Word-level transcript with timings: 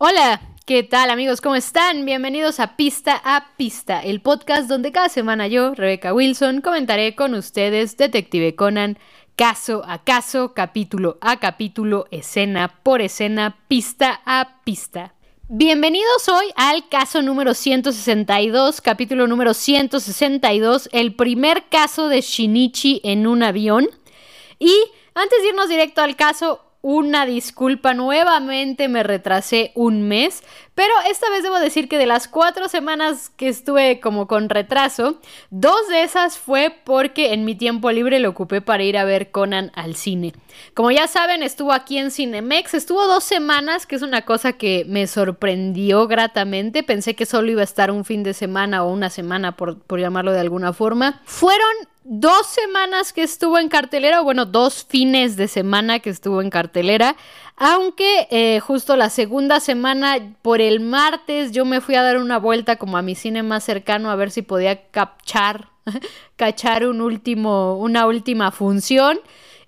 Hola, 0.00 0.40
¿qué 0.64 0.84
tal 0.84 1.10
amigos? 1.10 1.40
¿Cómo 1.40 1.56
están? 1.56 2.04
Bienvenidos 2.04 2.60
a 2.60 2.76
Pista 2.76 3.20
a 3.24 3.56
Pista, 3.56 4.00
el 4.00 4.20
podcast 4.20 4.68
donde 4.68 4.92
cada 4.92 5.08
semana 5.08 5.48
yo, 5.48 5.74
Rebecca 5.74 6.14
Wilson, 6.14 6.60
comentaré 6.60 7.16
con 7.16 7.34
ustedes 7.34 7.96
Detective 7.96 8.54
Conan 8.54 8.96
caso 9.34 9.82
a 9.84 10.04
caso, 10.04 10.54
capítulo 10.54 11.18
a 11.20 11.40
capítulo, 11.40 12.06
escena 12.12 12.78
por 12.84 13.02
escena, 13.02 13.58
pista 13.66 14.20
a 14.24 14.60
pista. 14.62 15.14
Bienvenidos 15.48 16.28
hoy 16.28 16.46
al 16.54 16.88
caso 16.88 17.20
número 17.20 17.52
162, 17.52 18.80
capítulo 18.80 19.26
número 19.26 19.52
162, 19.52 20.90
el 20.92 21.16
primer 21.16 21.64
caso 21.70 22.06
de 22.06 22.20
Shinichi 22.20 23.00
en 23.02 23.26
un 23.26 23.42
avión. 23.42 23.88
Y 24.60 24.72
antes 25.14 25.42
de 25.42 25.48
irnos 25.48 25.68
directo 25.68 26.02
al 26.02 26.14
caso, 26.14 26.67
una 26.80 27.26
disculpa, 27.26 27.92
nuevamente 27.92 28.88
me 28.88 29.02
retrasé 29.02 29.72
un 29.74 30.02
mes, 30.06 30.44
pero 30.76 30.92
esta 31.10 31.28
vez 31.28 31.42
debo 31.42 31.58
decir 31.58 31.88
que 31.88 31.98
de 31.98 32.06
las 32.06 32.28
cuatro 32.28 32.68
semanas 32.68 33.30
que 33.36 33.48
estuve 33.48 33.98
como 33.98 34.28
con 34.28 34.48
retraso, 34.48 35.18
dos 35.50 35.88
de 35.88 36.04
esas 36.04 36.38
fue 36.38 36.72
porque 36.84 37.32
en 37.32 37.44
mi 37.44 37.56
tiempo 37.56 37.90
libre 37.90 38.20
lo 38.20 38.30
ocupé 38.30 38.60
para 38.60 38.84
ir 38.84 38.96
a 38.96 39.04
ver 39.04 39.32
Conan 39.32 39.72
al 39.74 39.96
cine. 39.96 40.34
Como 40.74 40.92
ya 40.92 41.08
saben, 41.08 41.42
estuvo 41.42 41.72
aquí 41.72 41.98
en 41.98 42.12
Cinemex, 42.12 42.74
estuvo 42.74 43.06
dos 43.06 43.24
semanas, 43.24 43.84
que 43.84 43.96
es 43.96 44.02
una 44.02 44.22
cosa 44.22 44.52
que 44.52 44.84
me 44.86 45.08
sorprendió 45.08 46.06
gratamente, 46.06 46.84
pensé 46.84 47.16
que 47.16 47.26
solo 47.26 47.50
iba 47.50 47.62
a 47.62 47.64
estar 47.64 47.90
un 47.90 48.04
fin 48.04 48.22
de 48.22 48.34
semana 48.34 48.84
o 48.84 48.92
una 48.92 49.10
semana, 49.10 49.56
por, 49.56 49.80
por 49.80 49.98
llamarlo 49.98 50.32
de 50.32 50.40
alguna 50.40 50.72
forma. 50.72 51.20
Fueron 51.24 51.68
dos 52.10 52.46
semanas 52.46 53.12
que 53.12 53.22
estuvo 53.22 53.58
en 53.58 53.68
cartelera, 53.68 54.22
o 54.22 54.24
bueno, 54.24 54.46
dos 54.46 54.86
fines 54.88 55.36
de 55.36 55.46
semana 55.46 56.00
que 56.00 56.08
estuvo 56.08 56.40
en 56.40 56.48
cartelera, 56.48 57.16
aunque 57.54 58.26
eh, 58.30 58.60
justo 58.60 58.96
la 58.96 59.10
segunda 59.10 59.60
semana, 59.60 60.16
por 60.40 60.62
el 60.62 60.80
martes, 60.80 61.52
yo 61.52 61.66
me 61.66 61.82
fui 61.82 61.96
a 61.96 62.02
dar 62.02 62.16
una 62.16 62.38
vuelta 62.38 62.76
como 62.76 62.96
a 62.96 63.02
mi 63.02 63.14
cine 63.14 63.42
más 63.42 63.62
cercano 63.62 64.10
a 64.10 64.16
ver 64.16 64.30
si 64.30 64.40
podía 64.40 64.88
capchar, 64.90 65.68
cachar 66.36 66.86
un 66.86 67.02
último, 67.02 67.76
una 67.76 68.06
última 68.06 68.52
función. 68.52 69.20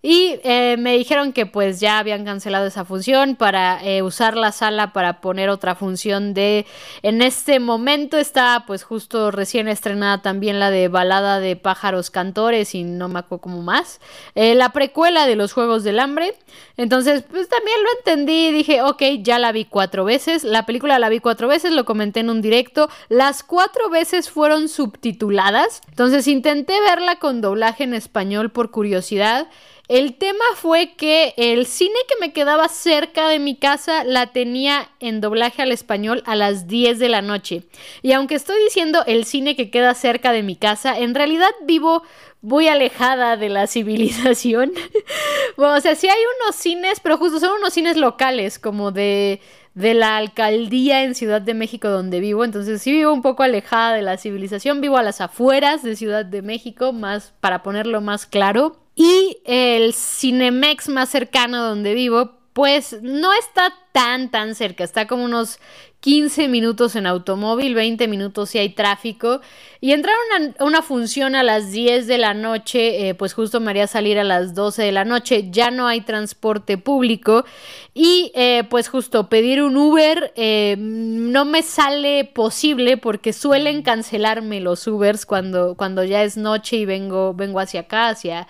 Y 0.03 0.41
eh, 0.45 0.77
me 0.79 0.97
dijeron 0.97 1.35
que 1.35 1.45
pues 1.45 1.79
ya 1.79 1.99
habían 1.99 2.25
cancelado 2.25 2.67
esa 2.67 2.87
función 2.87 3.37
para 3.37 3.85
eh, 3.85 4.03
usar 4.03 4.35
la 4.35 4.51
sala 4.51 4.95
para 4.95 5.21
poner 5.21 5.51
otra 5.51 5.75
función 5.75 6.33
de... 6.33 6.65
En 7.03 7.21
este 7.21 7.61
momento 7.61 8.17
está 8.17 8.65
pues 8.67 8.83
justo 8.83 9.31
recién 9.31 9.69
estrenada 9.69 10.23
también 10.23 10.59
la 10.59 10.71
de 10.71 10.89
Balada 10.89 11.39
de 11.39 11.55
Pájaros 11.57 12.11
Cantores 12.11 12.75
y 12.75 12.83
no 12.83 13.09
me 13.09 13.19
acuerdo 13.19 13.43
como 13.43 13.63
más. 13.63 14.01
Eh, 14.35 14.55
la 14.55 14.73
precuela 14.73 15.27
de 15.27 15.37
los 15.37 15.53
Juegos 15.53 15.85
del 15.85 16.01
Hambre. 16.01 16.35
Entonces 16.79 17.23
pues 17.29 17.49
también 17.51 17.77
lo 17.83 17.99
entendí 17.99 18.53
dije, 18.53 18.81
ok, 18.81 19.03
ya 19.21 19.39
la 19.39 19.53
vi 19.53 19.67
cuatro 19.67 20.07
veces. 20.07 20.45
La 20.45 20.65
película 20.65 20.99
la 20.99 21.11
vi 21.11 21.21
cuatro 21.21 21.47
veces, 21.47 21.73
lo 21.73 21.85
comenté 21.85 22.21
en 22.21 22.31
un 22.31 22.41
directo. 22.41 22.89
Las 23.11 23.43
cuatro 23.43 23.91
veces 23.91 24.31
fueron 24.31 24.71
subtituladas. 24.71 25.83
Entonces 25.91 26.27
intenté 26.27 26.81
verla 26.81 27.17
con 27.17 27.43
doblaje 27.43 27.85
en 27.85 27.93
español 27.93 28.51
por 28.51 28.71
curiosidad. 28.71 29.49
El 29.91 30.15
tema 30.15 30.45
fue 30.55 30.93
que 30.97 31.35
el 31.37 31.67
cine 31.67 31.97
que 32.07 32.15
me 32.21 32.33
quedaba 32.33 32.69
cerca 32.69 33.29
de 33.29 33.41
mi 33.41 33.57
casa 33.57 34.05
la 34.05 34.29
tenía 34.29 34.89
en 35.01 35.21
doblaje 35.21 35.63
al 35.63 35.73
español 35.73 36.23
a 36.27 36.37
las 36.37 36.69
10 36.69 37.01
de 37.01 37.09
la 37.09 37.23
noche. 37.23 37.65
Y 38.01 38.13
aunque 38.13 38.37
estoy 38.37 38.63
diciendo 38.63 39.03
el 39.09 39.25
cine 39.25 39.57
que 39.57 39.69
queda 39.69 39.95
cerca 39.95 40.31
de 40.31 40.45
mi 40.45 40.55
casa, 40.55 40.97
en 40.97 41.17
realidad 41.17 41.51
vivo 41.67 42.05
muy 42.41 42.69
alejada 42.69 43.37
de 43.37 43.49
la 43.49 43.67
civilización. 43.67 44.71
o 45.57 45.81
sea, 45.81 45.97
sí 45.97 46.07
hay 46.07 46.23
unos 46.41 46.55
cines, 46.55 47.01
pero 47.01 47.17
justo 47.17 47.41
son 47.41 47.59
unos 47.59 47.73
cines 47.73 47.97
locales, 47.97 48.61
como 48.61 48.93
de, 48.93 49.41
de 49.75 49.95
la 49.95 50.19
alcaldía 50.19 51.03
en 51.03 51.17
Ciudad 51.17 51.43
de 51.43 51.55
México 51.55 51.89
donde 51.89 52.21
vivo. 52.21 52.45
Entonces 52.45 52.81
sí 52.81 52.93
vivo 52.93 53.13
un 53.13 53.23
poco 53.23 53.43
alejada 53.43 53.95
de 53.95 54.03
la 54.03 54.19
civilización, 54.19 54.81
vivo 54.81 54.99
a 54.99 55.03
las 55.03 55.21
afueras 55.21 55.83
de 55.83 55.97
Ciudad 55.97 56.25
de 56.25 56.43
México, 56.43 56.93
más 56.93 57.35
para 57.41 57.65
ponerlo 57.65 58.01
más 58.01 58.25
claro. 58.25 58.77
Y 59.03 59.39
el 59.47 59.95
Cinemex 59.95 60.91
más 60.91 61.09
cercano 61.09 61.65
donde 61.65 61.95
vivo, 61.95 62.33
pues 62.53 62.99
no 63.01 63.33
está 63.33 63.73
tan, 63.93 64.31
tan 64.31 64.55
cerca. 64.55 64.85
Está 64.85 65.07
como 65.07 65.25
unos 65.25 65.59
15 66.01 66.49
minutos 66.49 66.95
en 66.97 67.07
automóvil, 67.07 67.75
20 67.75 68.07
minutos 68.09 68.51
si 68.51 68.59
hay 68.59 68.69
tráfico. 68.69 69.41
Y 69.81 69.93
entrar 69.93 70.15
a 70.59 70.65
una, 70.65 70.83
función 70.83 71.35
a 71.35 71.43
las 71.43 71.71
10 71.71 72.09
de 72.09 72.19
la 72.19 72.35
noche, 72.35 73.09
eh, 73.09 73.15
pues 73.15 73.33
justo 73.33 73.59
me 73.59 73.71
haría 73.71 73.87
salir 73.87 74.19
a 74.19 74.25
las 74.25 74.55
12 74.55 74.83
de 74.83 74.93
la 74.93 75.07
noche. 75.07 75.49
Ya 75.51 75.71
no 75.71 75.87
hay 75.87 76.03
transporte 76.03 76.77
público. 76.77 77.47
Y 77.95 78.33
eh, 78.35 78.65
pues 78.69 78.91
justo 78.91 79.31
pedir 79.31 79.63
un 79.63 79.79
Uber 79.79 80.35
eh, 80.37 80.77
no 80.79 81.47
me 81.47 81.63
sale 81.63 82.27
posible 82.27 82.99
porque 82.99 83.33
suelen 83.33 83.81
cancelarme 83.81 84.61
los 84.61 84.87
Ubers 84.87 85.25
cuando, 85.25 85.75
cuando 85.75 86.05
ya 86.05 86.23
es 86.23 86.37
noche 86.37 86.77
y 86.77 86.85
vengo, 86.85 87.33
vengo 87.33 87.61
hacia 87.61 87.81
acá, 87.81 88.11
hacia 88.11 88.47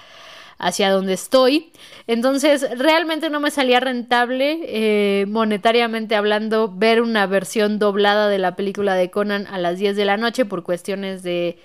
hacia 0.61 0.91
donde 0.91 1.15
estoy. 1.15 1.73
Entonces, 2.07 2.67
realmente 2.79 3.31
no 3.31 3.41
me 3.41 3.51
salía 3.51 3.81
rentable, 3.81 4.61
eh, 4.63 5.27
monetariamente 5.27 6.15
hablando, 6.15 6.73
ver 6.73 7.01
una 7.03 7.27
versión 7.27 7.79
doblada 7.79 8.29
de 8.29 8.39
la 8.39 8.55
película 8.55 8.95
de 8.95 9.11
Conan 9.11 9.47
a 9.47 9.59
las 9.59 9.79
10 9.79 9.97
de 9.97 10.05
la 10.05 10.17
noche 10.17 10.45
por 10.45 10.63
cuestiones 10.63 11.23
de, 11.23 11.59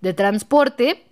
de 0.00 0.12
transporte. 0.12 1.04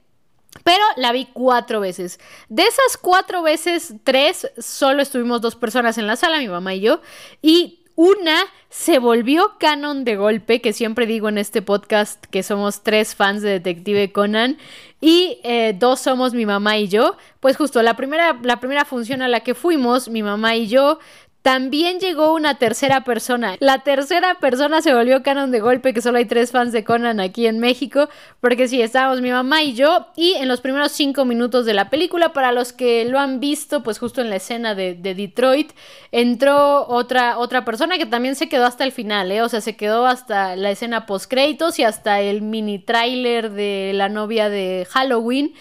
Pero 0.65 0.83
la 0.97 1.13
vi 1.13 1.29
cuatro 1.33 1.81
veces. 1.81 2.19
De 2.49 2.63
esas 2.63 2.97
cuatro 3.01 3.43
veces, 3.43 3.95
tres, 4.03 4.51
solo 4.59 5.01
estuvimos 5.01 5.41
dos 5.41 5.55
personas 5.55 5.97
en 5.97 6.09
la 6.09 6.17
sala, 6.17 6.39
mi 6.39 6.49
mamá 6.49 6.75
y 6.75 6.81
yo. 6.81 7.01
Y 7.41 7.80
una 7.97 8.45
se 8.69 8.99
volvió 8.99 9.57
canon 9.59 10.05
de 10.05 10.17
golpe, 10.17 10.61
que 10.61 10.73
siempre 10.73 11.07
digo 11.07 11.29
en 11.29 11.39
este 11.39 11.61
podcast 11.63 12.25
que 12.27 12.43
somos 12.43 12.83
tres 12.83 13.15
fans 13.15 13.43
de 13.43 13.51
Detective 13.51 14.13
Conan 14.13 14.59
y 15.01 15.39
eh, 15.43 15.75
dos 15.79 16.01
somos 16.01 16.33
mi 16.33 16.47
mamá 16.47 16.79
y 16.79 16.89
yo. 16.89 17.17
Pues 17.41 17.57
justo 17.57 17.83
la 17.83 17.95
primera, 17.97 18.39
la 18.43 18.61
primera 18.61 18.85
función 18.85 19.23
a 19.23 19.29
la 19.29 19.41
que 19.41 19.55
fuimos, 19.55 20.09
mi 20.09 20.23
mamá 20.23 20.57
y 20.57 20.69
yo, 20.69 20.99
también 21.43 22.01
llegó 22.01 22.35
una 22.35 22.59
tercera 22.59 23.03
persona. 23.03 23.57
La 23.61 23.79
tercera 23.79 24.35
persona 24.41 24.83
se 24.83 24.93
volvió 24.93 25.23
canon 25.23 25.51
de 25.51 25.61
golpe, 25.61 25.95
que 25.95 26.03
solo 26.03 26.19
hay 26.19 26.27
tres 26.27 26.51
fans 26.51 26.73
de 26.73 26.85
Conan 26.85 27.19
aquí 27.19 27.47
en 27.47 27.59
México, 27.59 28.11
porque 28.41 28.69
sí, 28.69 28.83
estábamos 28.83 29.23
mi 29.23 29.31
mamá 29.31 29.63
y 29.63 29.73
yo, 29.73 30.09
y 30.17 30.35
en 30.35 30.49
los 30.49 30.61
primeros 30.61 30.93
cinco 30.93 31.25
minutos 31.25 31.65
de 31.65 31.73
la 31.73 31.89
película, 31.89 32.35
para 32.35 32.53
los 32.53 32.75
que 32.75 33.07
lo 33.07 33.19
han 33.19 33.41
visto, 33.41 33.83
pues 33.83 33.99
justo 33.99 34.21
en 34.21 34.29
la 34.29 34.37
escena 34.37 34.75
de, 34.75 34.95
Detroit, 34.95 35.73
entró 36.13 36.87
otra, 36.87 37.39
otra 37.39 37.65
persona 37.65 37.97
que 37.97 38.07
también 38.07 38.37
se 38.37 38.49
quedó 38.49 38.67
hasta 38.67 38.85
el 38.85 38.93
final, 38.93 39.33
¿eh? 39.33 39.43
O 39.43 39.49
sea, 39.49 39.61
se 39.61 39.77
quedó 39.77 40.07
hasta 40.07 40.57
la 40.57 40.71
escena 40.71 41.07
post 41.07 41.31
créditos 41.31 41.79
y 41.79 41.85
hasta 41.85 42.21
el 42.21 42.43
mini 42.43 42.79
trailer 42.79 43.51
de 43.51 43.93
la 43.95 44.09
novia 44.09 44.51
de 44.51 44.87
Halloween. 44.91 45.55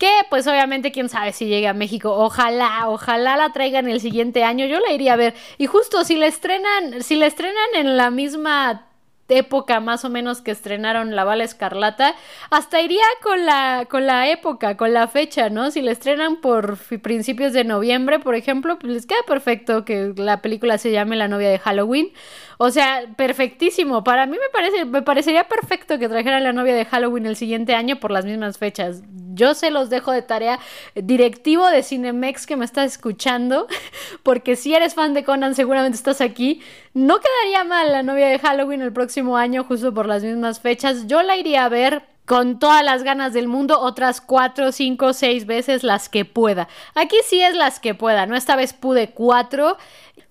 Que 0.00 0.10
pues 0.30 0.46
obviamente 0.46 0.92
quién 0.92 1.10
sabe 1.10 1.32
si 1.32 1.44
llegue 1.44 1.68
a 1.68 1.74
México. 1.74 2.14
Ojalá, 2.14 2.88
ojalá 2.88 3.36
la 3.36 3.52
traigan 3.52 3.86
el 3.86 4.00
siguiente 4.00 4.44
año. 4.44 4.64
Yo 4.64 4.80
la 4.80 4.92
iría 4.92 5.12
a 5.12 5.16
ver. 5.16 5.34
Y 5.58 5.66
justo 5.66 6.04
si 6.04 6.16
la 6.16 6.26
estrenan, 6.26 7.02
si 7.02 7.16
la 7.16 7.26
estrenan 7.26 7.68
en 7.74 7.98
la 7.98 8.10
misma 8.10 8.86
época 9.28 9.78
más 9.80 10.04
o 10.06 10.10
menos 10.10 10.40
que 10.40 10.50
estrenaron 10.50 11.14
La 11.14 11.24
Bala 11.24 11.44
Escarlata, 11.44 12.14
hasta 12.50 12.80
iría 12.80 13.04
con 13.22 13.44
la, 13.44 13.86
con 13.90 14.06
la 14.06 14.30
época, 14.30 14.78
con 14.78 14.94
la 14.94 15.06
fecha, 15.06 15.50
¿no? 15.50 15.70
Si 15.70 15.82
la 15.82 15.92
estrenan 15.92 16.40
por 16.40 16.78
principios 17.02 17.52
de 17.52 17.64
noviembre, 17.64 18.18
por 18.20 18.34
ejemplo, 18.34 18.78
pues 18.78 18.92
les 18.92 19.06
queda 19.06 19.22
perfecto 19.26 19.84
que 19.84 20.14
la 20.16 20.42
película 20.42 20.78
se 20.78 20.92
llame 20.92 21.16
La 21.16 21.28
novia 21.28 21.50
de 21.50 21.58
Halloween. 21.58 22.10
O 22.58 22.70
sea, 22.70 23.04
perfectísimo. 23.16 24.04
Para 24.04 24.26
mí 24.26 24.32
me 24.32 24.50
parece, 24.52 24.84
me 24.84 25.02
parecería 25.02 25.44
perfecto 25.44 25.98
que 25.98 26.08
trajeran 26.08 26.42
La 26.42 26.52
novia 26.52 26.74
de 26.74 26.84
Halloween 26.84 27.26
el 27.26 27.36
siguiente 27.36 27.74
año 27.74 28.00
por 28.00 28.10
las 28.10 28.24
mismas 28.24 28.58
fechas. 28.58 29.02
Yo 29.40 29.54
se 29.54 29.70
los 29.70 29.88
dejo 29.88 30.12
de 30.12 30.20
tarea 30.20 30.60
directivo 30.94 31.66
de 31.66 31.82
Cinemex 31.82 32.46
que 32.46 32.56
me 32.56 32.66
estás 32.66 32.92
escuchando, 32.92 33.66
porque 34.22 34.54
si 34.54 34.74
eres 34.74 34.92
fan 34.92 35.14
de 35.14 35.24
Conan 35.24 35.54
seguramente 35.54 35.96
estás 35.96 36.20
aquí. 36.20 36.60
No 36.92 37.20
quedaría 37.20 37.64
mal 37.64 37.90
La 37.90 38.02
novia 38.02 38.28
de 38.28 38.38
Halloween 38.38 38.82
el 38.82 38.92
próximo 38.92 39.38
año, 39.38 39.64
justo 39.64 39.94
por 39.94 40.04
las 40.06 40.22
mismas 40.22 40.60
fechas. 40.60 41.06
Yo 41.06 41.22
la 41.22 41.38
iría 41.38 41.64
a 41.64 41.70
ver 41.70 42.02
con 42.26 42.58
todas 42.58 42.84
las 42.84 43.02
ganas 43.02 43.32
del 43.32 43.48
mundo, 43.48 43.80
otras 43.80 44.20
cuatro, 44.20 44.72
cinco, 44.72 45.14
seis 45.14 45.46
veces 45.46 45.84
las 45.84 46.10
que 46.10 46.26
pueda. 46.26 46.68
Aquí 46.94 47.16
sí 47.24 47.40
es 47.40 47.56
las 47.56 47.80
que 47.80 47.94
pueda, 47.94 48.26
¿no? 48.26 48.36
Esta 48.36 48.56
vez 48.56 48.74
pude 48.74 49.08
cuatro. 49.08 49.78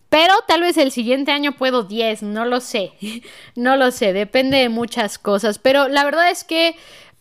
Pero 0.09 0.33
tal 0.47 0.61
vez 0.61 0.77
el 0.77 0.91
siguiente 0.91 1.31
año 1.31 1.53
puedo 1.53 1.83
10, 1.83 2.23
no 2.23 2.45
lo 2.45 2.61
sé. 2.61 2.93
no 3.55 3.75
lo 3.75 3.89
sé, 3.89 4.13
depende 4.13 4.57
de 4.57 4.69
muchas 4.69 5.17
cosas. 5.17 5.57
Pero 5.57 5.87
la 5.87 6.03
verdad 6.03 6.29
es 6.29 6.43
que 6.43 6.75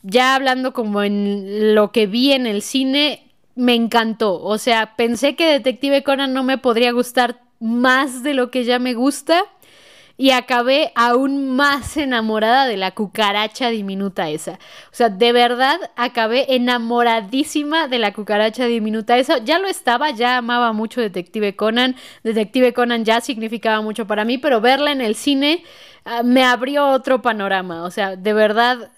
ya 0.08 0.34
hablando 0.34 0.72
como 0.72 1.02
en 1.02 1.74
lo 1.74 1.92
que 1.92 2.06
vi 2.06 2.32
en 2.32 2.46
el 2.46 2.62
cine, 2.62 3.28
me 3.54 3.74
encantó. 3.74 4.40
O 4.42 4.56
sea, 4.58 4.96
pensé 4.96 5.36
que 5.36 5.46
Detective 5.46 6.02
Conan 6.02 6.32
no 6.32 6.42
me 6.44 6.58
podría 6.58 6.92
gustar 6.92 7.40
más 7.60 8.22
de 8.22 8.34
lo 8.34 8.50
que 8.50 8.64
ya 8.64 8.78
me 8.78 8.94
gusta. 8.94 9.44
y 10.20 10.30
acabé 10.32 10.90
aún 10.96 11.54
más 11.54 11.96
enamorada 11.96 12.66
de 12.66 12.76
la 12.76 12.90
cucaracha 12.90 13.68
diminuta 13.70 14.28
esa. 14.30 14.54
O 14.90 14.94
sea, 14.94 15.10
de 15.10 15.32
verdad 15.32 15.78
acabé 15.94 16.56
enamoradísima 16.56 17.86
de 17.86 17.98
la 18.00 18.12
cucaracha 18.12 18.66
diminuta 18.66 19.16
esa. 19.16 19.38
Ya 19.38 19.60
lo 19.60 19.68
estaba, 19.68 20.10
ya 20.10 20.38
amaba 20.38 20.72
mucho 20.72 21.00
Detective 21.00 21.54
Conan. 21.54 21.94
Detective 22.24 22.72
Conan 22.72 23.04
ya 23.04 23.20
significaba 23.20 23.80
mucho 23.80 24.08
para 24.08 24.24
mí, 24.24 24.38
pero 24.38 24.60
verla 24.60 24.90
en 24.90 25.02
el 25.02 25.14
cine 25.14 25.62
ah, 26.04 26.24
me 26.24 26.42
abrió 26.44 26.88
otro 26.88 27.22
panorama. 27.22 27.84
O 27.84 27.90
sea, 27.92 28.16
de 28.16 28.32
verdad, 28.32 28.90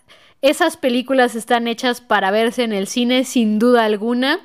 esas 0.42 0.76
películas 0.76 1.34
están 1.34 1.69
hechas 1.69 2.00
para 2.00 2.31
verse 2.31 2.62
en 2.62 2.72
el 2.72 2.87
cine 2.87 3.25
sin 3.25 3.58
duda 3.58 3.84
alguna. 3.84 4.40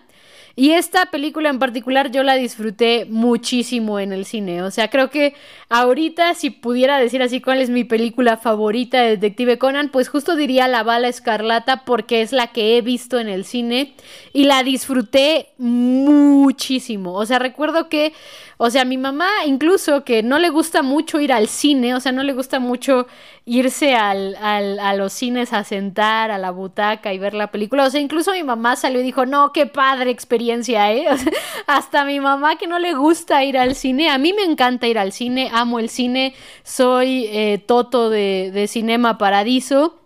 Y 0.57 0.71
esta 0.71 1.07
película 1.07 1.49
en 1.49 1.59
particular 1.59 2.11
yo 2.11 2.23
la 2.23 2.35
disfruté 2.35 3.05
muchísimo 3.09 3.99
en 3.99 4.13
el 4.13 4.23
cine. 4.23 4.63
O 4.63 4.71
sea, 4.71 4.89
creo 4.89 5.09
que 5.09 5.33
ahorita 5.67 6.33
si 6.33 6.49
pudiera 6.49 6.97
decir 6.97 7.21
así 7.21 7.41
cuál 7.41 7.59
es 7.59 7.69
mi 7.69 7.83
película 7.83 8.37
favorita 8.37 9.01
de 9.01 9.09
Detective 9.17 9.57
Conan, 9.57 9.89
pues 9.89 10.07
justo 10.07 10.37
diría 10.37 10.69
La 10.69 10.83
bala 10.83 11.09
escarlata 11.09 11.83
porque 11.83 12.21
es 12.21 12.31
la 12.31 12.47
que 12.47 12.77
he 12.77 12.81
visto 12.81 13.19
en 13.19 13.27
el 13.27 13.43
cine 13.43 13.95
y 14.31 14.45
la 14.45 14.63
disfruté 14.63 15.49
muchísimo. 15.57 17.15
O 17.15 17.25
sea, 17.25 17.37
recuerdo 17.37 17.89
que, 17.89 18.13
o 18.57 18.69
sea, 18.69 18.85
mi 18.85 18.97
mamá 18.97 19.27
incluso 19.45 20.03
que 20.03 20.23
no 20.23 20.39
le 20.39 20.49
gusta 20.49 20.81
mucho 20.81 21.19
ir 21.19 21.33
al 21.33 21.47
cine, 21.47 21.93
o 21.93 21.99
sea, 21.99 22.11
no 22.11 22.23
le 22.23 22.33
gusta 22.33 22.59
mucho 22.59 23.05
irse 23.45 23.95
al, 23.95 24.35
al, 24.41 24.79
a 24.79 24.95
los 24.95 25.13
cines 25.13 25.53
a 25.53 25.63
sentar 25.63 26.31
a 26.31 26.37
la 26.37 26.51
butaca 26.51 27.13
y 27.13 27.19
ver 27.19 27.33
la 27.33 27.51
película. 27.51 27.85
O 27.85 27.89
sea, 27.89 27.99
incluso 27.99 28.31
mi 28.31 28.43
mamá 28.43 28.75
salió 28.75 29.01
y 29.01 29.03
dijo, 29.03 29.25
no, 29.25 29.51
qué 29.51 29.65
padre 29.65 30.09
experiencia, 30.09 30.91
¿eh? 30.93 31.05
hasta 31.67 32.05
mi 32.05 32.19
mamá 32.19 32.57
que 32.57 32.67
no 32.67 32.79
le 32.79 32.93
gusta 32.93 33.43
ir 33.43 33.57
al 33.57 33.75
cine. 33.75 34.09
A 34.09 34.17
mí 34.17 34.33
me 34.33 34.43
encanta 34.43 34.87
ir 34.87 34.97
al 34.97 35.11
cine, 35.11 35.49
amo 35.53 35.79
el 35.79 35.89
cine, 35.89 36.33
soy 36.63 37.25
eh, 37.31 37.63
toto 37.65 38.09
de, 38.09 38.51
de 38.53 38.67
Cinema 38.67 39.17
Paradiso. 39.17 39.99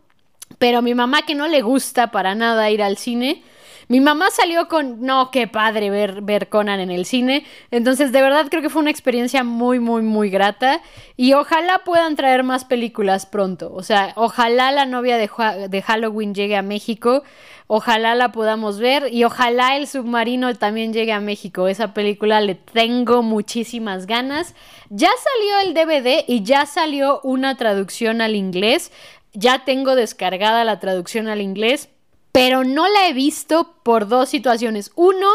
Pero 0.58 0.80
a 0.80 0.82
mi 0.82 0.96
mamá 0.96 1.22
que 1.22 1.36
no 1.36 1.48
le 1.48 1.62
gusta 1.62 2.12
para 2.12 2.36
nada 2.36 2.70
ir 2.72 2.82
al 2.82 2.98
cine, 2.98 3.44
mi 3.90 4.02
mamá 4.02 4.30
salió 4.30 4.68
con, 4.68 5.02
no, 5.02 5.32
qué 5.32 5.48
padre 5.48 5.90
ver, 5.90 6.22
ver 6.22 6.48
Conan 6.48 6.80
en 6.80 6.92
el 6.92 7.06
cine. 7.06 7.44
Entonces, 7.72 8.12
de 8.12 8.22
verdad 8.22 8.46
creo 8.48 8.62
que 8.62 8.70
fue 8.70 8.84
una 8.84 8.92
experiencia 8.92 9.44
muy, 9.44 9.80
muy, 9.80 10.04
muy 10.04 10.30
grata. 10.30 10.82
Y 11.18 11.34
ojalá 11.34 11.82
puedan 11.84 12.16
traer 12.16 12.44
más 12.44 12.66
películas 12.66 13.26
pronto. 13.26 13.74
O 13.74 13.82
sea, 13.82 14.14
ojalá 14.16 14.72
la 14.72 14.86
novia 14.86 15.18
de, 15.18 15.28
de 15.70 15.82
Halloween 15.82 16.36
llegue 16.36 16.56
a 16.56 16.62
México. 16.62 17.24
Ojalá 17.66 18.14
la 18.14 18.32
podamos 18.32 18.80
ver 18.80 19.12
y 19.12 19.24
ojalá 19.24 19.76
el 19.76 19.88
submarino 19.88 20.54
también 20.54 20.94
llegue 20.94 21.14
a 21.14 21.20
México. 21.20 21.68
Esa 21.68 21.92
película 21.96 22.42
le 22.42 22.54
tengo 22.54 23.24
muchísimas 23.24 24.06
ganas. 24.06 24.54
Ya 24.92 25.10
salió 25.10 25.68
el 25.68 25.74
DVD 25.74 26.26
y 26.28 26.44
ya 26.44 26.68
salió 26.68 27.22
una 27.24 27.58
traducción 27.58 28.22
al 28.22 28.36
inglés. 28.36 28.92
Ya 29.34 29.66
tengo 29.66 29.96
descargada 29.96 30.64
la 30.64 30.80
traducción 30.80 31.28
al 31.28 31.42
inglés 31.42 31.90
pero 32.32 32.64
no 32.64 32.88
la 32.88 33.08
he 33.08 33.14
visto 33.14 33.76
por 33.84 34.08
dos 34.08 34.30
situaciones. 34.30 34.92
Uno, 34.96 35.28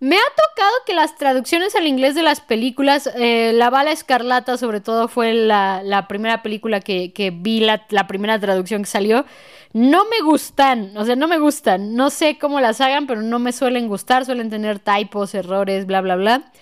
me 0.00 0.16
ha 0.16 0.30
tocado 0.30 0.72
que 0.86 0.94
las 0.94 1.16
traducciones 1.16 1.76
al 1.76 1.86
inglés 1.86 2.14
de 2.14 2.22
las 2.22 2.40
películas, 2.40 3.08
eh, 3.14 3.52
La 3.54 3.70
bala 3.70 3.92
escarlata 3.92 4.56
sobre 4.56 4.80
todo 4.80 5.08
fue 5.08 5.32
la, 5.34 6.06
primera 6.08 6.42
película 6.42 6.80
que, 6.80 7.32
vi, 7.34 7.60
la, 7.60 7.86
la, 7.90 8.06
primera 8.06 8.38
traducción 8.40 8.82
que 8.82 8.88
salió, 8.88 9.24
no 9.72 10.04
me 10.06 10.20
gustan, 10.24 10.96
o 10.96 11.04
sea, 11.04 11.14
no 11.16 11.28
me 11.28 11.38
gustan, 11.38 11.94
no 11.94 12.10
sé 12.10 12.38
cómo 12.38 12.60
las 12.60 12.80
hagan, 12.80 13.06
pero 13.06 13.22
no 13.22 13.38
me 13.38 13.52
suelen 13.52 13.86
gustar, 13.88 14.24
suelen 14.24 14.50
tener 14.50 14.80
typos, 14.80 15.34
errores, 15.34 15.86
bla, 15.86 16.00
bla, 16.00 16.16
bla. 16.16 16.52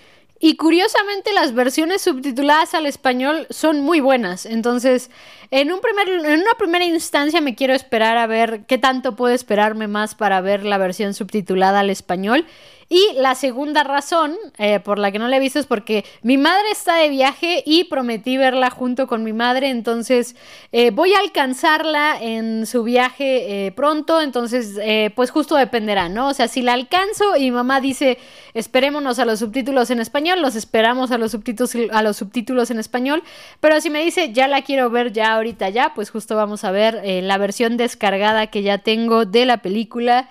Y 0.40 0.56
curiosamente 0.56 1.32
las 1.32 1.52
versiones 1.52 2.02
subtituladas 2.02 2.74
al 2.74 2.86
español 2.86 3.46
son 3.50 3.80
muy 3.80 4.00
buenas. 4.00 4.46
Entonces, 4.46 5.10
en, 5.50 5.72
un 5.72 5.80
primer, 5.80 6.08
en 6.08 6.40
una 6.40 6.54
primera 6.56 6.84
instancia 6.84 7.40
me 7.40 7.56
quiero 7.56 7.74
esperar 7.74 8.16
a 8.18 8.26
ver 8.28 8.64
qué 8.66 8.78
tanto 8.78 9.16
puedo 9.16 9.34
esperarme 9.34 9.88
más 9.88 10.14
para 10.14 10.40
ver 10.40 10.64
la 10.64 10.78
versión 10.78 11.14
subtitulada 11.14 11.80
al 11.80 11.90
español. 11.90 12.46
Y 12.90 13.12
la 13.16 13.34
segunda 13.34 13.84
razón 13.84 14.34
eh, 14.56 14.80
por 14.80 14.98
la 14.98 15.12
que 15.12 15.18
no 15.18 15.28
la 15.28 15.36
he 15.36 15.40
visto 15.40 15.58
es 15.58 15.66
porque 15.66 16.06
mi 16.22 16.38
madre 16.38 16.70
está 16.72 16.96
de 16.96 17.10
viaje 17.10 17.62
y 17.66 17.84
prometí 17.84 18.38
verla 18.38 18.70
junto 18.70 19.06
con 19.06 19.22
mi 19.22 19.34
madre, 19.34 19.68
entonces 19.68 20.36
eh, 20.72 20.90
voy 20.90 21.12
a 21.12 21.18
alcanzarla 21.18 22.16
en 22.18 22.64
su 22.64 22.84
viaje 22.84 23.66
eh, 23.66 23.72
pronto, 23.72 24.22
entonces 24.22 24.78
pues 25.14 25.30
justo 25.30 25.56
dependerá, 25.56 26.08
¿no? 26.08 26.28
O 26.28 26.34
sea, 26.34 26.48
si 26.48 26.62
la 26.62 26.72
alcanzo 26.72 27.36
y 27.36 27.42
mi 27.42 27.50
mamá 27.50 27.82
dice 27.82 28.16
esperémonos 28.54 29.18
a 29.18 29.26
los 29.26 29.40
subtítulos 29.40 29.90
en 29.90 30.00
español, 30.00 30.40
los 30.40 30.56
esperamos 30.56 31.10
a 31.10 31.18
los 31.18 31.32
subtítulos, 31.32 31.76
a 31.92 32.02
los 32.02 32.16
subtítulos 32.16 32.70
en 32.70 32.78
español, 32.78 33.22
pero 33.60 33.82
si 33.82 33.90
me 33.90 34.02
dice 34.02 34.32
ya 34.32 34.48
la 34.48 34.62
quiero 34.62 34.88
ver 34.88 35.12
ya 35.12 35.34
ahorita 35.34 35.68
ya, 35.68 35.92
pues 35.94 36.10
justo 36.10 36.36
vamos 36.36 36.64
a 36.64 36.70
ver 36.70 37.02
la 37.22 37.36
versión 37.36 37.76
descargada 37.76 38.46
que 38.46 38.62
ya 38.62 38.78
tengo 38.78 39.26
de 39.26 39.44
la 39.44 39.58
película 39.58 40.30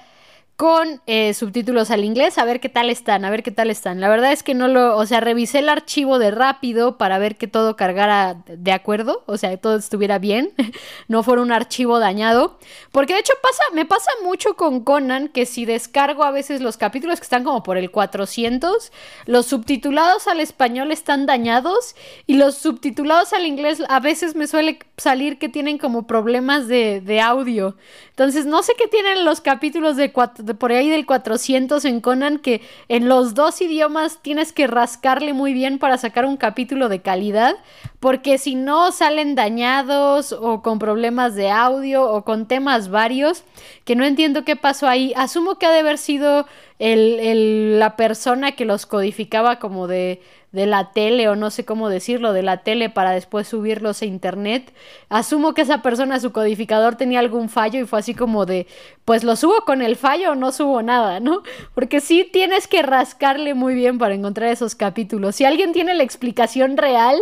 con 0.57 1.01
eh, 1.06 1.36
subtítulos 1.36 1.92
al 1.92 2.04
inglés, 2.04 2.39
a 2.39 2.44
ver 2.44 2.59
qué 2.59 2.68
tal 2.68 2.89
están, 2.89 3.24
a 3.25 3.30
ver 3.30 3.44
qué 3.44 3.51
tal 3.51 3.69
están. 3.69 4.01
La 4.01 4.09
verdad 4.09 4.31
es 4.31 4.42
que 4.42 4.56
no 4.56 4.68
lo, 4.68 4.98
o 4.98 5.06
sea, 5.06 5.19
revisé 5.19 5.59
el 5.59 5.69
archivo 5.69 6.18
de 6.18 6.31
rápido 6.31 6.98
para 6.98 7.19
ver 7.19 7.36
que 7.38 7.48
todo 7.48 7.75
cargara 7.75 8.38
de 8.48 8.71
acuerdo, 8.71 9.24
o 9.27 9.38
sea, 9.38 9.51
que 9.51 9.57
todo 9.57 9.75
estuviera 9.75 10.18
bien, 10.18 10.51
no 11.07 11.21
fuera 11.21 11.44
un 11.44 11.51
archivo 11.51 12.00
dañado, 12.00 12.57
porque 12.92 13.13
de 13.13 13.19
hecho 13.19 13.33
pasa, 13.39 13.62
me 13.74 13.86
pasa 13.86 14.09
mucho 14.24 14.56
con 14.56 14.83
Conan 14.83 15.27
que 15.27 15.45
si 15.45 15.65
descargo 15.65 16.24
a 16.24 16.31
veces 16.31 16.59
los 16.59 16.75
capítulos 16.77 17.19
que 17.19 17.25
están 17.25 17.44
como 17.44 17.62
por 17.62 17.77
el 17.77 17.92
400, 17.92 18.92
los 19.27 19.45
subtitulados 19.45 20.27
al 20.27 20.39
español 20.39 20.92
están 20.92 21.27
dañados 21.27 21.95
y 22.25 22.33
los 22.33 22.57
subtitulados 22.57 23.31
al 23.31 23.45
inglés 23.45 23.83
a 23.89 24.00
veces 24.00 24.36
me 24.36 24.48
suele 24.48 24.80
salir 24.98 25.38
que 25.38 25.50
tienen 25.50 25.77
como 25.77 26.07
problemas 26.07 26.68
de, 26.68 27.00
de 27.00 27.21
audio. 27.21 27.75
Entonces, 28.09 28.48
no 28.48 28.63
sé 28.63 28.74
qué 28.75 28.88
tienen 28.88 29.25
los 29.25 29.42
capítulos 29.42 29.95
de, 29.95 30.12
por 30.55 30.71
ahí 30.71 30.89
del 30.89 31.05
400 31.05 31.85
en 31.85 32.01
Conan, 32.01 32.39
que 32.39 32.61
en 32.88 33.07
los 33.07 33.33
dos 33.33 33.61
idiomas 33.61 34.19
tienes 34.21 34.53
que 34.53 34.67
rascarle 34.67 35.33
muy 35.33 35.53
bien 35.53 35.79
para 35.79 35.97
sacar 35.97 36.25
un 36.25 36.38
capítulo 36.38 36.89
de 36.89 37.01
calidad, 37.01 37.55
porque 37.99 38.38
si 38.38 38.55
no 38.55 38.91
salen 38.91 39.35
dañados 39.35 40.31
o 40.33 40.61
con 40.61 40.79
problemas 40.79 41.35
de 41.35 41.49
audio 41.49 42.09
o 42.09 42.23
con 42.23 42.47
temas 42.47 42.89
varios, 42.89 43.44
que 43.85 43.95
no 43.95 44.05
entiendo 44.05 44.44
qué 44.44 44.55
pasó 44.55 44.88
ahí. 44.88 45.13
Asumo 45.15 45.57
que 45.57 45.65
ha 45.65 45.71
de 45.71 45.79
haber 45.79 45.97
sido 45.97 46.45
el, 46.79 47.79
la 47.79 47.95
persona 47.95 48.53
que 48.53 48.65
los 48.65 48.85
codificaba 48.85 49.59
como 49.59 49.88
de 49.88 50.21
de 50.57 50.65
la 50.65 50.92
tele 50.92 51.30
o 51.30 51.36
no 51.36 51.51
sé 51.51 51.63
cómo 51.63 51.88
decirlo, 51.88 52.33
de 52.33 52.42
la 52.42 52.57
tele 52.57 52.89
para 52.89 53.12
después 53.12 53.48
subirlos 53.48 54.01
a 54.01 54.06
internet. 54.06 54.74
Asumo 55.07 55.54
que 55.54 55.62
esa 55.62 55.81
persona, 55.81 56.19
su 56.19 56.33
codificador 56.33 56.95
tenía 56.95 57.19
algún 57.19 57.48
fallo 57.48 57.80
y 57.80 57.86
fue 57.86 58.00
así 58.00 58.15
como 58.15 58.45
de, 58.45 58.68
pues 59.06 59.24
lo 59.24 59.36
subo 59.36 59.62
con 59.65 59.81
el 59.81 59.95
fallo 59.95 60.31
o 60.31 60.36
no 60.36 60.51
subo 60.51 60.81
nada, 60.81 61.19
¿no? 61.19 61.44
Porque 61.75 62.01
sí 62.01 62.27
tienes 62.33 62.68
que 62.68 62.81
rascarle 62.81 63.54
muy 63.54 63.75
bien 63.75 64.00
para 64.00 64.15
encontrar 64.15 64.50
esos 64.50 64.75
capítulos. 64.75 65.36
Si 65.36 65.45
alguien 65.45 65.71
tiene 65.71 65.94
la 65.94 66.04
explicación 66.04 66.76
real, 66.76 67.18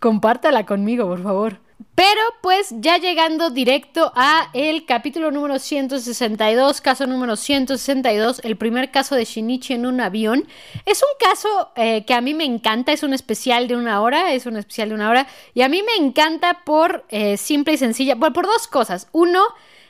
compártala 0.00 0.66
conmigo, 0.66 1.06
por 1.06 1.22
favor. 1.22 1.58
Pero 1.94 2.20
pues 2.42 2.74
ya 2.78 2.98
llegando 2.98 3.50
directo 3.50 4.12
a 4.14 4.50
el 4.52 4.84
capítulo 4.84 5.30
número 5.30 5.58
162, 5.58 6.80
caso 6.80 7.06
número 7.06 7.36
162, 7.36 8.40
el 8.44 8.56
primer 8.56 8.90
caso 8.90 9.14
de 9.14 9.24
Shinichi 9.24 9.74
en 9.74 9.86
un 9.86 10.00
avión. 10.00 10.46
Es 10.86 11.02
un 11.02 11.28
caso 11.28 11.72
eh, 11.76 12.04
que 12.04 12.14
a 12.14 12.20
mí 12.20 12.34
me 12.34 12.44
encanta, 12.44 12.92
es 12.92 13.02
un 13.02 13.14
especial 13.14 13.68
de 13.68 13.76
una 13.76 14.00
hora, 14.00 14.32
es 14.32 14.46
un 14.46 14.56
especial 14.56 14.90
de 14.90 14.94
una 14.94 15.10
hora, 15.10 15.26
y 15.54 15.62
a 15.62 15.68
mí 15.68 15.82
me 15.82 16.04
encanta 16.04 16.62
por 16.64 17.04
eh, 17.08 17.36
simple 17.36 17.74
y 17.74 17.78
sencilla, 17.78 18.16
por 18.16 18.46
dos 18.46 18.68
cosas. 18.68 19.08
Uno, 19.12 19.42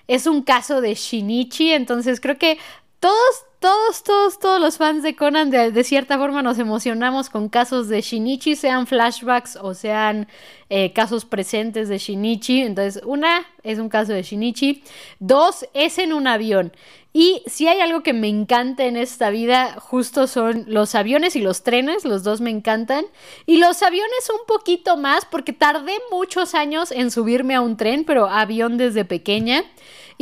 es 0.09 0.27
un 0.27 0.43
caso 0.43 0.81
de 0.81 0.95
Shinichi, 0.95 1.73
entonces 1.73 2.21
creo 2.21 2.39
que 2.39 2.59
todos, 3.01 3.45
todos, 3.63 4.03
todos, 4.03 4.41
todos 4.41 4.61
los 4.61 4.77
fans 4.77 5.05
de 5.05 5.15
Conan 5.15 5.49
de, 5.49 5.85
cierta 5.85 6.19
forma 6.19 6.43
nos 6.43 6.59
emocionamos 6.59 7.31
con 7.31 7.49
casos 7.49 7.89
de 7.89 8.01
Shinichi, 8.01 8.57
sean 8.57 8.89
flashbacks 8.89 9.55
o 9.55 9.73
sean 9.73 10.27
eh, 10.69 10.93
casos 10.93 11.25
presentes 11.25 11.89
de 11.89 11.97
Shinichi. 11.97 12.63
Entonces, 12.63 13.01
una 13.07 13.47
es 13.63 13.79
un 13.79 13.89
caso 13.89 14.13
de 14.13 14.23
Shinichi. 14.25 14.83
Dos, 15.21 15.65
es 15.75 15.99
en 15.99 16.13
un 16.13 16.27
avión. 16.27 16.73
Y 17.13 17.43
si 17.47 17.69
hay 17.69 17.79
algo 17.79 18.03
que 18.03 18.13
me 18.13 18.27
encanta 18.27 18.85
en 18.85 18.97
esta 18.97 19.31
vida, 19.31 19.77
justo 19.79 20.27
son 20.27 20.65
los 20.67 20.97
aviones 20.97 21.37
y 21.37 21.41
los 21.41 21.63
trenes, 21.63 22.05
los 22.05 22.25
dos 22.25 22.41
me 22.41 22.51
encantan. 22.51 23.05
Y 23.47 23.59
los 23.59 23.85
aviones 23.85 24.29
un 24.29 24.45
poquito 24.47 24.97
más, 24.97 25.25
porque 25.25 25.53
tardé 25.53 25.95
muchos 26.11 26.57
años 26.57 26.91
en 26.91 27.13
subirme 27.13 27.55
a 27.55 27.61
un 27.61 27.77
tren, 27.77 28.05
pero 28.05 28.29
avión 28.29 28.77
desde 28.77 29.05
pequeña. 29.05 29.63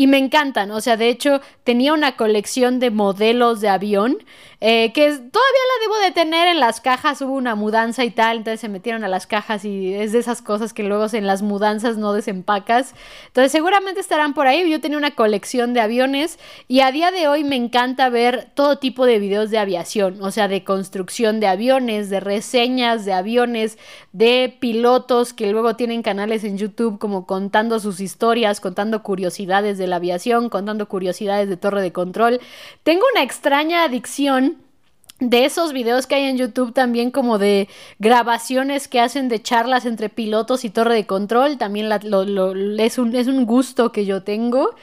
Y 0.01 0.07
me 0.07 0.17
encantan. 0.17 0.71
O 0.71 0.81
sea, 0.81 0.97
de 0.97 1.11
hecho, 1.11 1.43
tenía 1.63 1.93
una 1.93 2.17
colección 2.17 2.79
de 2.81 2.91
modelos 2.91 3.61
de 3.61 3.69
avión 3.69 4.17
eh, 4.63 4.93
que 4.95 5.05
todavía 5.09 5.31
la 5.31 5.83
debo 5.83 5.99
de 5.99 6.11
tener 6.11 6.49
en 6.49 6.59
las 6.59 6.81
cajas. 6.81 7.21
Hubo 7.21 7.35
una 7.35 7.55
mudanza 7.55 8.03
y 8.05 8.11
tal, 8.11 8.39
entonces 8.39 8.61
se 8.61 8.71
metieron 8.71 9.05
a 9.05 9.09
las 9.09 9.27
cajas 9.27 9.63
y 9.67 9.93
es 9.93 10.13
de 10.13 10.19
esas 10.19 10.41
cosas 10.41 10.73
que 10.73 10.85
luego 10.85 11.05
en 11.13 11.27
las 11.27 11.43
mudanzas 11.43 11.99
no 11.99 12.15
desempacas. 12.15 12.95
Entonces, 13.27 13.53
seguramente 13.53 14.01
estarán 14.01 14.33
por 14.33 14.47
ahí. 14.47 14.71
Yo 14.71 14.81
tenía 14.81 14.97
una 14.97 15.11
colección 15.11 15.75
de 15.75 15.83
aviones 15.83 16.39
y 16.67 16.81
a 16.81 16.93
día 16.93 17.11
de 17.11 17.29
hoy 17.29 17.45
me 17.45 17.57
encanta 17.57 18.09
ver 18.09 18.49
todo 18.55 18.79
tipo 18.79 19.05
de 19.05 19.19
videos 19.19 19.51
de 19.51 19.59
aviación, 19.59 20.23
o 20.23 20.31
sea, 20.31 20.49
de 20.49 20.65
construcción 20.65 21.41
de 21.41 21.47
aviones, 21.47 22.09
de 22.09 22.21
reseñas 22.21 23.05
de 23.05 23.13
aviones, 23.13 23.77
de 24.13 24.57
pilotos 24.61 25.35
que 25.35 25.53
luego 25.53 25.77
tienen 25.77 26.03
canales 26.03 26.43
en 26.45 26.57
YouTube 26.57 26.99
como 26.99 27.27
contando 27.27 27.81
sus 27.81 28.01
historias, 28.01 28.61
contando 28.61 29.03
curiosidades 29.03 29.77
de 29.77 29.90
la 29.91 29.97
aviación, 29.97 30.49
contando 30.49 30.89
curiosidades 30.89 31.49
de 31.49 31.57
torre 31.57 31.83
de 31.83 31.93
control. 31.93 32.41
Tengo 32.83 33.03
una 33.13 33.23
extraña 33.23 33.85
adicción 33.85 34.57
de 35.21 35.45
esos 35.45 35.73
videos 35.73 36.07
que 36.07 36.15
hay 36.15 36.25
en 36.25 36.39
YouTube 36.39 36.73
también 36.73 37.11
como 37.11 37.39
de 37.39 37.69
grabaciones 37.99 38.89
que 38.89 39.01
hacen 39.01 39.29
de 39.29 39.43
charlas 39.43 39.85
entre 39.85 40.09
pilotos 40.09 40.65
y 40.65 40.71
torre 40.71 40.95
de 40.95 41.07
control, 41.07 41.59
también 41.59 41.91
es, 41.93 42.99
un, 42.99 43.15
es 43.15 43.27
un 43.27 43.45
gusto 43.45 43.93
que 43.93 44.07
yo 44.07 44.23
tengo. 44.23 44.75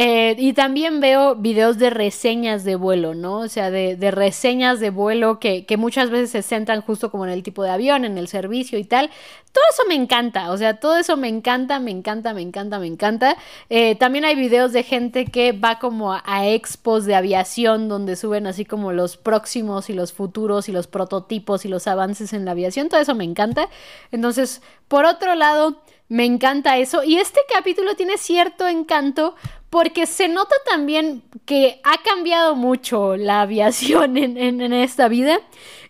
Eh, 0.00 0.36
y 0.38 0.52
también 0.52 1.00
veo 1.00 1.34
videos 1.34 1.76
de 1.76 1.90
reseñas 1.90 2.62
de 2.62 2.76
vuelo, 2.76 3.16
¿no? 3.16 3.38
O 3.38 3.48
sea, 3.48 3.68
de, 3.72 3.96
reseñas 4.12 4.78
de 4.78 4.90
vuelo 4.90 5.40
que, 5.40 5.66
muchas 5.76 6.08
veces 6.08 6.30
se 6.30 6.42
centran 6.42 6.82
justo 6.82 7.10
como 7.10 7.24
en 7.26 7.32
el 7.32 7.42
tipo 7.42 7.64
de 7.64 7.70
avión, 7.70 8.04
en 8.04 8.16
el 8.16 8.28
servicio 8.28 8.78
y 8.78 8.84
tal. 8.84 9.10
Todo 9.50 9.64
eso 9.72 9.82
me 9.88 9.96
encanta, 9.96 10.52
o 10.52 10.56
sea, 10.56 10.78
todo 10.78 10.96
eso 10.98 11.16
me 11.16 11.26
encanta, 11.26 11.80
me 11.80 11.90
encanta, 11.90 12.32
me 12.32 12.42
encanta, 12.42 12.78
me 12.78 12.86
encanta. 12.86 13.36
Eh, 13.70 13.96
también 13.96 14.24
hay 14.24 14.36
videos 14.36 14.72
de 14.72 14.84
gente 14.84 15.24
que 15.24 15.50
va 15.50 15.80
como 15.80 16.12
a 16.12 16.46
expos 16.46 17.04
de 17.04 17.16
aviación 17.16 17.88
donde 17.88 18.14
suben 18.14 18.46
así 18.46 18.64
como 18.64 18.92
los 18.92 19.16
próximos 19.16 19.90
y 19.90 19.94
los 19.94 20.12
futuros 20.12 20.68
y 20.68 20.72
los 20.72 20.86
prototipos 20.86 21.64
y 21.64 21.68
los 21.68 21.88
avances 21.88 22.32
en 22.32 22.44
la 22.44 22.52
aviación. 22.52 22.88
Todo 22.88 23.00
eso 23.00 23.16
me 23.16 23.24
encanta. 23.24 23.68
Entonces, 24.12 24.62
por 24.86 25.06
otro 25.06 25.34
lado... 25.34 25.82
Me 26.10 26.24
encanta 26.24 26.78
eso. 26.78 27.04
Y 27.04 27.18
este 27.18 27.40
capítulo 27.54 27.94
tiene 27.94 28.16
cierto 28.16 28.66
encanto 28.66 29.34
porque 29.70 30.06
se 30.06 30.28
nota 30.28 30.54
también 30.64 31.22
que 31.44 31.80
ha 31.84 32.02
cambiado 32.02 32.56
mucho 32.56 33.16
la 33.16 33.42
aviación 33.42 34.16
en, 34.16 34.72
esta 34.72 35.08
vida. 35.08 35.40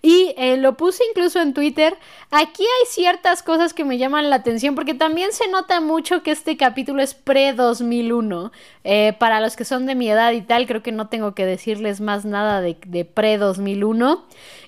Y 0.01 0.33
eh, 0.37 0.57
lo 0.57 0.77
puse 0.77 1.03
incluso 1.11 1.41
en 1.41 1.55
Twitter. 1.55 1.97
Aquí 2.31 2.63
hay 2.63 2.87
ciertas 2.87 3.43
cosas 3.43 3.75
que 3.75 3.85
me 3.85 3.99
llaman 3.99 4.31
la 4.31 4.37
atención 4.37 4.77
porque 4.77 4.95
también 4.95 5.33
se 5.33 5.49
nota 5.49 5.81
mucho 5.81 6.23
que 6.23 6.31
este 6.31 6.57
capítulo 6.57 7.03
es 7.03 7.15
pre-2001. 7.15 8.53
Eh, 8.85 9.15
para 9.19 9.41
los 9.41 9.57
que 9.57 9.65
son 9.65 9.87
de 9.87 9.97
mi 9.97 10.09
edad 10.09 10.33
y 10.33 10.43
tal, 10.43 10.67
creo 10.67 10.83
que 10.83 10.93
no 10.93 11.09
tengo 11.09 11.35
que 11.35 11.47
decirles 11.47 12.01
más 12.01 12.25
nada 12.25 12.61
de, 12.61 12.77
de 12.87 13.05
pre-2001. 13.05 14.23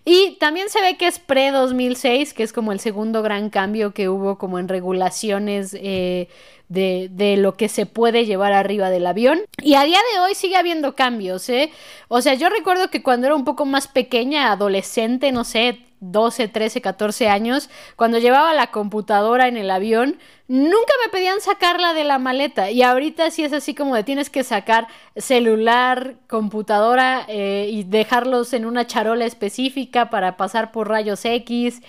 Y 0.05 0.37
también 0.41 0.69
se 0.71 0.81
ve 0.81 0.97
que 0.97 1.07
es 1.07 1.19
pre-2006, 1.19 2.33
que 2.33 2.43
es 2.43 2.53
como 2.53 2.73
el 2.73 2.81
segundo 2.81 3.23
gran 3.23 3.51
cambio 3.51 3.93
que 3.93 4.09
hubo 4.09 4.39
como 4.39 4.59
en 4.59 4.69
regulaciones. 4.69 5.77
Eh, 5.79 6.29
de, 6.71 7.37
lo 7.37 7.57
que 7.57 7.69
se 7.69 7.85
puede 7.85 8.25
llevar 8.25 8.53
arriba 8.53 8.91
del 8.91 9.07
avión. 9.07 9.41
Y 9.63 9.75
a 9.75 9.85
día 9.85 9.99
de 10.15 10.21
hoy 10.21 10.35
sigue 10.35 10.57
habiendo 10.57 10.95
cambios, 10.95 11.49
¿eh? 11.49 11.71
O 12.09 12.23
sea, 12.23 12.35
yo 12.35 12.49
recuerdo 12.49 12.91
que 12.91 13.03
cuando 13.03 13.27
era 13.27 13.37
un 13.37 13.45
poco 13.45 13.67
más 13.67 13.89
pequeña, 13.89 14.53
adolescente, 14.53 15.33
no 15.33 15.45
sé, 15.45 15.81
12, 15.99 16.49
13, 16.49 16.81
14 16.81 17.29
años, 17.29 17.69
cuando 17.97 18.19
llevaba 18.19 18.55
la 18.55 18.71
computadora 18.71 19.49
en 19.49 19.57
el 19.57 19.71
avión, 19.71 20.19
nunca 20.49 20.93
me 21.05 21.11
pedían 21.11 21.41
sacarla 21.41 21.93
de 21.93 22.05
la 22.05 22.19
maleta. 22.19 22.71
Y 22.71 22.83
ahorita 22.83 23.31
sí 23.31 23.43
es 23.43 23.53
así 23.53 23.75
como 23.75 23.97
de 23.97 24.05
tienes 24.05 24.31
que 24.31 24.45
sacar 24.45 24.87
celular, 25.17 26.15
computadora 26.29 27.25
eh, 27.29 27.69
y 27.71 27.83
dejarlos 27.83 28.53
en 28.53 28.65
una 28.65 28.87
charola 28.87 29.27
específica 29.27 30.09
para 30.09 30.37
pasar 30.37 30.71
por 30.71 30.89
rayos 30.89 31.25
X. 31.25 31.83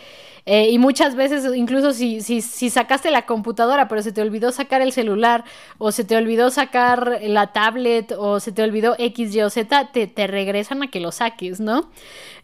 Eh, 0.45 0.69
y 0.71 0.79
muchas 0.79 1.15
veces, 1.15 1.45
incluso 1.55 1.93
si, 1.93 2.21
si, 2.21 2.41
si, 2.41 2.69
sacaste 2.69 3.11
la 3.11 3.25
computadora, 3.25 3.87
pero 3.87 4.01
se 4.01 4.11
te 4.11 4.21
olvidó 4.21 4.51
sacar 4.51 4.81
el 4.81 4.91
celular, 4.91 5.43
o 5.77 5.91
se 5.91 6.03
te 6.03 6.15
olvidó 6.15 6.49
sacar 6.49 7.19
la 7.21 7.53
tablet, 7.53 8.11
o 8.17 8.39
se 8.39 8.51
te 8.51 8.63
olvidó 8.63 8.95
X, 8.97 9.35
Y 9.35 9.41
o 9.41 9.49
Z, 9.49 9.91
te, 9.91 10.07
te 10.07 10.27
regresan 10.27 10.81
a 10.83 10.89
que 10.89 10.99
lo 10.99 11.11
saques, 11.11 11.59
¿no? 11.59 11.91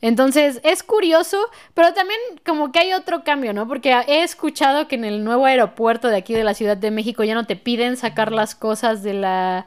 Entonces, 0.02 0.62
es 0.64 0.84
curioso, 0.84 1.38
pero 1.74 1.94
también 1.94 2.20
como 2.46 2.72
que 2.72 2.80
hay 2.80 2.94
otro 2.94 3.24
cambio, 3.24 3.54
¿no? 3.54 3.68
Porque 3.68 3.92
he 4.08 4.22
escuchado 4.24 4.88
que 4.88 4.96
en 4.96 5.06
el 5.06 5.24
nuevo 5.24 5.46
aeropuerto 5.46 6.10
de 6.10 6.18
aquí 6.18 6.34
de 6.34 6.44
la 6.44 6.54
Ciudad 6.54 6.78
de 6.78 6.92
México 6.92 7.24
ya 7.24 7.34
no 7.34 7.48
te 7.48 7.56
piden 7.56 7.98
sacar 7.98 8.32
las 8.32 8.54
cosas 8.54 9.02
de 9.02 9.14
la, 9.14 9.66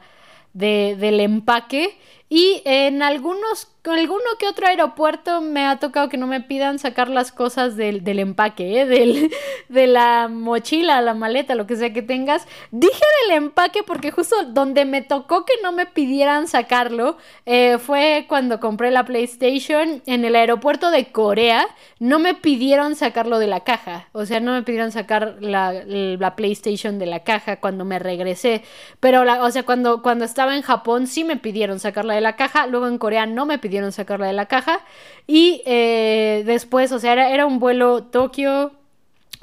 de, 0.53 0.95
del 0.97 1.19
empaque. 1.19 1.97
Y 2.33 2.61
en 2.63 3.03
algunos 3.03 3.67
con 3.83 3.97
alguno 3.97 4.21
que 4.37 4.47
otro 4.47 4.67
aeropuerto 4.67 5.41
me 5.41 5.65
ha 5.65 5.79
tocado 5.79 6.07
que 6.07 6.17
no 6.17 6.27
me 6.27 6.39
pidan 6.39 6.77
sacar 6.77 7.09
las 7.09 7.31
cosas 7.31 7.75
del, 7.75 8.07
empaque, 8.19 8.81
¿eh? 8.81 8.85
del, 8.85 9.31
de 9.69 9.87
la 9.87 10.27
mochila, 10.27 11.01
la 11.01 11.15
maleta, 11.15 11.55
lo 11.55 11.65
que 11.65 11.75
sea 11.75 11.91
que 11.91 12.03
tengas. 12.03 12.47
Dije 12.69 13.01
del 13.27 13.37
empaque 13.37 13.81
porque 13.81 14.11
justo 14.11 14.35
donde 14.49 14.85
me 14.85 15.01
tocó 15.01 15.45
que 15.45 15.53
no 15.63 15.71
me 15.71 15.87
pidieran 15.87 16.47
sacarlo 16.47 17.17
eh, 17.47 17.79
fue 17.79 18.25
cuando 18.29 18.59
compré 18.59 18.91
la 18.91 19.03
PlayStation 19.03 20.03
en 20.05 20.25
el 20.25 20.35
aeropuerto 20.35 20.91
de 20.91 21.11
Corea. 21.11 21.67
No 21.97 22.19
me 22.19 22.35
pidieron 22.35 22.95
sacarlo 22.95 23.39
de 23.39 23.47
la 23.47 23.61
caja, 23.61 24.09
o 24.11 24.27
sea, 24.27 24.39
no 24.39 24.51
me 24.51 24.61
pidieron 24.61 24.91
sacar 24.91 25.37
la, 25.39 25.73
la 25.73 26.35
PlayStation 26.35 26.99
de 26.99 27.07
la 27.07 27.21
caja 27.23 27.59
cuando 27.59 27.83
me 27.83 27.97
regresé. 27.97 28.63
Pero, 28.99 29.23
o 29.43 29.49
sea, 29.49 29.63
cuando, 29.63 30.03
cuando 30.03 30.23
estaba 30.23 30.55
en 30.55 30.61
Japón 30.61 31.07
sí 31.07 31.23
me 31.23 31.37
pidieron 31.37 31.79
sacarla 31.79 32.13
de 32.13 32.20
la 32.21 32.35
caja, 32.35 32.67
luego 32.67 32.87
en 32.87 32.97
Corea 32.97 33.25
no 33.25 33.45
me 33.45 33.59
pidieron 33.59 33.91
sacarla 33.91 34.27
de 34.27 34.33
la 34.33 34.45
caja. 34.45 34.81
Y 35.27 35.61
eh, 35.65 36.43
después, 36.45 36.91
o 36.91 36.99
sea, 36.99 37.13
era, 37.13 37.29
era 37.29 37.45
un 37.45 37.59
vuelo 37.59 38.03
Tokio, 38.03 38.71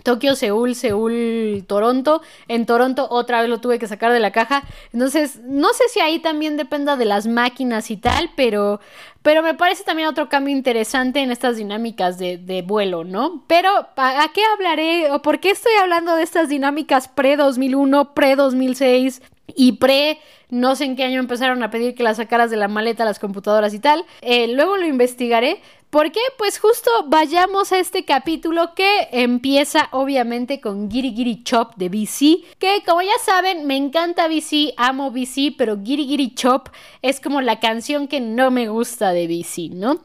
Tokio, 0.03 0.37
Seúl, 0.37 0.75
Seúl, 0.75 1.65
Toronto. 1.67 2.23
En 2.47 2.67
Toronto 2.67 3.09
otra 3.11 3.41
vez 3.41 3.51
lo 3.51 3.61
tuve 3.61 3.79
que 3.79 3.89
sacar 3.89 4.13
de 4.13 4.21
la 4.21 4.33
caja. 4.33 4.63
Entonces, 4.93 5.41
no 5.43 5.73
sé 5.73 5.85
si 5.89 6.01
ahí 6.01 6.21
también 6.21 6.57
dependa 6.57 6.97
de 6.97 7.05
las 7.05 7.27
máquinas 7.27 7.91
y 7.91 7.97
tal, 7.97 8.31
pero, 8.37 8.81
pero 9.23 9.43
me 9.43 9.55
parece 9.55 9.85
también 9.85 10.09
otro 10.09 10.29
cambio 10.29 10.55
interesante 10.55 11.21
en 11.21 11.31
estas 11.31 11.57
dinámicas 11.57 12.19
de, 12.19 12.65
vuelo, 12.67 13.05
¿no? 13.05 13.45
Pero, 13.49 13.71
¿a, 13.97 14.27
qué 14.33 14.43
hablaré 14.55 15.11
o 15.11 15.21
por 15.21 15.41
qué 15.41 15.51
estoy 15.51 15.73
hablando 15.81 16.15
de 16.15 16.23
estas 16.23 16.49
dinámicas 16.49 17.09
pre-2001, 17.09 18.15
pre-2006? 18.15 19.21
Y 19.55 19.73
pre, 19.73 20.19
no 20.51 20.77
sé 20.77 20.85
en 20.85 20.97
qué 20.97 21.05
año 21.05 21.21
empezaron 21.21 21.63
a 21.63 21.71
pedir 21.71 21.95
que 21.95 22.03
las 22.03 22.19
sacaras 22.19 22.51
de 22.51 22.57
la 22.57 22.69
maleta 22.69 23.05
las 23.05 23.19
computadoras 23.19 23.75
y 23.75 23.81
tal. 23.81 24.05
Eh, 24.21 24.49
luego 24.49 24.77
lo 24.77 24.87
investigaré. 24.87 25.61
¿Por 25.91 26.13
qué? 26.13 26.21
Pues 26.37 26.59
justo 26.59 26.91
vayamos 27.07 27.73
a 27.73 27.79
este 27.79 28.05
capítulo 28.05 28.75
que 28.75 29.09
empieza 29.11 29.89
obviamente 29.93 30.61
con 30.61 30.91
Giri 30.91 31.15
Giri 31.15 31.43
Chop 31.45 31.77
de 31.77 31.89
BC, 31.89 32.45
que 32.59 32.83
como 32.85 33.01
ya 33.01 33.17
saben 33.25 33.67
me 33.67 33.79
encanta 33.79 34.29
BC, 34.29 34.75
amo 34.77 35.11
BC, 35.11 35.55
pero 35.57 35.79
Giri 35.83 36.07
Giri 36.07 36.35
Chop 36.35 36.69
es 37.01 37.21
como 37.21 37.41
la 37.41 37.59
canción 37.59 38.07
que 38.07 38.21
no 38.21 38.51
me 38.51 38.69
gusta 38.69 39.13
de 39.13 39.29
BC, 39.29 39.71
¿no? 39.75 40.01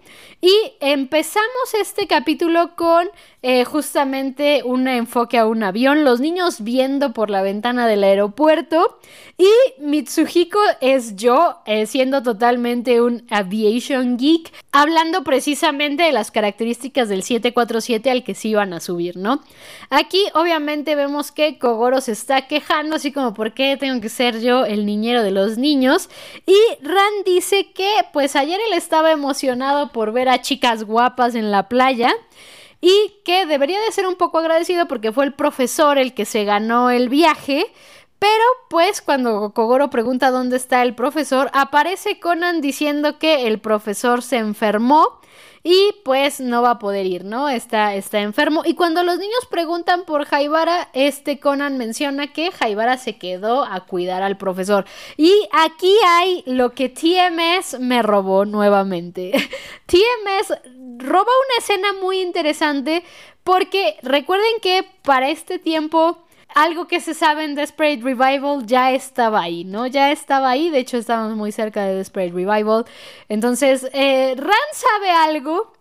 Y 0.45 0.73
empezamos 0.81 1.73
este 1.79 2.05
capítulo 2.05 2.75
con 2.75 3.07
eh, 3.43 3.63
justamente 3.63 4.61
un 4.65 4.89
enfoque 4.89 5.37
a 5.37 5.45
un 5.45 5.63
avión, 5.63 6.03
los 6.03 6.19
niños 6.19 6.65
viendo 6.65 7.13
por 7.13 7.29
la 7.29 7.41
ventana 7.41 7.87
del 7.87 8.03
aeropuerto 8.03 8.99
y 9.37 9.49
Mitsuhiko 9.79 10.59
es 10.81 11.15
yo, 11.15 11.61
eh, 11.65 11.85
siendo 11.85 12.23
totalmente 12.23 13.01
un 13.01 13.25
aviation 13.29 14.17
geek, 14.17 14.51
hablando 14.73 15.23
precisamente 15.23 16.03
de 16.03 16.11
las 16.11 16.29
características 16.29 17.07
del 17.07 17.23
747 17.23 18.11
al 18.11 18.23
que 18.25 18.35
se 18.35 18.49
iban 18.49 18.73
a 18.73 18.81
subir, 18.81 19.15
¿no? 19.15 19.41
Aquí 19.89 20.23
obviamente 20.33 20.95
vemos 20.95 21.31
que 21.31 21.57
Kogoro 21.57 22.01
se 22.01 22.11
está 22.11 22.47
quejando, 22.47 22.97
así 22.97 23.13
como 23.13 23.33
por 23.33 23.53
qué 23.53 23.77
tengo 23.77 24.01
que 24.01 24.09
ser 24.09 24.41
yo 24.41 24.65
el 24.65 24.85
niñero 24.85 25.23
de 25.23 25.31
los 25.31 25.57
niños 25.57 26.09
y 26.45 26.57
Ran 26.81 27.23
dice 27.25 27.71
que 27.73 27.89
pues 28.11 28.35
ayer 28.35 28.59
él 28.67 28.77
estaba 28.77 29.11
emocionado 29.11 29.91
por 29.91 30.11
ver 30.11 30.29
a 30.29 30.32
chicas 30.41 30.83
guapas 30.83 31.35
en 31.35 31.51
la 31.51 31.69
playa 31.69 32.13
y 32.81 33.21
que 33.23 33.45
debería 33.45 33.79
de 33.79 33.91
ser 33.91 34.07
un 34.07 34.15
poco 34.15 34.39
agradecido 34.39 34.87
porque 34.87 35.11
fue 35.11 35.25
el 35.25 35.33
profesor 35.33 35.97
el 35.97 36.13
que 36.13 36.25
se 36.25 36.43
ganó 36.43 36.89
el 36.89 37.09
viaje. 37.09 37.65
Pero 38.19 38.43
pues 38.69 39.01
cuando 39.01 39.53
Kogoro 39.53 39.89
pregunta 39.89 40.31
dónde 40.31 40.57
está 40.57 40.81
el 40.81 40.95
profesor, 40.95 41.49
aparece 41.53 42.19
Conan 42.19 42.61
diciendo 42.61 43.19
que 43.19 43.47
el 43.47 43.59
profesor 43.59 44.21
se 44.21 44.37
enfermó 44.37 45.19
y 45.63 45.95
pues 46.03 46.41
no 46.41 46.61
va 46.61 46.71
a 46.71 46.79
poder 46.79 47.05
ir, 47.05 47.23
¿no? 47.23 47.47
Está, 47.47 47.95
está 47.95 48.19
enfermo. 48.19 48.63
Y 48.65 48.75
cuando 48.75 49.01
los 49.01 49.17
niños 49.17 49.47
preguntan 49.49 50.03
por 50.03 50.25
Jaibara, 50.25 50.89
este 50.93 51.39
Conan 51.39 51.77
menciona 51.77 52.33
que 52.33 52.51
Jaibara 52.51 52.97
se 52.97 53.17
quedó 53.17 53.63
a 53.63 53.85
cuidar 53.85 54.23
al 54.23 54.37
profesor. 54.37 54.85
Y 55.15 55.31
aquí 55.53 55.95
hay 56.05 56.43
lo 56.45 56.73
que 56.73 56.89
TMS 56.89 57.79
me 57.79 58.01
robó 58.01 58.43
nuevamente. 58.43 59.31
TMS 59.85 60.49
roba 60.97 61.21
una 61.21 61.57
escena 61.59 61.93
muy 62.01 62.19
interesante 62.19 63.03
porque 63.43 63.95
recuerden 64.01 64.59
que 64.61 64.85
para 65.03 65.29
este 65.29 65.59
tiempo 65.59 66.25
algo 66.55 66.87
que 66.87 66.99
se 66.99 67.13
sabe 67.13 67.43
en 67.43 67.55
Desperate 67.55 68.01
Revival 68.01 68.65
ya 68.65 68.91
estaba 68.91 69.41
ahí, 69.41 69.63
¿no? 69.63 69.87
Ya 69.87 70.11
estaba 70.11 70.49
ahí, 70.49 70.69
de 70.69 70.79
hecho 70.79 70.97
estábamos 70.97 71.35
muy 71.35 71.51
cerca 71.51 71.85
de 71.85 71.95
Desperate 71.95 72.33
Revival. 72.33 72.85
Entonces, 73.29 73.87
eh, 73.93 74.35
Ran 74.37 74.57
sabe 74.73 75.11
algo. 75.11 75.73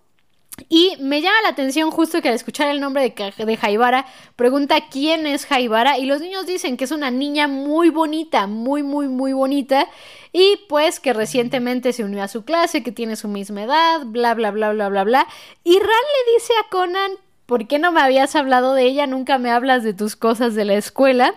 Y 0.68 0.96
me 1.00 1.22
llama 1.22 1.40
la 1.42 1.48
atención 1.48 1.90
justo 1.90 2.20
que 2.20 2.28
al 2.28 2.34
escuchar 2.34 2.68
el 2.68 2.78
nombre 2.78 3.02
de, 3.02 3.44
de 3.44 4.04
pregunta 4.36 4.88
quién 4.90 5.26
es 5.26 5.46
Jaibara 5.46 5.96
y 5.98 6.04
los 6.04 6.20
niños 6.20 6.44
dicen 6.44 6.76
que 6.76 6.84
es 6.84 6.90
una 6.90 7.10
niña 7.10 7.48
muy 7.48 7.88
bonita, 7.88 8.46
muy, 8.46 8.82
muy, 8.82 9.08
muy 9.08 9.32
bonita 9.32 9.88
y 10.30 10.60
pues 10.68 11.00
que 11.00 11.14
recientemente 11.14 11.92
se 11.94 12.04
unió 12.04 12.22
a 12.22 12.28
su 12.28 12.44
clase, 12.44 12.82
que 12.82 12.92
tiene 12.92 13.16
su 13.16 13.28
misma 13.28 13.62
edad, 13.62 14.02
bla, 14.04 14.34
bla, 14.34 14.50
bla, 14.50 14.72
bla, 14.72 14.88
bla, 14.90 15.04
bla. 15.04 15.26
Y 15.64 15.78
Ran 15.78 15.88
le 15.88 16.32
dice 16.34 16.52
a 16.60 16.68
Conan, 16.68 17.12
¿por 17.46 17.66
qué 17.66 17.78
no 17.78 17.92
me 17.92 18.00
habías 18.00 18.36
hablado 18.36 18.74
de 18.74 18.84
ella? 18.84 19.06
Nunca 19.06 19.38
me 19.38 19.50
hablas 19.50 19.82
de 19.82 19.94
tus 19.94 20.16
cosas 20.16 20.54
de 20.54 20.64
la 20.64 20.74
escuela. 20.74 21.34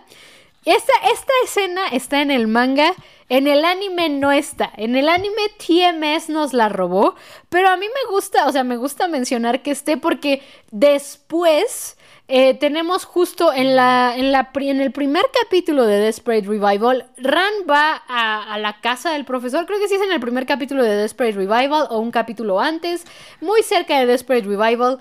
Esta, 0.65 0.93
esta 1.11 1.33
escena 1.43 1.87
está 1.91 2.21
en 2.21 2.31
el 2.31 2.47
manga, 2.47 2.91
en 3.29 3.47
el 3.47 3.63
anime 3.65 4.09
no 4.09 4.31
está. 4.31 4.71
En 4.77 4.95
el 4.95 5.09
anime 5.09 5.43
TMS 5.57 6.29
nos 6.29 6.53
la 6.53 6.69
robó, 6.69 7.15
pero 7.49 7.69
a 7.69 7.77
mí 7.77 7.85
me 7.85 8.11
gusta, 8.11 8.47
o 8.47 8.51
sea, 8.51 8.63
me 8.63 8.77
gusta 8.77 9.07
mencionar 9.07 9.61
que 9.61 9.71
esté 9.71 9.97
porque 9.97 10.41
después 10.71 11.97
eh, 12.27 12.55
tenemos 12.55 13.05
justo 13.05 13.53
en, 13.53 13.75
la, 13.75 14.15
en, 14.17 14.31
la, 14.31 14.49
en 14.55 14.81
el 14.81 14.91
primer 14.91 15.23
capítulo 15.43 15.85
de 15.85 15.99
Desperate 15.99 16.47
Revival, 16.47 17.05
Ran 17.17 17.53
va 17.69 18.01
a, 18.07 18.51
a, 18.51 18.57
la 18.57 18.81
casa 18.81 19.11
del 19.11 19.25
profesor, 19.25 19.67
creo 19.67 19.79
que 19.79 19.87
sí 19.87 19.93
es 19.93 20.01
en 20.01 20.11
el 20.11 20.19
primer 20.19 20.47
capítulo 20.47 20.83
de 20.83 20.95
Desperate 20.95 21.37
Revival 21.37 21.85
o 21.91 21.99
un 21.99 22.09
capítulo 22.09 22.59
antes, 22.59 23.05
muy 23.41 23.61
cerca 23.61 23.99
de 23.99 24.07
Desperate 24.07 24.47
Revival. 24.47 24.99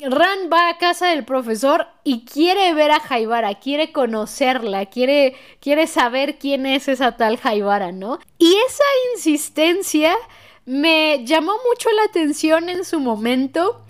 Ran 0.00 0.50
va 0.52 0.68
a 0.68 0.78
casa 0.78 1.08
del 1.08 1.24
profesor 1.24 1.86
y 2.04 2.24
quiere 2.24 2.72
ver 2.74 2.90
a 2.90 3.00
Jaibara, 3.00 3.54
quiere 3.56 3.92
conocerla, 3.92 4.86
quiere, 4.86 5.34
quiere 5.60 5.86
saber 5.86 6.38
quién 6.38 6.66
es 6.66 6.88
esa 6.88 7.16
tal 7.16 7.36
Jaibara, 7.36 7.92
¿no? 7.92 8.18
Y 8.38 8.54
esa 8.66 8.84
insistencia 9.14 10.14
me 10.64 11.24
llamó 11.24 11.52
mucho 11.68 11.90
la 11.92 12.04
atención 12.04 12.68
en 12.68 12.84
su 12.84 13.00
momento. 13.00 13.82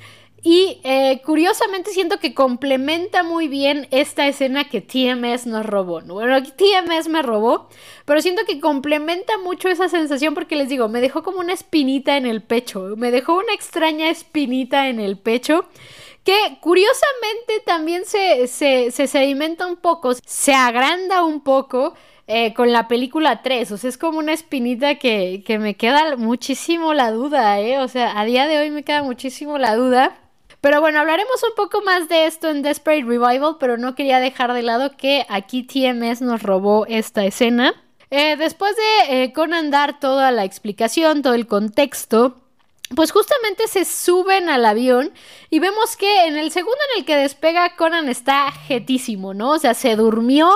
Y 0.51 0.81
eh, 0.83 1.21
curiosamente 1.27 1.91
siento 1.91 2.21
que 2.21 2.33
complementa 2.33 3.23
muy 3.23 3.49
bien 3.49 3.87
esta 3.91 4.27
escena 4.27 4.71
que 4.71 4.81
TMS 4.81 5.45
nos 5.45 5.67
robó. 5.67 6.01
Bueno, 6.01 6.43
TMS 6.43 7.11
me 7.11 7.21
robó, 7.21 7.69
pero 8.07 8.23
siento 8.23 8.47
que 8.47 8.59
complementa 8.59 9.37
mucho 9.37 9.69
esa 9.69 9.91
sensación 9.91 10.33
porque 10.33 10.57
les 10.57 10.71
digo, 10.71 10.89
me 10.89 11.03
dejó 11.03 11.23
como 11.23 11.41
una 11.41 11.53
espinita 11.53 12.17
en 12.17 12.25
el 12.25 12.43
pecho, 12.43 12.95
me 12.97 13.11
dejó 13.11 13.37
una 13.37 13.53
extraña 13.53 14.09
espinita 14.09 14.89
en 14.89 15.01
el 15.01 15.19
pecho 15.19 15.67
que 16.25 16.57
curiosamente 16.63 17.61
también 17.67 18.07
se, 18.07 18.47
se, 18.47 18.91
se 18.91 19.07
sedimenta 19.07 19.67
un 19.67 19.77
poco, 19.77 20.15
se 20.15 20.55
agranda 20.55 21.25
un 21.25 21.43
poco. 21.43 21.93
Eh, 22.31 22.53
con 22.53 22.73
la 22.73 22.89
película 22.89 23.41
3. 23.43 23.73
O 23.73 23.79
sea, 23.79 23.89
es 23.89 23.97
como 23.97 24.19
una 24.19 24.35
espinita 24.35 24.97
que, 24.97 25.43
que 25.47 25.59
me 25.59 25.77
queda 25.77 26.17
muchísimo 26.17 26.93
la 26.93 27.11
duda, 27.11 27.59
¿eh? 27.59 27.79
O 27.79 27.89
sea, 27.89 28.21
a 28.21 28.25
día 28.27 28.47
de 28.47 28.59
hoy 28.59 28.71
me 28.71 28.83
queda 28.85 29.03
muchísimo 29.03 29.57
la 29.57 29.75
duda. 29.77 30.28
Pero 30.61 30.81
bueno, 30.81 31.01
hablaremos 31.01 31.43
un 31.45 31.55
poco 31.55 31.83
más 31.83 32.09
de 32.09 32.27
esto 32.27 32.49
en 32.49 32.63
Desperate 32.63 33.05
Revival, 33.05 33.57
pero 33.61 33.77
no 33.77 33.95
quería 33.95 34.19
dejar 34.19 34.53
de 34.53 34.63
lado 34.63 34.97
que 34.97 35.25
aquí 35.29 35.63
TMS 35.63 36.21
nos 36.21 36.43
robó 36.43 36.87
esta 36.87 37.25
escena. 37.25 37.75
Eh, 38.11 38.37
después 38.37 38.75
de 38.77 39.25
eh, 39.25 39.33
Conan 39.33 39.71
dar 39.71 40.01
toda 40.01 40.31
la 40.31 40.45
explicación, 40.45 41.23
todo 41.23 41.35
el 41.35 41.47
contexto, 41.47 42.41
pues 42.95 43.13
justamente 43.13 43.67
se 43.69 43.85
suben 43.85 44.49
al 44.49 44.65
avión 44.65 45.13
y 45.51 45.59
vemos 45.59 45.97
que 45.97 46.27
en 46.27 46.37
el 46.39 46.51
segundo 46.51 46.79
en 46.93 47.01
el 47.01 47.05
que 47.05 47.17
despega 47.17 47.77
Conan 47.77 48.09
está 48.09 48.51
jetísimo, 48.51 49.35
¿no? 49.35 49.51
O 49.51 49.59
sea, 49.59 49.75
se 49.75 49.95
durmió 49.95 50.51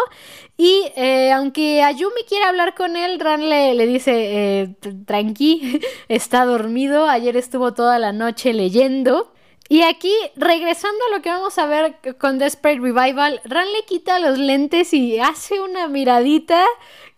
y 0.56 0.92
eh, 0.96 1.32
aunque 1.32 1.82
Ayumi 1.82 2.22
quiere 2.28 2.44
hablar 2.44 2.74
con 2.74 2.96
él, 2.96 3.20
Ran 3.20 3.48
le, 3.48 3.74
le 3.74 3.86
dice, 3.86 4.12
eh, 4.14 4.76
tranqui, 5.06 5.80
está 6.08 6.44
dormido, 6.44 7.08
ayer 7.08 7.36
estuvo 7.36 7.74
toda 7.74 7.98
la 7.98 8.12
noche 8.12 8.52
leyendo. 8.52 9.32
Y 9.72 9.80
aquí, 9.84 10.12
regresando 10.36 10.98
a 11.06 11.16
lo 11.16 11.22
que 11.22 11.30
vamos 11.30 11.56
a 11.56 11.64
ver 11.64 11.96
con 12.18 12.36
Desperate 12.38 12.78
Revival, 12.78 13.40
Ran 13.42 13.72
le 13.72 13.86
quita 13.86 14.18
los 14.18 14.36
lentes 14.36 14.92
y 14.92 15.18
hace 15.18 15.62
una 15.62 15.88
miradita 15.88 16.62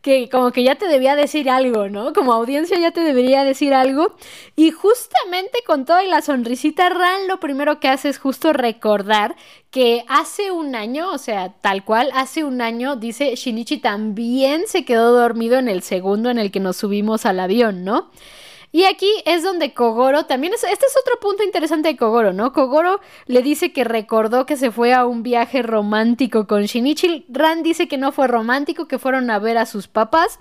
que 0.03 0.29
como 0.29 0.53
que 0.53 0.63
ya 0.63 0.77
te 0.77 0.87
debía 0.87 1.17
decir 1.17 1.51
algo, 1.51 1.89
¿no? 1.89 2.13
Como 2.13 2.33
audiencia 2.33 2.79
ya 2.79 2.93
te 2.93 3.01
debería 3.01 3.43
decir 3.43 3.75
algo. 3.75 4.15
Y 4.55 4.71
justamente 4.71 5.65
con 5.67 5.85
toda 5.85 6.05
la 6.05 6.23
sonrisita, 6.23 6.91
Ran 6.91 7.27
lo 7.27 7.41
primero 7.41 7.81
que 7.81 7.89
hace 7.89 8.09
es 8.09 8.19
justo 8.19 8.53
recordar 8.53 9.35
que 9.73 10.05
hace 10.07 10.53
un 10.53 10.77
año, 10.77 11.11
o 11.11 11.19
sea, 11.19 11.55
tal 11.61 11.85
cual, 11.85 12.09
hace 12.15 12.45
un 12.45 12.61
año, 12.61 12.95
dice 12.95 13.35
Shinichi 13.35 13.79
también 13.79 14.69
se 14.69 14.85
quedó 14.85 15.11
dormido 15.11 15.59
en 15.59 15.69
el 15.69 15.83
segundo 15.83 16.31
en 16.31 16.39
el 16.39 16.53
que 16.53 16.61
nos 16.61 16.77
subimos 16.77 17.27
al 17.27 17.41
avión, 17.41 17.83
¿no? 17.83 18.13
Y 18.75 18.87
aquí 18.87 19.07
es 19.25 19.45
donde 19.45 19.73
Kogoro 19.73 20.26
también 20.26 20.52
es. 20.52 20.64
Este 20.64 20.87
es 20.87 20.97
otro 21.00 21.21
punto 21.21 21.45
interesante 21.45 21.90
de 21.90 21.97
Kogoro, 21.97 22.33
¿no? 22.33 22.52
Kogoro 22.52 22.99
le 23.26 23.40
dice 23.40 23.73
que 23.73 23.85
recordó 23.85 24.47
que 24.47 24.57
se 24.57 24.73
fue 24.73 24.93
a 24.93 25.07
un 25.07 25.23
viaje 25.23 25.62
romántico 25.62 26.49
con 26.49 26.64
Shinichi. 26.64 27.25
Ran 27.29 27.62
dice 27.62 27.87
que 27.87 27.99
no 27.99 28.11
fue 28.11 28.27
romántico, 28.27 28.88
que 28.88 28.99
fueron 28.99 29.31
a 29.31 29.38
ver 29.38 29.59
a 29.59 29.66
sus 29.66 29.87
papás. 29.87 30.40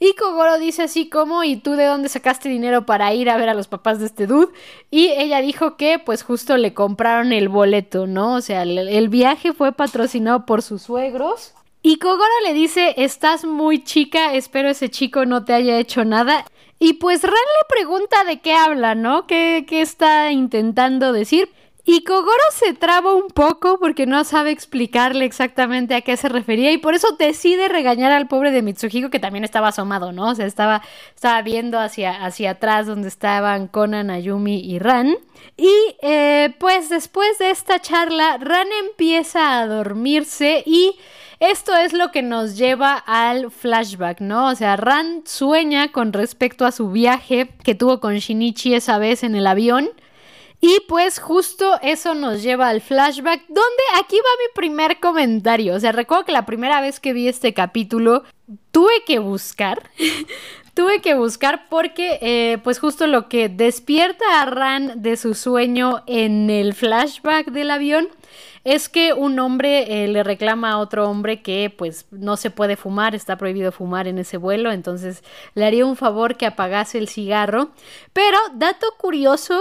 Y 0.00 0.14
Kogoro 0.14 0.58
dice 0.58 0.82
así 0.82 1.08
como, 1.08 1.44
¿y 1.44 1.54
tú 1.54 1.74
de 1.74 1.84
dónde 1.84 2.08
sacaste 2.08 2.48
dinero 2.48 2.84
para 2.84 3.14
ir 3.14 3.30
a 3.30 3.36
ver 3.36 3.48
a 3.48 3.54
los 3.54 3.68
papás 3.68 4.00
de 4.00 4.06
este 4.06 4.26
dude? 4.26 4.52
Y 4.90 5.10
ella 5.10 5.40
dijo 5.40 5.76
que 5.76 6.00
pues 6.00 6.24
justo 6.24 6.56
le 6.56 6.74
compraron 6.74 7.32
el 7.32 7.48
boleto, 7.48 8.08
¿no? 8.08 8.34
O 8.34 8.40
sea, 8.40 8.62
el, 8.62 8.76
el 8.76 9.08
viaje 9.08 9.52
fue 9.52 9.70
patrocinado 9.70 10.46
por 10.46 10.62
sus 10.62 10.82
suegros. 10.82 11.54
Y 11.80 12.00
Kogoro 12.00 12.24
le 12.44 12.54
dice, 12.54 12.94
estás 12.96 13.44
muy 13.44 13.84
chica, 13.84 14.34
espero 14.34 14.68
ese 14.68 14.90
chico 14.90 15.26
no 15.26 15.44
te 15.44 15.52
haya 15.52 15.78
hecho 15.78 16.04
nada. 16.04 16.44
Y 16.78 16.94
pues 16.94 17.22
Ran 17.22 17.32
le 17.32 17.68
pregunta 17.68 18.24
de 18.24 18.40
qué 18.40 18.54
habla, 18.54 18.94
¿no? 18.94 19.26
¿Qué, 19.26 19.64
qué 19.68 19.80
está 19.80 20.30
intentando 20.30 21.12
decir? 21.12 21.50
Y 21.90 22.04
Kogoro 22.04 22.42
se 22.52 22.74
traba 22.74 23.14
un 23.14 23.28
poco 23.28 23.78
porque 23.78 24.04
no 24.04 24.22
sabe 24.24 24.50
explicarle 24.50 25.24
exactamente 25.24 25.94
a 25.94 26.02
qué 26.02 26.18
se 26.18 26.28
refería 26.28 26.70
y 26.70 26.76
por 26.76 26.94
eso 26.94 27.16
decide 27.18 27.66
regañar 27.66 28.12
al 28.12 28.28
pobre 28.28 28.50
de 28.50 28.60
Mitsuhiko 28.60 29.08
que 29.08 29.18
también 29.18 29.42
estaba 29.42 29.68
asomado, 29.68 30.12
¿no? 30.12 30.28
O 30.28 30.34
sea, 30.34 30.44
estaba, 30.44 30.82
estaba 31.14 31.40
viendo 31.40 31.78
hacia, 31.78 32.26
hacia 32.26 32.50
atrás 32.50 32.86
donde 32.86 33.08
estaban 33.08 33.68
Conan, 33.68 34.10
Ayumi 34.10 34.60
y 34.60 34.78
Ran. 34.78 35.16
Y 35.56 35.72
eh, 36.02 36.54
pues 36.60 36.90
después 36.90 37.38
de 37.38 37.50
esta 37.50 37.80
charla, 37.80 38.36
Ran 38.38 38.68
empieza 38.86 39.58
a 39.58 39.66
dormirse 39.66 40.62
y 40.66 40.94
esto 41.40 41.76
es 41.76 41.92
lo 41.92 42.10
que 42.10 42.22
nos 42.22 42.56
lleva 42.56 42.94
al 42.94 43.50
flashback, 43.50 44.20
¿no? 44.20 44.48
O 44.48 44.54
sea, 44.54 44.76
Ran 44.76 45.22
sueña 45.24 45.92
con 45.92 46.12
respecto 46.12 46.66
a 46.66 46.72
su 46.72 46.90
viaje 46.90 47.50
que 47.62 47.74
tuvo 47.74 48.00
con 48.00 48.16
Shinichi 48.16 48.74
esa 48.74 48.98
vez 48.98 49.22
en 49.22 49.36
el 49.36 49.46
avión. 49.46 49.90
Y 50.60 50.80
pues 50.88 51.20
justo 51.20 51.78
eso 51.82 52.14
nos 52.14 52.42
lleva 52.42 52.68
al 52.68 52.80
flashback, 52.80 53.46
donde 53.46 53.82
aquí 54.00 54.16
va 54.16 54.30
mi 54.40 54.52
primer 54.54 54.98
comentario. 54.98 55.74
O 55.74 55.80
sea, 55.80 55.92
recuerdo 55.92 56.24
que 56.24 56.32
la 56.32 56.46
primera 56.46 56.80
vez 56.80 56.98
que 56.98 57.12
vi 57.12 57.28
este 57.28 57.54
capítulo 57.54 58.24
tuve 58.72 59.04
que 59.06 59.20
buscar, 59.20 59.88
tuve 60.78 61.00
que 61.00 61.14
buscar 61.14 61.68
porque 61.68 62.20
eh, 62.22 62.58
pues 62.62 62.78
justo 62.78 63.08
lo 63.08 63.28
que 63.28 63.48
despierta 63.48 64.40
a 64.40 64.44
Ran 64.44 65.02
de 65.02 65.16
su 65.16 65.34
sueño 65.34 66.04
en 66.06 66.50
el 66.50 66.72
flashback 66.72 67.50
del 67.50 67.72
avión 67.72 68.08
es 68.62 68.88
que 68.88 69.12
un 69.12 69.40
hombre 69.40 70.04
eh, 70.04 70.06
le 70.06 70.22
reclama 70.22 70.70
a 70.70 70.78
otro 70.78 71.10
hombre 71.10 71.42
que 71.42 71.74
pues 71.76 72.06
no 72.12 72.36
se 72.36 72.50
puede 72.50 72.76
fumar, 72.76 73.16
está 73.16 73.36
prohibido 73.36 73.72
fumar 73.72 74.06
en 74.06 74.18
ese 74.18 74.36
vuelo, 74.36 74.70
entonces 74.70 75.24
le 75.54 75.64
haría 75.64 75.84
un 75.84 75.96
favor 75.96 76.36
que 76.36 76.46
apagase 76.46 76.98
el 76.98 77.08
cigarro. 77.08 77.70
Pero, 78.12 78.38
dato 78.54 78.86
curioso, 78.98 79.60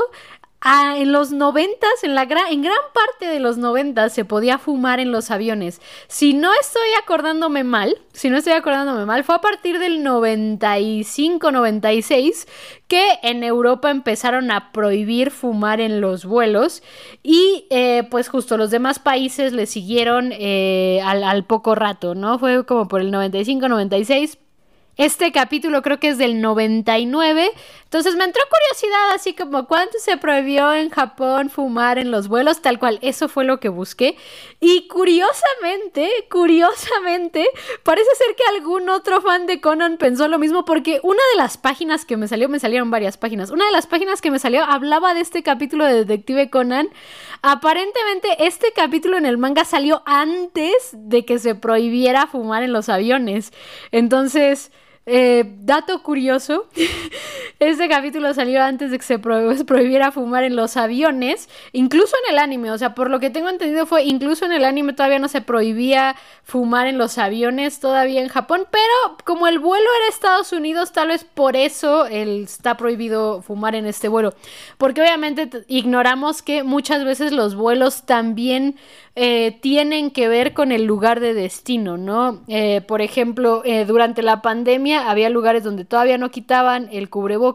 Ah, 0.60 0.96
en 0.98 1.12
los 1.12 1.32
noventas, 1.32 1.92
en, 2.02 2.18
en 2.18 2.62
gran 2.64 2.80
parte 2.92 3.28
de 3.28 3.40
los 3.40 3.60
noventas 3.60 4.12
se 4.12 4.26
podía 4.26 4.58
fumar 4.58 5.00
en 5.00 5.12
los 5.12 5.30
aviones. 5.30 5.80
Si 6.08 6.34
no 6.34 6.50
estoy 6.60 6.88
acordándome 7.02 7.64
mal, 7.64 7.96
si 8.14 8.32
no 8.32 8.38
estoy 8.38 8.54
acordándome 8.54 9.06
mal, 9.06 9.24
fue 9.24 9.36
a 9.36 9.42
partir 9.42 9.78
del 9.78 10.04
95-96 10.04 12.48
que 12.88 13.20
en 13.22 13.44
Europa 13.44 13.92
empezaron 13.92 14.50
a 14.50 14.72
prohibir 14.72 15.30
fumar 15.30 15.80
en 15.80 16.02
los 16.02 16.26
vuelos 16.26 16.82
y 17.22 17.68
eh, 17.70 18.08
pues 18.10 18.28
justo 18.28 18.58
los 18.58 18.72
demás 18.72 18.98
países 18.98 19.54
le 19.54 19.68
siguieron 19.68 20.32
eh, 20.34 21.02
al, 21.06 21.24
al 21.24 21.46
poco 21.46 21.76
rato, 21.76 22.16
¿no? 22.16 22.40
Fue 22.40 22.66
como 22.66 22.88
por 22.88 23.02
el 23.02 23.14
95-96 23.14 24.40
este 24.98 25.32
capítulo 25.32 25.84
creo 25.84 26.00
que 26.00 26.10
es 26.10 26.18
del 26.18 26.42
99. 26.42 27.52
Entonces 27.88 28.18
me 28.18 28.26
entró 28.26 28.44
curiosidad, 28.50 29.12
así 29.16 29.34
como 29.34 29.66
cuánto 29.66 29.98
se 29.98 30.18
prohibió 30.18 30.74
en 30.74 30.90
Japón 30.90 31.50
fumar 31.50 31.98
en 31.98 32.12
los 32.12 32.28
vuelos, 32.28 32.62
tal 32.62 32.80
cual, 32.80 33.00
eso 33.02 33.30
fue 33.30 33.46
lo 33.46 33.62
que 33.62 33.70
busqué. 33.70 34.18
Y 34.60 34.90
curiosamente, 34.90 36.10
curiosamente, 36.30 37.48
parece 37.84 38.10
ser 38.18 38.36
que 38.36 38.44
algún 38.58 38.90
otro 38.90 39.22
fan 39.22 39.46
de 39.48 39.62
Conan 39.62 39.96
pensó 39.98 40.28
lo 40.28 40.38
mismo, 40.38 40.66
porque 40.66 41.00
una 41.02 41.22
de 41.32 41.38
las 41.38 41.58
páginas 41.58 42.04
que 42.04 42.18
me 42.18 42.28
salió, 42.28 42.50
me 42.50 42.60
salieron 42.60 42.92
varias 42.92 43.18
páginas, 43.18 43.52
una 43.52 43.66
de 43.66 43.72
las 43.72 43.88
páginas 43.88 44.20
que 44.20 44.32
me 44.32 44.40
salió 44.40 44.66
hablaba 44.66 45.14
de 45.14 45.22
este 45.22 45.42
capítulo 45.42 45.86
de 45.86 46.04
Detective 46.04 46.50
Conan. 46.50 46.90
Aparentemente 47.42 48.46
este 48.46 48.74
capítulo 48.76 49.18
en 49.18 49.26
el 49.26 49.38
manga 49.38 49.64
salió 49.64 50.04
antes 50.06 50.90
de 50.92 51.24
que 51.24 51.40
se 51.40 51.56
prohibiera 51.56 52.28
fumar 52.28 52.64
en 52.64 52.74
los 52.74 52.90
aviones. 52.90 53.54
Entonces... 53.94 54.72
Eh, 55.10 55.46
dato 55.60 56.04
curioso, 56.04 56.68
este 57.60 57.90
capítulo 57.90 58.34
salió 58.34 58.64
antes 58.64 58.92
de 58.92 58.98
que 58.98 59.06
se 59.06 59.20
prohibiera 59.20 60.12
fumar 60.12 60.44
en 60.44 60.56
los 60.56 60.78
aviones, 60.78 61.50
incluso 61.72 62.16
en 62.26 62.34
el 62.34 62.40
anime, 62.40 62.72
o 62.72 62.78
sea, 62.78 62.94
por 62.96 63.10
lo 63.10 63.20
que 63.20 63.30
tengo 63.30 63.50
entendido 63.50 63.86
fue, 63.86 64.04
incluso 64.04 64.46
en 64.46 64.52
el 64.52 64.66
anime 64.66 64.94
todavía 64.94 65.20
no 65.20 65.28
se 65.28 65.42
prohibía 65.42 66.16
fumar 66.44 66.88
en 66.88 66.98
los 66.98 67.18
aviones 67.18 67.80
todavía 67.80 68.22
en 68.22 68.30
Japón, 68.30 68.68
pero 68.70 69.18
como 69.24 69.48
el 69.48 69.60
vuelo 69.60 69.86
era 70.00 70.10
Estados 70.10 70.54
Unidos, 70.54 70.92
tal 70.92 71.10
vez 71.10 71.24
por 71.24 71.56
eso 71.56 72.06
está 72.06 72.78
prohibido 72.78 73.42
fumar 73.42 73.76
en 73.76 73.86
este 73.86 74.08
vuelo, 74.08 74.34
porque 74.78 75.02
obviamente 75.02 75.50
ignoramos 75.68 76.42
que 76.42 76.64
muchas 76.64 77.04
veces 77.04 77.32
los 77.32 77.56
vuelos 77.56 78.06
también 78.06 78.76
eh, 79.20 79.58
tienen 79.62 80.12
que 80.12 80.28
ver 80.28 80.54
con 80.54 80.72
el 80.72 80.84
lugar 80.84 81.20
de 81.20 81.34
destino, 81.34 81.98
¿no? 81.98 82.44
Eh, 82.48 82.82
por 82.82 83.02
ejemplo, 83.02 83.64
eh, 83.66 83.84
durante 83.84 84.22
la 84.22 84.44
pandemia 84.44 85.10
había 85.10 85.32
lugares 85.32 85.64
donde 85.64 85.86
todavía 85.86 86.20
no 86.20 86.30
quitaban 86.30 86.88
el 86.92 87.10
cubrebocas, 87.10 87.47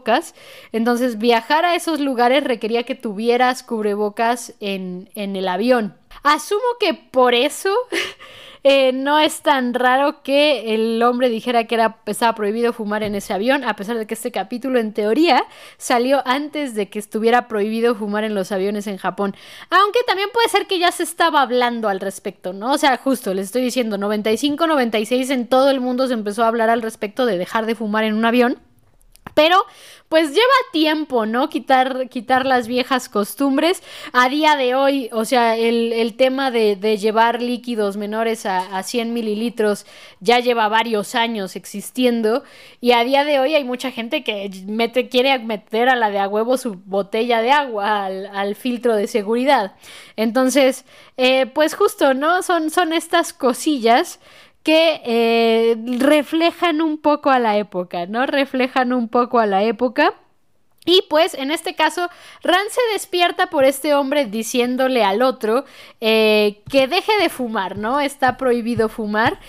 entonces 0.71 1.17
viajar 1.17 1.65
a 1.65 1.75
esos 1.75 1.99
lugares 1.99 2.43
requería 2.43 2.83
que 2.83 2.95
tuvieras 2.95 3.61
cubrebocas 3.61 4.53
en, 4.59 5.09
en 5.15 5.35
el 5.35 5.47
avión. 5.47 5.95
Asumo 6.23 6.61
que 6.79 6.93
por 6.93 7.33
eso 7.33 7.69
Eh, 8.65 8.93
no 8.93 9.19
es 9.19 9.41
tan 9.41 9.73
raro 9.73 10.23
que 10.23 10.73
el 10.73 11.03
hombre 11.03 11.27
dijera 11.27 11.65
que 11.65 11.75
era, 11.75 11.97
estaba 12.05 12.33
prohibido 12.33 12.71
fumar 12.71 13.03
en 13.03 13.13
ese 13.13 13.33
avión, 13.33 13.65
a 13.65 13.75
pesar 13.75 13.97
de 13.97 14.07
que 14.07 14.13
este 14.13 14.31
capítulo 14.31 14.79
en 14.79 14.93
teoría 14.93 15.45
salió 15.77 16.21
antes 16.25 16.73
de 16.73 16.89
que 16.89 16.97
estuviera 16.97 17.49
prohibido 17.49 17.93
fumar 17.93 18.23
en 18.23 18.35
los 18.35 18.53
aviones 18.53 18.87
en 18.87 18.97
Japón. 18.97 19.35
Aunque 19.69 19.99
también 20.07 20.29
puede 20.33 20.47
ser 20.47 20.65
que 20.65 20.79
ya 20.79 20.93
se 20.93 21.03
estaba 21.03 21.41
hablando 21.41 21.89
al 21.89 21.99
respecto, 21.99 22.53
¿no? 22.53 22.71
O 22.71 22.77
sea, 22.77 22.95
justo 22.95 23.33
les 23.33 23.47
estoy 23.47 23.63
diciendo, 23.63 23.97
95, 23.97 24.65
96 24.65 25.29
en 25.31 25.47
todo 25.47 25.69
el 25.69 25.81
mundo 25.81 26.07
se 26.07 26.13
empezó 26.13 26.45
a 26.45 26.47
hablar 26.47 26.69
al 26.69 26.81
respecto 26.81 27.25
de 27.25 27.37
dejar 27.37 27.65
de 27.65 27.75
fumar 27.75 28.05
en 28.05 28.13
un 28.13 28.23
avión. 28.23 28.59
Pero 29.33 29.65
pues 30.13 30.29
lleva 30.29 30.43
tiempo, 30.71 31.25
¿no? 31.25 31.49
Quitar, 31.49 32.07
quitar 32.07 32.45
las 32.45 32.67
viejas 32.67 33.09
costumbres. 33.09 33.81
A 34.11 34.29
día 34.29 34.55
de 34.55 34.75
hoy, 34.75 35.09
o 35.11 35.25
sea, 35.25 35.57
el, 35.57 36.13
tema 36.15 36.51
de, 36.51 36.75
llevar 36.99 37.41
líquidos 37.41 37.97
menores 37.97 38.45
a, 38.45 38.77
a, 38.77 38.83
100 38.83 39.11
mililitros 39.11 39.87
ya 40.19 40.39
lleva 40.39 40.67
varios 40.67 41.15
años 41.15 41.55
existiendo. 41.55 42.43
Y 42.79 42.91
a 42.91 43.03
día 43.03 43.23
de 43.23 43.39
hoy 43.39 43.55
hay 43.55 43.63
mucha 43.63 43.89
gente 43.89 44.23
que 44.23 44.51
mete, 44.67 45.09
quiere 45.09 45.39
meter 45.39 45.89
a 45.89 45.95
la 45.95 46.11
de 46.11 46.19
a 46.19 46.27
huevo 46.27 46.57
su 46.57 46.75
botella 46.85 47.41
de 47.41 47.49
agua 47.51 48.05
al, 48.05 48.55
filtro 48.55 48.95
de 48.95 49.07
seguridad. 49.07 49.73
Entonces, 50.15 50.85
eh, 51.17 51.47
pues 51.47 51.73
justo, 51.73 52.13
¿no? 52.13 52.43
Son, 52.43 52.69
son 52.69 52.93
estas 52.93 53.33
cosillas 53.33 54.19
que 54.63 55.01
eh, 55.05 55.75
reflejan 55.99 56.81
un 56.81 56.97
poco 56.97 57.29
a 57.29 57.39
la 57.39 57.57
época, 57.57 58.05
¿no? 58.05 58.25
Reflejan 58.25 58.93
un 58.93 59.09
poco 59.09 59.39
a 59.39 59.45
la 59.45 59.63
época. 59.63 60.13
Y 60.85 61.03
pues 61.09 61.33
en 61.33 61.51
este 61.51 61.75
caso, 61.75 62.09
Ran 62.41 62.65
se 62.69 62.81
despierta 62.93 63.49
por 63.49 63.63
este 63.63 63.93
hombre 63.93 64.25
diciéndole 64.25 65.03
al 65.03 65.21
otro 65.21 65.65
eh, 66.01 66.61
que 66.69 66.87
deje 66.87 67.11
de 67.21 67.29
fumar, 67.29 67.77
¿no? 67.77 67.99
Está 67.99 68.37
prohibido 68.37 68.89
fumar. 68.89 69.39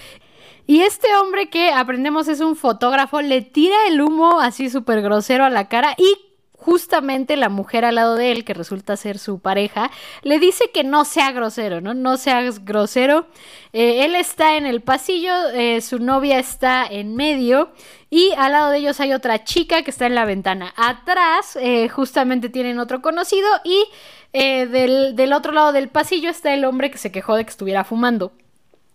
Y 0.67 0.81
este 0.81 1.15
hombre 1.17 1.51
que 1.51 1.71
aprendemos 1.71 2.29
es 2.29 2.41
un 2.41 2.57
fotógrafo, 2.57 3.21
le 3.21 3.43
tira 3.43 3.77
el 3.89 4.01
humo 4.01 4.41
así 4.41 4.71
súper 4.71 5.03
grosero 5.03 5.45
a 5.45 5.51
la 5.51 5.69
cara 5.69 5.95
y 5.99 6.34
justamente 6.65 7.37
la 7.37 7.51
mujer 7.51 7.85
al 7.85 7.97
lado 7.97 8.17
de 8.17 8.33
él, 8.33 8.43
que 8.43 8.55
resulta 8.55 8.97
ser 8.97 9.19
su 9.19 9.39
pareja, 9.39 9.91
le 10.23 10.39
dice 10.39 10.71
que 10.73 10.83
no 10.83 11.05
sea 11.05 11.31
grosero, 11.31 11.83
¿no? 11.83 11.93
No 11.93 12.17
seas 12.17 12.65
grosero. 12.65 13.27
Eh, 13.75 14.07
él 14.07 14.15
está 14.15 14.57
en 14.57 14.65
el 14.65 14.81
pasillo, 14.81 15.51
eh, 15.51 15.83
su 15.83 15.99
novia 15.99 16.39
está 16.39 16.87
en 16.87 17.17
medio 17.17 17.71
y 18.09 18.33
al 18.39 18.53
lado 18.53 18.71
de 18.71 18.79
ellos 18.79 18.99
hay 19.01 19.13
otra 19.13 19.45
chica 19.45 19.83
que 19.83 19.91
está 19.91 20.07
en 20.07 20.15
la 20.15 20.25
ventana. 20.25 20.73
Atrás 20.77 21.59
eh, 21.61 21.91
justamente 21.91 22.49
tienen 22.49 22.79
otro 22.79 23.03
conocido 23.03 23.49
y 23.63 23.85
del, 24.33 25.15
del 25.15 25.33
otro 25.33 25.53
lado 25.53 25.71
del 25.71 25.89
pasillo 25.89 26.29
está 26.29 26.53
el 26.55 26.65
hombre 26.65 26.91
que 26.91 26.99
se 26.99 27.13
quejó 27.13 27.37
de 27.37 27.45
que 27.45 27.51
estuviera 27.51 27.85
fumando. 27.85 28.33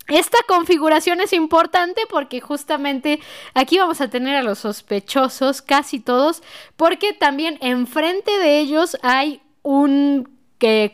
Esta 0.09 0.37
configuración 0.47 1.21
es 1.21 1.33
importante 1.33 2.01
porque 2.09 2.41
justamente 2.41 3.19
aquí 3.53 3.77
vamos 3.77 4.01
a 4.01 4.09
tener 4.09 4.35
a 4.35 4.43
los 4.43 4.59
sospechosos, 4.59 5.61
casi 5.61 5.99
todos, 5.99 6.41
porque 6.75 7.13
también 7.13 7.57
enfrente 7.61 8.31
de 8.39 8.59
ellos 8.59 8.97
hay 9.01 9.41
un 9.61 10.39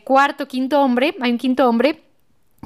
cuarto, 0.04 0.46
quinto 0.46 0.80
hombre, 0.80 1.16
hay 1.20 1.32
un 1.32 1.38
quinto 1.38 1.68
hombre 1.68 2.02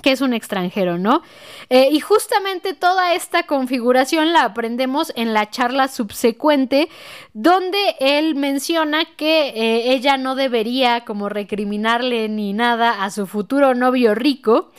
que 0.03 0.13
es 0.13 0.21
un 0.21 0.33
extranjero, 0.33 0.99
¿no? 0.99 1.23
Eh, 1.69 1.89
y 1.91 2.01
justamente 2.01 2.75
toda 2.75 3.13
esta 3.15 3.43
configuración 3.43 4.33
la 4.33 4.45
aprendemos 4.45 5.13
en 5.15 5.35
la 5.35 5.51
charla 5.51 5.89
subsecuente, 5.89 6.89
donde 7.35 7.97
él 8.01 8.35
menciona 8.35 9.05
que 9.05 9.49
eh, 9.49 9.93
ella 9.93 10.17
no 10.17 10.37
debería 10.37 11.05
como 11.05 11.29
recriminarle 11.29 12.29
ni 12.29 12.53
nada 12.53 13.05
a 13.05 13.11
su 13.11 13.27
futuro 13.27 13.75
novio 13.75 14.15
rico, 14.15 14.71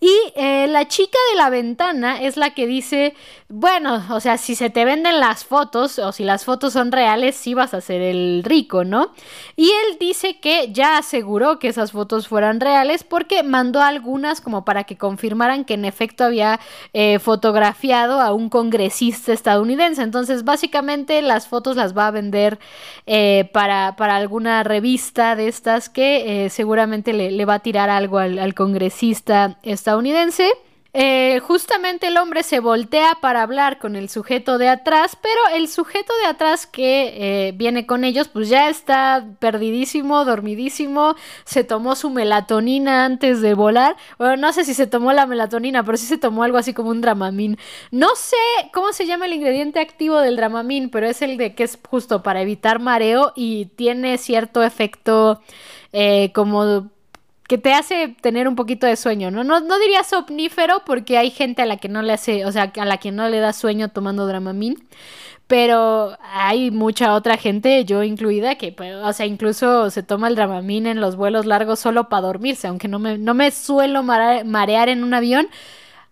y 0.00 0.16
eh, 0.36 0.68
la 0.68 0.86
chica 0.86 1.18
de 1.32 1.38
la 1.38 1.50
ventana 1.50 2.22
es 2.22 2.36
la 2.36 2.50
que 2.50 2.68
dice, 2.68 3.14
bueno, 3.48 4.04
o 4.10 4.20
sea, 4.20 4.38
si 4.38 4.54
se 4.54 4.70
te 4.70 4.84
venden 4.84 5.18
las 5.18 5.44
fotos 5.44 5.98
o 5.98 6.12
si 6.12 6.22
las 6.22 6.44
fotos 6.44 6.72
son 6.74 6.92
reales, 6.92 7.34
sí 7.34 7.52
vas 7.52 7.74
a 7.74 7.80
ser 7.80 8.00
el 8.02 8.44
rico, 8.44 8.84
¿no? 8.84 9.12
Y 9.56 9.70
él 9.70 9.96
dice 9.98 10.38
que 10.38 10.70
ya 10.72 10.98
aseguró 10.98 11.58
que 11.58 11.66
esas 11.66 11.90
fotos 11.90 12.28
fueran 12.28 12.60
reales 12.60 13.02
porque 13.02 13.42
mandó 13.42 13.82
algunas 13.82 14.40
como 14.40 14.64
para 14.64 14.84
que 14.84 14.96
confirmaran 14.96 15.64
que 15.64 15.74
en 15.74 15.84
efecto 15.84 16.22
había 16.22 16.60
eh, 16.92 17.18
fotografiado 17.18 18.20
a 18.20 18.32
un 18.32 18.50
congresista 18.50 19.32
estadounidense. 19.32 20.02
Entonces, 20.02 20.44
básicamente 20.44 21.22
las 21.22 21.48
fotos 21.48 21.74
las 21.74 21.96
va 21.96 22.06
a 22.06 22.12
vender 22.12 22.60
eh, 23.06 23.50
para, 23.52 23.88
alguna 23.98 24.62
revista 24.62 25.34
de 25.34 25.48
estas 25.48 25.88
que 25.88 26.48
seguramente 26.50 27.12
le, 27.12 27.44
va 27.44 27.54
a 27.54 27.58
tirar 27.60 27.90
algo 27.90 28.18
al, 28.18 28.38
al 28.38 28.54
congresista 28.54 29.58
estadounidense 29.62 29.87
estadounidense. 29.88 30.52
Eh, 30.94 31.40
justamente 31.40 32.08
el 32.08 32.16
hombre 32.16 32.42
se 32.42 32.60
voltea 32.60 33.18
para 33.20 33.42
hablar 33.42 33.78
con 33.78 33.94
el 33.94 34.08
sujeto 34.08 34.58
de 34.58 34.68
atrás, 34.68 35.16
pero 35.20 35.56
el 35.56 35.68
sujeto 35.68 36.12
de 36.22 36.26
atrás 36.26 36.66
que 36.66 37.48
eh, 37.48 37.52
viene 37.52 37.86
con 37.86 38.04
ellos, 38.04 38.28
pues 38.28 38.48
ya 38.48 38.68
está 38.68 39.26
perdidísimo, 39.38 40.24
dormidísimo, 40.24 41.14
se 41.44 41.62
tomó 41.62 41.94
su 41.94 42.10
melatonina 42.10 43.04
antes 43.04 43.40
de 43.40 43.54
volar. 43.54 43.96
Bueno, 44.18 44.36
no 44.36 44.52
sé 44.52 44.64
si 44.64 44.74
se 44.74 44.86
tomó 44.86 45.12
la 45.12 45.26
melatonina, 45.26 45.84
pero 45.84 45.96
sí 45.96 46.06
se 46.06 46.18
tomó 46.18 46.42
algo 46.42 46.58
así 46.58 46.74
como 46.74 46.90
un 46.90 47.00
dramamín. 47.00 47.58
No 47.90 48.08
sé 48.16 48.36
cómo 48.72 48.92
se 48.92 49.06
llama 49.06 49.26
el 49.26 49.34
ingrediente 49.34 49.80
activo 49.80 50.18
del 50.18 50.36
dramamín, 50.36 50.90
pero 50.90 51.06
es 51.06 51.22
el 51.22 51.36
de 51.36 51.54
que 51.54 51.64
es 51.64 51.78
justo 51.88 52.22
para 52.22 52.42
evitar 52.42 52.78
mareo 52.78 53.32
y 53.36 53.66
tiene 53.76 54.18
cierto 54.18 54.62
efecto 54.62 55.40
eh, 55.92 56.32
como 56.34 56.90
que 57.48 57.58
te 57.58 57.72
hace 57.72 58.14
tener 58.20 58.46
un 58.46 58.54
poquito 58.56 58.86
de 58.86 58.94
sueño, 58.96 59.30
¿no? 59.30 59.42
¿no? 59.42 59.60
No 59.60 59.78
diría 59.78 60.04
somnífero 60.04 60.82
porque 60.86 61.18
hay 61.18 61.30
gente 61.30 61.62
a 61.62 61.66
la 61.66 61.78
que 61.78 61.88
no 61.88 62.02
le 62.02 62.12
hace, 62.12 62.44
o 62.44 62.52
sea, 62.52 62.72
a 62.76 62.84
la 62.84 62.98
que 62.98 63.10
no 63.10 63.28
le 63.28 63.40
da 63.40 63.54
sueño 63.54 63.88
tomando 63.88 64.26
Dramamine, 64.26 64.76
pero 65.46 66.18
hay 66.22 66.70
mucha 66.70 67.14
otra 67.14 67.38
gente, 67.38 67.84
yo 67.86 68.02
incluida, 68.02 68.56
que, 68.56 68.70
pues, 68.72 68.94
o 68.96 69.12
sea, 69.14 69.24
incluso 69.24 69.90
se 69.90 70.02
toma 70.02 70.28
el 70.28 70.36
Dramamine 70.36 70.90
en 70.90 71.00
los 71.00 71.16
vuelos 71.16 71.46
largos 71.46 71.80
solo 71.80 72.10
para 72.10 72.26
dormirse, 72.26 72.68
aunque 72.68 72.86
no 72.86 72.98
me, 72.98 73.16
no 73.16 73.32
me 73.32 73.50
suelo 73.50 74.02
marear 74.02 74.90
en 74.90 75.02
un 75.02 75.14
avión, 75.14 75.48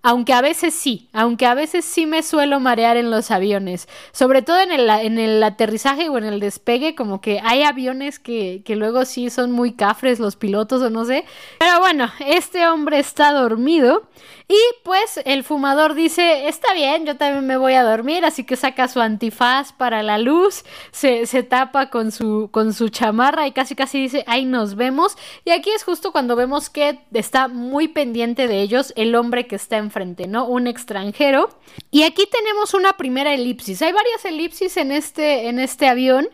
aunque 0.06 0.34
a 0.34 0.40
veces 0.40 0.72
sí, 0.72 1.08
aunque 1.12 1.46
a 1.46 1.54
veces 1.54 1.84
sí 1.84 2.06
me 2.06 2.22
suelo 2.22 2.60
marear 2.60 2.96
en 2.96 3.10
los 3.10 3.32
aviones, 3.32 3.88
sobre 4.12 4.40
todo 4.40 4.60
en 4.60 4.70
el, 4.70 4.88
en 4.88 5.18
el 5.18 5.42
aterrizaje 5.42 6.08
o 6.08 6.16
en 6.16 6.22
el 6.22 6.38
despegue, 6.38 6.94
como 6.94 7.20
que 7.20 7.40
hay 7.42 7.64
aviones 7.64 8.20
que, 8.20 8.62
que 8.64 8.76
luego 8.76 9.04
sí 9.04 9.30
son 9.30 9.50
muy 9.50 9.72
cafres 9.72 10.20
los 10.20 10.36
pilotos 10.36 10.80
o 10.80 10.90
no 10.90 11.04
sé. 11.04 11.24
Pero 11.58 11.80
bueno, 11.80 12.08
este 12.24 12.68
hombre 12.68 13.00
está 13.00 13.32
dormido 13.32 14.08
y 14.46 14.56
pues 14.84 15.18
el 15.24 15.42
fumador 15.42 15.94
dice, 15.94 16.46
está 16.46 16.72
bien, 16.72 17.04
yo 17.04 17.16
también 17.16 17.44
me 17.44 17.56
voy 17.56 17.72
a 17.72 17.82
dormir, 17.82 18.24
así 18.24 18.44
que 18.44 18.54
saca 18.54 18.86
su 18.86 19.00
antifaz 19.00 19.72
para 19.72 20.04
la 20.04 20.18
luz, 20.18 20.64
se, 20.92 21.26
se 21.26 21.42
tapa 21.42 21.90
con 21.90 22.12
su, 22.12 22.48
con 22.52 22.74
su 22.74 22.90
chamarra 22.90 23.48
y 23.48 23.50
casi 23.50 23.74
casi 23.74 24.02
dice, 24.02 24.22
ahí 24.28 24.44
nos 24.44 24.76
vemos. 24.76 25.16
Y 25.44 25.50
aquí 25.50 25.70
es 25.70 25.82
justo 25.82 26.12
cuando 26.12 26.36
vemos 26.36 26.70
que 26.70 27.00
está 27.12 27.48
muy 27.48 27.88
pendiente 27.88 28.46
de 28.46 28.62
ellos 28.62 28.92
el 28.94 29.16
hombre 29.16 29.48
que 29.48 29.56
está 29.56 29.78
enfrente 29.78 29.95
enfrente, 29.96 30.26
¿no? 30.26 30.46
Un 30.46 30.66
extranjero. 30.66 31.48
Y 31.90 32.02
aquí 32.02 32.24
tenemos 32.30 32.74
una 32.74 32.94
primera 32.94 33.32
elipsis. 33.32 33.80
Hay 33.80 33.92
varias 33.92 34.24
elipsis 34.24 34.76
en 34.76 34.92
este, 34.92 35.48
en 35.48 35.58
este 35.58 35.88
avión. 35.88 36.28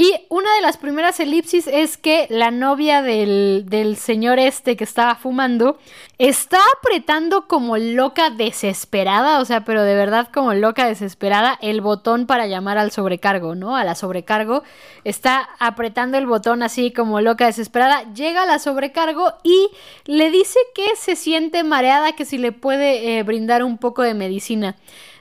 Y 0.00 0.14
una 0.28 0.54
de 0.54 0.60
las 0.60 0.76
primeras 0.76 1.18
elipsis 1.18 1.66
es 1.66 1.96
que 1.96 2.28
la 2.30 2.52
novia 2.52 3.02
del, 3.02 3.64
del, 3.66 3.96
señor 3.96 4.38
este 4.38 4.76
que 4.76 4.84
estaba 4.84 5.16
fumando 5.16 5.76
está 6.18 6.60
apretando 6.78 7.48
como 7.48 7.76
loca 7.78 8.30
desesperada, 8.30 9.40
o 9.40 9.44
sea, 9.44 9.64
pero 9.64 9.82
de 9.82 9.96
verdad 9.96 10.28
como 10.32 10.54
loca 10.54 10.86
desesperada, 10.86 11.58
el 11.60 11.80
botón 11.80 12.28
para 12.28 12.46
llamar 12.46 12.78
al 12.78 12.92
sobrecargo, 12.92 13.56
¿no? 13.56 13.74
A 13.74 13.82
la 13.82 13.96
sobrecargo. 13.96 14.62
Está 15.02 15.48
apretando 15.58 16.16
el 16.16 16.28
botón 16.28 16.62
así 16.62 16.92
como 16.92 17.20
loca 17.20 17.46
desesperada. 17.46 18.04
Llega 18.14 18.44
a 18.44 18.46
la 18.46 18.60
sobrecargo 18.60 19.32
y 19.42 19.68
le 20.04 20.30
dice 20.30 20.60
que 20.76 20.94
se 20.94 21.16
siente 21.16 21.64
mareada, 21.64 22.12
que 22.12 22.24
si 22.24 22.38
le 22.38 22.52
puede 22.52 23.18
eh, 23.18 23.24
brindar 23.24 23.64
un 23.64 23.78
poco 23.78 24.02
de 24.02 24.14
medicina. 24.14 24.76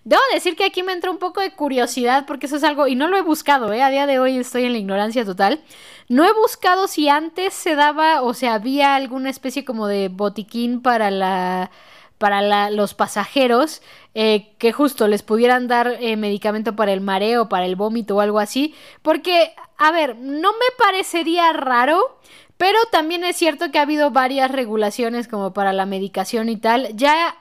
Debo 0.07 0.21
decir 0.33 0.55
que 0.55 0.63
aquí 0.63 0.83
me 0.83 0.93
entró 0.93 1.11
un 1.11 1.17
poco 1.17 1.41
de 1.41 1.51
curiosidad 1.51 2.25
porque 2.25 2.45
eso 2.45 2.55
es 2.55 2.63
algo, 2.63 2.87
y 2.87 2.95
no 2.95 3.09
lo 3.09 3.17
he 3.17 3.21
buscado, 3.21 3.73
¿eh? 3.73 3.83
a 3.83 3.89
día 3.89 4.07
de 4.07 4.19
hoy 4.19 4.37
estoy 4.37 4.63
en 4.63 4.71
la 4.71 4.77
ignorancia 4.77 5.25
total. 5.25 5.59
No 6.07 6.23
he 6.23 6.31
buscado 6.31 6.87
si 6.87 7.09
antes 7.09 7.53
se 7.53 7.75
daba 7.75 8.21
o 8.21 8.33
sea, 8.33 8.53
había 8.53 8.95
alguna 8.95 9.29
especie 9.29 9.65
como 9.65 9.85
de 9.85 10.07
botiquín 10.07 10.81
para 10.81 11.11
la 11.11 11.71
para 12.19 12.71
los 12.71 12.93
pasajeros 12.93 13.81
eh, 14.13 14.55
que 14.59 14.71
justo 14.71 15.09
les 15.09 15.23
pudieran 15.23 15.67
dar 15.67 15.97
eh, 15.99 16.15
medicamento 16.15 16.73
para 16.77 16.93
el 16.93 17.01
mareo, 17.01 17.49
para 17.49 17.65
el 17.65 17.75
vómito 17.75 18.15
o 18.15 18.21
algo 18.21 18.39
así. 18.39 18.73
Porque, 19.01 19.53
a 19.77 19.91
ver, 19.91 20.15
no 20.15 20.53
me 20.53 20.85
parecería 20.85 21.51
raro, 21.51 22.17
pero 22.55 22.79
también 22.93 23.25
es 23.25 23.35
cierto 23.35 23.71
que 23.71 23.79
ha 23.79 23.81
habido 23.81 24.11
varias 24.11 24.51
regulaciones 24.51 25.27
como 25.27 25.51
para 25.53 25.73
la 25.73 25.85
medicación 25.85 26.47
y 26.47 26.55
tal. 26.55 26.95
Ya 26.95 27.35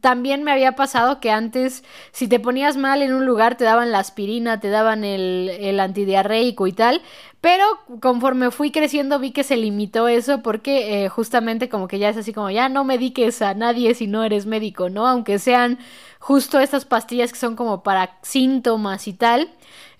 también 0.00 0.42
me 0.42 0.52
había 0.52 0.72
pasado 0.72 1.20
que 1.20 1.30
antes, 1.30 1.84
si 2.12 2.28
te 2.28 2.40
ponías 2.40 2.76
mal 2.76 3.00
en 3.00 3.14
un 3.14 3.26
lugar, 3.26 3.56
te 3.56 3.64
daban 3.64 3.92
la 3.92 4.00
aspirina, 4.00 4.60
te 4.60 4.68
daban 4.68 5.04
el, 5.04 5.50
el 5.60 5.80
antidiarreico 5.80 6.66
y 6.66 6.72
tal. 6.72 7.02
Pero 7.40 7.64
conforme 8.00 8.50
fui 8.50 8.72
creciendo 8.72 9.20
vi 9.20 9.30
que 9.30 9.44
se 9.44 9.56
limitó 9.56 10.08
eso 10.08 10.42
porque 10.42 11.04
eh, 11.04 11.08
justamente 11.08 11.68
como 11.68 11.86
que 11.86 12.00
ya 12.00 12.08
es 12.08 12.16
así 12.16 12.32
como 12.32 12.50
ya 12.50 12.68
no 12.68 12.82
mediques 12.82 13.40
a 13.42 13.54
nadie 13.54 13.94
si 13.94 14.08
no 14.08 14.24
eres 14.24 14.46
médico, 14.46 14.90
¿no? 14.90 15.06
Aunque 15.06 15.38
sean 15.38 15.78
justo 16.18 16.58
estas 16.58 16.84
pastillas 16.84 17.32
que 17.32 17.38
son 17.38 17.54
como 17.54 17.84
para 17.84 18.18
síntomas 18.22 19.06
y 19.06 19.12
tal. 19.12 19.48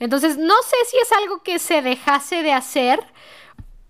Entonces 0.01 0.37
no 0.37 0.55
sé 0.62 0.77
si 0.91 0.97
es 0.99 1.12
algo 1.12 1.43
que 1.45 1.61
se 1.61 1.81
dejase 1.83 2.43
de 2.43 2.53
hacer 2.53 3.01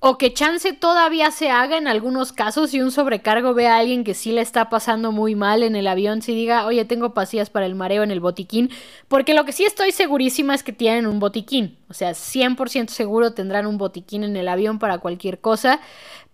o 0.01 0.17
que 0.17 0.33
chance 0.33 0.73
todavía 0.73 1.31
se 1.33 1.51
haga 1.51 1.77
en 1.77 1.89
algunos 1.89 2.33
casos 2.33 2.71
si 2.71 2.81
un 2.81 2.93
sobrecargo 2.93 3.53
ve 3.53 3.67
a 3.67 3.79
alguien 3.79 4.05
que 4.05 4.15
sí 4.15 4.31
le 4.31 4.41
está 4.41 4.71
pasando 4.71 5.11
muy 5.11 5.35
mal 5.35 5.63
en 5.65 5.75
el 5.75 5.89
avión, 5.89 6.23
si 6.23 6.35
diga, 6.35 6.67
oye, 6.67 6.85
tengo 6.85 7.15
pastillas 7.15 7.51
para 7.51 7.67
el 7.67 7.75
mareo 7.75 8.05
en 8.05 8.13
el 8.13 8.21
botiquín, 8.21 8.71
porque 9.09 9.35
lo 9.35 9.45
que 9.45 9.53
sí 9.53 9.65
estoy 9.65 9.91
segurísima 9.91 10.55
es 10.55 10.63
que 10.63 10.73
tienen 10.73 11.07
un 11.07 11.19
botiquín, 11.19 11.77
o 11.89 11.95
sea, 11.95 12.13
100% 12.13 12.89
seguro 12.89 13.33
tendrán 13.33 13.67
un 13.67 13.77
botiquín 13.77 14.23
en 14.23 14.37
el 14.37 14.49
avión 14.49 14.79
para 14.79 14.99
cualquier 14.99 15.41
cosa, 15.41 15.81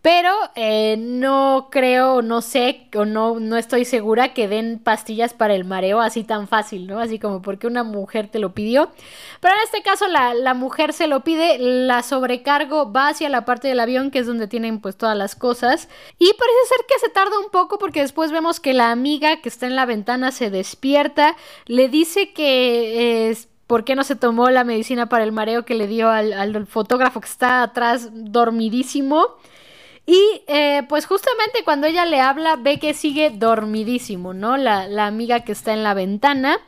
pero 0.05 0.35
eh, 0.55 0.97
no 0.99 1.69
creo, 1.71 2.21
no 2.21 2.43
sé, 2.43 2.89
o 2.95 3.07
no, 3.07 3.41
no 3.41 3.57
estoy 3.57 3.87
segura 3.87 4.35
que 4.35 4.49
den 4.49 4.79
pastillas 4.79 5.33
para 5.33 5.55
el 5.55 5.65
mareo 5.65 6.03
así 6.03 6.25
tan 6.25 6.47
fácil, 6.47 6.87
¿no? 6.87 7.01
Así 7.01 7.19
como 7.19 7.41
porque 7.41 7.67
una 7.67 7.85
mujer 7.85 8.29
te 8.29 8.39
lo 8.39 8.53
pidió. 8.53 8.91
Pero 9.41 9.55
en 9.55 9.63
este 9.63 9.81
caso 9.81 10.07
la, 10.07 10.35
la 10.35 10.53
mujer 10.53 10.93
se 10.93 11.07
lo 11.07 11.25
pide, 11.25 11.57
la 11.59 12.03
sobrecargo 12.03 12.93
va 12.93 13.09
hacia 13.09 13.31
la 13.31 13.47
parte 13.47 13.69
del 13.69 13.81
avión, 13.81 14.11
que 14.11 14.19
es 14.19 14.27
donde 14.27 14.47
tienen 14.47 14.83
pues 14.83 14.99
todas 14.99 15.17
las 15.17 15.35
cosas. 15.35 15.89
Y 16.19 16.27
parece 16.27 16.69
ser 16.69 16.85
que 16.87 16.99
se 16.99 17.09
tarda 17.09 17.39
un 17.39 17.51
poco 17.51 17.79
porque 17.79 18.03
después 18.03 18.31
vemos 18.31 18.61
que 18.61 18.75
la 18.75 18.91
amiga 18.91 19.41
que 19.41 19.49
está 19.49 19.67
en 19.67 19.75
la 19.75 19.87
ventana 19.87 20.33
se 20.33 20.51
despierta, 20.51 21.35
le 21.65 21.89
dice 21.89 22.35
que... 22.35 23.31
es 23.31 23.49
¿Por 23.67 23.85
qué 23.85 23.95
no 23.95 24.05
se 24.05 24.15
tomó 24.15 24.51
la 24.51 24.63
medicina 24.63 25.09
para 25.09 25.25
el 25.25 25.33
mareo 25.33 25.65
que 25.65 25.75
le 25.75 25.87
dio 25.87 26.11
al, 26.11 26.35
al 26.35 26.67
fotógrafo 26.67 27.23
que 27.23 27.29
está 27.29 27.63
atrás 27.63 28.11
dormidísimo? 28.13 29.39
Y 30.07 30.43
eh, 30.47 30.83
pues 30.89 31.07
justamente 31.07 31.65
cuando 31.65 31.87
ella 31.87 32.05
le 32.05 32.21
habla 32.21 32.57
ve 32.57 32.79
que 32.79 32.95
sigue 32.95 33.31
dormidísimo, 33.31 34.35
¿no? 34.35 34.57
La, 34.57 34.87
la 34.87 35.07
amiga 35.07 35.41
que 35.41 35.53
está 35.53 35.73
en 35.73 35.83
la 35.83 35.95
ventana. 35.95 36.59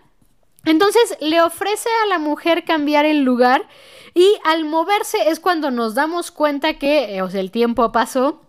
Entonces 0.65 1.17
le 1.21 1.43
ofrece 1.43 1.89
a 2.05 2.09
la 2.09 2.19
mujer 2.19 2.65
cambiar 2.65 3.05
el 3.05 3.23
lugar 3.23 3.69
y 4.15 4.35
al 4.45 4.65
moverse 4.65 5.29
es 5.29 5.41
cuando 5.41 5.71
nos 5.71 5.95
damos 5.95 6.31
cuenta 6.31 6.75
que 6.75 7.19
eh, 7.19 7.23
el 7.35 7.51
tiempo 7.51 7.93
pasó 7.93 8.41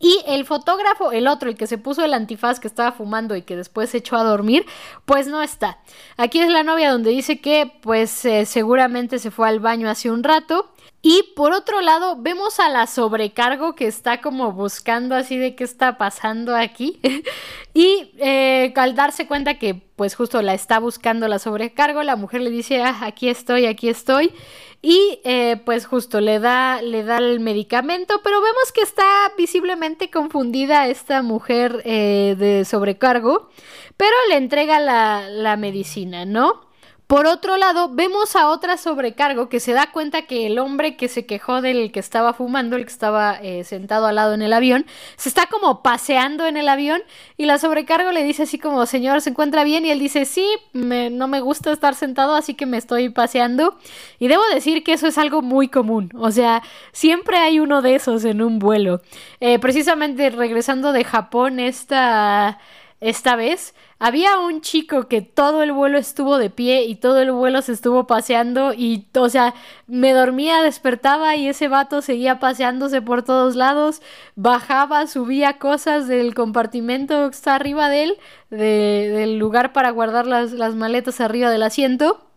y 0.00 0.20
el 0.26 0.44
fotógrafo, 0.44 1.12
el 1.12 1.28
otro, 1.28 1.48
el 1.48 1.56
que 1.56 1.66
se 1.66 1.78
puso 1.78 2.04
el 2.04 2.14
antifaz 2.14 2.58
que 2.58 2.68
estaba 2.68 2.92
fumando 2.92 3.36
y 3.36 3.42
que 3.42 3.56
después 3.56 3.90
se 3.90 3.98
echó 3.98 4.16
a 4.16 4.24
dormir, 4.24 4.66
pues 5.04 5.26
no 5.28 5.40
está. 5.40 5.78
Aquí 6.16 6.40
es 6.40 6.50
la 6.50 6.62
novia 6.62 6.90
donde 6.90 7.10
dice 7.10 7.40
que 7.40 7.72
pues 7.80 8.24
eh, 8.24 8.44
seguramente 8.44 9.18
se 9.18 9.30
fue 9.30 9.48
al 9.48 9.60
baño 9.60 9.88
hace 9.88 10.10
un 10.10 10.24
rato 10.24 10.70
y 11.06 11.22
por 11.36 11.52
otro 11.52 11.82
lado, 11.82 12.16
vemos 12.18 12.60
a 12.60 12.70
la 12.70 12.86
sobrecargo 12.86 13.74
que 13.74 13.86
está 13.86 14.22
como 14.22 14.52
buscando 14.52 15.14
así 15.14 15.36
de 15.36 15.54
qué 15.54 15.62
está 15.62 15.98
pasando 15.98 16.56
aquí. 16.56 16.98
y 17.74 18.10
eh, 18.16 18.72
al 18.74 18.94
darse 18.94 19.26
cuenta 19.26 19.58
que 19.58 19.74
pues 19.96 20.14
justo 20.14 20.40
la 20.40 20.54
está 20.54 20.78
buscando 20.78 21.28
la 21.28 21.38
sobrecargo, 21.38 22.02
la 22.02 22.16
mujer 22.16 22.40
le 22.40 22.48
dice, 22.48 22.80
ah, 22.80 23.00
aquí 23.02 23.28
estoy, 23.28 23.66
aquí 23.66 23.90
estoy. 23.90 24.32
Y 24.80 25.20
eh, 25.24 25.60
pues 25.66 25.84
justo 25.84 26.22
le 26.22 26.38
da, 26.38 26.80
le 26.80 27.04
da 27.04 27.18
el 27.18 27.38
medicamento, 27.38 28.22
pero 28.24 28.40
vemos 28.40 28.72
que 28.72 28.80
está 28.80 29.04
visiblemente 29.36 30.10
confundida 30.10 30.88
esta 30.88 31.20
mujer 31.20 31.82
eh, 31.84 32.34
de 32.38 32.64
sobrecargo, 32.64 33.50
pero 33.98 34.14
le 34.30 34.36
entrega 34.36 34.80
la, 34.80 35.28
la 35.28 35.58
medicina, 35.58 36.24
¿no? 36.24 36.64
Por 37.06 37.26
otro 37.26 37.58
lado, 37.58 37.90
vemos 37.90 38.34
a 38.34 38.48
otra 38.48 38.78
sobrecargo 38.78 39.50
que 39.50 39.60
se 39.60 39.72
da 39.72 39.92
cuenta 39.92 40.22
que 40.22 40.46
el 40.46 40.58
hombre 40.58 40.96
que 40.96 41.08
se 41.08 41.26
quejó 41.26 41.60
del 41.60 41.92
que 41.92 42.00
estaba 42.00 42.32
fumando, 42.32 42.76
el 42.76 42.86
que 42.86 42.92
estaba 42.92 43.38
eh, 43.42 43.62
sentado 43.64 44.06
al 44.06 44.14
lado 44.14 44.32
en 44.32 44.40
el 44.40 44.54
avión, 44.54 44.86
se 45.16 45.28
está 45.28 45.46
como 45.46 45.82
paseando 45.82 46.46
en 46.46 46.56
el 46.56 46.66
avión 46.66 47.02
y 47.36 47.44
la 47.44 47.58
sobrecargo 47.58 48.10
le 48.10 48.24
dice 48.24 48.44
así 48.44 48.58
como, 48.58 48.86
señor, 48.86 49.20
¿se 49.20 49.30
encuentra 49.30 49.64
bien? 49.64 49.84
Y 49.84 49.90
él 49.90 49.98
dice, 49.98 50.24
sí, 50.24 50.46
no 50.72 51.28
me 51.28 51.40
gusta 51.40 51.72
estar 51.72 51.94
sentado, 51.94 52.34
así 52.34 52.54
que 52.54 52.64
me 52.64 52.78
estoy 52.78 53.10
paseando. 53.10 53.76
Y 54.18 54.28
debo 54.28 54.42
decir 54.54 54.82
que 54.82 54.94
eso 54.94 55.06
es 55.06 55.18
algo 55.18 55.42
muy 55.42 55.68
común, 55.68 56.10
o 56.14 56.30
sea, 56.30 56.62
siempre 56.92 57.36
hay 57.36 57.60
uno 57.60 57.82
de 57.82 57.96
esos 57.96 58.24
en 58.24 58.40
un 58.40 58.58
vuelo. 58.58 59.02
Eh, 59.40 59.58
precisamente 59.58 60.30
regresando 60.30 60.92
de 60.92 61.04
Japón 61.04 61.60
esta, 61.60 62.58
esta 63.04 63.36
vez, 63.36 63.74
había 63.98 64.38
un 64.38 64.62
chico 64.62 65.08
que 65.08 65.20
todo 65.20 65.62
el 65.62 65.72
vuelo 65.72 65.98
estuvo 65.98 66.38
de 66.38 66.48
pie 66.48 66.84
y 66.84 66.94
todo 66.94 67.20
el 67.20 67.32
vuelo 67.32 67.60
se 67.60 67.72
estuvo 67.72 68.06
paseando 68.06 68.72
y, 68.72 69.08
o 69.14 69.28
sea, 69.28 69.52
me 69.86 70.14
dormía, 70.14 70.62
despertaba 70.62 71.36
y 71.36 71.46
ese 71.46 71.68
vato 71.68 72.00
seguía 72.00 72.38
paseándose 72.40 73.02
por 73.02 73.22
todos 73.22 73.56
lados, 73.56 74.00
bajaba, 74.36 75.06
subía 75.06 75.58
cosas 75.58 76.08
del 76.08 76.34
compartimento 76.34 77.28
que 77.28 77.36
está 77.36 77.56
arriba 77.56 77.90
de 77.90 78.04
él, 78.04 78.18
del 78.48 79.38
lugar 79.38 79.74
para 79.74 79.90
guardar 79.90 80.26
las, 80.26 80.52
las 80.52 80.74
maletas 80.74 81.20
arriba 81.20 81.50
del 81.50 81.62
asiento. 81.62 82.33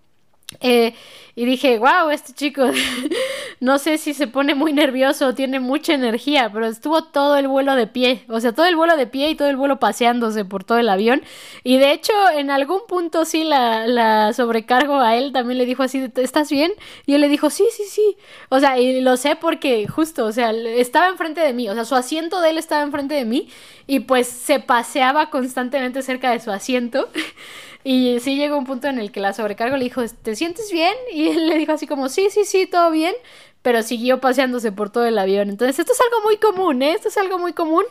Eh, 0.62 0.94
y 1.36 1.46
dije, 1.46 1.78
wow, 1.78 2.10
este 2.10 2.34
chico, 2.34 2.64
no 3.60 3.78
sé 3.78 3.98
si 4.00 4.14
se 4.16 4.26
pone 4.28 4.56
muy 4.56 4.74
nervioso 4.74 5.36
tiene 5.36 5.60
mucha 5.60 5.94
energía, 5.94 6.50
pero 6.52 6.66
estuvo 6.66 7.04
todo 7.04 7.38
el 7.38 7.48
vuelo 7.48 7.76
de 7.76 7.86
pie, 7.86 8.24
o 8.28 8.40
sea, 8.40 8.54
todo 8.54 8.66
el 8.66 8.76
vuelo 8.76 8.98
de 8.98 9.06
pie 9.06 9.30
y 9.30 9.36
todo 9.36 9.50
el 9.50 9.58
vuelo 9.58 9.78
paseándose 9.78 10.46
por 10.46 10.64
todo 10.64 10.80
el 10.80 10.90
avión. 10.90 11.22
Y 11.64 11.78
de 11.78 11.92
hecho, 11.92 12.14
en 12.34 12.50
algún 12.50 12.80
punto 12.88 13.26
sí 13.26 13.44
la, 13.44 13.86
la 13.88 14.34
sobrecargo 14.34 15.00
a 15.00 15.16
él, 15.16 15.32
también 15.32 15.60
le 15.60 15.68
dijo 15.68 15.84
así, 15.84 16.10
¿estás 16.16 16.50
bien? 16.50 16.72
Y 17.06 17.14
él 17.14 17.22
le 17.22 17.30
dijo, 17.30 17.52
sí, 17.52 17.66
sí, 17.72 17.84
sí. 17.84 18.18
O 18.50 18.60
sea, 18.60 18.80
y 18.80 19.02
lo 19.02 19.16
sé 19.18 19.36
porque 19.36 19.86
justo, 19.88 20.26
o 20.26 20.32
sea, 20.32 20.52
estaba 20.52 21.10
enfrente 21.10 21.42
de 21.42 21.54
mí, 21.54 21.70
o 21.70 21.76
sea, 21.76 21.86
su 21.86 21.94
asiento 21.94 22.42
de 22.42 22.52
él 22.52 22.58
estaba 22.58 22.82
enfrente 22.82 23.14
de 23.14 23.26
mí 23.26 23.50
y 23.86 24.00
pues 24.00 24.28
se 24.28 24.60
paseaba 24.60 25.30
constantemente 25.30 26.02
cerca 26.02 26.32
de 26.32 26.40
su 26.40 26.52
asiento. 26.52 27.10
Y 27.89 28.19
sí 28.19 28.36
llegó 28.36 28.58
un 28.58 28.65
punto 28.65 28.89
en 28.89 29.00
el 29.00 29.13
que 29.13 29.21
la 29.21 29.32
sobrecargo 29.32 29.78
le 29.78 29.86
dijo, 29.86 30.02
¿te 30.21 30.36
sientes 30.36 30.73
bien? 30.73 30.93
Y 31.13 31.30
él 31.30 31.47
le 31.47 31.58
dijo 31.58 31.71
así 31.71 31.88
como, 31.88 32.10
sí, 32.10 32.28
sí, 32.30 32.43
sí, 32.43 32.67
todo 32.67 32.91
bien, 32.91 33.13
pero 33.62 33.82
siguió 33.82 34.19
paseándose 34.19 34.73
por 34.73 34.89
todo 34.89 35.06
el 35.06 35.17
avión. 35.17 35.50
Entonces, 35.50 35.80
esto 35.80 35.93
es 35.93 36.00
algo 36.02 36.21
muy 36.26 36.36
común, 36.36 36.82
¿eh? 36.82 36.91
Esto 36.91 37.08
es 37.08 37.17
algo 37.17 37.39
muy 37.39 37.54
común. 37.54 37.86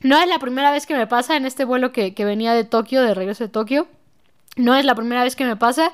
No 0.00 0.20
es 0.20 0.26
la 0.26 0.40
primera 0.40 0.72
vez 0.72 0.84
que 0.84 0.96
me 0.96 1.06
pasa 1.06 1.36
en 1.36 1.46
este 1.46 1.64
vuelo 1.64 1.92
que, 1.92 2.12
que 2.12 2.24
venía 2.24 2.54
de 2.54 2.64
Tokio, 2.64 3.02
de 3.02 3.14
regreso 3.14 3.44
de 3.44 3.50
Tokio. 3.50 3.86
No 4.56 4.74
es 4.74 4.84
la 4.84 4.96
primera 4.96 5.22
vez 5.22 5.36
que 5.36 5.44
me 5.44 5.54
pasa. 5.54 5.92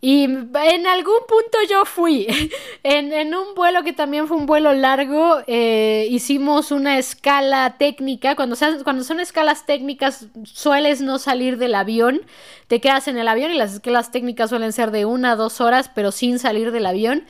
Y 0.00 0.24
en 0.24 0.86
algún 0.86 1.18
punto 1.26 1.58
yo 1.68 1.84
fui. 1.84 2.26
En, 2.84 3.34
un 3.34 3.54
vuelo 3.54 3.82
que 3.82 3.92
también 3.92 4.28
fue 4.28 4.36
un 4.36 4.46
vuelo 4.46 4.72
largo, 4.72 5.38
eh, 5.46 6.06
hicimos 6.10 6.70
una 6.70 6.96
escala 6.98 7.76
técnica. 7.78 8.34
Cuando, 8.36 8.56
cuando 8.84 9.04
son 9.04 9.20
escalas 9.20 9.66
técnicas, 9.66 10.26
sueles 10.44 11.00
no 11.00 11.18
salir 11.18 11.58
del 11.58 11.74
avión. 11.74 12.22
Te 12.68 12.80
quedas 12.80 13.08
en 13.08 13.18
el 13.18 13.28
avión 13.28 13.50
y 13.50 13.58
las 13.58 13.74
escalas 13.74 14.10
técnicas 14.10 14.50
suelen 14.50 14.72
ser 14.72 14.90
de 14.90 15.04
una 15.04 15.32
a 15.32 15.36
dos 15.36 15.60
horas, 15.60 15.90
pero 15.94 16.12
sin 16.12 16.38
salir 16.38 16.70
del 16.70 16.86
avión. 16.86 17.24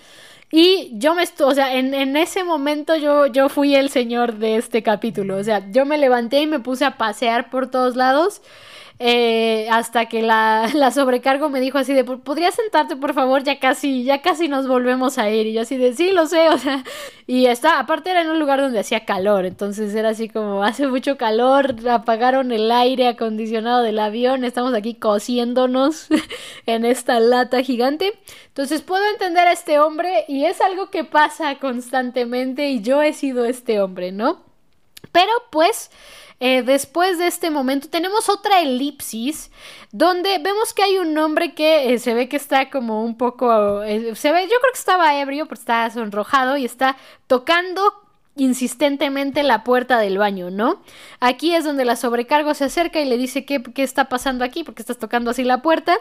Y 0.51 0.91
yo 0.93 1.15
me 1.15 1.25
o 1.25 1.55
sea, 1.55 1.75
en, 1.75 1.93
en, 1.93 2.17
ese 2.17 2.45
momento 2.45 2.95
yo, 2.97 3.27
yo 3.27 3.49
fui 3.49 3.75
el 3.75 3.91
señor 3.91 4.35
de 4.35 4.57
este 4.57 4.83
capítulo. 4.83 5.39
O 5.39 5.45
sea, 5.45 5.71
yo 5.71 5.87
me 5.87 5.99
levanté 5.99 6.43
y 6.43 6.47
me 6.47 6.61
puse 6.61 6.85
a 6.85 6.97
pasear 6.99 7.51
por 7.51 7.71
todos 7.71 7.97
lados. 7.97 8.43
Eh, 9.01 9.69
hasta 9.71 10.07
que 10.07 10.23
la, 10.23 10.69
la, 10.75 10.91
sobrecargo 10.91 11.49
me 11.51 11.61
dijo 11.61 11.79
así 11.79 11.95
de, 11.95 12.05
¿podrías 12.05 12.55
sentarte 12.55 12.97
por 12.97 13.15
favor? 13.15 13.45
Ya 13.45 13.61
casi, 13.61 14.03
ya 14.03 14.23
casi 14.23 14.49
nos 14.49 14.67
volvemos 14.67 15.19
a 15.19 15.31
ir. 15.31 15.47
Y 15.47 15.53
yo 15.53 15.63
así 15.63 15.77
de, 15.77 15.95
sí, 15.95 16.11
lo 16.11 16.27
sé, 16.27 16.49
o 16.51 16.59
sea, 16.59 16.83
y 17.27 17.47
está, 17.47 17.79
aparte 17.79 18.11
era 18.11 18.23
en 18.23 18.31
un 18.31 18.41
lugar 18.41 18.61
donde 18.61 18.81
hacía 18.81 19.05
calor, 19.05 19.47
entonces 19.47 19.95
era 19.95 20.11
así 20.11 20.29
como, 20.29 20.63
hace 20.65 20.89
mucho 20.89 21.17
calor, 21.17 21.77
apagaron 21.89 22.51
el 22.51 22.71
aire 22.73 23.09
acondicionado 23.09 23.83
del 23.83 24.01
avión, 24.01 24.45
estamos 24.45 24.75
aquí 24.75 24.95
cociéndonos 24.95 26.09
en 26.67 26.85
esta 26.85 27.21
lata 27.21 27.63
gigante. 27.63 28.19
Entonces 28.49 28.83
puedo 28.83 29.09
entender 29.13 29.47
a 29.47 29.53
este 29.53 29.79
hombre 29.79 30.25
y 30.27 30.47
es 30.47 30.61
algo 30.61 30.91
que 30.91 31.05
pasa 31.05 31.57
constantemente 31.61 32.69
y 32.71 32.81
yo 32.81 33.03
he 33.03 33.13
sido 33.13 33.45
este 33.45 33.81
hombre, 33.81 34.11
¿no? 34.11 34.43
Pero 35.13 35.31
pues 35.51 35.91
eh, 36.41 36.63
después 36.63 37.19
de 37.19 37.27
este 37.27 37.51
momento 37.51 37.89
tenemos 37.89 38.29
otra 38.29 38.61
elipsis 38.61 39.51
donde 39.91 40.39
vemos 40.39 40.73
que 40.73 40.83
hay 40.83 40.99
un 40.99 41.17
hombre 41.19 41.55
que 41.55 41.93
eh, 41.93 41.99
se 41.99 42.15
ve 42.15 42.29
que 42.29 42.37
está 42.37 42.71
como 42.71 43.05
un 43.05 43.17
poco, 43.17 43.83
eh, 43.83 44.15
se 44.15 44.31
ve, 44.31 44.43
yo 44.43 44.59
creo 44.61 44.73
que 44.73 44.79
estaba 44.79 45.19
ebrio, 45.21 45.47
pero 45.47 45.59
está 45.59 45.91
sonrojado 45.91 46.57
y 46.57 46.65
está 46.65 46.97
tocando 47.27 47.93
insistentemente 48.37 49.43
la 49.43 49.65
puerta 49.65 49.99
del 49.99 50.19
baño, 50.19 50.51
¿no? 50.51 50.81
Aquí 51.21 51.55
es 51.55 51.65
donde 51.65 51.85
la 51.85 51.97
sobrecargo 51.97 52.55
se 52.55 52.67
acerca 52.67 53.01
y 53.01 53.05
le 53.05 53.17
dice 53.19 53.45
qué, 53.45 53.63
qué 53.63 53.83
está 53.83 54.09
pasando 54.09 54.45
aquí, 54.45 54.65
porque 54.65 54.83
estás 54.83 54.99
tocando 54.99 55.31
así 55.33 55.43
la 55.45 55.61
puerta. 55.61 55.99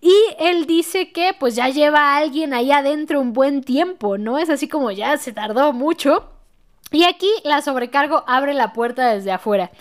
Y 0.00 0.14
él 0.38 0.66
dice 0.66 1.12
que 1.12 1.32
pues 1.38 1.54
ya 1.56 1.68
lleva 1.68 2.00
a 2.00 2.16
alguien 2.16 2.54
ahí 2.54 2.72
adentro 2.72 3.20
un 3.20 3.34
buen 3.34 3.62
tiempo, 3.62 4.16
¿no? 4.18 4.38
Es 4.38 4.50
así 4.50 4.66
como 4.66 4.90
ya 4.90 5.18
se 5.18 5.32
tardó 5.32 5.72
mucho. 5.74 6.33
Y 6.94 7.04
aquí 7.04 7.28
la 7.42 7.60
sobrecargo 7.60 8.22
abre 8.26 8.54
la 8.54 8.72
puerta 8.72 9.12
desde 9.12 9.32
afuera. 9.32 9.72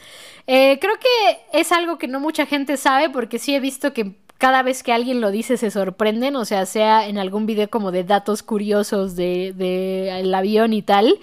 Eh, 0.47 0.80
creo 0.82 0.95
que 0.99 1.60
es 1.60 1.71
algo 1.71 1.97
que 1.97 2.08
no 2.08 2.19
mucha 2.19 2.45
gente 2.45 2.76
sabe 2.76 3.10
porque 3.10 3.38
sí 3.39 3.56
he 3.56 3.60
visto 3.60 3.93
que 3.93 4.15
cada 4.44 4.62
vez 4.62 4.84
que 4.84 4.92
alguien 4.92 5.22
lo 5.22 5.32
dice 5.32 5.56
se 5.56 5.72
sorprenden, 5.72 6.36
o 6.36 6.44
sea, 6.44 6.66
sea 6.66 7.08
en 7.08 7.18
algún 7.18 7.46
video 7.46 7.70
como 7.70 7.94
de 7.94 8.04
datos 8.04 8.44
curiosos 8.44 9.16
del 9.16 9.58
de, 9.58 10.20
el 10.20 10.36
avión 10.36 10.74
y 10.74 10.82
tal. 10.82 11.18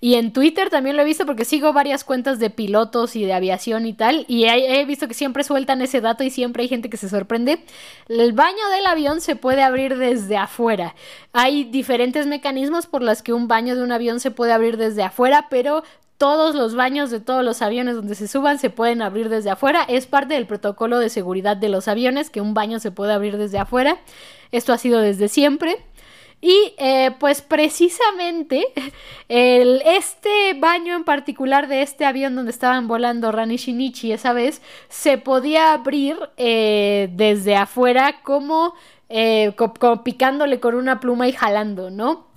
Y 0.00 0.14
en 0.14 0.32
Twitter 0.32 0.70
también 0.70 0.96
lo 0.96 1.02
he 1.02 1.04
visto 1.04 1.26
porque 1.26 1.44
sigo 1.44 1.74
varias 1.74 2.02
cuentas 2.02 2.38
de 2.38 2.48
pilotos 2.48 3.14
y 3.14 3.26
de 3.26 3.34
aviación 3.34 3.84
y 3.84 3.92
tal. 3.92 4.24
Y 4.26 4.44
he, 4.44 4.80
he 4.80 4.86
visto 4.86 5.06
que 5.06 5.12
siempre 5.12 5.44
sueltan 5.44 5.82
ese 5.82 6.00
dato 6.00 6.24
y 6.24 6.30
siempre 6.30 6.62
hay 6.62 6.70
gente 6.70 6.88
que 6.88 6.96
se 6.96 7.10
sorprende. 7.10 7.62
El 8.08 8.32
baño 8.32 8.66
del 8.74 8.86
avión 8.86 9.20
se 9.20 9.36
puede 9.36 9.62
abrir 9.62 9.98
desde 9.98 10.38
afuera. 10.38 10.94
Hay 11.34 11.64
diferentes 11.64 12.26
mecanismos 12.26 12.86
por 12.86 13.02
los 13.02 13.20
que 13.20 13.34
un 13.34 13.48
baño 13.48 13.76
de 13.76 13.82
un 13.82 13.92
avión 13.92 14.18
se 14.18 14.30
puede 14.30 14.54
abrir 14.54 14.78
desde 14.78 15.02
afuera, 15.02 15.48
pero 15.50 15.84
todos 16.18 16.54
los 16.54 16.74
baños 16.74 17.10
de 17.10 17.20
todos 17.20 17.44
los 17.44 17.62
aviones 17.62 17.96
donde 17.96 18.14
se 18.14 18.28
suban 18.28 18.58
se 18.58 18.70
pueden 18.70 19.02
abrir 19.02 19.28
desde 19.28 19.50
afuera. 19.50 19.82
Es 19.88 20.06
parte 20.06 20.34
del 20.34 20.46
protocolo 20.46 20.98
de 20.98 21.08
seguridad 21.08 21.56
de 21.56 21.68
los 21.68 21.88
aviones 21.88 22.30
que 22.30 22.40
un 22.40 22.54
baño 22.54 22.78
se 22.78 22.90
puede 22.90 23.12
abrir 23.12 23.36
desde 23.36 23.58
afuera. 23.58 23.98
Esto 24.52 24.72
ha 24.72 24.78
sido 24.78 25.00
desde 25.00 25.28
siempre. 25.28 25.78
Y 26.44 26.74
eh, 26.78 27.12
pues 27.20 27.40
precisamente 27.40 28.66
este 29.28 30.54
baño 30.58 30.96
en 30.96 31.04
particular 31.04 31.68
de 31.68 31.82
este 31.82 32.04
avión 32.04 32.34
donde 32.34 32.50
estaban 32.50 32.88
volando 32.88 33.30
Rani 33.30 33.56
Shinichi 33.56 34.10
esa 34.10 34.32
vez 34.32 34.60
se 34.88 35.18
podía 35.18 35.72
abrir 35.72 36.16
eh, 36.36 37.10
desde 37.12 37.54
afuera 37.54 38.22
como, 38.24 38.74
eh, 39.08 39.54
como 39.56 40.02
picándole 40.02 40.58
con 40.58 40.74
una 40.74 40.98
pluma 40.98 41.28
y 41.28 41.32
jalando, 41.32 41.90
¿no? 41.90 42.31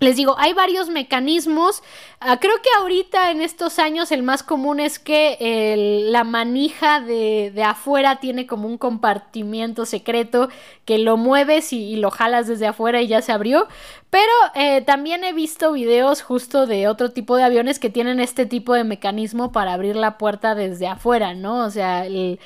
Les 0.00 0.16
digo, 0.16 0.34
hay 0.38 0.54
varios 0.54 0.88
mecanismos. 0.88 1.82
Ah, 2.20 2.38
creo 2.40 2.54
que 2.62 2.70
ahorita 2.78 3.30
en 3.30 3.42
estos 3.42 3.78
años 3.78 4.10
el 4.12 4.22
más 4.22 4.42
común 4.42 4.80
es 4.80 4.98
que 4.98 6.06
la 6.10 6.24
manija 6.24 7.00
de, 7.00 7.52
afuera 7.62 8.16
tiene 8.16 8.46
como 8.46 8.66
un 8.66 8.78
compartimiento 8.78 9.84
secreto 9.84 10.48
que 10.86 10.96
lo 10.96 11.18
mueves 11.18 11.74
y, 11.74 11.96
lo 11.96 12.10
jalas 12.10 12.46
desde 12.46 12.66
afuera 12.66 13.02
y 13.02 13.08
ya 13.08 13.20
se 13.20 13.32
abrió. 13.32 13.68
Pero 14.10 14.32
eh, 14.56 14.82
también 14.82 15.22
he 15.22 15.32
visto 15.32 15.72
videos 15.72 16.22
justo 16.22 16.66
de 16.66 16.88
otro 16.88 17.10
tipo 17.10 17.36
de 17.36 17.44
aviones 17.44 17.78
que 17.78 17.90
tienen 17.90 18.18
este 18.18 18.44
tipo 18.44 18.74
de 18.74 18.82
mecanismo 18.82 19.52
para 19.52 19.72
abrir 19.72 19.94
la 19.94 20.18
puerta 20.18 20.56
desde 20.56 20.88
afuera, 20.88 21.34
¿no? 21.34 21.64
O 21.64 21.70
sea, 21.70 22.08
le, 22.08 22.38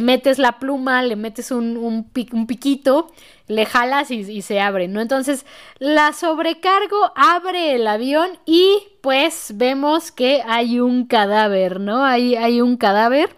metes 0.00 0.38
la 0.38 0.58
pluma, 0.58 1.02
le 1.02 1.14
metes 1.14 1.52
un, 1.52 1.76
un 1.76 2.46
piquito 2.46 3.12
le 3.46 3.66
jalas 3.66 4.10
y, 4.10 4.42
se 4.42 4.60
abre, 4.60 4.88
¿no? 4.88 5.00
Entonces 5.00 5.44
la 5.78 6.12
sobrecargo 6.12 7.12
abre 7.14 7.74
el 7.74 7.86
avión 7.86 8.38
y 8.46 8.78
pues 9.02 9.52
vemos 9.54 10.12
que 10.12 10.42
hay 10.46 10.80
un 10.80 11.06
cadáver, 11.06 11.80
¿no? 11.80 12.04
Hay, 12.04 12.36
hay 12.36 12.60
un 12.60 12.76
cadáver. 12.76 13.36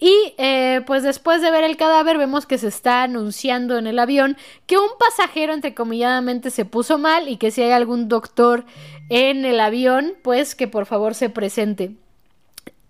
Y 0.00 0.34
eh, 0.38 0.80
pues 0.86 1.02
después 1.02 1.42
de 1.42 1.50
ver 1.50 1.62
el 1.62 1.76
cadáver 1.76 2.16
vemos 2.16 2.46
que 2.46 2.56
se 2.56 2.68
está 2.68 3.02
anunciando 3.02 3.76
en 3.76 3.86
el 3.86 3.98
avión 3.98 4.38
que 4.66 4.78
un 4.78 4.88
pasajero 4.98 5.52
entrecomilladamente 5.52 6.50
se 6.50 6.64
puso 6.64 6.96
mal 6.96 7.28
y 7.28 7.36
que 7.36 7.50
si 7.50 7.62
hay 7.62 7.72
algún 7.72 8.08
doctor 8.08 8.64
en 9.10 9.44
el 9.44 9.60
avión 9.60 10.14
pues 10.22 10.54
que 10.54 10.68
por 10.68 10.86
favor 10.86 11.14
se 11.14 11.28
presente. 11.28 11.96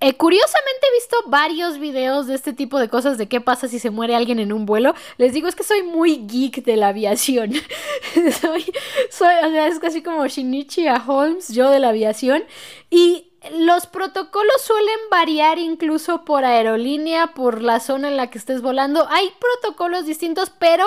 Eh, 0.02 0.14
curiosamente 0.14 0.86
he 0.88 0.94
visto 0.94 1.16
varios 1.26 1.78
videos 1.78 2.26
de 2.26 2.34
este 2.34 2.54
tipo 2.54 2.78
de 2.78 2.88
cosas 2.88 3.18
de 3.18 3.28
qué 3.28 3.42
pasa 3.42 3.68
si 3.68 3.78
se 3.78 3.90
muere 3.90 4.14
alguien 4.14 4.38
en 4.38 4.50
un 4.50 4.64
vuelo. 4.64 4.94
Les 5.18 5.34
digo, 5.34 5.46
es 5.46 5.54
que 5.54 5.62
soy 5.62 5.82
muy 5.82 6.26
geek 6.26 6.64
de 6.64 6.76
la 6.76 6.88
aviación. 6.88 7.52
soy, 8.40 8.64
soy, 9.10 9.34
o 9.44 9.50
sea, 9.50 9.66
es 9.66 9.78
casi 9.78 10.02
como 10.02 10.26
Shinichi 10.26 10.86
a 10.86 11.04
Holmes, 11.06 11.48
yo 11.48 11.68
de 11.68 11.80
la 11.80 11.90
aviación. 11.90 12.44
Y 12.88 13.29
los 13.52 13.86
protocolos 13.86 14.60
suelen 14.62 14.98
variar 15.10 15.58
incluso 15.58 16.24
por 16.24 16.44
aerolínea, 16.44 17.28
por 17.28 17.62
la 17.62 17.80
zona 17.80 18.08
en 18.08 18.16
la 18.16 18.28
que 18.28 18.38
estés 18.38 18.60
volando. 18.60 19.08
Hay 19.08 19.32
protocolos 19.40 20.04
distintos, 20.04 20.52
pero 20.58 20.86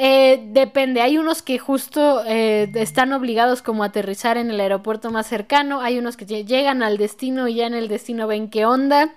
eh, 0.00 0.40
depende, 0.52 1.00
hay 1.00 1.18
unos 1.18 1.42
que 1.42 1.58
justo 1.58 2.22
eh, 2.24 2.70
están 2.74 3.12
obligados 3.12 3.62
como 3.62 3.82
a 3.82 3.86
aterrizar 3.86 4.36
en 4.36 4.48
el 4.48 4.60
aeropuerto 4.60 5.10
más 5.10 5.26
cercano, 5.26 5.80
hay 5.80 5.98
unos 5.98 6.16
que 6.16 6.24
llegan 6.24 6.84
al 6.84 6.98
destino 6.98 7.48
y 7.48 7.56
ya 7.56 7.66
en 7.66 7.74
el 7.74 7.88
destino 7.88 8.28
ven 8.28 8.48
qué 8.48 8.64
onda, 8.64 9.12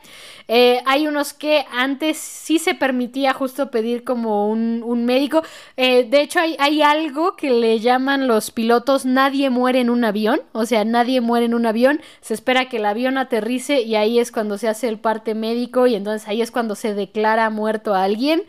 eh, 0.48 0.82
hay 0.88 1.06
unos 1.06 1.34
que 1.34 1.66
antes 1.72 2.18
sí 2.18 2.58
se 2.58 2.74
permitía 2.74 3.32
justo 3.34 3.70
pedir 3.70 4.04
como 4.04 4.50
un, 4.50 5.06
médico, 5.06 5.44
de 5.78 6.22
hecho 6.22 6.40
hay, 6.40 6.56
hay, 6.60 6.82
algo 6.82 7.36
que 7.36 7.52
le 7.52 7.80
llaman 7.80 8.28
los 8.28 8.50
pilotos 8.52 9.06
nadie 9.06 9.52
muere 9.52 9.82
en 9.82 9.90
un 9.92 10.04
avión, 10.04 10.42
o 10.52 10.66
sea, 10.66 10.84
nadie 10.84 11.22
muere 11.22 11.46
en 11.46 11.54
un 11.54 11.68
avión, 11.68 12.02
se 12.22 12.34
espera 12.34 12.70
que 12.70 12.78
el 12.78 12.86
avión 12.86 13.20
aterrice 13.20 13.82
y 13.82 13.96
ahí 13.96 14.20
es 14.20 14.32
cuando 14.32 14.58
se 14.58 14.68
hace 14.68 14.88
el 14.88 14.98
parte 15.00 15.36
médico 15.36 15.86
y 15.86 15.96
entonces 15.96 16.28
ahí 16.28 16.42
es 16.42 16.50
cuando 16.50 16.74
se 16.74 16.96
declara 16.96 17.50
muerto 17.52 17.94
a 17.94 18.04
alguien. 18.04 18.44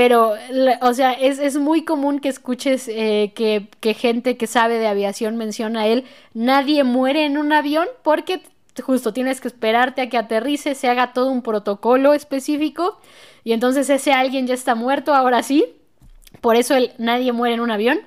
Pero, 0.00 0.32
o 0.80 0.94
sea, 0.94 1.12
es, 1.12 1.58
muy 1.58 1.84
común 1.84 2.20
que 2.20 2.30
escuches 2.30 2.88
eh, 2.88 3.32
que, 3.34 3.68
que, 3.80 3.92
gente 3.92 4.38
que 4.38 4.46
sabe 4.46 4.78
de 4.78 4.86
aviación 4.86 5.36
menciona 5.36 5.82
a 5.82 5.86
él, 5.88 6.06
nadie 6.32 6.84
muere 6.84 7.26
en 7.26 7.36
un 7.36 7.52
avión 7.52 7.86
porque 8.02 8.40
justo 8.82 9.12
tienes 9.12 9.42
que 9.42 9.48
esperarte 9.48 10.00
a 10.00 10.08
que 10.08 10.16
aterrice, 10.16 10.74
se 10.74 10.88
haga 10.88 11.12
todo 11.12 11.30
un 11.30 11.42
protocolo 11.42 12.14
específico 12.14 12.98
y 13.44 13.52
entonces 13.52 13.90
ese 13.90 14.14
alguien 14.14 14.46
ya 14.46 14.54
está 14.54 14.74
muerto, 14.74 15.14
ahora 15.14 15.42
sí. 15.42 15.66
Por 16.40 16.56
eso 16.56 16.76
nadie 16.96 17.32
muere 17.32 17.56
en 17.56 17.60
un 17.60 17.70
avión. 17.70 18.00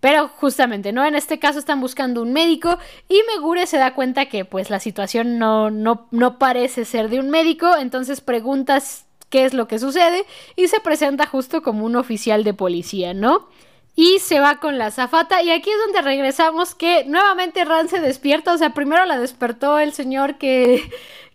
Pero 0.00 0.26
justamente, 0.26 0.90
¿no? 0.90 1.04
En 1.06 1.14
este 1.14 1.38
caso 1.38 1.60
están 1.60 1.80
buscando 1.80 2.22
un 2.22 2.32
médico 2.32 2.76
y 3.08 3.20
Megure 3.28 3.68
se 3.68 3.78
da 3.78 3.94
cuenta 3.94 4.26
que 4.26 4.44
pues 4.44 4.68
la 4.68 4.80
situación 4.80 5.38
no, 5.38 5.70
no, 5.70 6.08
no 6.10 6.40
parece 6.40 6.84
ser 6.84 7.08
de 7.08 7.20
un 7.20 7.30
médico, 7.30 7.76
entonces 7.76 8.20
preguntas 8.20 9.06
qué 9.30 9.44
es 9.44 9.54
lo 9.54 9.66
que 9.66 9.78
sucede 9.78 10.26
y 10.56 10.68
se 10.68 10.80
presenta 10.80 11.26
justo 11.26 11.62
como 11.62 11.86
un 11.86 11.96
oficial 11.96 12.44
de 12.44 12.52
policía, 12.52 13.14
¿no? 13.14 13.48
Y 13.96 14.18
se 14.18 14.40
va 14.40 14.60
con 14.60 14.78
la 14.78 14.90
zafata 14.90 15.42
y 15.42 15.50
aquí 15.50 15.70
es 15.70 15.78
donde 15.84 16.02
regresamos 16.02 16.74
que 16.74 17.04
nuevamente 17.04 17.64
Ran 17.64 17.88
se 17.88 18.00
despierta, 18.00 18.52
o 18.52 18.58
sea, 18.58 18.74
primero 18.74 19.04
la 19.06 19.18
despertó 19.18 19.78
el 19.78 19.92
señor 19.92 20.38
que, 20.38 20.90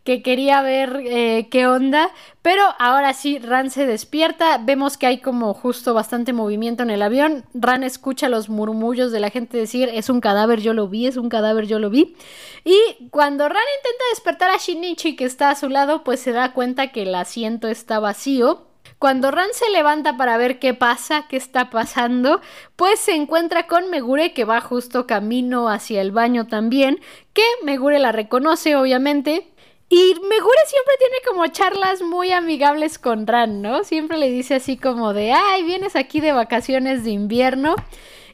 que 0.05 0.21
quería 0.21 0.61
ver 0.61 1.01
eh, 1.03 1.47
qué 1.49 1.65
onda, 1.65 2.11
pero 2.43 2.63
ahora 2.77 3.13
sí, 3.13 3.39
Ran 3.39 3.71
se 3.71 3.87
despierta, 3.87 4.59
vemos 4.59 4.97
que 4.97 5.07
hay 5.07 5.17
como 5.19 5.55
justo 5.55 5.95
bastante 5.95 6.31
movimiento 6.31 6.83
en 6.83 6.91
el 6.91 7.01
avión, 7.01 7.43
Ran 7.55 7.83
escucha 7.83 8.29
los 8.29 8.47
murmullos 8.47 9.11
de 9.11 9.19
la 9.19 9.31
gente 9.31 9.57
decir, 9.57 9.89
es 9.91 10.09
un 10.09 10.21
cadáver, 10.21 10.61
yo 10.61 10.73
lo 10.75 10.87
vi, 10.87 11.07
es 11.07 11.17
un 11.17 11.27
cadáver, 11.27 11.65
yo 11.65 11.79
lo 11.79 11.89
vi, 11.89 12.15
y 12.63 13.09
cuando 13.09 13.49
Ran 13.49 13.57
intenta 13.77 14.03
despertar 14.11 14.51
a 14.51 14.57
Shinichi 14.57 15.15
que 15.15 15.25
está 15.25 15.49
a 15.49 15.55
su 15.55 15.69
lado, 15.69 16.03
pues 16.03 16.19
se 16.19 16.31
da 16.31 16.53
cuenta 16.53 16.91
que 16.91 17.01
el 17.01 17.15
asiento 17.15 17.67
está 17.67 17.99
vacío, 17.99 18.67
cuando 18.99 19.31
Ran 19.31 19.49
se 19.53 19.69
levanta 19.71 20.17
para 20.17 20.37
ver 20.37 20.59
qué 20.59 20.75
pasa, 20.75 21.25
qué 21.27 21.37
está 21.37 21.71
pasando, 21.71 22.41
pues 22.75 22.99
se 22.99 23.15
encuentra 23.15 23.65
con 23.65 23.89
Megure 23.89 24.33
que 24.33 24.45
va 24.45 24.61
justo 24.61 25.07
camino 25.07 25.67
hacia 25.67 26.01
el 26.01 26.11
baño 26.11 26.45
también, 26.45 26.99
que 27.33 27.43
Megure 27.63 27.97
la 27.97 28.11
reconoce 28.11 28.75
obviamente, 28.75 29.51
y 29.89 30.15
Megure 30.27 30.59
siempre 30.65 30.93
tiene 30.97 31.17
como 31.27 31.47
charlas 31.47 32.01
muy 32.01 32.31
amigables 32.31 32.97
con 32.97 33.27
Ran, 33.27 33.61
¿no? 33.61 33.83
Siempre 33.83 34.17
le 34.17 34.31
dice 34.31 34.55
así 34.55 34.77
como 34.77 35.13
de, 35.13 35.31
ay, 35.31 35.63
vienes 35.63 35.95
aquí 35.95 36.21
de 36.21 36.31
vacaciones 36.31 37.03
de 37.03 37.11
invierno. 37.11 37.75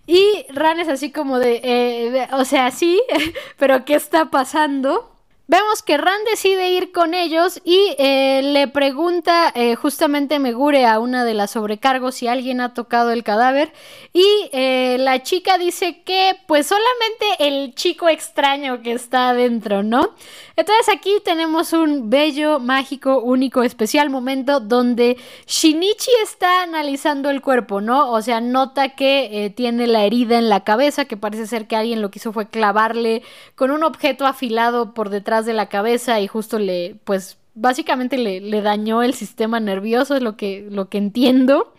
Y 0.08 0.46
Ran 0.50 0.80
es 0.80 0.88
así 0.88 1.12
como 1.12 1.40
de, 1.40 1.62
eh, 1.64 2.28
o 2.34 2.46
sea, 2.46 2.72
sí, 2.72 3.02
pero 3.58 3.86
¿qué 3.86 3.96
está 3.96 4.30
pasando? 4.32 5.11
Vemos 5.52 5.84
que 5.84 5.98
Ran 5.98 6.24
decide 6.24 6.70
ir 6.70 6.94
con 6.94 7.14
ellos 7.14 7.60
y 7.66 7.94
eh, 7.98 8.40
le 8.42 8.70
pregunta 8.70 9.52
eh, 9.54 9.76
justamente 9.76 10.40
Megure 10.40 10.86
a 10.86 10.98
una 10.98 11.26
de 11.26 11.34
las 11.34 11.52
sobrecargos 11.52 12.16
si 12.16 12.30
alguien 12.30 12.62
ha 12.62 12.74
tocado 12.74 13.12
el 13.12 13.26
cadáver 13.26 13.74
y 14.14 14.26
eh, 14.54 14.96
la 14.98 15.24
chica 15.24 15.58
dice 15.58 16.04
que 16.04 16.38
pues 16.48 16.68
solamente 16.68 17.50
el 17.50 17.76
chico 17.76 18.08
extraño 18.08 18.82
que 18.82 18.94
está 18.94 19.32
adentro, 19.32 19.84
¿no? 19.84 20.12
Entonces 20.56 20.88
aquí 20.88 21.12
tenemos 21.26 21.74
un 21.74 22.10
bello, 22.10 22.60
mágico, 22.60 23.20
único, 23.20 23.64
especial 23.64 24.10
momento 24.10 24.62
donde 24.62 25.18
Shinichi 25.48 26.12
está 26.24 26.64
analizando 26.64 27.30
el 27.30 27.42
cuerpo, 27.42 27.82
¿no? 27.82 28.12
O 28.12 28.22
sea, 28.22 28.40
nota 28.40 28.90
que 28.90 29.52
tiene 29.56 29.88
la 29.88 30.06
herida 30.06 30.38
en 30.38 30.48
la 30.48 30.64
cabeza, 30.64 31.06
que 31.06 31.18
parece 31.18 31.48
ser 31.48 31.68
que 31.68 31.76
alguien 31.76 32.02
lo 32.02 32.10
que 32.10 32.20
hizo 32.20 32.32
fue 32.32 32.48
clavarle 32.48 33.24
con 33.56 33.72
un 33.72 33.84
objeto 33.84 34.26
afilado 34.26 34.94
por 34.94 35.10
detrás 35.10 35.41
de 35.46 35.54
la 35.54 35.70
cabeza 35.70 36.20
y 36.20 36.28
justo 36.28 36.60
le, 36.60 36.96
pues 37.04 37.38
básicamente 37.54 38.18
le, 38.18 38.62
dañó 38.62 39.04
el 39.04 39.14
sistema 39.14 39.60
nervioso, 39.60 40.16
es 40.16 40.22
lo 40.22 40.38
que, 40.38 40.68
lo 40.70 40.90
que 40.90 40.98
entiendo. 40.98 41.74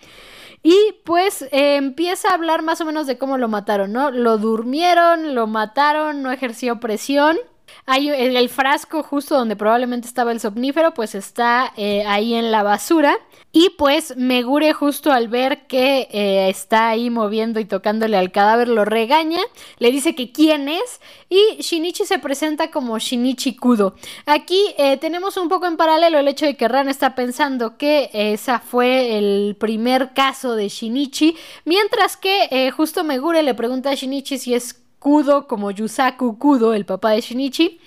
Y 0.63 0.77
pues 1.05 1.43
eh, 1.43 1.77
empieza 1.77 2.29
a 2.31 2.35
hablar 2.35 2.63
más 2.63 2.81
o 2.81 2.85
menos 2.85 3.07
de 3.07 3.19
cómo 3.19 3.37
lo 3.37 3.49
mataron, 3.49 3.93
¿no? 3.93 4.11
Lo 4.11 4.39
durmieron, 4.39 5.35
lo 5.35 5.47
mataron, 5.47 6.23
no 6.23 6.31
ejerció 6.31 6.79
presión. 6.79 7.37
Hay 7.87 8.09
el, 8.09 8.49
frasco 8.49 9.03
justo 9.03 9.37
donde 9.37 9.57
probablemente 9.57 10.07
estaba 10.07 10.33
el 10.33 10.41
somnífero, 10.41 10.95
pues 10.95 11.15
está 11.15 11.73
eh, 11.77 12.05
ahí 12.07 12.35
en 12.35 12.53
la 12.53 12.63
basura. 12.63 13.17
Y 13.55 13.71
pues 13.77 14.17
Megure 14.17 14.73
justo 14.73 15.13
al 15.13 15.29
ver 15.29 15.67
que 15.67 16.09
eh, 16.11 16.49
está 16.49 16.89
ahí 16.89 17.11
moviendo 17.11 17.61
y 17.61 17.67
tocándole 17.67 18.17
al 18.17 18.33
cadáver 18.33 18.69
lo 18.69 18.87
regaña, 18.87 19.41
le 19.79 19.91
dice 19.91 20.15
que 20.15 20.33
quién 20.33 20.71
es 20.71 21.01
y 21.29 21.61
Shinichi 21.61 22.07
se 22.07 22.19
presenta 22.19 22.71
como 22.71 22.99
Shinichi 22.99 23.57
Kudo. 23.57 23.95
Aquí 24.25 24.59
eh, 24.79 24.97
tenemos 24.97 25.37
un 25.37 25.51
poco 25.51 25.67
en 25.67 25.77
paralelo 25.77 26.19
el 26.19 26.29
hecho 26.29 26.47
de 26.47 26.57
que 26.57 26.67
Ran 26.67 26.89
está 26.89 27.15
pensando 27.15 27.77
que 27.77 28.09
esa 28.15 28.59
fue 28.59 29.19
el 29.19 29.55
primer 29.61 30.15
caso 30.15 30.57
de 30.57 30.69
Shinichi, 30.69 31.37
mientras 31.67 32.17
que 32.17 32.73
justo 32.75 33.05
Megure 33.05 33.43
le 33.43 33.53
pregunta 33.53 33.91
a 33.91 33.95
Shinichi 33.95 34.39
si 34.39 34.55
es 34.55 34.82
Kudo 35.03 35.49
como 35.49 35.73
Yusaku 35.73 36.39
Kudo, 36.39 36.75
el 36.75 36.85
papá 36.85 37.11
de 37.11 37.21
Shinichi. 37.21 37.81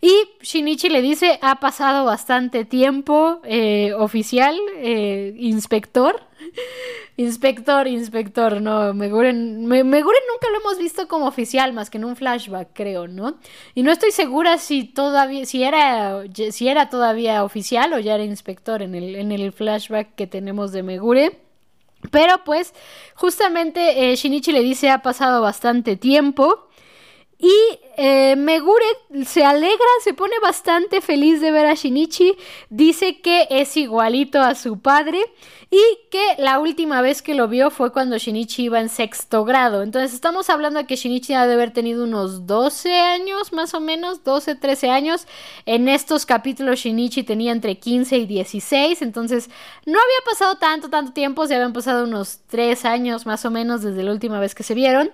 Y 0.00 0.12
Shinichi 0.42 0.88
le 0.88 1.00
dice, 1.00 1.38
ha 1.40 1.60
pasado 1.60 2.04
bastante 2.04 2.64
tiempo, 2.64 3.40
eh, 3.44 3.94
oficial, 3.94 4.58
eh, 4.76 5.32
inspector. 5.38 6.20
inspector, 7.16 7.86
inspector, 7.86 8.60
no, 8.60 8.92
Megure, 8.92 9.32
Megure 9.32 10.18
nunca 10.28 10.50
lo 10.50 10.60
hemos 10.60 10.78
visto 10.78 11.08
como 11.08 11.26
oficial, 11.26 11.72
más 11.72 11.88
que 11.88 11.98
en 11.98 12.04
un 12.04 12.16
flashback, 12.16 12.70
creo, 12.74 13.06
¿no? 13.06 13.38
Y 13.74 13.84
no 13.84 13.92
estoy 13.92 14.10
segura 14.10 14.58
si 14.58 14.84
todavía, 14.84 15.46
si 15.46 15.62
era, 15.62 16.24
si 16.50 16.68
era 16.68 16.90
todavía 16.90 17.44
oficial 17.44 17.92
o 17.94 17.98
ya 18.00 18.16
era 18.16 18.24
inspector 18.24 18.82
en 18.82 18.94
el, 18.94 19.14
en 19.14 19.32
el 19.32 19.52
flashback 19.52 20.14
que 20.14 20.26
tenemos 20.26 20.72
de 20.72 20.82
Megure. 20.82 21.45
Pero 22.10 22.44
pues 22.44 22.74
justamente 23.14 24.12
eh, 24.12 24.16
Shinichi 24.16 24.52
le 24.52 24.62
dice 24.62 24.90
ha 24.90 25.02
pasado 25.02 25.42
bastante 25.42 25.96
tiempo 25.96 26.68
y 27.38 27.52
eh, 27.98 28.34
Megure 28.36 28.84
se 29.26 29.44
alegra, 29.44 29.86
se 30.02 30.14
pone 30.14 30.34
bastante 30.42 31.00
feliz 31.00 31.40
de 31.40 31.50
ver 31.50 31.66
a 31.66 31.74
Shinichi, 31.74 32.36
dice 32.70 33.20
que 33.20 33.46
es 33.50 33.76
igualito 33.76 34.40
a 34.40 34.54
su 34.54 34.80
padre 34.80 35.20
y 35.70 35.82
que 36.10 36.36
la 36.38 36.60
última 36.60 37.02
vez 37.02 37.22
que 37.22 37.34
lo 37.34 37.48
vio 37.48 37.70
fue 37.70 37.92
cuando 37.92 38.18
Shinichi 38.18 38.64
iba 38.64 38.80
en 38.80 38.88
sexto 38.88 39.44
grado. 39.44 39.82
Entonces 39.82 40.14
estamos 40.14 40.48
hablando 40.48 40.78
de 40.78 40.86
que 40.86 40.94
Shinichi 40.94 41.34
ha 41.34 41.46
de 41.46 41.54
haber 41.54 41.72
tenido 41.72 42.04
unos 42.04 42.46
12 42.46 42.94
años 42.94 43.52
más 43.52 43.74
o 43.74 43.80
menos, 43.80 44.22
12, 44.22 44.54
13 44.54 44.90
años. 44.90 45.26
En 45.66 45.88
estos 45.88 46.24
capítulos 46.24 46.78
Shinichi 46.80 47.24
tenía 47.24 47.50
entre 47.50 47.78
15 47.78 48.16
y 48.16 48.26
16, 48.26 49.02
entonces 49.02 49.50
no 49.86 49.98
había 49.98 50.30
pasado 50.30 50.56
tanto, 50.56 50.88
tanto 50.88 51.12
tiempo, 51.12 51.46
se 51.46 51.56
habían 51.56 51.72
pasado 51.72 52.04
unos 52.04 52.40
3 52.46 52.84
años 52.84 53.26
más 53.26 53.44
o 53.44 53.50
menos 53.50 53.82
desde 53.82 54.04
la 54.04 54.12
última 54.12 54.38
vez 54.38 54.54
que 54.54 54.62
se 54.62 54.74
vieron. 54.74 55.10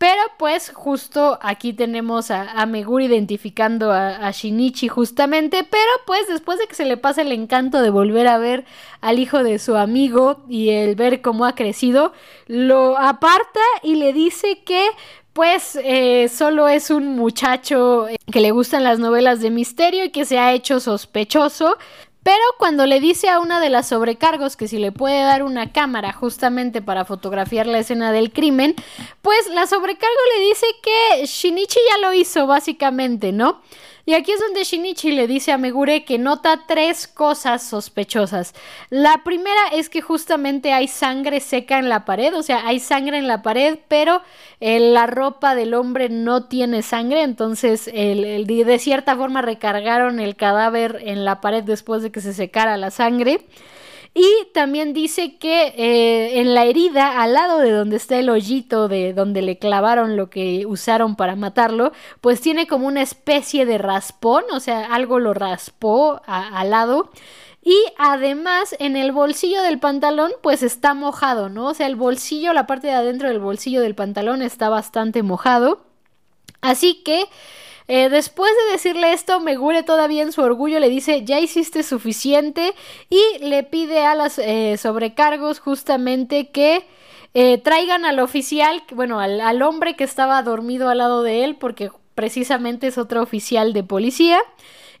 Pero 0.00 0.22
pues 0.38 0.72
justo 0.74 1.38
aquí 1.42 1.74
tenemos 1.74 2.30
a, 2.30 2.64
Meguri 2.64 3.04
identificando 3.04 3.92
a, 3.92 4.30
Shinichi 4.30 4.88
justamente, 4.88 5.62
pero 5.62 5.90
pues 6.06 6.26
después 6.26 6.58
de 6.58 6.66
que 6.66 6.74
se 6.74 6.86
le 6.86 6.96
pasa 6.96 7.20
el 7.20 7.32
encanto 7.32 7.82
de 7.82 7.90
volver 7.90 8.26
a 8.26 8.38
ver 8.38 8.64
al 9.02 9.18
hijo 9.18 9.42
de 9.44 9.58
su 9.58 9.76
amigo 9.76 10.42
y 10.48 10.70
el 10.70 10.94
ver 10.94 11.20
cómo 11.20 11.44
ha 11.44 11.54
crecido, 11.54 12.14
lo 12.46 12.96
aparta 12.96 13.60
y 13.82 13.96
le 13.96 14.14
dice 14.14 14.62
que 14.64 14.86
pues 15.34 15.78
eh, 15.84 16.30
solo 16.30 16.66
es 16.68 16.90
un 16.90 17.16
muchacho 17.16 18.06
que 18.32 18.40
le 18.40 18.52
gustan 18.52 18.84
las 18.84 18.98
novelas 18.98 19.42
de 19.42 19.50
misterio 19.50 20.06
y 20.06 20.10
que 20.12 20.24
se 20.24 20.38
ha 20.38 20.54
hecho 20.54 20.80
sospechoso 20.80 21.76
pero 22.22 22.42
cuando 22.58 22.86
le 22.86 23.00
dice 23.00 23.28
a 23.28 23.40
una 23.40 23.60
de 23.60 23.70
las 23.70 23.88
sobrecargos 23.88 24.56
que 24.56 24.68
si 24.68 24.78
le 24.78 24.92
puede 24.92 25.22
dar 25.22 25.42
una 25.42 25.72
cámara 25.72 26.12
justamente 26.12 26.82
para 26.82 27.04
fotografiar 27.04 27.66
la 27.66 27.78
escena 27.78 28.12
del 28.12 28.32
crimen, 28.32 28.74
pues 29.22 29.48
la 29.48 29.66
sobrecargo 29.66 30.20
le 30.36 30.44
dice 30.46 30.66
que 30.82 31.26
Shinichi 31.26 31.78
ya 31.90 31.98
lo 31.98 32.12
hizo 32.12 32.46
básicamente, 32.46 33.32
¿no? 33.32 33.62
Y 34.06 34.14
aquí 34.14 34.32
es 34.32 34.40
donde 34.40 34.64
Shinichi 34.64 35.12
le 35.12 35.26
dice 35.26 35.52
a 35.52 35.58
Megure 35.58 36.04
que 36.04 36.18
nota 36.18 36.62
tres 36.66 37.06
cosas 37.06 37.62
sospechosas. 37.62 38.54
La 38.88 39.22
primera 39.24 39.68
es 39.72 39.88
que 39.88 40.00
justamente 40.00 40.72
hay 40.72 40.88
sangre 40.88 41.40
seca 41.40 41.78
en 41.78 41.88
la 41.88 42.04
pared, 42.04 42.34
o 42.34 42.42
sea, 42.42 42.66
hay 42.66 42.80
sangre 42.80 43.18
en 43.18 43.28
la 43.28 43.42
pared, 43.42 43.78
pero 43.88 44.22
eh, 44.60 44.80
la 44.80 45.06
ropa 45.06 45.54
del 45.54 45.74
hombre 45.74 46.08
no 46.08 46.44
tiene 46.44 46.82
sangre, 46.82 47.22
entonces 47.22 47.88
el, 47.92 48.46
de 48.46 48.78
cierta 48.78 49.16
forma 49.16 49.42
recargaron 49.42 50.20
el 50.20 50.36
cadáver 50.36 51.00
en 51.04 51.24
la 51.24 51.40
pared 51.40 51.62
después 51.62 52.02
de 52.02 52.10
que 52.10 52.20
se 52.20 52.32
secara 52.32 52.76
la 52.76 52.90
sangre. 52.90 53.40
Y 54.12 54.26
también 54.52 54.92
dice 54.92 55.36
que 55.38 55.68
eh, 55.68 56.40
en 56.40 56.54
la 56.54 56.64
herida, 56.64 57.22
al 57.22 57.34
lado 57.34 57.58
de 57.58 57.70
donde 57.70 57.96
está 57.96 58.18
el 58.18 58.28
hoyito 58.28 58.88
de 58.88 59.12
donde 59.12 59.40
le 59.40 59.58
clavaron 59.58 60.16
lo 60.16 60.30
que 60.30 60.66
usaron 60.66 61.14
para 61.14 61.36
matarlo, 61.36 61.92
pues 62.20 62.40
tiene 62.40 62.66
como 62.66 62.88
una 62.88 63.02
especie 63.02 63.66
de 63.66 63.78
raspón, 63.78 64.44
o 64.52 64.58
sea, 64.58 64.92
algo 64.92 65.20
lo 65.20 65.32
raspó 65.32 66.20
al 66.26 66.70
lado. 66.70 67.10
Y 67.62 67.76
además 67.98 68.74
en 68.78 68.96
el 68.96 69.12
bolsillo 69.12 69.62
del 69.62 69.78
pantalón 69.78 70.32
pues 70.42 70.62
está 70.62 70.94
mojado, 70.94 71.48
¿no? 71.48 71.68
O 71.68 71.74
sea, 71.74 71.86
el 71.86 71.94
bolsillo, 71.94 72.52
la 72.52 72.66
parte 72.66 72.88
de 72.88 72.94
adentro 72.94 73.28
del 73.28 73.38
bolsillo 73.38 73.80
del 73.80 73.94
pantalón 73.94 74.42
está 74.42 74.68
bastante 74.68 75.22
mojado. 75.22 75.82
Así 76.62 77.02
que 77.04 77.26
eh, 77.92 78.08
después 78.08 78.52
de 78.52 78.72
decirle 78.72 79.12
esto, 79.12 79.40
Megure 79.40 79.82
todavía 79.82 80.22
en 80.22 80.30
su 80.30 80.42
orgullo 80.42 80.78
le 80.78 80.88
dice, 80.88 81.24
ya 81.24 81.40
hiciste 81.40 81.82
suficiente 81.82 82.72
y 83.08 83.20
le 83.40 83.64
pide 83.64 84.06
a 84.06 84.14
las 84.14 84.38
eh, 84.38 84.76
sobrecargos 84.78 85.58
justamente 85.58 86.50
que 86.50 86.86
eh, 87.34 87.58
traigan 87.58 88.04
al 88.04 88.20
oficial, 88.20 88.84
bueno, 88.94 89.18
al 89.18 89.60
hombre 89.62 89.96
que 89.96 90.04
estaba 90.04 90.40
dormido 90.44 90.88
al 90.88 90.98
lado 90.98 91.24
de 91.24 91.42
él, 91.42 91.56
porque 91.56 91.90
precisamente 92.14 92.86
es 92.86 92.96
otro 92.96 93.22
oficial 93.22 93.72
de 93.72 93.82
policía. 93.82 94.38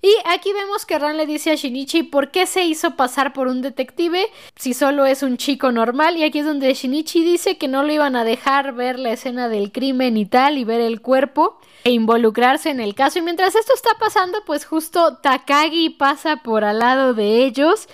Y 0.02 0.14
aquí 0.24 0.52
vemos 0.52 0.86
que 0.86 0.98
Ran 0.98 1.16
le 1.16 1.26
dice 1.26 1.50
a 1.50 1.54
Shinichi 1.54 2.04
por 2.04 2.30
qué 2.30 2.46
se 2.46 2.64
hizo 2.64 2.96
pasar 2.96 3.32
por 3.32 3.48
un 3.48 3.60
detective 3.60 4.26
si 4.56 4.72
solo 4.72 5.04
es 5.04 5.22
un 5.22 5.36
chico 5.36 5.72
normal. 5.72 6.16
Y 6.16 6.24
aquí 6.24 6.38
es 6.38 6.46
donde 6.46 6.72
Shinichi 6.72 7.22
dice 7.22 7.58
que 7.58 7.68
no 7.68 7.82
lo 7.82 7.92
iban 7.92 8.16
a 8.16 8.24
dejar 8.24 8.72
ver 8.72 8.98
la 8.98 9.12
escena 9.12 9.48
del 9.48 9.72
crimen 9.72 10.16
y 10.16 10.24
tal 10.24 10.56
y 10.56 10.64
ver 10.64 10.80
el 10.80 11.02
cuerpo 11.02 11.58
e 11.84 11.90
involucrarse 11.90 12.70
en 12.70 12.80
el 12.80 12.94
caso. 12.94 13.18
Y 13.18 13.22
mientras 13.22 13.54
esto 13.54 13.74
está 13.74 13.90
pasando, 13.98 14.38
pues 14.46 14.64
justo 14.64 15.18
Takagi 15.18 15.90
pasa 15.90 16.36
por 16.36 16.64
al 16.64 16.78
lado 16.78 17.12
de 17.12 17.44
ellos 17.44 17.86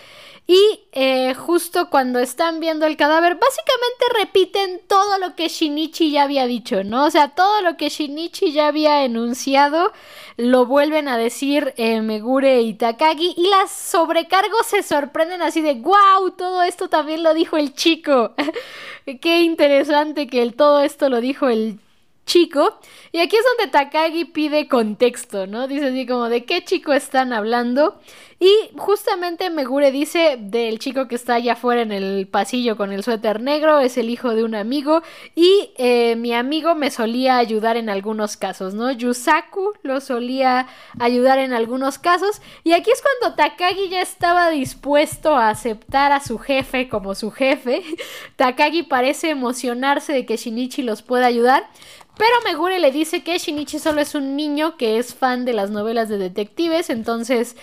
y 0.48 0.86
eh, 0.92 1.34
justo 1.34 1.90
cuando 1.90 2.20
están 2.20 2.60
viendo 2.60 2.86
el 2.86 2.96
cadáver, 2.96 3.34
básicamente 3.34 4.04
repiten 4.20 4.80
todo 4.86 5.18
lo 5.18 5.34
que 5.34 5.48
Shinichi 5.48 6.12
ya 6.12 6.22
había 6.22 6.46
dicho, 6.46 6.84
¿no? 6.84 7.06
O 7.06 7.10
sea, 7.10 7.30
todo 7.30 7.62
lo 7.62 7.76
que 7.76 7.88
Shinichi 7.88 8.52
ya 8.52 8.68
había 8.68 9.04
enunciado, 9.04 9.92
lo 10.36 10.66
vuelven 10.66 11.08
a 11.08 11.18
decir 11.18 11.74
eh, 11.76 12.00
Megure 12.00 12.60
y 12.60 12.74
Takagi. 12.74 13.34
Y 13.36 13.48
las 13.48 13.72
sobrecargos 13.72 14.66
se 14.66 14.84
sorprenden 14.84 15.42
así 15.42 15.62
de, 15.62 15.74
wow, 15.74 16.30
todo 16.36 16.62
esto 16.62 16.88
también 16.88 17.24
lo 17.24 17.34
dijo 17.34 17.56
el 17.56 17.74
chico. 17.74 18.34
Qué 19.20 19.40
interesante 19.40 20.28
que 20.28 20.48
todo 20.52 20.80
esto 20.82 21.08
lo 21.08 21.20
dijo 21.20 21.48
el 21.48 21.80
chico. 22.26 22.78
Y 23.12 23.20
aquí 23.20 23.36
es 23.36 23.44
donde 23.56 23.72
Takagi 23.72 24.26
pide 24.26 24.68
contexto, 24.68 25.46
¿no? 25.46 25.68
Dice 25.68 25.86
así 25.86 26.06
como 26.06 26.28
de 26.28 26.44
qué 26.44 26.62
chico 26.64 26.92
están 26.92 27.32
hablando. 27.32 27.98
Y 28.38 28.52
justamente 28.76 29.48
Megure 29.48 29.90
dice 29.90 30.36
del 30.38 30.78
chico 30.78 31.08
que 31.08 31.14
está 31.14 31.36
allá 31.36 31.54
afuera 31.54 31.80
en 31.80 31.90
el 31.90 32.28
pasillo 32.28 32.76
con 32.76 32.92
el 32.92 33.02
suéter 33.02 33.40
negro, 33.40 33.78
es 33.78 33.96
el 33.96 34.10
hijo 34.10 34.34
de 34.34 34.44
un 34.44 34.54
amigo. 34.54 35.02
Y 35.34 35.70
eh, 35.78 36.16
mi 36.16 36.34
amigo 36.34 36.74
me 36.74 36.90
solía 36.90 37.38
ayudar 37.38 37.78
en 37.78 37.88
algunos 37.88 38.36
casos, 38.36 38.74
¿no? 38.74 38.90
Yusaku 38.92 39.72
lo 39.82 40.02
solía 40.02 40.66
ayudar 40.98 41.38
en 41.38 41.54
algunos 41.54 41.98
casos. 41.98 42.42
Y 42.62 42.74
aquí 42.74 42.90
es 42.90 43.00
cuando 43.00 43.36
Takagi 43.36 43.88
ya 43.88 44.02
estaba 44.02 44.50
dispuesto 44.50 45.34
a 45.34 45.48
aceptar 45.48 46.12
a 46.12 46.20
su 46.20 46.38
jefe 46.38 46.90
como 46.90 47.14
su 47.14 47.30
jefe. 47.30 47.82
Takagi 48.36 48.82
parece 48.82 49.30
emocionarse 49.30 50.12
de 50.12 50.26
que 50.26 50.36
Shinichi 50.36 50.82
los 50.82 51.00
pueda 51.00 51.24
ayudar. 51.24 51.70
Pero 52.16 52.32
Megure 52.44 52.78
le 52.78 52.90
dice 52.92 53.22
que 53.22 53.38
Shinichi 53.38 53.78
solo 53.78 54.00
es 54.00 54.14
un 54.14 54.36
niño 54.36 54.76
que 54.76 54.98
es 54.98 55.14
fan 55.14 55.44
de 55.44 55.52
las 55.52 55.70
novelas 55.70 56.08
de 56.08 56.16
detectives, 56.16 56.88
entonces 56.88 57.56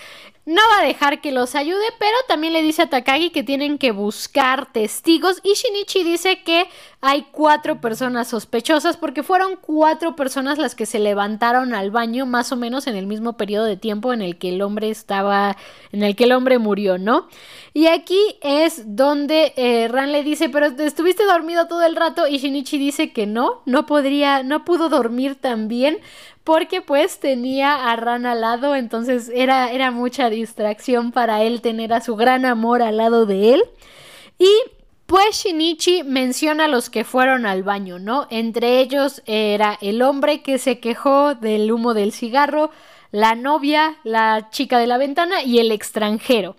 no 0.46 0.60
va 0.72 0.82
a 0.82 0.86
dejar 0.86 1.20
que 1.22 1.32
los 1.32 1.54
ayude, 1.54 1.84
pero 1.98 2.16
también 2.28 2.52
le 2.52 2.62
dice 2.62 2.82
a 2.82 2.90
Takagi 2.90 3.30
que 3.30 3.42
tienen 3.42 3.78
que 3.78 3.92
buscar 3.92 4.70
testigos 4.70 5.40
y 5.42 5.54
Shinichi 5.54 6.04
dice 6.04 6.42
que 6.42 6.68
hay 7.00 7.26
cuatro 7.32 7.80
personas 7.80 8.28
sospechosas 8.28 8.98
porque 8.98 9.22
fueron 9.22 9.56
cuatro 9.56 10.16
personas 10.16 10.58
las 10.58 10.74
que 10.74 10.84
se 10.84 10.98
levantaron 10.98 11.74
al 11.74 11.90
baño 11.90 12.26
más 12.26 12.52
o 12.52 12.56
menos 12.56 12.86
en 12.86 12.96
el 12.96 13.06
mismo 13.06 13.38
periodo 13.38 13.64
de 13.64 13.78
tiempo 13.78 14.12
en 14.12 14.20
el 14.20 14.36
que 14.36 14.50
el 14.50 14.60
hombre 14.60 14.90
estaba, 14.90 15.56
en 15.92 16.02
el 16.02 16.14
que 16.14 16.24
el 16.24 16.32
hombre 16.32 16.58
murió, 16.58 16.98
¿no? 16.98 17.28
Y 17.72 17.86
aquí 17.86 18.36
es 18.42 18.96
donde 18.96 19.54
eh, 19.56 19.88
Ran 19.88 20.12
le 20.12 20.22
dice, 20.22 20.48
pero 20.48 20.66
estuviste 20.66 21.24
dormido 21.24 21.68
todo 21.68 21.82
el 21.82 21.96
rato 21.96 22.26
y 22.26 22.38
Shinichi 22.38 22.78
dice 22.78 23.12
que 23.12 23.26
no, 23.26 23.62
no 23.64 23.86
podría, 23.86 24.42
no 24.42 24.64
pudo 24.64 24.88
dormir 24.88 25.36
tan 25.36 25.68
bien 25.68 25.98
porque 26.44 26.82
pues 26.82 27.18
tenía 27.18 27.90
a 27.90 27.96
Ran 27.96 28.26
al 28.26 28.42
lado, 28.42 28.76
entonces 28.76 29.30
era, 29.34 29.72
era 29.72 29.90
mucha 29.90 30.28
distracción 30.28 31.10
para 31.10 31.42
él 31.42 31.62
tener 31.62 31.92
a 31.94 32.02
su 32.02 32.16
gran 32.16 32.44
amor 32.44 32.82
al 32.82 32.98
lado 32.98 33.24
de 33.24 33.54
él. 33.54 33.62
Y 34.38 34.50
pues 35.06 35.42
Shinichi 35.42 36.02
menciona 36.02 36.66
a 36.66 36.68
los 36.68 36.90
que 36.90 37.04
fueron 37.04 37.46
al 37.46 37.62
baño, 37.62 37.98
¿no? 37.98 38.26
Entre 38.30 38.80
ellos 38.80 39.22
era 39.26 39.78
el 39.80 40.02
hombre 40.02 40.42
que 40.42 40.58
se 40.58 40.80
quejó 40.80 41.34
del 41.34 41.72
humo 41.72 41.94
del 41.94 42.12
cigarro, 42.12 42.70
la 43.10 43.34
novia, 43.34 43.96
la 44.04 44.50
chica 44.50 44.78
de 44.78 44.86
la 44.86 44.98
ventana 44.98 45.42
y 45.42 45.60
el 45.60 45.72
extranjero. 45.72 46.56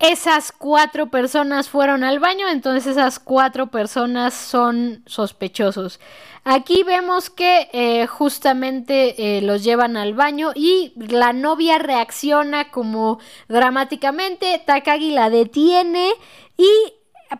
Esas 0.00 0.52
cuatro 0.52 1.08
personas 1.10 1.68
fueron 1.68 2.04
al 2.04 2.20
baño, 2.20 2.48
entonces 2.48 2.86
esas 2.86 3.18
cuatro 3.18 3.66
personas 3.66 4.32
son 4.32 5.02
sospechosos. 5.06 5.98
Aquí 6.44 6.84
vemos 6.84 7.30
que 7.30 7.68
eh, 7.72 8.06
justamente 8.06 9.38
eh, 9.38 9.42
los 9.42 9.64
llevan 9.64 9.96
al 9.96 10.14
baño 10.14 10.52
y 10.54 10.92
la 10.96 11.32
novia 11.32 11.78
reacciona 11.78 12.70
como 12.70 13.18
dramáticamente, 13.48 14.62
Takagi 14.64 15.10
la 15.10 15.30
detiene 15.30 16.12
y 16.56 16.70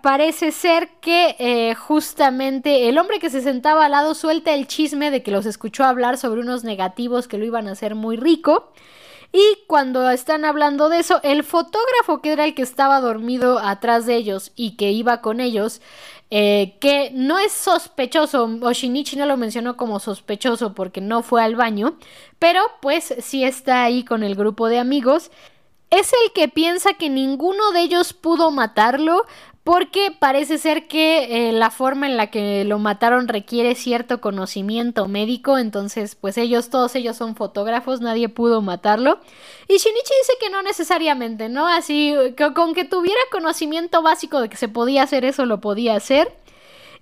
parece 0.03 0.51
ser 0.51 0.89
que 1.01 1.37
eh, 1.39 1.77
justamente 1.77 2.89
el 2.89 2.99
hombre 2.99 3.21
que 3.21 3.31
se 3.31 3.41
sentaba 3.41 3.87
al 3.87 3.93
lado 3.93 4.15
suelta 4.15 4.53
el 4.53 4.67
chisme 4.67 5.13
de 5.13 5.23
que 5.23 5.31
los 5.31 5.47
escuchó 5.47 5.85
hablar 5.85 6.19
sobre 6.19 6.41
unos 6.41 6.65
negativos 6.65 7.29
que 7.29 7.39
lo 7.39 7.45
iban 7.45 7.69
a 7.69 7.73
hacer 7.73 7.95
muy 7.95 8.17
rico. 8.17 8.73
Y 9.33 9.59
cuando 9.67 10.09
están 10.11 10.45
hablando 10.45 10.89
de 10.89 11.01
eso, 11.01 11.21
el 11.23 11.45
fotógrafo 11.45 12.23
que 12.23 12.33
era 12.33 12.45
el 12.47 12.55
que 12.55 12.63
estaba 12.63 13.01
dormido 13.01 13.59
atrás 13.59 14.07
de 14.07 14.17
ellos 14.17 14.53
y 14.57 14.77
que 14.77 14.91
iba 14.91 15.21
con 15.21 15.41
ellos, 15.41 15.83
eh, 16.31 16.77
que 16.81 17.11
no 17.13 17.39
es 17.39 17.53
sospechoso, 17.53 18.49
o 18.63 18.73
Shinichi 18.73 19.17
no 19.17 19.27
lo 19.27 19.37
mencionó 19.37 19.77
como 19.77 19.99
sospechoso 20.01 20.75
porque 20.75 21.01
no 21.01 21.23
fue 21.23 21.43
al 21.43 21.57
baño, 21.57 21.99
pero 22.39 22.61
pues 22.81 23.15
sí 23.21 23.45
está 23.45 23.85
ahí 23.85 24.05
con 24.05 24.23
el 24.23 24.35
grupo 24.35 24.69
de 24.69 24.79
amigos. 24.79 25.31
Es 25.91 26.13
el 26.13 26.33
que 26.33 26.49
piensa 26.49 26.95
que 26.95 27.09
ninguno 27.09 27.73
de 27.73 27.81
ellos 27.81 28.13
pudo 28.13 28.51
matarlo, 28.51 29.25
porque 29.69 30.11
parece 30.19 30.57
ser 30.57 30.89
que 30.89 31.49
eh, 31.49 31.53
la 31.53 31.71
forma 31.71 32.07
en 32.07 32.17
la 32.17 32.29
que 32.29 32.65
lo 32.65 32.79
mataron 32.79 33.29
requiere 33.29 33.75
cierto 33.75 34.19
conocimiento 34.19 35.09
médico, 35.09 35.59
entonces 35.59 36.15
pues 36.15 36.39
ellos, 36.39 36.71
todos 36.71 36.95
ellos 36.95 37.19
son 37.19 37.37
fotógrafos, 37.37 38.01
nadie 38.01 38.31
pudo 38.31 38.63
matarlo. 38.63 39.21
Y 39.69 39.77
Shinichi 39.77 40.13
dice 40.23 40.33
que 40.41 40.49
no 40.49 40.63
necesariamente, 40.63 41.51
¿no? 41.51 41.67
Así, 41.67 42.15
con 42.55 42.73
que 42.73 42.87
tuviera 42.87 43.21
conocimiento 43.31 44.01
básico 44.01 44.41
de 44.41 44.49
que 44.49 44.57
se 44.57 44.69
podía 44.69 45.03
hacer 45.03 45.27
eso, 45.27 45.45
lo 45.45 45.61
podía 45.61 45.97
hacer. 45.97 46.35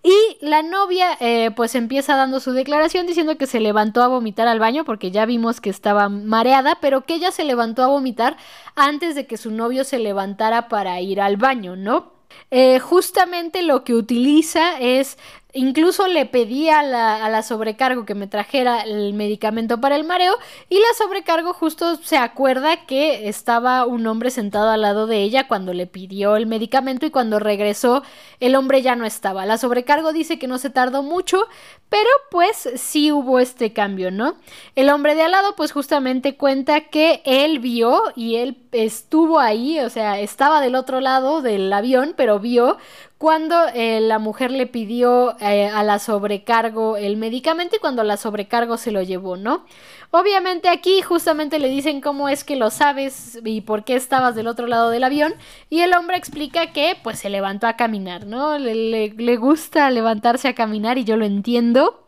Y 0.08 0.38
la 0.40 0.62
novia 0.62 1.16
eh, 1.18 1.50
pues 1.56 1.74
empieza 1.74 2.14
dando 2.14 2.38
su 2.38 2.52
declaración 2.52 3.08
diciendo 3.08 3.36
que 3.36 3.48
se 3.48 3.58
levantó 3.58 4.04
a 4.04 4.06
vomitar 4.06 4.46
al 4.46 4.60
baño 4.60 4.84
porque 4.84 5.10
ya 5.10 5.26
vimos 5.26 5.60
que 5.60 5.68
estaba 5.68 6.08
mareada, 6.08 6.78
pero 6.80 7.04
que 7.04 7.14
ella 7.14 7.32
se 7.32 7.42
levantó 7.42 7.82
a 7.82 7.88
vomitar 7.88 8.36
antes 8.76 9.16
de 9.16 9.26
que 9.26 9.36
su 9.36 9.50
novio 9.50 9.82
se 9.82 9.98
levantara 9.98 10.68
para 10.68 11.00
ir 11.00 11.20
al 11.20 11.38
baño, 11.38 11.74
¿no? 11.74 12.12
Eh, 12.52 12.78
justamente 12.78 13.62
lo 13.62 13.82
que 13.82 13.94
utiliza 13.94 14.78
es 14.78 15.18
Incluso 15.52 16.06
le 16.06 16.26
pedí 16.26 16.68
a 16.68 16.82
la, 16.82 17.42
sobrecargo 17.42 18.04
que 18.04 18.14
me 18.14 18.26
trajera 18.26 18.82
el 18.82 19.14
medicamento 19.14 19.80
para 19.80 19.96
el 19.96 20.04
mareo 20.04 20.36
y 20.68 20.74
la 20.74 20.92
sobrecargo 20.98 21.54
justo 21.54 21.96
se 21.96 22.18
acuerda 22.18 22.84
que 22.84 23.28
estaba 23.28 23.86
un 23.86 24.06
hombre 24.06 24.30
sentado 24.30 24.68
al 24.68 24.82
lado 24.82 25.06
de 25.06 25.22
ella 25.22 25.48
cuando 25.48 25.72
le 25.72 25.86
pidió 25.86 26.36
el 26.36 26.46
medicamento 26.46 27.06
y 27.06 27.10
cuando 27.10 27.38
regresó 27.38 28.02
el 28.38 28.54
hombre 28.54 28.82
ya 28.82 28.96
no 28.96 29.06
estaba. 29.06 29.46
La 29.46 29.56
sobrecargo 29.56 30.12
dice 30.12 30.38
que 30.38 30.46
no 30.46 30.58
se 30.58 30.68
tardó 30.68 31.02
mucho, 31.02 31.46
pero 31.88 32.10
pues 32.30 32.68
sí 32.74 33.10
hubo 33.10 33.38
este 33.38 33.72
cambio, 33.72 34.10
¿no? 34.10 34.36
El 34.74 34.90
hombre 34.90 35.14
de 35.14 35.22
al 35.22 35.30
lado 35.30 35.54
pues 35.56 35.72
justamente 35.72 36.36
cuenta 36.36 36.80
que 36.82 37.22
él 37.24 37.60
vio 37.60 38.02
y 38.14 38.36
él 38.36 38.58
estuvo 38.72 39.40
ahí, 39.40 39.80
o 39.80 39.88
sea, 39.88 40.20
estaba 40.20 40.60
del 40.60 40.74
otro 40.74 41.00
lado 41.00 41.40
del 41.40 41.72
avión, 41.72 42.12
pero 42.14 42.40
vio 42.40 42.76
cuando 43.18 43.56
eh, 43.74 44.00
la 44.00 44.18
mujer 44.18 44.50
le 44.50 44.66
pidió 44.66 45.36
eh, 45.40 45.68
a 45.68 45.82
la 45.82 45.98
sobrecargo 45.98 46.96
el 46.96 47.16
medicamento 47.16 47.76
y 47.76 47.78
cuando 47.78 48.04
la 48.04 48.16
sobrecargo 48.16 48.76
se 48.76 48.92
lo 48.92 49.02
llevó, 49.02 49.36
¿no? 49.36 49.64
Obviamente 50.10 50.68
aquí 50.68 51.00
justamente 51.02 51.58
le 51.58 51.68
dicen 51.68 52.00
cómo 52.00 52.28
es 52.28 52.44
que 52.44 52.56
lo 52.56 52.70
sabes 52.70 53.40
y 53.44 53.62
por 53.62 53.84
qué 53.84 53.96
estabas 53.96 54.34
del 54.34 54.46
otro 54.46 54.66
lado 54.66 54.90
del 54.90 55.04
avión 55.04 55.34
y 55.70 55.80
el 55.80 55.94
hombre 55.94 56.16
explica 56.16 56.72
que 56.72 56.96
pues 57.02 57.18
se 57.18 57.30
levantó 57.30 57.66
a 57.66 57.76
caminar, 57.76 58.26
¿no? 58.26 58.58
le, 58.58 59.08
le 59.10 59.36
gusta 59.36 59.90
levantarse 59.90 60.48
a 60.48 60.54
caminar 60.54 60.98
y 60.98 61.04
yo 61.04 61.16
lo 61.16 61.24
entiendo. 61.24 62.05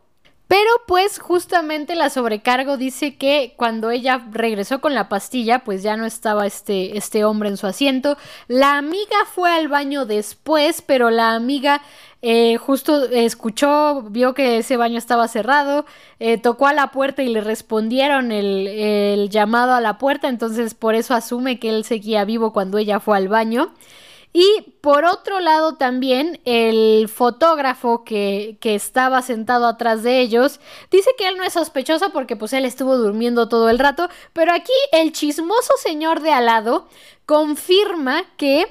Pero 0.48 0.70
pues 0.86 1.18
justamente 1.18 1.94
la 1.94 2.08
sobrecargo 2.08 2.78
dice 2.78 3.16
que 3.16 3.52
cuando 3.56 3.90
ella 3.90 4.26
regresó 4.32 4.80
con 4.80 4.94
la 4.94 5.10
pastilla, 5.10 5.58
pues 5.58 5.82
ya 5.82 5.98
no 5.98 6.06
estaba 6.06 6.46
este, 6.46 6.96
este 6.96 7.22
hombre 7.24 7.50
en 7.50 7.58
su 7.58 7.66
asiento. 7.66 8.16
La 8.48 8.78
amiga 8.78 9.16
fue 9.30 9.52
al 9.52 9.68
baño 9.68 10.06
después, 10.06 10.80
pero 10.80 11.10
la 11.10 11.34
amiga 11.34 11.82
eh, 12.22 12.56
justo 12.56 13.04
escuchó, 13.10 14.04
vio 14.08 14.32
que 14.32 14.56
ese 14.58 14.78
baño 14.78 14.96
estaba 14.96 15.28
cerrado, 15.28 15.84
eh, 16.18 16.38
tocó 16.38 16.66
a 16.66 16.72
la 16.72 16.92
puerta 16.92 17.22
y 17.22 17.28
le 17.28 17.42
respondieron 17.42 18.32
el, 18.32 18.66
el 18.66 19.28
llamado 19.28 19.74
a 19.74 19.82
la 19.82 19.98
puerta, 19.98 20.28
entonces 20.28 20.72
por 20.72 20.94
eso 20.94 21.12
asume 21.12 21.58
que 21.58 21.68
él 21.68 21.84
seguía 21.84 22.24
vivo 22.24 22.54
cuando 22.54 22.78
ella 22.78 23.00
fue 23.00 23.18
al 23.18 23.28
baño. 23.28 23.74
Y 24.32 24.74
por 24.80 25.04
otro 25.04 25.40
lado 25.40 25.76
también 25.76 26.40
el 26.44 27.08
fotógrafo 27.08 28.04
que, 28.04 28.58
que, 28.60 28.74
estaba 28.74 29.22
sentado 29.22 29.66
atrás 29.66 30.02
de 30.02 30.20
ellos 30.20 30.60
dice 30.90 31.10
que 31.16 31.28
él 31.28 31.36
no 31.36 31.44
es 31.44 31.54
sospechoso 31.54 32.10
porque 32.12 32.36
pues 32.36 32.52
él 32.52 32.64
estuvo 32.64 32.96
durmiendo 32.96 33.48
todo 33.48 33.70
el 33.70 33.78
rato, 33.78 34.08
pero 34.32 34.52
aquí 34.52 34.72
el 34.92 35.12
chismoso 35.12 35.72
señor 35.82 36.20
de 36.20 36.32
al 36.32 36.46
lado 36.46 36.88
confirma 37.24 38.24
que 38.36 38.66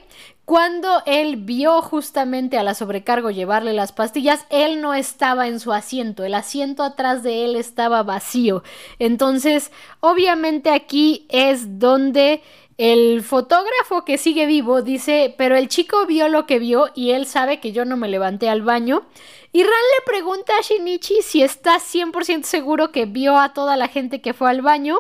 cuando 0.48 1.04
él 1.06 1.36
vio 1.36 1.82
justamente 1.82 2.58
a 2.58 2.64
la 2.64 2.74
sobrecargo 2.74 3.32
llevarle 3.32 3.74
las 3.74 3.92
pastillas, 3.92 4.46
él 4.50 4.80
no 4.80 4.94
estaba 4.94 5.50
en 5.50 5.60
su 5.60 5.74
asiento, 5.74 6.24
el 6.24 6.34
asiento 6.34 6.84
atrás 6.84 7.22
de 7.22 7.44
él 7.44 7.58
estaba 7.58 8.02
vacío. 8.04 8.64
Entonces, 8.98 9.74
obviamente 10.00 10.70
aquí 10.70 11.26
es 11.28 11.80
donde 11.80 12.42
el 12.78 13.24
fotógrafo 13.24 14.06
que 14.06 14.18
sigue 14.18 14.46
vivo 14.46 14.84
dice, 14.84 15.34
pero 15.38 15.56
el 15.56 15.68
chico 15.68 16.06
vio 16.06 16.30
lo 16.30 16.46
que 16.46 16.60
vio 16.60 16.90
y 16.94 17.12
él 17.12 17.26
sabe 17.26 17.60
que 17.60 17.72
yo 17.72 17.86
no 17.86 17.98
me 17.98 18.08
levanté 18.08 18.50
al 18.50 18.62
baño. 18.62 19.08
Y 19.52 19.64
Ran 19.64 19.72
le 19.72 20.06
pregunta 20.06 20.54
a 20.58 20.62
Shinichi 20.62 21.22
si 21.24 21.42
está 21.42 21.80
100% 21.80 22.44
seguro 22.44 22.92
que 22.92 23.06
vio 23.06 23.38
a 23.40 23.54
toda 23.54 23.78
la 23.78 23.88
gente 23.88 24.22
que 24.22 24.34
fue 24.34 24.50
al 24.52 24.62
baño. 24.62 25.00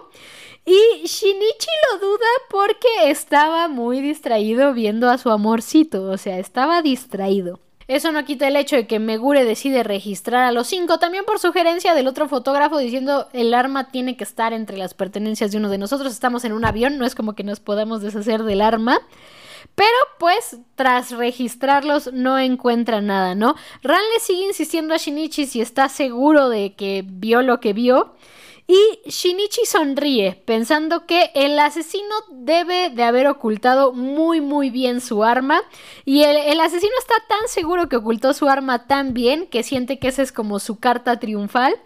Y 0.66 1.06
Shinichi 1.06 1.70
lo 1.92 2.00
duda 2.00 2.28
porque 2.50 2.88
estaba 3.06 3.68
muy 3.68 4.02
distraído 4.02 4.74
viendo 4.74 5.10
a 5.10 5.18
su 5.18 5.30
amorcito, 5.30 6.10
o 6.10 6.18
sea, 6.18 6.40
estaba 6.40 6.82
distraído. 6.82 7.60
Eso 7.88 8.12
no 8.12 8.26
quita 8.26 8.48
el 8.48 8.58
hecho 8.58 8.76
de 8.76 8.86
que 8.86 9.00
Megure 9.00 9.46
decide 9.46 9.82
registrar 9.84 10.44
a 10.44 10.52
los 10.52 10.68
cinco, 10.68 11.00
también 11.00 11.24
por 11.24 11.40
sugerencia 11.40 11.94
del 11.94 12.08
otro 12.08 12.28
fotógrafo 12.28 12.78
diciendo 12.78 13.30
el 13.32 13.54
arma 13.54 13.92
tiene 13.92 14.18
que 14.18 14.26
estar 14.26 14.52
entre 14.52 14.78
las 14.78 14.94
pertenencias 14.94 15.52
de 15.52 15.58
uno 15.58 15.70
de 15.70 15.78
nosotros. 15.78 16.12
Estamos 16.12 16.44
en 16.44 16.52
un 16.52 16.66
avión, 16.66 16.98
no 16.98 17.06
es 17.06 17.16
como 17.16 17.34
que 17.34 17.46
nos 17.46 17.62
podamos 17.62 18.02
deshacer 18.02 18.44
del 18.44 18.62
arma. 18.62 19.00
Pero 19.76 19.88
pues 20.20 20.58
tras 20.76 21.12
registrarlos 21.12 22.12
no 22.12 22.38
encuentra 22.40 23.00
nada, 23.00 23.36
¿no? 23.36 23.56
Ran 23.84 24.02
le 24.14 24.20
sigue 24.20 24.46
insistiendo 24.46 24.94
a 24.94 24.98
Shinichi 24.98 25.46
si 25.46 25.62
está 25.62 25.88
seguro 25.88 26.50
de 26.50 26.74
que 26.74 27.06
vio 27.06 27.42
lo 27.42 27.60
que 27.60 27.74
vio. 27.74 28.16
Y 28.70 29.09
Shinichi 29.09 29.65
sonríe, 29.65 30.41
pensando 30.43 31.05
que 31.05 31.32
el 31.36 31.57
asesino 31.57 32.15
debe 32.32 32.89
de 32.89 33.03
haber 33.03 33.28
ocultado 33.28 33.93
muy 33.93 34.41
muy 34.41 34.70
bien 34.70 34.99
su 34.99 35.24
arma. 35.24 35.61
Y 36.03 36.24
el, 36.24 36.59
asesino 36.59 36.91
está 36.99 37.15
tan 37.30 37.47
seguro 37.47 37.88
que 37.88 37.95
ocultó 37.95 38.34
su 38.34 38.49
arma 38.49 38.86
tan 38.86 39.13
bien 39.13 39.47
que 39.47 39.63
siente 39.63 39.99
que 39.99 40.09
esa 40.09 40.22
es 40.22 40.34
como 40.34 40.59
su 40.59 40.80
carta 40.80 41.18
triunfal. 41.18 41.78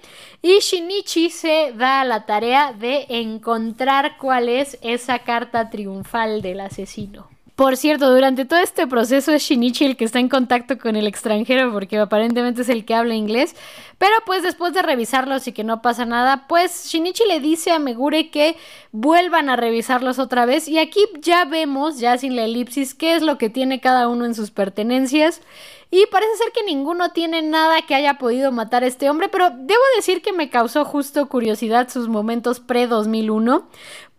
Y 0.41 0.57
Shinichi 0.57 1.29
se 1.29 1.71
da 1.77 2.03
la 2.03 2.25
tarea 2.25 2.73
de 2.73 3.05
encontrar 3.09 4.17
cuál 4.17 4.49
es 4.49 4.79
esa 4.81 5.19
carta 5.19 5.69
triunfal 5.69 6.41
del 6.41 6.61
asesino. 6.61 7.30
Por 7.61 7.77
cierto, 7.77 8.11
durante 8.11 8.45
todo 8.45 8.57
este 8.57 8.87
proceso 8.87 9.31
es 9.31 9.43
Shinichi 9.43 9.85
el 9.85 9.95
que 9.95 10.03
está 10.03 10.17
en 10.17 10.29
contacto 10.29 10.79
con 10.79 10.95
el 10.95 11.05
extranjero 11.05 11.71
porque 11.71 11.99
aparentemente 11.99 12.63
es 12.63 12.69
el 12.69 12.85
que 12.85 12.95
habla 12.95 13.13
inglés. 13.13 13.55
Pero 13.99 14.13
pues 14.25 14.41
después 14.41 14.73
de 14.73 14.81
revisarlos 14.81 15.47
y 15.47 15.51
que 15.51 15.63
no 15.63 15.83
pasa 15.83 16.03
nada, 16.05 16.47
pues 16.47 16.87
Shinichi 16.87 17.23
le 17.27 17.39
dice 17.39 17.69
a 17.69 17.77
Megure 17.77 18.31
que 18.31 18.57
vuelvan 18.91 19.47
a 19.47 19.57
revisarlos 19.57 20.17
otra 20.17 20.47
vez. 20.47 20.67
Y 20.67 20.79
aquí 20.79 21.01
ya 21.19 21.45
vemos, 21.45 21.99
ya 21.99 22.17
sin 22.17 22.35
la 22.35 22.45
elipsis, 22.45 22.95
qué 22.95 23.13
es 23.13 23.21
lo 23.21 23.37
que 23.37 23.51
tiene 23.51 23.79
cada 23.79 24.07
uno 24.07 24.25
en 24.25 24.33
sus 24.33 24.49
pertenencias. 24.49 25.39
Y 25.93 26.05
parece 26.05 26.37
ser 26.37 26.53
que 26.53 26.63
ninguno 26.63 27.09
tiene 27.09 27.41
nada 27.41 27.81
que 27.81 27.93
haya 27.93 28.13
podido 28.13 28.53
matar 28.53 28.83
a 28.83 28.87
este 28.87 29.09
hombre, 29.09 29.27
pero 29.27 29.49
debo 29.49 29.81
decir 29.97 30.21
que 30.21 30.31
me 30.31 30.49
causó 30.49 30.85
justo 30.85 31.27
curiosidad 31.27 31.89
sus 31.89 32.07
momentos 32.07 32.61
pre-2001, 32.61 33.65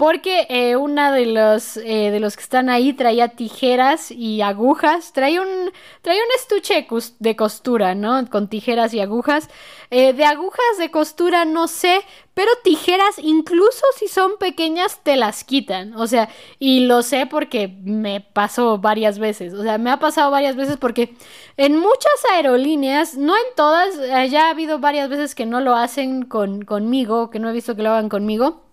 porque 0.03 0.49
eh, 0.51 0.75
una 0.75 1.13
de 1.13 1.27
los, 1.27 1.77
eh, 1.77 2.11
de 2.11 2.19
los 2.19 2.35
que 2.35 2.43
están 2.43 2.69
ahí 2.69 2.93
traía 2.93 3.29
tijeras 3.29 4.11
y 4.11 4.43
agujas, 4.43 5.13
traía 5.13 5.41
un, 5.41 5.49
un 5.49 6.33
estuche 6.35 6.89
de 7.21 7.37
costura, 7.37 7.95
¿no? 7.95 8.29
Con 8.29 8.49
tijeras 8.49 8.93
y 8.95 9.01
agujas. 9.01 9.49
Eh, 9.93 10.13
de 10.13 10.25
agujas 10.25 10.77
de 10.81 10.91
costura 10.91 11.45
no 11.45 11.69
sé, 11.69 12.01
pero 12.35 12.51
tijeras, 12.65 13.17
incluso 13.21 13.85
si 13.97 14.09
son 14.09 14.39
pequeñas, 14.41 14.99
te 15.05 15.15
las 15.15 15.45
quitan. 15.45 15.95
O 15.95 16.09
sea, 16.09 16.29
y 16.59 16.87
lo 16.87 17.03
sé 17.03 17.27
porque 17.27 17.69
me 17.69 18.21
pasó 18.21 18.79
varias 18.79 19.21
veces. 19.21 19.55
O 19.55 19.63
sea, 19.63 19.79
me 19.79 19.93
ha 19.93 20.01
pasado 20.01 20.33
varias 20.33 20.57
veces 20.57 20.79
porque 20.79 21.15
en 21.57 21.79
muchas 21.79 22.25
aerolíneas, 22.33 23.17
no 23.17 23.37
en 23.37 23.55
todas, 23.55 23.95
ya 24.29 24.49
ha 24.49 24.51
habido 24.51 24.81
varias 24.81 25.09
veces 25.09 25.37
que 25.37 25.47
no 25.47 25.61
lo 25.61 25.77
hacen 25.77 26.25
con, 26.25 26.65
conmigo, 26.65 27.31
que 27.31 27.39
no 27.39 27.49
he 27.49 27.53
visto 27.53 27.77
que 27.77 27.85
lo 27.85 27.91
hagan 27.91 28.09
conmigo. 28.09 28.72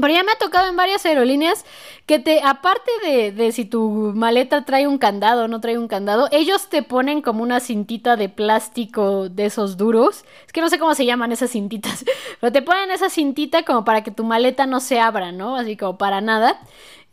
Pero 0.00 0.14
ya 0.14 0.22
me 0.22 0.32
ha 0.32 0.36
tocado 0.36 0.68
en 0.68 0.76
varias 0.76 1.04
aerolíneas 1.06 1.64
que 2.06 2.18
te, 2.18 2.40
aparte 2.42 2.90
de, 3.02 3.32
de, 3.32 3.52
si 3.52 3.64
tu 3.64 4.12
maleta 4.14 4.64
trae 4.64 4.86
un 4.86 4.98
candado 4.98 5.44
o 5.44 5.48
no 5.48 5.60
trae 5.60 5.78
un 5.78 5.88
candado, 5.88 6.28
ellos 6.32 6.68
te 6.68 6.82
ponen 6.82 7.20
como 7.22 7.42
una 7.42 7.60
cintita 7.60 8.16
de 8.16 8.28
plástico 8.28 9.28
de 9.28 9.46
esos 9.46 9.76
duros. 9.76 10.24
Es 10.46 10.52
que 10.52 10.60
no 10.60 10.68
sé 10.68 10.78
cómo 10.78 10.94
se 10.94 11.04
llaman 11.06 11.32
esas 11.32 11.50
cintitas, 11.50 12.04
pero 12.40 12.52
te 12.52 12.62
ponen 12.62 12.90
esa 12.90 13.10
cintita 13.10 13.64
como 13.64 13.84
para 13.84 14.02
que 14.02 14.10
tu 14.10 14.24
maleta 14.24 14.66
no 14.66 14.80
se 14.80 15.00
abra, 15.00 15.32
¿no? 15.32 15.56
Así 15.56 15.76
como 15.76 15.98
para 15.98 16.20
nada. 16.20 16.60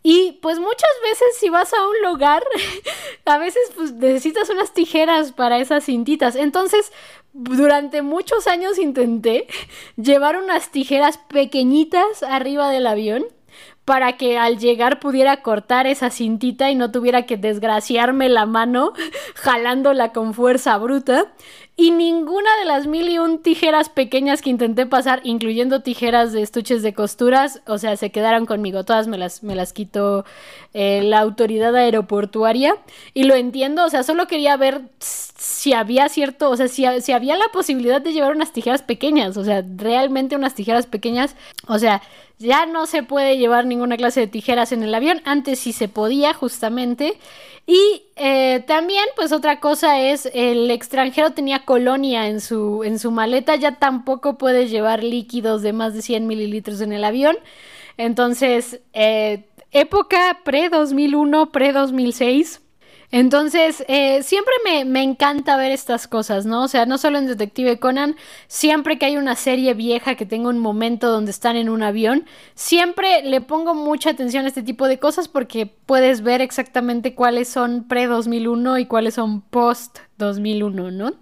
Y 0.08 0.38
pues 0.40 0.60
muchas 0.60 0.90
veces 1.02 1.26
si 1.40 1.48
vas 1.48 1.72
a 1.74 1.84
un 1.84 2.08
lugar, 2.08 2.44
a 3.24 3.38
veces 3.38 3.72
pues 3.74 3.92
necesitas 3.92 4.48
unas 4.50 4.72
tijeras 4.72 5.32
para 5.32 5.58
esas 5.58 5.84
cintitas. 5.84 6.36
Entonces, 6.36 6.92
durante 7.36 8.02
muchos 8.02 8.46
años 8.46 8.78
intenté 8.78 9.46
llevar 9.96 10.36
unas 10.36 10.70
tijeras 10.70 11.18
pequeñitas 11.18 12.22
arriba 12.22 12.70
del 12.70 12.86
avión 12.86 13.26
para 13.86 14.16
que 14.16 14.36
al 14.36 14.58
llegar 14.58 14.98
pudiera 14.98 15.42
cortar 15.42 15.86
esa 15.86 16.10
cintita 16.10 16.72
y 16.72 16.74
no 16.74 16.90
tuviera 16.90 17.24
que 17.24 17.36
desgraciarme 17.36 18.28
la 18.28 18.44
mano 18.44 18.92
jalándola 19.36 20.12
con 20.12 20.34
fuerza 20.34 20.76
bruta. 20.76 21.32
Y 21.78 21.90
ninguna 21.90 22.48
de 22.58 22.64
las 22.64 22.86
mil 22.86 23.08
y 23.08 23.18
un 23.18 23.42
tijeras 23.42 23.90
pequeñas 23.90 24.40
que 24.40 24.48
intenté 24.48 24.86
pasar, 24.86 25.20
incluyendo 25.24 25.82
tijeras 25.82 26.32
de 26.32 26.40
estuches 26.40 26.82
de 26.82 26.94
costuras, 26.94 27.60
o 27.66 27.76
sea, 27.76 27.96
se 27.98 28.10
quedaron 28.10 28.46
conmigo. 28.46 28.82
Todas 28.84 29.08
me 29.08 29.18
las, 29.18 29.42
me 29.42 29.54
las 29.54 29.74
quitó 29.74 30.24
eh, 30.72 31.02
la 31.04 31.20
autoridad 31.20 31.76
aeroportuaria. 31.76 32.76
Y 33.12 33.24
lo 33.24 33.34
entiendo, 33.34 33.84
o 33.84 33.90
sea, 33.90 34.02
solo 34.02 34.26
quería 34.26 34.56
ver 34.56 34.80
si 34.98 35.74
había 35.74 36.08
cierto, 36.08 36.50
o 36.50 36.56
sea, 36.56 36.66
si, 36.66 36.86
si 37.02 37.12
había 37.12 37.36
la 37.36 37.48
posibilidad 37.52 38.00
de 38.00 38.14
llevar 38.14 38.34
unas 38.34 38.52
tijeras 38.52 38.82
pequeñas, 38.82 39.36
o 39.36 39.44
sea, 39.44 39.62
realmente 39.76 40.34
unas 40.34 40.54
tijeras 40.54 40.86
pequeñas, 40.86 41.36
o 41.68 41.78
sea, 41.78 42.00
ya 42.38 42.66
no 42.66 42.86
se 42.86 43.02
puede 43.02 43.38
llevar 43.38 43.66
ninguna 43.66 43.96
clase 43.96 44.20
de 44.20 44.26
tijeras 44.26 44.72
en 44.72 44.82
el 44.82 44.94
avión. 44.94 45.22
Antes 45.24 45.58
sí 45.58 45.72
se 45.72 45.88
podía, 45.88 46.34
justamente. 46.34 47.18
Y 47.66 48.02
eh, 48.16 48.62
también, 48.66 49.04
pues 49.16 49.32
otra 49.32 49.58
cosa 49.58 50.00
es, 50.00 50.30
el 50.34 50.70
extranjero 50.70 51.30
tenía 51.32 51.64
colonia 51.64 52.28
en 52.28 52.40
su, 52.40 52.84
en 52.84 52.98
su 52.98 53.10
maleta, 53.10 53.56
ya 53.56 53.76
tampoco 53.76 54.38
puedes 54.38 54.70
llevar 54.70 55.02
líquidos 55.02 55.62
de 55.62 55.72
más 55.72 55.94
de 55.94 56.02
100 56.02 56.26
mililitros 56.26 56.80
en 56.80 56.92
el 56.92 57.04
avión. 57.04 57.36
Entonces, 57.96 58.80
eh, 58.92 59.48
época 59.72 60.40
pre-2001, 60.44 61.50
pre-2006 61.50 62.60
entonces, 63.10 63.84
eh, 63.88 64.22
siempre 64.22 64.52
me, 64.64 65.02
encanta 65.02 65.56
ver 65.56 65.72
estas 65.72 66.08
cosas, 66.08 66.46
¿no? 66.46 66.64
O 66.64 66.68
sea, 66.68 66.86
no 66.86 66.98
solo 66.98 67.18
en 67.18 67.26
Detective 67.26 67.78
Conan, 67.78 68.16
siempre 68.48 68.98
que 68.98 69.06
hay 69.06 69.16
una 69.16 69.36
serie 69.36 69.74
vieja 69.74 70.16
que 70.16 70.26
tenga 70.26 70.48
un 70.48 70.58
momento 70.58 71.10
donde 71.10 71.30
están 71.30 71.56
en 71.56 71.68
un 71.68 71.82
avión, 71.82 72.24
siempre 72.54 73.22
le 73.22 73.40
pongo 73.40 73.74
mucha 73.74 74.10
atención 74.10 74.44
a 74.44 74.48
este 74.48 74.62
tipo 74.62 74.88
de 74.88 74.98
cosas 74.98 75.28
porque 75.28 75.66
puedes 75.66 76.22
ver 76.22 76.40
exactamente 76.40 77.14
cuáles 77.14 77.48
son 77.48 77.86
pre-2001 77.86 78.80
y 78.80 78.86
cuáles 78.86 79.14
son 79.14 79.40
post-2001, 79.40 80.92
¿no? 80.92 81.12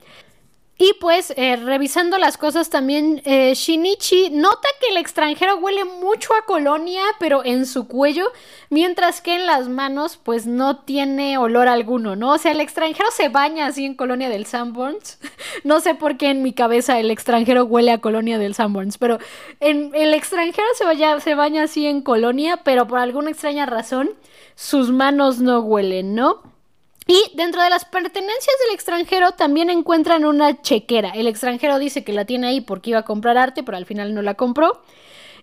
Y 0.76 0.94
pues 1.00 1.32
eh, 1.36 1.54
revisando 1.54 2.18
las 2.18 2.36
cosas 2.36 2.68
también, 2.68 3.22
eh, 3.24 3.54
Shinichi 3.54 4.30
nota 4.30 4.68
que 4.80 4.88
el 4.90 4.96
extranjero 4.96 5.56
huele 5.58 5.84
mucho 5.84 6.34
a 6.34 6.44
colonia, 6.46 7.02
pero 7.20 7.44
en 7.44 7.64
su 7.64 7.86
cuello, 7.86 8.32
mientras 8.70 9.20
que 9.20 9.36
en 9.36 9.46
las 9.46 9.68
manos 9.68 10.16
pues 10.16 10.46
no 10.46 10.78
tiene 10.78 11.38
olor 11.38 11.68
alguno, 11.68 12.16
¿no? 12.16 12.32
O 12.32 12.38
sea, 12.38 12.50
el 12.50 12.60
extranjero 12.60 13.08
se 13.12 13.28
baña 13.28 13.66
así 13.66 13.84
en 13.84 13.94
colonia 13.94 14.28
del 14.28 14.46
Sanborns. 14.46 15.20
no 15.62 15.78
sé 15.78 15.94
por 15.94 16.16
qué 16.16 16.30
en 16.30 16.42
mi 16.42 16.52
cabeza 16.52 16.98
el 16.98 17.12
extranjero 17.12 17.64
huele 17.66 17.92
a 17.92 17.98
colonia 17.98 18.38
del 18.38 18.56
Sanborns, 18.56 18.98
pero 18.98 19.18
en, 19.60 19.92
el 19.94 20.12
extranjero 20.12 20.66
se, 20.76 21.20
se 21.20 21.34
baña 21.36 21.62
así 21.62 21.86
en 21.86 22.02
colonia, 22.02 22.62
pero 22.64 22.88
por 22.88 22.98
alguna 22.98 23.30
extraña 23.30 23.64
razón 23.64 24.10
sus 24.56 24.90
manos 24.90 25.38
no 25.38 25.60
huelen, 25.60 26.16
¿no? 26.16 26.53
Y 27.06 27.22
dentro 27.34 27.62
de 27.62 27.70
las 27.70 27.84
pertenencias 27.84 28.56
del 28.64 28.74
extranjero 28.74 29.32
también 29.32 29.68
encuentran 29.68 30.24
una 30.24 30.62
chequera. 30.62 31.10
El 31.10 31.26
extranjero 31.26 31.78
dice 31.78 32.02
que 32.02 32.12
la 32.12 32.24
tiene 32.24 32.46
ahí 32.46 32.60
porque 32.60 32.90
iba 32.90 33.00
a 33.00 33.04
comprar 33.04 33.36
arte, 33.36 33.62
pero 33.62 33.76
al 33.76 33.86
final 33.86 34.14
no 34.14 34.22
la 34.22 34.34
compró. 34.34 34.82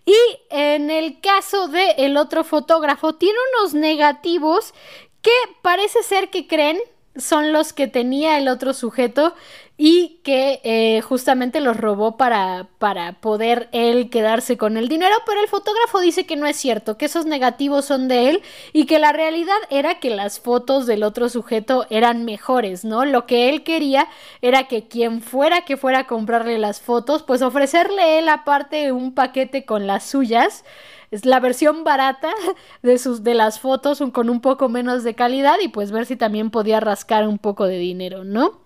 Y 0.05 0.16
en 0.49 0.89
el 0.89 1.20
caso 1.22 1.68
del 1.68 1.93
el 1.97 2.18
otro 2.18 2.43
fotógrafo, 2.43 3.14
tiene 3.14 3.38
unos 3.59 3.76
negativos 3.76 4.74
que 5.22 5.32
parece 5.62 6.01
ser 6.01 6.30
que 6.30 6.47
creen 6.47 6.80
son 7.16 7.51
los 7.51 7.74
que 7.74 7.88
tenía 7.88 8.38
el 8.38 8.47
otro 8.47 8.74
sujeto 8.74 9.36
y 9.84 10.20
que 10.24 10.62
eh, 10.64 11.02
justamente 11.02 11.60
los 11.60 11.76
robó 11.76 12.16
para, 12.16 12.68
para 12.78 13.14
poder 13.14 13.68
él 13.72 14.12
quedarse 14.12 14.56
con 14.56 14.78
el 14.78 14.88
dinero, 14.88 15.16
pero 15.26 15.42
el 15.42 15.48
fotógrafo 15.48 16.00
dice 16.00 16.28
que 16.28 16.36
no 16.36 16.46
es 16.46 16.56
cierto, 16.56 17.00
que 17.00 17.06
esos 17.06 17.26
negativos 17.26 17.86
son 17.86 18.08
de 18.08 18.30
él 18.30 18.44
y 18.74 18.86
que 18.86 19.00
la 19.00 19.12
realidad 19.12 19.56
era 19.72 20.00
que 20.00 20.12
las 20.12 20.40
fotos 20.40 20.86
del 20.86 21.02
otro 21.02 21.30
sujeto 21.30 21.88
eran 21.90 22.26
mejores, 22.26 22.86
¿no? 22.86 23.06
Lo 23.06 23.26
que 23.26 23.50
él 23.50 23.64
quería 23.64 24.08
era 24.44 24.68
que 24.68 24.88
quien 24.88 25.20
fuera 25.24 25.66
que 25.66 25.78
fuera 25.78 26.02
a 26.02 26.08
comprarle 26.08 26.60
las 26.60 26.80
fotos, 26.80 27.24
pues 27.24 27.42
ofrecerle 27.42 28.20
él 28.20 28.30
aparte 28.30 28.92
un 28.92 29.16
paquete 29.16 29.66
con 29.66 29.88
las 29.88 30.04
suyas 30.04 30.64
es 31.10 31.26
la 31.26 31.40
versión 31.40 31.84
barata 31.84 32.30
de 32.84 33.00
sus 33.00 33.24
de 33.24 33.34
las 33.34 33.60
fotos 33.60 34.04
con 34.14 34.30
un 34.30 34.42
poco 34.42 34.70
menos 34.70 35.04
de 35.04 35.16
calidad 35.16 35.56
y 35.60 35.70
pues 35.70 35.92
ver 35.92 36.06
si 36.06 36.18
también 36.18 36.52
podía 36.52 36.80
rascar 36.80 37.28
un 37.28 37.40
poco 37.40 37.66
de 37.66 37.80
dinero, 37.80 38.24
¿no? 38.24 38.61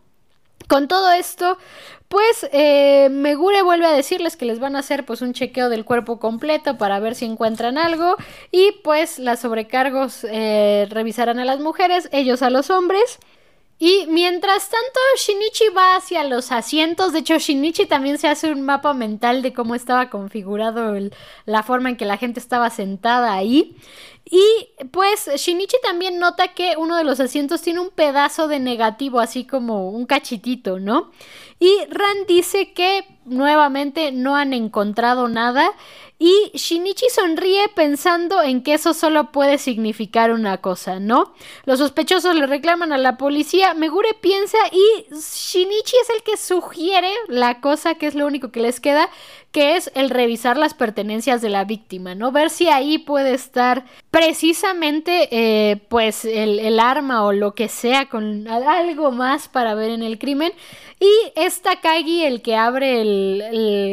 Con 0.67 0.87
todo 0.87 1.11
esto, 1.11 1.57
pues 2.07 2.47
eh, 2.51 3.09
Megure 3.11 3.61
vuelve 3.61 3.85
a 3.85 3.91
decirles 3.91 4.37
que 4.37 4.45
les 4.45 4.59
van 4.59 4.75
a 4.75 4.79
hacer 4.79 5.05
pues 5.05 5.21
un 5.21 5.33
chequeo 5.33 5.69
del 5.69 5.85
cuerpo 5.85 6.19
completo 6.19 6.77
para 6.77 6.99
ver 6.99 7.15
si 7.15 7.25
encuentran 7.25 7.77
algo 7.77 8.15
y 8.51 8.71
pues 8.83 9.19
las 9.19 9.41
sobrecargos 9.41 10.23
eh, 10.23 10.87
revisarán 10.89 11.39
a 11.39 11.45
las 11.45 11.59
mujeres, 11.59 12.09
ellos 12.11 12.41
a 12.41 12.49
los 12.49 12.69
hombres. 12.69 13.19
Y 13.77 14.05
mientras 14.07 14.69
tanto, 14.69 14.99
Shinichi 15.17 15.67
va 15.75 15.97
hacia 15.97 16.23
los 16.23 16.53
asientos. 16.53 17.11
De 17.11 17.19
hecho, 17.19 17.37
Shinichi 17.37 17.85
también 17.85 18.17
se 18.17 18.29
hace 18.29 18.49
un 18.49 18.61
mapa 18.61 18.93
mental 18.93 19.41
de 19.41 19.51
cómo 19.51 19.75
estaba 19.75 20.09
configurado 20.09 20.93
la 21.45 21.63
forma 21.63 21.89
en 21.89 21.97
que 21.97 22.05
la 22.05 22.15
gente 22.15 22.39
estaba 22.39 22.69
sentada 22.69 23.33
ahí. 23.33 23.75
Y 24.29 24.69
pues 24.91 25.29
Shinichi 25.35 25.77
también 25.83 26.17
nota 26.17 26.49
que 26.49 26.75
uno 26.77 26.97
de 26.97 27.03
los 27.03 27.19
asientos 27.19 27.61
tiene 27.61 27.79
un 27.79 27.91
pedazo 27.91 28.47
de 28.47 28.59
negativo, 28.59 29.19
así 29.19 29.45
como 29.45 29.91
un 29.91 30.07
cachitito, 30.07 30.79
¿no? 30.79 31.11
Y 31.59 31.77
Ran 31.89 32.25
dice 32.27 32.73
que 32.73 33.05
nuevamente 33.23 34.11
no 34.11 34.35
han 34.35 34.53
encontrado 34.53 35.29
nada 35.29 35.71
y 36.17 36.51
Shinichi 36.53 37.09
sonríe 37.09 37.67
pensando 37.75 38.41
en 38.41 38.63
que 38.63 38.73
eso 38.73 38.93
solo 38.93 39.31
puede 39.31 39.57
significar 39.57 40.31
una 40.31 40.57
cosa, 40.61 40.99
¿no? 40.99 41.33
Los 41.65 41.79
sospechosos 41.79 42.35
le 42.35 42.47
reclaman 42.47 42.93
a 42.93 42.97
la 42.97 43.17
policía, 43.17 43.73
Megure 43.73 44.13
piensa 44.21 44.57
y 44.71 45.13
Shinichi 45.13 45.97
es 46.01 46.09
el 46.15 46.23
que 46.23 46.37
sugiere 46.37 47.09
la 47.27 47.59
cosa 47.59 47.95
que 47.95 48.07
es 48.07 48.15
lo 48.15 48.25
único 48.25 48.51
que 48.51 48.61
les 48.61 48.79
queda, 48.79 49.09
que 49.55 49.77
es 49.77 49.89
el 49.95 50.09
revisar 50.09 50.57
las 50.57 50.73
pertenencias 50.73 51.41
de 51.41 51.47
la 51.47 51.63
víctima, 51.63 52.13
¿no? 52.13 52.33
Ver 52.33 52.49
si 52.49 52.67
ahí 52.67 52.97
puede 52.97 53.33
estar 53.33 53.85
precisamente 54.11 55.29
eh, 55.31 55.77
pues 55.87 56.25
el, 56.25 56.77
arma 56.77 57.23
o 57.23 57.31
lo 57.31 57.55
que 57.55 57.69
sea 57.69 58.09
con 58.09 58.49
algo 58.49 59.11
más 59.11 59.47
para 59.47 59.73
ver 59.73 59.91
en 59.91 60.03
el 60.03 60.19
crimen. 60.19 60.51
Y 60.99 61.09
está 61.37 61.79
Kagi 61.79 62.25
el 62.25 62.41
que 62.41 62.57
abre 62.57 63.01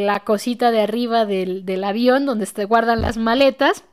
la 0.04 0.18
cosita 0.24 0.72
de 0.72 0.80
arriba 0.80 1.26
del, 1.26 1.64
del 1.64 1.84
avión 1.84 2.26
donde 2.26 2.46
se 2.46 2.64
guardan 2.64 3.00
las 3.00 3.16
maletas. 3.16 3.84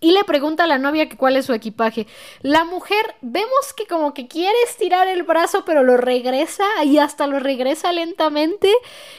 Y 0.00 0.12
le 0.12 0.24
pregunta 0.24 0.64
a 0.64 0.66
la 0.66 0.78
novia 0.78 1.08
cuál 1.16 1.36
es 1.36 1.46
su 1.46 1.52
equipaje. 1.52 2.06
La 2.40 2.64
mujer 2.64 3.16
vemos 3.20 3.72
que 3.76 3.86
como 3.86 4.14
que 4.14 4.28
quiere 4.28 4.56
estirar 4.66 5.08
el 5.08 5.24
brazo, 5.24 5.64
pero 5.64 5.82
lo 5.82 5.96
regresa 5.96 6.64
y 6.84 6.98
hasta 6.98 7.26
lo 7.26 7.38
regresa 7.38 7.92
lentamente 7.92 8.70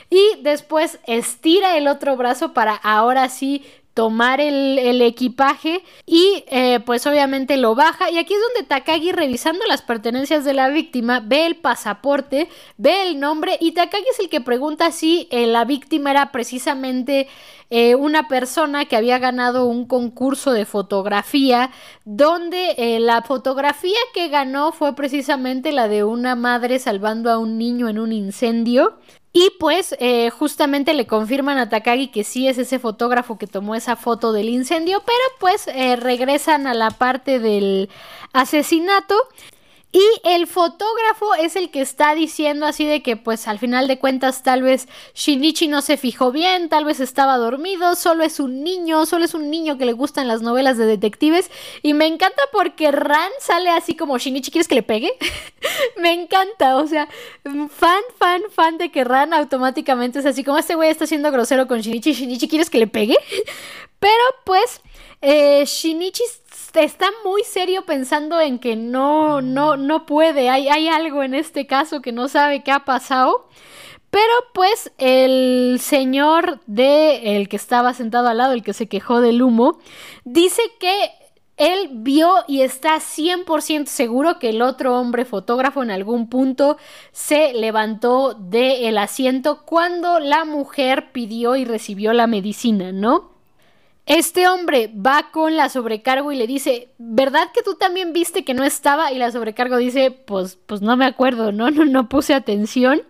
y 0.10 0.42
después 0.42 1.00
estira 1.06 1.78
el 1.78 1.88
otro 1.88 2.16
brazo 2.16 2.54
para 2.54 2.76
ahora 2.76 3.30
sí 3.30 3.66
tomar 3.94 4.40
el, 4.40 5.02
equipaje 5.02 5.84
y 6.06 6.44
eh, 6.48 6.80
pues 6.86 7.06
obviamente 7.08 7.58
lo 7.58 7.76
baja. 7.76 8.10
Y 8.10 8.18
aquí 8.18 8.34
es 8.34 8.40
donde 8.54 8.68
Takagi 8.68 9.12
revisando 9.12 9.66
las 9.66 9.82
pertenencias 9.82 10.46
de 10.46 10.54
la 10.54 10.70
víctima 10.70 11.20
ve 11.20 11.46
el 11.46 11.56
pasaporte, 11.56 12.50
ve 12.78 13.04
el 13.04 13.20
nombre 13.20 13.58
y 13.60 13.72
Takagi 13.72 14.06
es 14.12 14.20
el 14.20 14.30
que 14.30 14.42
pregunta 14.42 14.92
si 14.92 15.28
eh, 15.32 15.48
la 15.48 15.66
víctima 15.66 16.12
era 16.12 16.32
precisamente 16.32 17.28
eh, 17.70 17.96
una 17.96 18.28
persona 18.28 18.86
que 18.86 18.96
había 18.96 19.20
ganado 19.20 19.66
un 19.66 19.86
concurso 19.86 20.54
de 20.54 20.66
fotografía 20.66 21.70
donde 22.04 22.98
la 23.00 23.22
fotografía 23.22 24.00
que 24.14 24.30
ganó 24.30 24.72
fue 24.72 24.96
precisamente 24.96 25.72
la 25.72 25.88
de 25.88 26.04
una 26.04 26.36
madre 26.36 26.80
salvando 26.80 27.30
a 27.30 27.38
un 27.38 27.58
niño 27.58 27.90
en 27.90 28.00
un 28.00 28.12
incendio 28.12 28.98
y 29.32 29.52
pues 29.60 29.96
eh, 30.00 30.32
justamente 30.32 30.94
le 30.94 31.06
confirman 31.06 31.58
a 31.58 31.70
Takagi 31.70 32.08
que 32.08 32.24
sí 32.24 32.48
es 32.48 32.58
ese 32.58 32.80
fotógrafo 32.80 33.38
que 33.38 33.48
tomó 33.48 33.76
esa 33.76 33.96
foto 33.96 34.34
del 34.34 34.50
incendio, 34.50 35.04
pero 35.06 35.18
pues 35.40 35.68
eh, 35.68 35.96
regresan 35.96 36.66
a 36.66 36.74
la 36.74 36.90
parte 36.90 37.40
del 37.40 37.90
asesinato 38.34 39.16
y 39.92 40.04
el 40.24 40.46
fotógrafo 40.46 41.34
es 41.34 41.56
el 41.56 41.72
que 41.72 41.82
está 41.82 42.14
diciendo 42.14 42.68
así 42.68 42.86
de 42.86 43.02
que 43.02 43.18
pues 43.18 43.48
al 43.48 43.58
final 43.58 43.88
de 43.88 43.98
cuentas 43.98 44.44
tal 44.44 44.62
vez 44.62 44.88
Shinichi 45.16 45.68
no 45.68 45.82
se 45.82 45.98
fijó 45.98 46.32
bien, 46.32 46.70
tal 46.70 46.86
vez 46.86 47.00
estaba 47.00 47.38
dormido, 47.38 47.96
solo 47.96 48.24
es 48.24 48.40
un 48.40 48.64
niño, 48.64 49.08
solo 49.08 49.26
es 49.26 49.34
un 49.34 49.50
niño 49.50 49.80
que 49.80 49.86
le 49.86 49.94
gustan 49.94 50.28
las 50.28 50.44
novelas 50.44 50.78
de 50.78 50.86
detectives 50.86 51.50
y 51.82 51.96
me 51.96 52.06
encanta 52.06 52.44
porque 52.52 52.92
Ran 52.92 53.32
sale 53.40 53.72
así 53.72 53.96
como 53.96 54.20
Shinichi, 54.20 54.52
¿quieres 54.52 54.68
que 54.68 54.76
le 54.76 54.84
pegue? 54.84 55.12
me 55.98 56.14
encanta, 56.14 56.78
o 56.78 56.86
sea, 56.86 57.08
fan, 57.44 58.04
fan, 58.20 58.44
fan 58.52 58.78
de 58.78 58.92
que 58.92 59.04
Ran 59.04 59.34
automáticamente 59.34 60.20
es 60.20 60.26
así 60.28 60.44
como 60.44 60.60
este 60.60 60.76
güey 60.76 60.92
está 60.92 61.08
siendo 61.08 61.32
grosero 61.32 61.68
con 61.68 61.82
Shinichi, 61.82 62.14
Shinichi, 62.14 62.48
¿quieres 62.48 62.70
que 62.70 62.78
le 62.78 62.88
pegue? 62.88 63.18
Pero 64.00 64.24
pues 64.46 64.82
eh, 65.22 65.66
Shinichi 65.66 66.24
está 66.74 67.08
muy 67.24 67.44
serio 67.44 67.86
pensando 67.86 68.40
en 68.40 68.60
que 68.60 68.76
no, 68.76 69.42
no, 69.42 69.78
no 69.78 70.06
puede. 70.06 70.50
Hay, 70.50 70.68
hay 70.70 70.88
algo 70.88 71.24
en 71.24 71.34
este 71.34 71.68
caso 71.68 72.02
que 72.02 72.12
no 72.12 72.28
sabe 72.28 72.64
qué 72.64 72.72
ha 72.72 72.86
pasado. 72.86 73.48
Pero 74.10 74.34
pues 74.54 74.92
el 74.98 75.80
señor 75.82 76.62
de 76.66 77.38
el 77.38 77.48
que 77.48 77.58
estaba 77.58 77.94
sentado 77.94 78.28
al 78.28 78.38
lado, 78.38 78.54
el 78.54 78.64
que 78.64 78.74
se 78.74 78.88
quejó 78.88 79.22
del 79.22 79.42
humo, 79.42 79.78
dice 80.24 80.64
que 80.80 81.12
él 81.58 81.90
vio 81.92 82.34
y 82.48 82.62
está 82.62 82.96
100% 82.96 83.86
seguro 83.86 84.40
que 84.40 84.50
el 84.50 84.62
otro 84.62 84.98
hombre 84.98 85.26
fotógrafo 85.26 85.84
en 85.84 85.92
algún 85.92 86.30
punto 86.30 86.78
se 87.12 87.54
levantó 87.54 88.34
del 88.34 88.98
asiento 88.98 89.66
cuando 89.66 90.20
la 90.20 90.46
mujer 90.46 91.12
pidió 91.12 91.58
y 91.58 91.66
recibió 91.66 92.14
la 92.14 92.28
medicina, 92.28 92.94
¿no? 92.94 93.39
Este 94.10 94.48
hombre 94.48 94.92
va 94.92 95.30
con 95.32 95.56
la 95.56 95.70
sobrecargo 95.70 96.32
y 96.32 96.36
le 96.36 96.48
dice, 96.48 96.90
¿verdad 96.98 97.52
que 97.54 97.62
tú 97.62 97.76
también 97.76 98.12
viste 98.12 98.44
que 98.44 98.56
no 98.56 98.64
estaba? 98.64 99.12
Y 99.12 99.20
la 99.20 99.32
sobrecargo 99.32 99.78
dice, 99.78 100.10
pues, 100.10 100.58
pues 100.66 100.82
no 100.82 100.98
me 100.98 101.06
acuerdo, 101.06 101.52
¿no? 101.52 101.70
No, 101.70 101.86
no 101.86 102.10
puse 102.10 102.34
atención. 102.34 103.04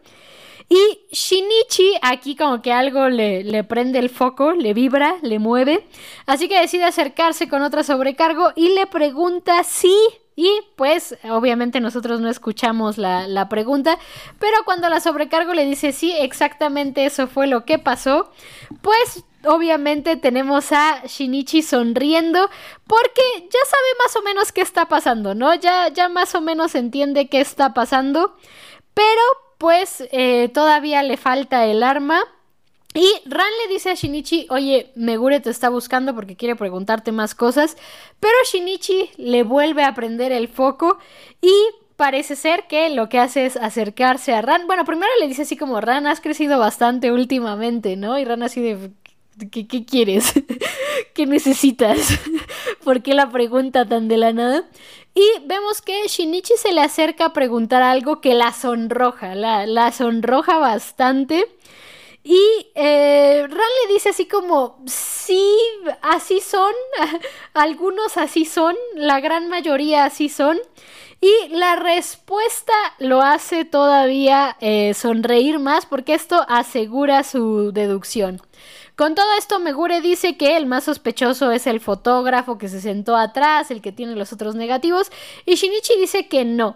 Y 0.68 1.00
Shinichi 1.10 1.94
aquí 2.02 2.36
como 2.36 2.62
que 2.62 2.74
algo 2.74 3.08
le, 3.08 3.46
le, 3.46 3.64
prende 3.64 3.98
el 3.98 4.10
foco, 4.10 4.52
le 4.52 4.74
vibra, 4.74 5.16
le 5.22 5.40
mueve. 5.40 5.88
Así 6.26 6.50
que 6.50 6.60
decide 6.60 6.84
acercarse 6.84 7.48
con 7.48 7.62
otra 7.62 7.84
sobrecargo 7.84 8.52
y 8.58 8.76
le 8.76 8.86
pregunta 8.86 9.64
si... 9.64 9.96
Y 10.36 10.50
pues 10.76 11.18
obviamente 11.30 11.80
nosotros 11.82 12.22
no 12.22 12.30
escuchamos 12.30 12.98
la, 12.98 13.28
la 13.28 13.50
pregunta, 13.50 14.00
pero 14.40 14.56
cuando 14.64 14.88
la 14.88 15.02
sobrecargo 15.02 15.54
le 15.54 15.66
dice 15.66 15.92
sí, 15.92 16.14
exactamente 16.18 17.06
eso 17.06 17.28
fue 17.28 17.46
lo 17.46 17.66
que 17.66 17.78
pasó, 17.78 18.32
pues 18.82 19.26
obviamente 19.46 20.16
tenemos 20.16 20.72
a 20.72 21.04
Shinichi 21.06 21.62
sonriendo 21.62 22.50
porque 22.88 23.22
ya 23.36 23.60
sabe 23.66 23.88
más 24.04 24.16
o 24.16 24.22
menos 24.22 24.52
qué 24.52 24.62
está 24.62 24.88
pasando, 24.88 25.36
¿no? 25.36 25.54
Ya, 25.56 25.90
ya 25.90 26.10
más 26.10 26.36
o 26.36 26.42
menos 26.42 26.76
entiende 26.76 27.28
qué 27.28 27.42
está 27.42 27.74
pasando, 27.74 28.36
pero 28.94 29.22
pues 29.58 30.04
eh, 30.12 30.50
todavía 30.54 31.04
le 31.04 31.18
falta 31.18 31.66
el 31.66 31.84
arma. 31.84 32.22
Y 32.96 33.08
Ran 33.26 33.52
le 33.64 33.74
dice 33.74 33.92
a 33.92 33.94
Shinichi, 33.94 34.48
oye, 34.50 34.92
Megure 34.96 35.40
te 35.40 35.52
está 35.52 35.70
buscando 35.70 36.16
porque 36.16 36.36
quiere 36.36 36.56
preguntarte 36.56 37.12
más 37.12 37.36
cosas, 37.36 37.78
pero 38.20 38.34
Shinichi 38.52 39.12
le 39.18 39.44
vuelve 39.44 39.84
a 39.84 39.94
prender 39.94 40.32
el 40.32 40.48
foco 40.48 40.98
y 41.40 41.54
parece 41.98 42.36
ser 42.36 42.66
que 42.68 42.90
lo 42.90 43.08
que 43.08 43.20
hace 43.20 43.46
es 43.46 43.58
acercarse 43.58 44.34
a 44.34 44.42
Ran. 44.42 44.66
Bueno, 44.66 44.86
primero 44.86 45.12
le 45.20 45.28
dice 45.28 45.44
así 45.44 45.56
como, 45.56 45.82
Ran, 45.82 46.08
has 46.08 46.20
crecido 46.20 46.58
bastante 46.58 47.12
últimamente, 47.12 47.96
¿no? 47.96 48.18
Y 48.18 48.26
Ran 48.26 48.42
así 48.42 48.62
de, 48.62 48.90
¿Qué, 49.52 49.86
quieres? 49.86 50.34
¿Qué 51.14 51.26
necesitas? 51.26 52.20
¿Por 52.84 53.02
qué 53.02 53.14
la 53.14 53.30
pregunta 53.30 53.88
tan 53.88 54.08
de 54.08 54.18
la 54.18 54.34
nada? 54.34 54.70
Y 55.16 55.26
vemos 55.46 55.82
que 55.82 56.08
Shinichi 56.08 56.54
se 56.58 56.72
le 56.72 56.82
acerca 56.82 57.26
a 57.26 57.34
preguntar 57.34 57.82
algo 57.82 58.22
que 58.22 58.34
la 58.34 58.54
sonroja, 58.54 59.36
la, 59.36 59.66
la 59.66 59.92
sonroja 59.92 60.58
bastante. 60.58 61.48
Y 62.24 62.68
eh, 62.76 63.48
Ran 63.48 63.70
le 63.88 63.94
dice 63.94 64.10
así 64.10 64.26
como, 64.26 64.84
sí, 64.86 65.58
así 66.02 66.42
son, 66.42 66.74
algunos 67.54 68.18
así 68.18 68.46
son, 68.46 68.76
la 68.96 69.20
gran 69.20 69.48
mayoría 69.48 70.06
así 70.06 70.30
son. 70.30 70.60
Y 71.22 71.50
la 71.50 71.76
respuesta 71.76 72.74
lo 73.00 73.22
hace 73.22 73.66
todavía 73.66 74.56
eh, 74.62 74.94
sonreír 74.94 75.60
más 75.60 75.86
porque 75.86 76.14
esto 76.14 76.46
asegura 76.48 77.24
su 77.24 77.72
deducción. 77.74 78.42
Con 79.00 79.16
todo 79.16 79.28
esto, 79.38 79.62
Megure 79.62 80.02
dice 80.02 80.36
que 80.36 80.58
el 80.58 80.66
más 80.66 80.84
sospechoso 80.84 81.54
es 81.54 81.68
el 81.68 81.80
fotógrafo 81.80 82.58
que 82.58 82.68
se 82.68 82.82
sentó 82.82 83.16
atrás, 83.16 83.72
el 83.72 83.82
que 83.82 83.94
tiene 83.94 84.14
los 84.14 84.34
otros 84.34 84.56
negativos, 84.56 85.10
y 85.46 85.56
Shinichi 85.56 85.98
dice 85.98 86.28
que 86.28 86.44
no, 86.44 86.76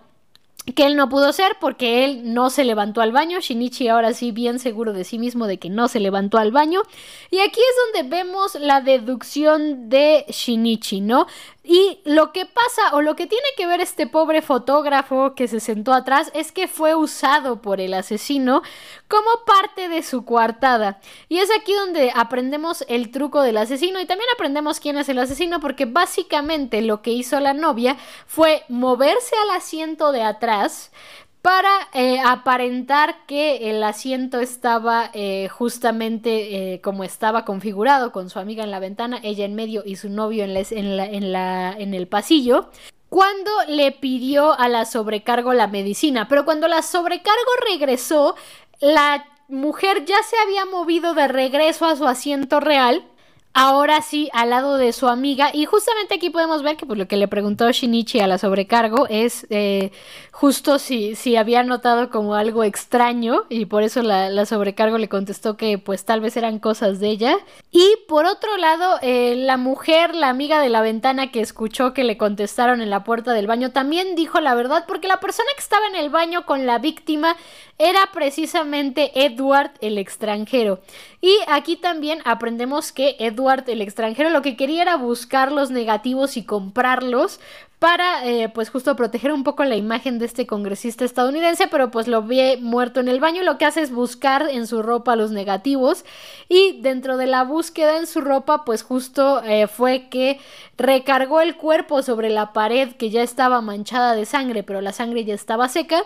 que 0.74 0.86
él 0.86 0.96
no 0.96 1.10
pudo 1.10 1.34
ser 1.34 1.58
porque 1.60 2.06
él 2.06 2.34
no 2.34 2.50
se 2.50 2.64
levantó 2.64 3.02
al 3.02 3.12
baño. 3.12 3.42
Shinichi 3.42 3.90
ahora 3.90 4.14
sí 4.14 4.32
bien 4.32 4.60
seguro 4.60 4.94
de 4.94 5.04
sí 5.04 5.20
mismo 5.20 5.48
de 5.48 5.60
que 5.60 5.70
no 5.70 5.90
se 5.90 6.00
levantó 6.00 6.38
al 6.38 6.54
baño. 6.54 6.84
Y 7.30 7.40
aquí 7.40 7.60
es 7.60 7.94
donde 7.94 8.16
vemos 8.16 8.56
la 8.56 8.80
deducción 8.80 9.90
de 9.90 10.26
Shinichi, 10.30 11.02
¿no? 11.02 11.28
Y 11.66 12.02
lo 12.04 12.34
que 12.34 12.46
pasa 12.46 12.94
o 12.94 13.02
lo 13.02 13.16
que 13.16 13.26
tiene 13.26 13.48
que 13.56 13.66
ver 13.66 13.80
este 13.80 14.06
pobre 14.06 14.42
fotógrafo 14.42 15.34
que 15.34 15.48
se 15.48 15.62
sentó 15.62 15.94
atrás 15.94 16.30
es 16.34 16.52
que 16.52 16.68
fue 16.68 16.94
usado 16.94 17.62
por 17.62 17.80
el 17.80 17.94
asesino 17.94 18.64
como 19.08 19.30
parte 19.46 19.88
de 19.88 20.04
su 20.04 20.26
coartada. 20.26 21.00
Y 21.30 21.38
es 21.38 21.50
aquí 21.58 21.74
donde 21.74 22.12
aprendemos 22.14 22.84
el 22.90 23.12
truco 23.12 23.42
del 23.42 23.56
asesino 23.56 24.02
y 24.02 24.06
también 24.06 24.30
aprendemos 24.36 24.82
quién 24.82 24.98
es 24.98 25.08
el 25.08 25.20
asesino 25.20 25.62
porque 25.62 25.86
básicamente 25.86 26.82
lo 26.82 27.02
que 27.02 27.12
hizo 27.12 27.40
la 27.40 27.54
novia 27.54 27.96
fue 28.28 28.64
moverse 28.68 29.36
al 29.44 29.52
asiento 29.52 30.12
de 30.12 30.24
atrás, 30.24 30.92
para 31.44 31.90
eh, 31.92 32.22
aparentar 32.26 33.26
que 33.28 33.70
el 33.70 33.84
asiento 33.84 34.40
estaba 34.40 35.10
eh, 35.14 35.50
justamente 35.50 36.74
eh, 36.74 36.82
como 36.82 37.04
estaba 37.04 37.44
configurado, 37.44 38.14
con 38.14 38.30
su 38.30 38.40
amiga 38.40 38.64
en 38.64 38.72
la 38.72 38.80
ventana, 38.80 39.20
ella 39.24 39.44
en 39.44 39.54
medio 39.54 39.84
y 39.86 39.98
su 39.98 40.08
novio 40.10 40.46
en, 40.46 41.94
el 41.94 42.08
pasillo 42.08 42.70
cuando 43.10 43.52
le 43.68 43.92
pidió 43.92 44.58
a 44.58 44.70
la 44.70 44.86
sobrecargo 44.86 45.52
la 45.52 45.68
medicina. 45.68 46.30
Pero 46.30 46.46
cuando 46.46 46.70
la 46.70 46.82
sobrecargo 46.82 47.52
regresó, 47.70 48.36
la 48.80 49.26
mujer 49.50 50.06
ya 50.06 50.24
se 50.24 50.38
había 50.38 50.64
movido 50.64 51.14
de 51.14 51.28
regreso 51.28 51.86
a 51.86 51.98
su 51.98 52.08
asiento 52.08 52.62
real 52.62 53.04
ahora 53.54 54.02
sí 54.02 54.30
al 54.34 54.50
lado 54.50 54.78
de 54.78 54.94
su 54.94 55.08
amiga. 55.08 55.52
Y 55.54 55.66
justamente 55.66 56.16
aquí 56.16 56.30
podemos 56.30 56.64
ver 56.64 56.76
que 56.76 56.86
pues, 56.86 56.98
lo 56.98 57.08
que 57.08 57.18
le 57.18 57.28
preguntó 57.28 57.72
Shinichi 57.72 58.20
a 58.20 58.28
la 58.28 58.38
sobrecargo 58.38 59.08
es 59.08 59.46
eh, 59.50 59.92
justo 60.32 60.80
si, 60.80 61.16
si 61.16 61.36
había 61.36 61.64
notado 61.64 62.10
como 62.10 62.36
algo 62.36 62.64
extraño 62.64 63.44
y 63.50 63.66
por 63.66 63.84
eso 63.84 64.02
la, 64.02 64.30
la, 64.30 64.46
sobrecargo 64.46 64.98
le 64.98 65.10
contestó 65.10 65.56
que 65.56 65.78
pues 65.78 66.06
tal 66.06 66.22
vez 66.22 66.36
eran 66.36 66.60
cosas 66.60 67.00
de 67.00 67.10
ella. 67.10 67.38
Y 67.72 67.96
por 68.08 68.26
otro 68.26 68.58
lado, 68.58 68.98
eh, 69.02 69.36
la 69.38 69.58
mujer, 69.58 70.16
la 70.16 70.30
amiga 70.30 70.60
de 70.60 70.70
la 70.70 70.82
ventana 70.82 71.32
que 71.32 71.42
escuchó 71.42 71.94
que 71.94 72.04
le 72.04 72.18
contestaron 72.18 72.82
en 72.82 72.90
la 72.90 73.04
puerta 73.04 73.34
del 73.34 73.48
baño, 73.48 73.72
también 73.72 74.16
dijo 74.16 74.40
la 74.40 74.56
verdad 74.56 74.86
porque 74.88 75.08
la 75.08 75.20
persona 75.20 75.50
que 75.56 75.62
estaba 75.62 75.86
en 75.88 75.96
el 75.96 76.10
baño 76.10 76.46
con 76.46 76.66
la 76.66 76.80
víctima 76.80 77.36
era 77.78 78.10
precisamente 78.14 79.26
Edward 79.26 79.72
el 79.82 79.98
extranjero. 79.98 80.80
Y 81.24 81.40
aquí 81.48 81.78
también 81.78 82.20
aprendemos 82.26 82.92
que 82.92 83.16
Edward 83.18 83.70
el 83.70 83.82
extranjero 83.82 84.30
lo 84.30 84.42
que 84.42 84.58
quería 84.58 84.82
era 84.82 84.98
buscar 84.98 85.54
los 85.54 85.72
negativos 85.72 86.36
y 86.36 86.44
comprarlos 86.44 87.40
para 87.84 88.26
eh, 88.26 88.48
pues 88.48 88.70
justo 88.70 88.96
proteger 88.96 89.34
un 89.34 89.44
poco 89.44 89.66
la 89.66 89.76
imagen 89.76 90.18
de 90.18 90.26
este 90.26 90.48
congresista 90.48 91.04
estadounidense, 91.04 91.68
pero 91.68 91.92
pues 91.92 92.08
lo 92.08 92.24
ve 92.24 92.58
muerto 92.62 93.02
en 93.02 93.10
el 93.10 93.20
baño 93.20 93.44
lo 93.44 93.58
que 93.58 93.66
hace 93.66 93.82
es 93.82 93.92
buscar 93.92 94.48
en 94.50 94.68
su 94.68 94.82
ropa 94.82 95.18
los 95.18 95.32
negativos 95.32 96.06
y 96.48 96.80
dentro 96.80 97.18
de 97.18 97.28
la 97.28 97.44
búsqueda 97.44 97.98
en 97.98 98.08
su 98.08 98.22
ropa 98.22 98.64
pues 98.64 98.84
justo 98.84 99.44
eh, 99.44 99.68
fue 99.68 100.08
que 100.08 100.40
recargó 100.78 101.42
el 101.42 101.58
cuerpo 101.58 102.04
sobre 102.04 102.30
la 102.30 102.54
pared 102.54 102.94
que 102.94 103.10
ya 103.10 103.22
estaba 103.22 103.60
manchada 103.60 104.16
de 104.16 104.26
sangre, 104.26 104.64
pero 104.64 104.80
la 104.80 104.94
sangre 104.94 105.26
ya 105.26 105.34
estaba 105.34 105.68
seca 105.68 106.04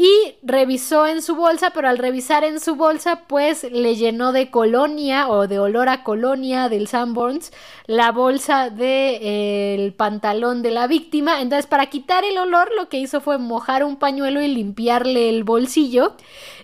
y 0.00 0.36
revisó 0.44 1.08
en 1.08 1.22
su 1.22 1.34
bolsa, 1.34 1.70
pero 1.74 1.88
al 1.88 1.98
revisar 1.98 2.44
en 2.44 2.60
su 2.60 2.76
bolsa, 2.76 3.24
pues 3.26 3.64
le 3.64 3.96
llenó 3.96 4.30
de 4.30 4.48
colonia 4.48 5.28
o 5.28 5.48
de 5.48 5.58
olor 5.58 5.88
a 5.88 6.04
colonia 6.04 6.68
del 6.68 6.86
Sanborns 6.86 7.50
la 7.86 8.12
bolsa 8.12 8.70
del 8.70 8.78
de, 8.78 9.94
pantalón 9.96 10.62
de 10.62 10.70
la 10.70 10.86
víctima. 10.86 11.07
Entonces, 11.12 11.66
para 11.66 11.86
quitar 11.86 12.24
el 12.24 12.38
olor, 12.38 12.70
lo 12.76 12.88
que 12.88 12.98
hizo 12.98 13.20
fue 13.20 13.38
mojar 13.38 13.84
un 13.84 13.96
pañuelo 13.96 14.40
y 14.42 14.48
limpiarle 14.48 15.28
el 15.28 15.44
bolsillo. 15.44 16.14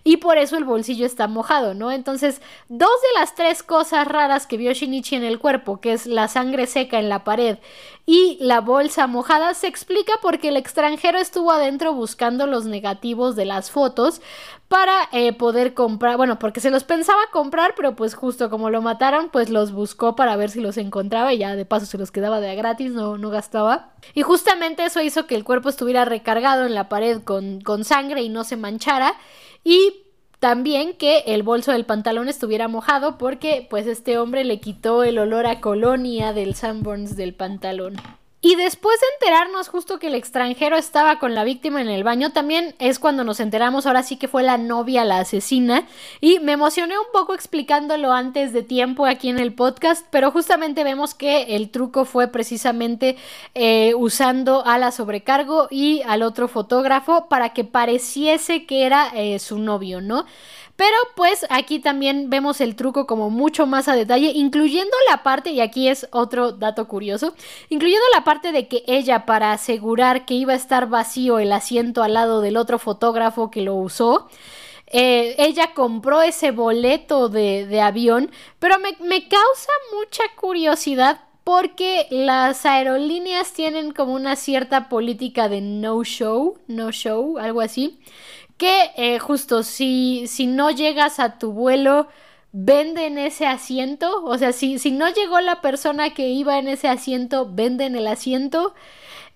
Y 0.05 0.19
por 0.19 0.37
eso 0.37 0.57
el 0.57 0.65
bolsillo 0.65 1.07
está 1.07 1.29
mojado, 1.29 1.75
¿no? 1.75 1.91
Entonces, 1.91 2.43
dos 2.69 2.91
de 2.91 3.21
las 3.21 3.35
tres 3.35 3.63
cosas 3.63 4.07
raras 4.07 4.47
que 4.47 4.59
vio 4.59 4.73
Shinichi 4.73 5.17
en 5.17 5.25
el 5.25 5.39
cuerpo, 5.39 5.81
que 5.81 5.93
es 5.93 6.07
la 6.07 6.29
sangre 6.29 6.67
seca 6.67 6.99
en 6.99 7.09
la 7.09 7.25
pared 7.25 7.59
y 8.07 8.37
la 8.41 8.61
bolsa 8.61 9.07
mojada 9.07 9.55
se 9.55 9.67
explica 9.67 10.13
porque 10.21 10.49
el 10.49 10.59
extranjero 10.59 11.19
estuvo 11.19 11.51
adentro 11.51 11.95
buscando 11.95 12.47
los 12.47 12.67
negativos 12.67 13.35
de 13.35 13.47
las 13.47 13.71
fotos 13.71 14.21
para 14.75 15.09
eh, 15.13 15.33
poder 15.33 15.73
comprar, 15.73 16.17
bueno, 16.17 16.41
porque 16.41 16.59
se 16.59 16.69
los 16.69 16.83
pensaba 16.83 17.21
comprar, 17.31 17.75
pero 17.77 17.95
pues 17.95 18.17
justo 18.17 18.51
como 18.51 18.71
lo 18.71 18.83
mataron, 18.83 19.29
pues 19.31 19.49
los 19.49 19.71
buscó 19.71 20.17
para 20.17 20.35
ver 20.35 20.51
si 20.51 20.61
los 20.61 20.79
encontraba 20.79 21.33
y 21.33 21.39
ya 21.39 21.55
de 21.55 21.65
paso 21.65 21.87
se 21.87 21.97
los 21.97 22.11
quedaba 22.11 22.41
de 22.41 22.57
gratis, 22.57 22.91
no, 22.91 23.17
no 23.17 23.31
gastaba. 23.31 23.93
Y 24.15 24.23
justamente 24.23 24.85
eso 24.85 25.01
hizo 25.01 25.29
que 25.29 25.37
el 25.37 25.45
cuerpo 25.45 25.69
estuviera 25.69 26.05
recargado 26.05 26.67
en 26.67 26.75
la 26.75 26.89
pared 26.89 27.23
con, 27.23 27.61
con 27.61 27.85
sangre 27.85 28.23
y 28.23 28.29
no 28.29 28.43
se 28.43 28.57
manchara. 28.57 29.15
Y 29.63 30.07
también 30.41 30.97
que 30.97 31.19
el 31.29 31.45
bolso 31.45 31.71
del 31.71 31.87
pantalón 31.87 32.29
estuviera 32.29 32.67
mojado 32.67 33.17
porque 33.17 33.69
pues 33.71 33.87
este 33.87 34.19
hombre 34.19 34.43
le 34.43 34.59
quitó 34.59 35.05
el 35.05 35.21
olor 35.21 35.47
a 35.47 35.61
colonia 35.61 36.33
del 36.33 36.57
Sanborns 36.57 37.15
del 37.15 37.33
pantalón. 37.33 37.95
Y 38.45 38.57
después 38.57 39.01
de 39.01 39.07
enterarnos 39.15 39.69
justo 39.69 39.99
que 39.99 40.09
el 40.09 40.15
extranjero 40.15 40.77
estaba 40.77 41.19
con 41.19 41.35
la 41.35 41.45
víctima 41.45 41.81
en 41.81 41.89
el 41.89 42.05
baño, 42.05 42.33
también 42.33 42.75
es 42.79 42.99
cuando 42.99 43.25
nos 43.25 43.41
enteramos 43.41 43.87
ahora 43.87 44.03
sí 44.03 44.19
que 44.19 44.29
fue 44.29 44.43
la 44.43 44.59
novia 44.59 45.03
la 45.07 45.21
asesina. 45.21 45.89
Y 46.21 46.41
me 46.41 46.53
emocioné 46.53 46.99
un 46.99 47.07
poco 47.11 47.33
explicándolo 47.33 48.13
antes 48.13 48.53
de 48.53 48.63
tiempo 48.63 49.07
aquí 49.07 49.31
en 49.31 49.39
el 49.39 49.55
podcast, 49.55 50.05
pero 50.11 50.31
justamente 50.31 50.85
vemos 50.85 51.15
que 51.15 51.57
el 51.57 51.71
truco 51.71 52.05
fue 52.05 52.29
precisamente 52.29 53.17
eh, 53.55 53.95
usando 53.97 54.63
a 54.67 54.77
la 54.77 54.93
sobrecargo 54.93 55.69
y 55.71 56.03
al 56.03 56.21
otro 56.23 56.47
fotógrafo 56.47 57.31
para 57.31 57.55
que 57.55 57.65
pareciese 57.65 58.67
que 58.67 58.85
era 58.85 59.09
eh, 59.15 59.39
su 59.39 59.59
novio, 59.59 60.03
¿no? 60.03 60.27
Pero 60.77 60.97
pues 61.15 61.47
aquí 61.51 61.79
también 61.79 62.31
vemos 62.31 62.61
el 62.61 62.75
truco 62.75 63.07
como 63.07 63.31
mucho 63.31 63.67
más 63.67 63.87
a 63.87 63.95
detalle, 63.95 64.33
incluyendo 64.35 64.97
la 65.09 65.23
parte, 65.23 65.51
y 65.51 65.61
aquí 65.61 65.89
es 65.89 66.09
otro 66.11 66.53
dato 66.53 66.89
curioso, 66.89 67.35
incluyendo 67.69 68.05
la 68.13 68.25
parte 68.25 68.51
de 68.51 68.67
que 68.67 68.83
ella 68.87 69.25
para 69.25 69.53
asegurar 69.53 70.27
que 70.27 70.35
iba 70.35 70.53
a 70.53 70.57
estar 70.57 70.89
vacío 70.89 71.39
el 71.39 71.53
asiento 71.53 72.03
al 72.03 72.15
lado 72.15 72.41
del 72.41 72.57
otro 72.57 72.79
fotógrafo 72.81 73.53
que 73.53 73.61
lo 73.61 73.77
usó, 73.77 74.29
eh, 74.87 75.37
ella 75.39 75.75
compró 75.75 76.23
ese 76.23 76.51
boleto 76.51 77.29
de, 77.29 77.81
avión, 77.81 78.31
pero 78.59 78.79
me, 78.79 78.97
me 79.01 79.29
causa 79.29 79.71
mucha 79.97 80.25
curiosidad 80.37 81.21
porque 81.45 82.07
las 82.11 82.65
aerolíneas 82.67 83.53
tienen 83.53 83.93
como 83.93 84.15
una 84.15 84.35
cierta 84.35 84.89
política 84.89 85.49
de 85.49 85.61
no 85.61 86.03
show, 86.03 86.59
no 86.67 86.91
show, 86.91 87.39
algo 87.39 87.61
así 87.61 88.01
que 88.57 88.91
eh, 88.97 89.19
justo 89.19 89.63
si, 89.63 90.27
si 90.27 90.47
no 90.47 90.71
llegas 90.71 91.19
a 91.21 91.39
tu 91.39 91.53
vuelo, 91.53 92.09
venden 92.53 93.19
ese 93.19 93.47
asiento, 93.47 94.25
o 94.25 94.39
sea, 94.39 94.53
si, 94.53 94.79
si 94.79 94.93
no 94.93 95.09
llegó 95.13 95.41
la 95.41 95.61
persona 95.61 96.11
que 96.15 96.29
iba 96.29 96.59
en 96.59 96.69
ese 96.69 96.89
asiento, 96.89 97.49
venden 97.51 97.97
el 97.97 98.07
asiento. 98.07 98.75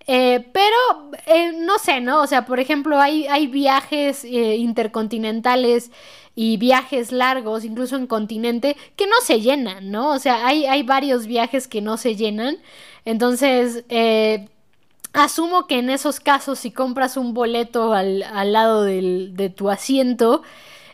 Eh, 0.07 0.49
pero 0.53 1.11
eh, 1.27 1.53
no 1.53 1.79
sé, 1.79 2.01
¿no? 2.01 2.23
O 2.23 2.27
sea, 2.27 2.47
por 2.47 2.61
ejemplo, 2.61 2.99
hay, 2.99 3.27
hay 3.27 3.47
viajes 3.47 4.25
intercontinentales 4.25 5.91
y 6.35 6.57
viajes 6.57 7.13
largos, 7.13 7.65
incluso 7.65 7.97
en 7.97 8.07
continente, 8.07 8.77
que 8.97 9.07
no 9.07 9.17
se 9.23 9.41
llenan, 9.41 9.91
¿no? 9.91 10.13
O 10.13 10.19
sea, 10.19 10.47
hay, 10.47 10.65
hay 10.67 10.83
varios 10.83 11.27
viajes 11.27 11.69
que 11.69 11.83
no 11.83 11.99
se 11.99 12.17
llenan. 12.17 12.57
Entonces, 13.05 13.85
Asumo 15.19 15.67
que 15.67 15.79
en 15.79 15.91
esos 15.91 16.21
casos, 16.21 16.61
si 16.61 16.71
compras 16.71 17.17
un 17.17 17.35
boleto 17.35 17.93
al, 17.93 18.21
lado 18.53 18.85
de 18.85 19.53
tu 19.55 19.69
asiento, 19.69 20.43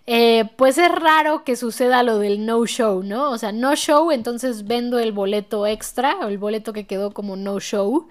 eh, 0.07 0.51
pues 0.57 0.79
es 0.79 0.91
raro 0.91 1.45
que 1.45 1.57
suceda 1.57 2.03
lo 2.03 2.19
del 2.19 2.45
no 2.47 2.65
show, 2.67 3.03
¿no? 3.03 3.31
O 3.31 3.39
sea, 3.39 3.53
no 3.53 3.77
show, 3.77 4.11
entonces 4.11 4.67
vendo 4.67 4.99
el 4.99 5.13
boleto 5.13 5.67
extra, 5.67 6.17
o 6.23 6.29
el 6.29 6.39
boleto 6.39 6.73
que 6.73 6.87
quedó 6.87 7.13
como 7.13 7.37
no 7.37 7.61
show. 7.61 8.09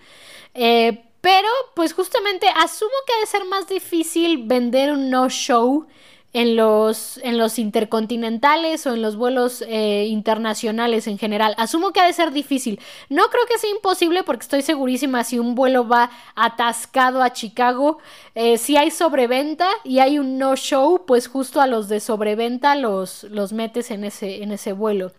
Eh, 0.54 1.04
pero, 1.22 1.48
pues 1.76 1.94
justamente 1.94 2.48
asumo 2.48 2.92
que 3.08 3.14
ha 3.14 3.20
de 3.22 3.26
ser 3.26 3.46
más 3.46 3.68
difícil 3.68 4.46
vender 4.46 4.92
un 4.92 5.10
no 5.10 5.30
show 5.30 5.88
en 6.34 6.56
los, 6.56 7.20
en 7.20 7.38
los 7.38 7.60
intercontinentales 7.60 8.88
o 8.88 8.94
en 8.94 9.04
los 9.04 9.16
vuelos 9.16 9.64
eh, 9.68 10.08
internacionales 10.10 11.08
en 11.08 11.20
general. 11.20 11.54
Asumo 11.58 11.94
que 11.94 12.02
ha 12.02 12.08
de 12.08 12.14
ser 12.14 12.32
difícil. 12.32 12.80
No 13.10 13.28
creo 13.30 13.46
que 13.46 13.60
sea 13.60 13.70
imposible 13.70 14.24
porque 14.24 14.42
estoy 14.42 14.64
segurísima 14.64 15.24
si 15.24 15.38
un 15.38 15.54
vuelo 15.54 15.88
va 15.88 16.10
atascado 16.36 17.22
a 17.22 17.34
Chicago, 17.34 18.00
eh, 18.34 18.58
si 18.58 18.78
hay 18.78 18.90
sobreventa 18.90 19.68
y 19.84 20.00
hay 20.00 20.18
un 20.18 20.40
no 20.40 20.56
show, 20.56 21.06
pues 21.06 21.28
justo 21.28 21.62
a 21.62 21.68
los 21.68 21.88
de 21.88 22.00
sobreventa 22.00 22.76
los, 22.76 23.24
los 23.26 23.54
metes 23.54 23.92
en 23.92 24.04
ese, 24.04 24.42
en 24.42 24.52
ese 24.52 24.74
vuelo. 24.74 25.12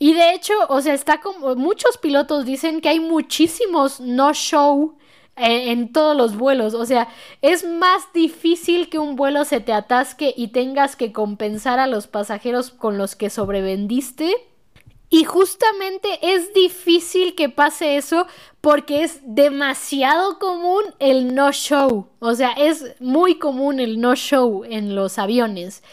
Y 0.00 0.14
de 0.14 0.34
hecho, 0.34 0.54
o 0.68 0.80
sea, 0.80 0.94
está 0.94 1.20
como 1.20 1.54
muchos 1.54 1.96
pilotos 1.96 2.44
dicen 2.44 2.80
que 2.80 2.88
hay 2.88 2.98
muchísimos 2.98 4.00
no 4.00 4.34
show 4.34 4.96
en, 5.36 5.92
todos 5.92 6.16
los 6.16 6.36
vuelos. 6.36 6.74
O 6.74 6.86
sea, 6.86 7.08
es 7.42 7.64
más 7.64 8.12
difícil 8.12 8.88
que 8.88 8.98
un 8.98 9.16
vuelo 9.16 9.44
se 9.44 9.60
te 9.60 9.72
atasque 9.72 10.34
y 10.36 10.48
tengas 10.48 10.96
que 10.96 11.12
compensar 11.12 11.78
a 11.78 11.86
los 11.86 12.06
pasajeros 12.06 12.70
con 12.70 12.98
los 12.98 13.16
que 13.16 13.30
sobrevendiste. 13.30 14.34
Y 15.08 15.22
justamente 15.24 16.18
es 16.20 16.52
difícil 16.52 17.36
que 17.36 17.48
pase 17.48 17.96
eso 17.96 18.26
porque 18.60 19.04
es 19.04 19.20
demasiado 19.22 20.40
común 20.40 20.82
el 20.98 21.34
no 21.34 21.52
show. 21.52 22.08
O 22.18 22.34
sea, 22.34 22.52
es 22.52 23.00
muy 23.00 23.38
común 23.38 23.78
el 23.78 24.00
no 24.00 24.16
show 24.16 24.64
en 24.64 24.96
los 24.96 25.18
aviones. 25.18 25.84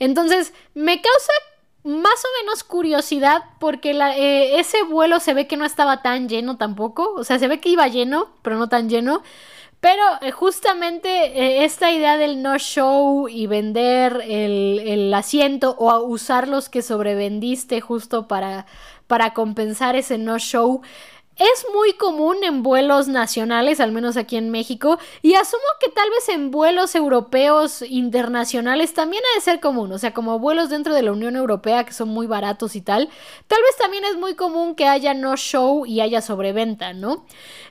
Entonces, 0.00 0.52
me 0.74 1.00
causa 1.00 1.32
más 1.86 2.24
o 2.24 2.28
menos 2.42 2.64
curiosidad 2.64 3.44
porque 3.60 3.92
eh, 3.92 4.58
ese 4.58 4.82
vuelo 4.82 5.20
se 5.20 5.34
ve 5.34 5.46
que 5.46 5.56
no 5.56 5.64
estaba 5.64 6.02
tan 6.02 6.28
lleno 6.28 6.56
tampoco. 6.56 7.14
O 7.14 7.22
sea, 7.22 7.38
se 7.38 7.46
ve 7.46 7.60
que 7.60 7.68
iba 7.68 7.86
lleno, 7.86 8.28
pero 8.42 8.56
no 8.56 8.68
tan 8.68 8.88
lleno. 8.88 9.22
Pero 9.80 10.02
eh, 10.20 10.32
justamente 10.32 11.08
eh, 11.08 11.64
esta 11.64 11.92
idea 11.92 12.16
del 12.16 12.42
no 12.42 12.58
show 12.58 13.28
y 13.28 13.46
vender 13.46 14.20
el, 14.26 14.80
el, 14.84 15.14
asiento 15.14 15.76
o 15.78 16.02
usar 16.02 16.48
los 16.48 16.68
que 16.68 16.82
sobrevendiste 16.82 17.80
justo 17.80 18.26
para, 18.26 18.66
para 19.06 19.32
compensar 19.32 19.94
ese 19.94 20.18
no 20.18 20.38
show 20.40 20.82
es 21.38 21.66
muy 21.72 21.92
común 21.94 22.36
en 22.42 22.62
vuelos 22.62 23.08
nacionales, 23.08 23.80
al 23.80 23.92
menos 23.92 24.16
aquí 24.16 24.36
en 24.36 24.50
México, 24.50 24.98
y 25.22 25.34
asumo 25.34 25.62
que 25.80 25.90
tal 25.90 26.08
vez 26.10 26.28
en 26.28 26.50
vuelos 26.50 26.94
europeos 26.94 27.82
internacionales 27.82 28.94
también 28.94 29.22
ha 29.24 29.34
de 29.36 29.42
ser 29.42 29.60
común, 29.60 29.92
o 29.92 29.98
sea, 29.98 30.14
como 30.14 30.38
vuelos 30.38 30.70
dentro 30.70 30.94
de 30.94 31.02
la 31.02 31.12
Unión 31.12 31.36
Europea 31.36 31.84
que 31.84 31.92
son 31.92 32.08
muy 32.08 32.26
baratos 32.26 32.76
y 32.76 32.80
tal, 32.80 33.08
tal 33.46 33.60
vez 33.62 33.76
también 33.76 34.04
es 34.04 34.16
muy 34.16 34.34
común 34.34 34.74
que 34.74 34.86
haya 34.86 35.14
no 35.14 35.36
show 35.36 35.84
y 35.84 36.00
haya 36.00 36.22
sobreventa, 36.22 36.92
¿no? 36.92 37.26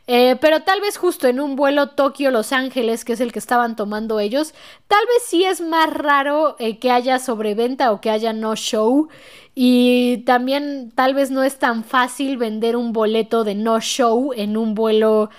Eh, 0.08 0.38
pero 0.40 0.62
tal 0.62 0.82
vez 0.82 0.98
justo 0.98 1.28
en 1.28 1.40
un 1.40 1.56
vuelo 1.56 1.90
Tokio-Los 1.90 2.52
Ángeles, 2.52 3.04
que 3.04 3.14
es 3.14 3.22
el 3.22 3.32
que 3.32 3.40
estaban 3.40 3.76
tomando 3.76 4.20
ellos, 4.20 4.54
tal 4.88 5.04
vez 5.08 5.24
sí 5.26 5.46
es 5.46 5.62
más 5.62 5.92
raro 5.92 6.56
eh, 6.60 6.78
que 6.78 6.92
haya 6.92 7.18
sobreventa 7.18 7.92
o 7.92 8.02
que 8.02 8.12
haya 8.12 8.32
no 8.32 8.56
show. 8.56 9.10
Y 9.56 10.18
también 10.26 10.92
tal 10.94 11.14
vez 11.14 11.32
no 11.32 11.42
es 11.42 11.58
tan 11.58 11.86
fácil 11.86 12.38
vender 12.38 12.76
un 12.76 12.92
boleto 12.92 13.46
de 13.46 13.56
no 13.56 13.80
show 13.80 14.34
en 14.36 14.58
un 14.58 14.76
vuelo 14.76 15.30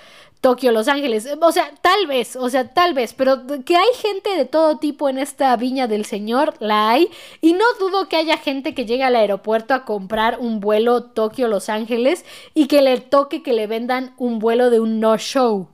Tokio, 0.41 0.71
Los 0.71 0.87
Ángeles. 0.87 1.27
O 1.39 1.51
sea, 1.51 1.71
tal 1.81 2.07
vez, 2.07 2.35
o 2.35 2.49
sea, 2.49 2.73
tal 2.73 2.95
vez, 2.95 3.13
pero 3.13 3.43
que 3.63 3.75
hay 3.75 3.93
gente 4.01 4.35
de 4.35 4.45
todo 4.45 4.77
tipo 4.77 5.07
en 5.07 5.19
esta 5.19 5.55
viña 5.55 5.87
del 5.87 6.05
Señor, 6.05 6.55
la 6.59 6.89
hay. 6.89 7.09
Y 7.41 7.53
no 7.53 7.65
dudo 7.79 8.09
que 8.09 8.17
haya 8.17 8.37
gente 8.37 8.73
que 8.73 8.85
llegue 8.85 9.03
al 9.03 9.15
aeropuerto 9.15 9.75
a 9.75 9.85
comprar 9.85 10.39
un 10.39 10.61
vuelo 10.61 11.03
Tokio, 11.03 11.47
Los 11.47 11.69
Ángeles 11.69 12.25
y 12.53 12.67
que 12.67 12.81
le 12.81 12.99
toque 12.99 13.43
que 13.43 13.53
le 13.53 13.67
vendan 13.67 14.13
un 14.17 14.39
vuelo 14.39 14.69
de 14.69 14.79
un 14.79 14.99
no 14.99 15.17
show. 15.17 15.67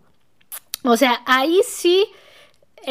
O 0.84 0.98
sea, 0.98 1.22
ahí 1.26 1.62
sí 1.66 2.06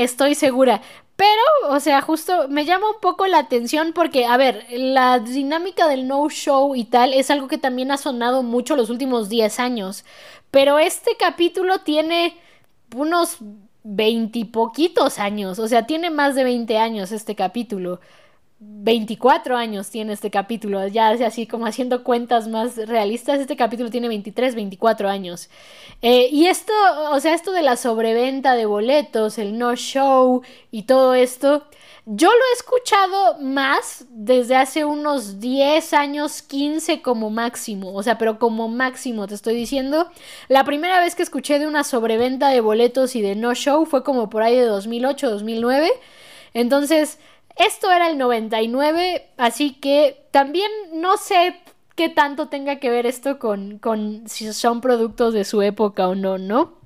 estoy 0.03 0.35
segura. 0.35 0.83
Pero, 1.17 1.75
o 1.75 1.81
sea, 1.81 2.01
justo 2.01 2.49
me 2.49 2.65
llama 2.65 2.91
un 2.91 3.01
poco 3.01 3.27
la 3.27 3.39
atención 3.39 3.93
porque, 3.93 4.25
a 4.27 4.37
ver, 4.37 4.67
la 4.71 5.19
dinámica 5.21 5.87
del 5.89 6.09
no 6.09 6.29
show 6.31 6.75
y 6.75 6.85
tal 6.85 7.13
es 7.15 7.31
algo 7.31 7.49
que 7.49 7.59
también 7.59 7.91
ha 7.91 7.97
sonado 7.99 8.43
mucho 8.43 8.77
los 8.77 8.91
últimos 8.91 9.29
10 9.29 9.61
años. 9.61 10.05
Pero 10.51 10.79
este 10.79 11.17
capítulo 11.17 11.79
tiene 11.81 12.37
unos 12.97 13.39
veintipoquitos 13.85 15.19
años, 15.19 15.59
o 15.59 15.69
sea, 15.69 15.87
tiene 15.87 16.11
más 16.11 16.35
de 16.35 16.45
20 16.45 16.79
años 16.79 17.13
este 17.13 17.35
capítulo. 17.35 18.01
24 18.65 19.57
años 19.57 19.91
tiene 19.91 20.13
este 20.13 20.31
capítulo, 20.31 20.87
ya 20.89 21.11
así 21.11 21.47
como 21.47 21.67
haciendo 21.67 22.03
cuentas 22.03 22.49
más 22.49 22.77
realistas, 22.77 23.39
este 23.39 23.57
capítulo 23.57 23.91
tiene 23.91 24.09
23, 24.09 24.57
24 24.57 25.09
años. 25.09 25.51
Eh, 26.01 26.29
y 26.33 26.47
esto, 26.47 26.73
o 27.11 27.21
sea, 27.21 27.35
esto 27.35 27.53
de 27.53 27.63
la 27.63 27.77
sobreventa 27.77 28.55
de 28.55 28.67
boletos, 28.67 29.39
el 29.39 29.57
no 29.57 29.77
show 29.77 30.43
y 30.73 30.83
todo 30.83 31.15
esto, 31.15 31.65
yo 32.07 32.29
lo 32.29 32.35
he 32.35 32.57
escuchado 32.57 33.39
más 33.39 34.07
desde 34.11 34.57
hace 34.57 34.85
unos 34.85 35.39
10 35.39 35.93
años, 35.95 36.43
15 36.43 37.03
como 37.03 37.31
máximo, 37.31 37.95
o 37.95 38.03
sea, 38.03 38.19
pero 38.19 38.41
como 38.41 38.67
máximo 38.69 39.29
te 39.29 39.35
estoy 39.35 39.55
diciendo. 39.55 40.11
La 40.49 40.65
primera 40.65 41.01
vez 41.01 41.15
que 41.15 41.23
escuché 41.23 41.61
de 41.61 41.69
una 41.69 41.85
sobreventa 41.85 42.49
de 42.49 42.61
boletos 42.61 43.15
y 43.15 43.23
de 43.23 43.37
no 43.37 43.55
show 43.55 43.87
fue 43.87 44.03
como 44.03 44.29
por 44.29 44.43
ahí 44.43 44.57
de 44.57 44.67
2008, 44.67 45.31
2009. 45.31 45.93
Entonces... 46.55 47.19
Esto 47.57 47.91
era 47.91 48.09
el 48.09 48.19
99, 48.19 49.29
así 49.37 49.75
que 49.75 50.27
también 50.31 50.71
no 50.93 51.17
sé 51.17 51.61
qué 51.95 52.09
tanto 52.09 52.49
tenga 52.49 52.77
que 52.77 52.91
ver 52.91 53.07
esto 53.07 53.39
con, 53.39 53.79
con 53.79 54.29
si 54.29 54.53
son 54.53 54.81
productos 54.81 55.35
de 55.35 55.45
su 55.45 55.63
época 55.63 56.09
o 56.09 56.15
no, 56.15 56.39
¿no? 56.39 56.83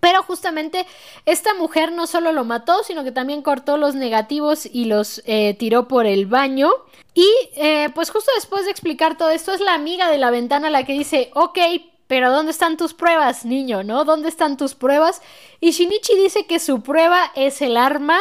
Pero 0.00 0.22
justamente 0.22 0.86
esta 1.26 1.54
mujer 1.54 1.92
no 1.92 2.06
solo 2.06 2.32
lo 2.32 2.44
mató, 2.44 2.82
sino 2.82 3.04
que 3.04 3.12
también 3.12 3.42
cortó 3.42 3.76
los 3.76 3.94
negativos 3.94 4.66
y 4.66 4.86
los 4.86 5.22
eh, 5.26 5.54
tiró 5.58 5.86
por 5.86 6.06
el 6.06 6.26
baño. 6.26 6.70
Y 7.14 7.28
eh, 7.56 7.88
pues 7.94 8.10
justo 8.10 8.30
después 8.34 8.64
de 8.64 8.70
explicar 8.70 9.16
todo 9.16 9.30
esto 9.30 9.52
es 9.52 9.60
la 9.60 9.74
amiga 9.74 10.10
de 10.10 10.18
la 10.18 10.30
ventana 10.30 10.70
la 10.70 10.84
que 10.84 10.94
dice, 10.94 11.30
ok, 11.34 11.58
pero 12.06 12.32
¿dónde 12.32 12.52
están 12.52 12.76
tus 12.76 12.94
pruebas, 12.94 13.44
niño? 13.44 13.84
¿No? 13.84 14.04
¿Dónde 14.04 14.28
están 14.28 14.56
tus 14.56 14.74
pruebas? 14.74 15.22
Y 15.60 15.70
Shinichi 15.70 16.16
dice 16.16 16.46
que 16.46 16.58
su 16.58 16.82
prueba 16.82 17.30
es 17.36 17.62
el 17.62 17.76
arma 17.76 18.18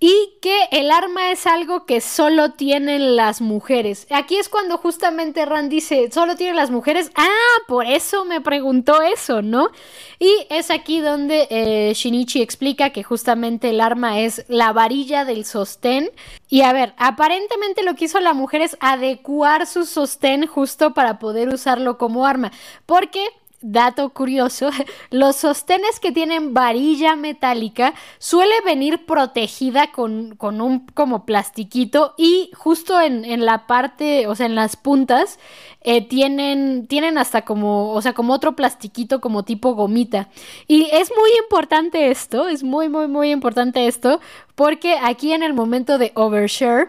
y 0.00 0.34
que 0.42 0.68
el 0.70 0.90
arma 0.90 1.30
es 1.30 1.46
algo 1.46 1.86
que 1.86 2.00
solo 2.00 2.52
tienen 2.52 3.16
las 3.16 3.40
mujeres. 3.40 4.06
Aquí 4.10 4.36
es 4.36 4.48
cuando 4.48 4.76
justamente 4.76 5.46
Rand 5.46 5.70
dice, 5.70 6.10
solo 6.12 6.36
tienen 6.36 6.56
las 6.56 6.70
mujeres. 6.70 7.10
Ah, 7.14 7.28
por 7.66 7.86
eso 7.86 8.24
me 8.24 8.40
preguntó 8.40 9.00
eso, 9.00 9.40
¿no? 9.40 9.70
Y 10.18 10.30
es 10.50 10.70
aquí 10.70 11.00
donde 11.00 11.46
eh, 11.48 11.92
Shinichi 11.94 12.42
explica 12.42 12.90
que 12.90 13.02
justamente 13.02 13.70
el 13.70 13.80
arma 13.80 14.20
es 14.20 14.44
la 14.48 14.72
varilla 14.72 15.24
del 15.24 15.44
sostén. 15.44 16.10
Y 16.48 16.62
a 16.62 16.72
ver, 16.72 16.92
aparentemente 16.98 17.82
lo 17.82 17.94
que 17.94 18.06
hizo 18.06 18.20
la 18.20 18.34
mujer 18.34 18.60
es 18.60 18.76
adecuar 18.80 19.66
su 19.66 19.86
sostén 19.86 20.46
justo 20.46 20.92
para 20.92 21.18
poder 21.18 21.48
usarlo 21.48 21.98
como 21.98 22.26
arma. 22.26 22.52
Porque 22.84 23.24
dato 23.64 24.10
curioso, 24.10 24.70
los 25.10 25.36
sostenes 25.36 25.98
que 26.00 26.12
tienen 26.12 26.52
varilla 26.52 27.16
metálica 27.16 27.94
suele 28.18 28.54
venir 28.64 29.06
protegida 29.06 29.90
con, 29.90 30.36
un 30.40 30.86
como 30.94 31.24
plastiquito 31.24 32.14
y 32.18 32.50
justo 32.54 33.00
en, 33.00 33.44
la 33.44 33.66
parte, 33.66 34.26
o 34.26 34.34
sea, 34.34 34.46
en 34.46 34.54
las 34.54 34.76
puntas, 34.76 35.38
eh, 35.80 36.06
tienen, 36.06 36.86
tienen 36.86 37.18
hasta 37.18 37.42
como, 37.42 37.92
o 37.92 38.02
sea, 38.02 38.12
como 38.12 38.34
otro 38.34 38.54
plastiquito 38.54 39.20
como 39.20 39.42
tipo 39.42 39.74
gomita. 39.74 40.28
Y 40.68 40.88
es 40.92 41.10
muy 41.16 41.30
importante 41.42 42.10
esto, 42.10 42.48
es 42.48 42.62
muy, 42.62 42.88
muy, 42.88 43.08
muy 43.08 43.30
importante 43.30 43.86
esto, 43.86 44.20
porque 44.54 44.98
aquí 45.02 45.32
en 45.32 45.42
el 45.42 45.54
momento 45.54 45.98
de 45.98 46.12
overshare, 46.14 46.88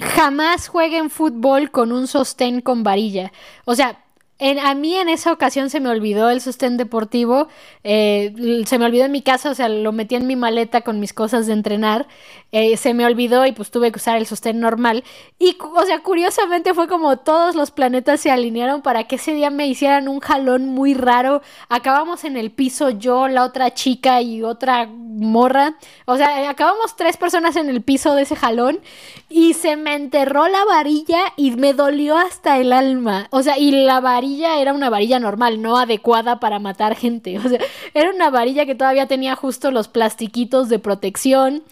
jamás 0.00 0.68
jueguen 0.68 1.10
fútbol 1.10 1.70
con 1.70 1.92
un 1.92 2.06
sostén 2.06 2.62
con 2.62 2.82
varilla. 2.82 3.30
O 3.66 3.74
sea, 3.74 4.02
a 4.40 4.74
mí 4.74 4.96
en 4.96 5.08
esa 5.08 5.32
ocasión 5.32 5.70
se 5.70 5.78
me 5.78 5.88
olvidó 5.88 6.28
el 6.28 6.40
sostén 6.40 6.76
deportivo, 6.76 7.48
eh, 7.84 8.62
se 8.66 8.78
me 8.78 8.86
olvidó 8.86 9.04
en 9.04 9.12
mi 9.12 9.22
casa, 9.22 9.50
o 9.50 9.54
sea, 9.54 9.68
lo 9.68 9.92
metí 9.92 10.16
en 10.16 10.26
mi 10.26 10.34
maleta 10.34 10.80
con 10.80 10.98
mis 10.98 11.12
cosas 11.12 11.46
de 11.46 11.52
entrenar, 11.52 12.08
eh, 12.50 12.76
se 12.76 12.92
me 12.92 13.06
olvidó 13.06 13.46
y 13.46 13.52
pues 13.52 13.70
tuve 13.70 13.92
que 13.92 13.98
usar 13.98 14.16
el 14.16 14.26
sostén 14.26 14.58
normal. 14.58 15.04
Y, 15.38 15.56
o 15.60 15.84
sea, 15.84 16.00
curiosamente 16.00 16.74
fue 16.74 16.88
como 16.88 17.18
todos 17.18 17.54
los 17.54 17.70
planetas 17.70 18.20
se 18.20 18.30
alinearon 18.30 18.82
para 18.82 19.04
que 19.04 19.16
ese 19.16 19.32
día 19.34 19.50
me 19.50 19.68
hicieran 19.68 20.08
un 20.08 20.20
jalón 20.20 20.66
muy 20.66 20.94
raro. 20.94 21.42
Acabamos 21.68 22.24
en 22.24 22.36
el 22.36 22.50
piso 22.50 22.90
yo, 22.90 23.28
la 23.28 23.44
otra 23.44 23.72
chica 23.74 24.22
y 24.22 24.42
otra 24.42 24.86
morra. 24.86 25.76
O 26.04 26.16
sea, 26.16 26.50
acabamos 26.50 26.96
tres 26.96 27.16
personas 27.16 27.56
en 27.56 27.68
el 27.68 27.80
piso 27.80 28.14
de 28.14 28.22
ese 28.22 28.36
jalón 28.36 28.80
y 29.28 29.54
se 29.54 29.76
me 29.76 29.94
enterró 29.94 30.48
la 30.48 30.64
varilla 30.64 31.20
y 31.36 31.52
me 31.52 31.72
dolió 31.72 32.16
hasta 32.18 32.58
el 32.58 32.72
alma. 32.72 33.28
O 33.30 33.42
sea, 33.42 33.56
y 33.58 33.70
la 33.70 34.00
varilla 34.00 34.21
era 34.24 34.72
una 34.72 34.90
varilla 34.90 35.18
normal, 35.18 35.60
no 35.60 35.76
adecuada 35.76 36.40
para 36.40 36.58
matar 36.58 36.94
gente. 36.96 37.38
O 37.44 37.48
sea, 37.48 37.58
era 37.94 38.10
una 38.10 38.30
varilla 38.30 38.66
que 38.66 38.74
todavía 38.74 39.06
tenía 39.06 39.34
justo 39.34 39.70
los 39.70 39.88
plastiquitos 39.88 40.68
de 40.68 40.78
protección, 40.78 41.62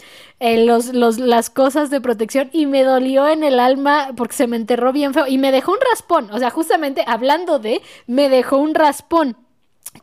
eh, 0.40 0.64
los, 0.64 0.92
las 0.92 1.51
cosas 1.51 1.90
de 1.90 2.01
protección 2.01 2.51
y 2.53 2.66
me 2.66 2.82
dolió 2.82 3.28
en 3.28 3.44
el 3.44 3.61
alma 3.61 4.12
porque 4.16 4.34
se 4.34 4.46
me 4.46 4.57
enterró 4.57 4.92
bien 4.92 5.14
feo 5.14 5.26
y 5.26 5.38
me 5.38 5.53
dejó 5.53 5.72
un 5.72 5.78
raspón. 5.92 6.30
O 6.32 6.38
sea, 6.38 6.51
justamente 6.51 7.05
hablando 7.07 7.59
de, 7.59 7.82
me 8.07 8.28
dejó 8.28 8.57
un 8.57 8.74
raspón. 8.74 9.36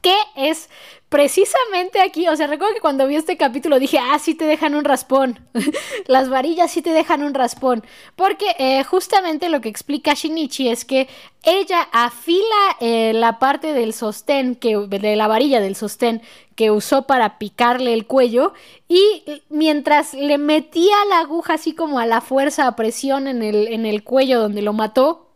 ¿Qué 0.01 0.15
es 0.35 0.69
precisamente 1.07 2.01
aquí, 2.01 2.27
o 2.27 2.35
sea, 2.35 2.47
recuerdo 2.47 2.73
que 2.73 2.81
cuando 2.81 3.07
vi 3.07 3.15
este 3.15 3.37
capítulo 3.37 3.79
dije, 3.79 3.97
ah, 3.97 4.19
sí 4.19 4.35
te 4.35 4.43
dejan 4.43 4.75
un 4.75 4.83
raspón, 4.83 5.39
las 6.07 6.27
varillas 6.27 6.71
sí 6.71 6.81
te 6.81 6.89
dejan 6.89 7.23
un 7.23 7.33
raspón, 7.33 7.85
porque 8.17 8.45
eh, 8.59 8.83
justamente 8.83 9.47
lo 9.47 9.61
que 9.61 9.69
explica 9.69 10.13
Shinichi 10.13 10.67
es 10.67 10.83
que 10.83 11.07
ella 11.43 11.87
afila 11.93 12.75
eh, 12.81 13.13
la 13.13 13.39
parte 13.39 13.71
del 13.71 13.93
sostén, 13.93 14.55
que, 14.55 14.75
de 14.75 15.15
la 15.15 15.29
varilla 15.29 15.61
del 15.61 15.77
sostén 15.77 16.21
que 16.55 16.69
usó 16.69 17.07
para 17.07 17.37
picarle 17.37 17.93
el 17.93 18.05
cuello 18.07 18.53
y 18.89 19.23
mientras 19.47 20.13
le 20.13 20.37
metía 20.37 20.95
la 21.09 21.19
aguja 21.19 21.53
así 21.53 21.73
como 21.73 21.99
a 21.99 22.05
la 22.05 22.19
fuerza, 22.19 22.67
a 22.67 22.75
presión 22.75 23.27
en 23.27 23.41
el, 23.41 23.67
en 23.67 23.85
el 23.85 24.03
cuello 24.03 24.41
donde 24.41 24.61
lo 24.61 24.73
mató, 24.73 25.26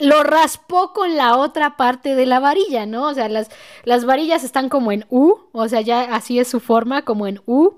lo 0.00 0.22
raspó 0.22 0.92
con 0.92 1.16
la 1.16 1.36
otra 1.36 1.76
parte 1.76 2.14
de 2.14 2.26
la 2.26 2.40
varilla, 2.40 2.86
¿no? 2.86 3.08
O 3.08 3.14
sea, 3.14 3.28
las, 3.28 3.50
las 3.84 4.04
varillas 4.04 4.44
están 4.44 4.68
como 4.68 4.92
en 4.92 5.06
U, 5.08 5.36
o 5.52 5.68
sea, 5.68 5.80
ya 5.80 6.02
así 6.14 6.38
es 6.38 6.48
su 6.48 6.60
forma, 6.60 7.02
como 7.02 7.26
en 7.26 7.40
U. 7.46 7.74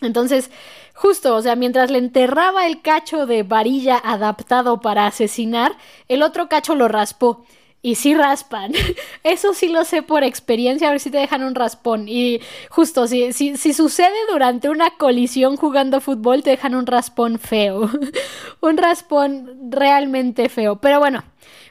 Entonces, 0.00 0.50
justo, 0.94 1.34
o 1.34 1.42
sea, 1.42 1.56
mientras 1.56 1.90
le 1.90 1.98
enterraba 1.98 2.66
el 2.66 2.82
cacho 2.82 3.26
de 3.26 3.42
varilla 3.42 3.96
adaptado 3.96 4.80
para 4.80 5.06
asesinar, 5.06 5.76
el 6.08 6.22
otro 6.22 6.48
cacho 6.48 6.74
lo 6.74 6.88
raspó. 6.88 7.44
Y 7.84 7.96
sí 7.96 8.14
raspan. 8.14 8.72
Eso 9.24 9.52
sí 9.52 9.68
lo 9.68 9.84
sé 9.84 10.02
por 10.02 10.24
experiencia, 10.24 10.88
a 10.88 10.92
ver 10.92 11.00
si 11.00 11.10
te 11.10 11.18
dejan 11.18 11.44
un 11.44 11.54
raspón. 11.54 12.08
Y 12.08 12.40
justo, 12.70 13.06
si, 13.06 13.34
si, 13.34 13.74
sucede 13.74 14.16
durante 14.32 14.70
una 14.70 14.92
colisión 14.92 15.58
jugando 15.58 16.00
fútbol, 16.00 16.42
te 16.42 16.48
dejan 16.48 16.74
un 16.74 16.86
raspón 16.86 17.38
feo. 17.38 17.90
un 18.62 18.78
raspón 18.78 19.70
realmente 19.70 20.48
feo. 20.48 20.76
Pero 20.76 20.98
bueno, 20.98 21.24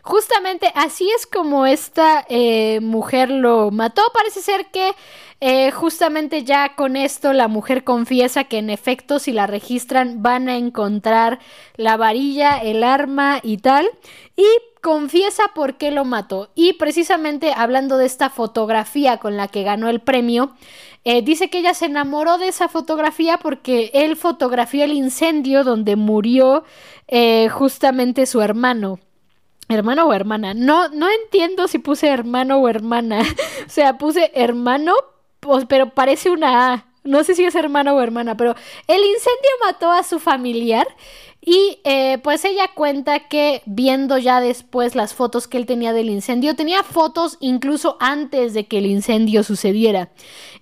justamente 0.03 0.71
así 0.75 1.09
es 1.15 1.25
como 1.25 1.65
esta 1.65 2.25
eh, 2.29 2.79
mujer 2.81 3.31
lo 3.31 3.71
mató. 3.71 4.03
Parece 4.13 4.41
ser 4.41 4.67
que 4.67 4.91
eh, 5.39 5.71
justamente 5.71 6.43
ya 6.43 6.75
con 6.75 6.95
esto 6.95 7.33
la 7.33 7.47
mujer 7.47 7.83
confiesa 7.83 8.43
que 8.43 8.59
en 8.59 8.69
efecto 8.69 9.17
si 9.17 9.31
la 9.31 9.47
registran 9.47 10.21
van 10.21 10.49
a 10.49 10.57
encontrar 10.57 11.39
la 11.75 11.97
varilla, 11.97 12.57
el 12.57 12.83
arma 12.83 13.39
y 13.41 13.57
tal. 13.57 13.89
Y 14.35 14.45
confiesa 14.81 15.43
por 15.55 15.77
qué 15.77 15.91
lo 15.91 16.03
mató. 16.03 16.51
Y 16.53 16.73
precisamente 16.73 17.53
hablando 17.55 17.97
de 17.97 18.05
esta 18.05 18.29
fotografía 18.29 19.17
con 19.17 19.37
la 19.37 19.47
que 19.47 19.63
ganó 19.63 19.89
el 19.89 20.01
premio, 20.01 20.53
eh, 21.05 21.21
dice 21.21 21.49
que 21.49 21.59
ella 21.59 21.73
se 21.73 21.85
enamoró 21.85 22.37
de 22.37 22.49
esa 22.49 22.67
fotografía 22.67 23.37
porque 23.37 23.91
él 23.93 24.17
fotografió 24.17 24.83
el 24.83 24.91
incendio 24.91 25.63
donde 25.63 25.95
murió 25.95 26.65
justamente 27.51 28.25
su 28.25 28.41
hermano. 28.41 28.97
¿Hermano 29.73 30.05
o 30.05 30.13
hermana? 30.13 30.53
No, 30.53 30.89
no 30.89 31.09
entiendo 31.09 31.67
si 31.67 31.79
puse 31.79 32.07
hermano 32.07 32.57
o 32.57 32.69
hermana. 32.69 33.21
o 33.65 33.69
sea, 33.69 33.97
puse 33.97 34.31
hermano, 34.35 34.93
pues, 35.39 35.65
pero 35.67 35.89
parece 35.89 36.29
una 36.29 36.73
A. 36.73 36.85
No 37.03 37.23
sé 37.23 37.35
si 37.35 37.43
es 37.43 37.55
hermano 37.55 37.95
o 37.95 38.01
hermana, 38.01 38.37
pero 38.37 38.55
el 38.87 39.01
incendio 39.01 39.49
mató 39.65 39.91
a 39.91 40.03
su 40.03 40.19
familiar 40.19 40.87
y 41.45 41.79
eh, 41.83 42.19
pues 42.23 42.45
ella 42.45 42.69
cuenta 42.73 43.27
que 43.27 43.61
viendo 43.65 44.17
ya 44.17 44.39
después 44.39 44.95
las 44.95 45.13
fotos 45.13 45.45
que 45.45 45.57
él 45.57 45.65
tenía 45.65 45.91
del 45.91 46.09
incendio, 46.09 46.55
tenía 46.55 46.83
fotos 46.83 47.37
incluso 47.41 47.97
antes 47.99 48.53
de 48.53 48.65
que 48.65 48.77
el 48.77 48.85
incendio 48.85 49.43
sucediera. 49.43 50.09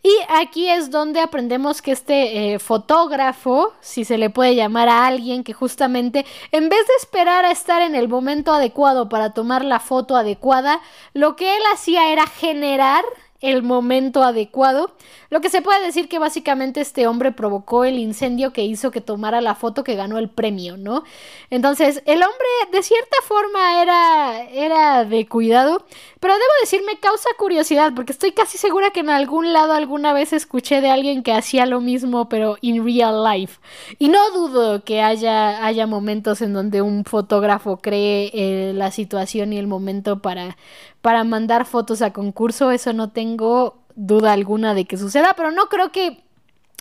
Y 0.02 0.12
aquí 0.30 0.68
es 0.70 0.90
donde 0.90 1.20
aprendemos 1.20 1.84
que 1.84 1.92
este 1.92 2.54
eh, 2.54 2.60
fotógrafo, 2.60 3.74
si 3.80 4.06
se 4.06 4.18
le 4.18 4.32
puede 4.32 4.56
llamar 4.56 4.90
a 4.90 5.06
alguien 5.06 5.44
que 5.44 5.54
justamente 5.54 6.26
en 6.52 6.68
vez 6.68 6.88
de 6.88 6.94
esperar 7.00 7.46
a 7.46 7.52
estar 7.52 7.84
en 7.84 7.94
el 7.94 8.10
momento 8.10 8.52
adecuado 8.52 9.08
para 9.08 9.36
tomar 9.36 9.64
la 9.64 9.80
foto 9.80 10.16
adecuada, 10.16 10.82
lo 11.14 11.36
que 11.36 11.58
él 11.58 11.64
hacía 11.72 12.12
era 12.12 12.26
generar 12.26 13.06
el 13.42 13.64
momento 13.64 14.24
adecuado. 14.24 14.96
Lo 15.30 15.42
que 15.42 15.50
se 15.50 15.62
puede 15.62 15.86
decir 15.86 16.08
que 16.08 16.20
básicamente 16.20 16.82
este 16.82 17.08
hombre 17.08 17.32
provocó 17.32 17.84
el 17.86 17.98
incendio 17.98 18.54
que 18.54 18.64
hizo 18.64 18.92
que 18.92 19.02
tomara 19.02 19.42
la 19.42 19.56
foto 19.56 19.84
que 19.84 19.96
ganó 19.96 20.18
el 20.18 20.30
premio, 20.30 20.78
¿no? 20.78 21.04
Entonces, 21.50 22.04
el 22.06 22.22
hombre 22.22 22.48
de 22.72 22.84
cierta 22.84 23.18
forma 23.24 23.82
era, 23.82 24.44
era 24.50 25.06
de 25.06 25.28
cuidado, 25.28 25.86
pero 26.20 26.34
debo 26.34 26.46
decir, 26.62 26.82
me 26.86 27.00
causa 27.00 27.30
curiosidad 27.38 27.94
porque 27.96 28.12
estoy 28.12 28.32
casi 28.32 28.58
segura 28.58 28.92
que 28.92 29.00
en 29.00 29.10
algún 29.10 29.54
lado 29.54 29.74
alguna 29.74 30.14
vez 30.14 30.34
escuché 30.34 30.82
de 30.82 30.90
alguien 30.90 31.24
que 31.24 31.34
hacía 31.34 31.66
lo 31.66 31.82
mismo, 31.82 32.30
pero 32.30 32.58
in 32.62 32.86
real 32.86 33.24
life. 33.24 33.60
Y 33.98 34.10
no 34.10 34.32
dudo 34.32 34.84
que 34.84 35.02
haya, 35.02 35.66
haya 35.66 35.88
momentos 35.88 36.42
en 36.42 36.54
donde 36.54 36.82
un 36.82 37.06
fotógrafo 37.06 37.78
cree 37.78 38.32
eh, 38.34 38.74
la 38.74 38.92
situación 38.92 39.54
y 39.54 39.58
el 39.58 39.68
momento 39.68 40.22
para, 40.22 40.58
para 41.02 41.24
mandar 41.24 41.66
fotos 41.66 42.02
a 42.02 42.14
concurso. 42.14 42.72
Eso 42.72 42.94
no 42.94 43.12
tengo 43.12 43.78
duda 43.96 44.34
alguna 44.34 44.74
de 44.74 44.86
que 44.86 44.98
suceda, 44.98 45.34
pero 45.36 45.52
no 45.52 45.68
creo 45.68 45.92
que 45.92 46.24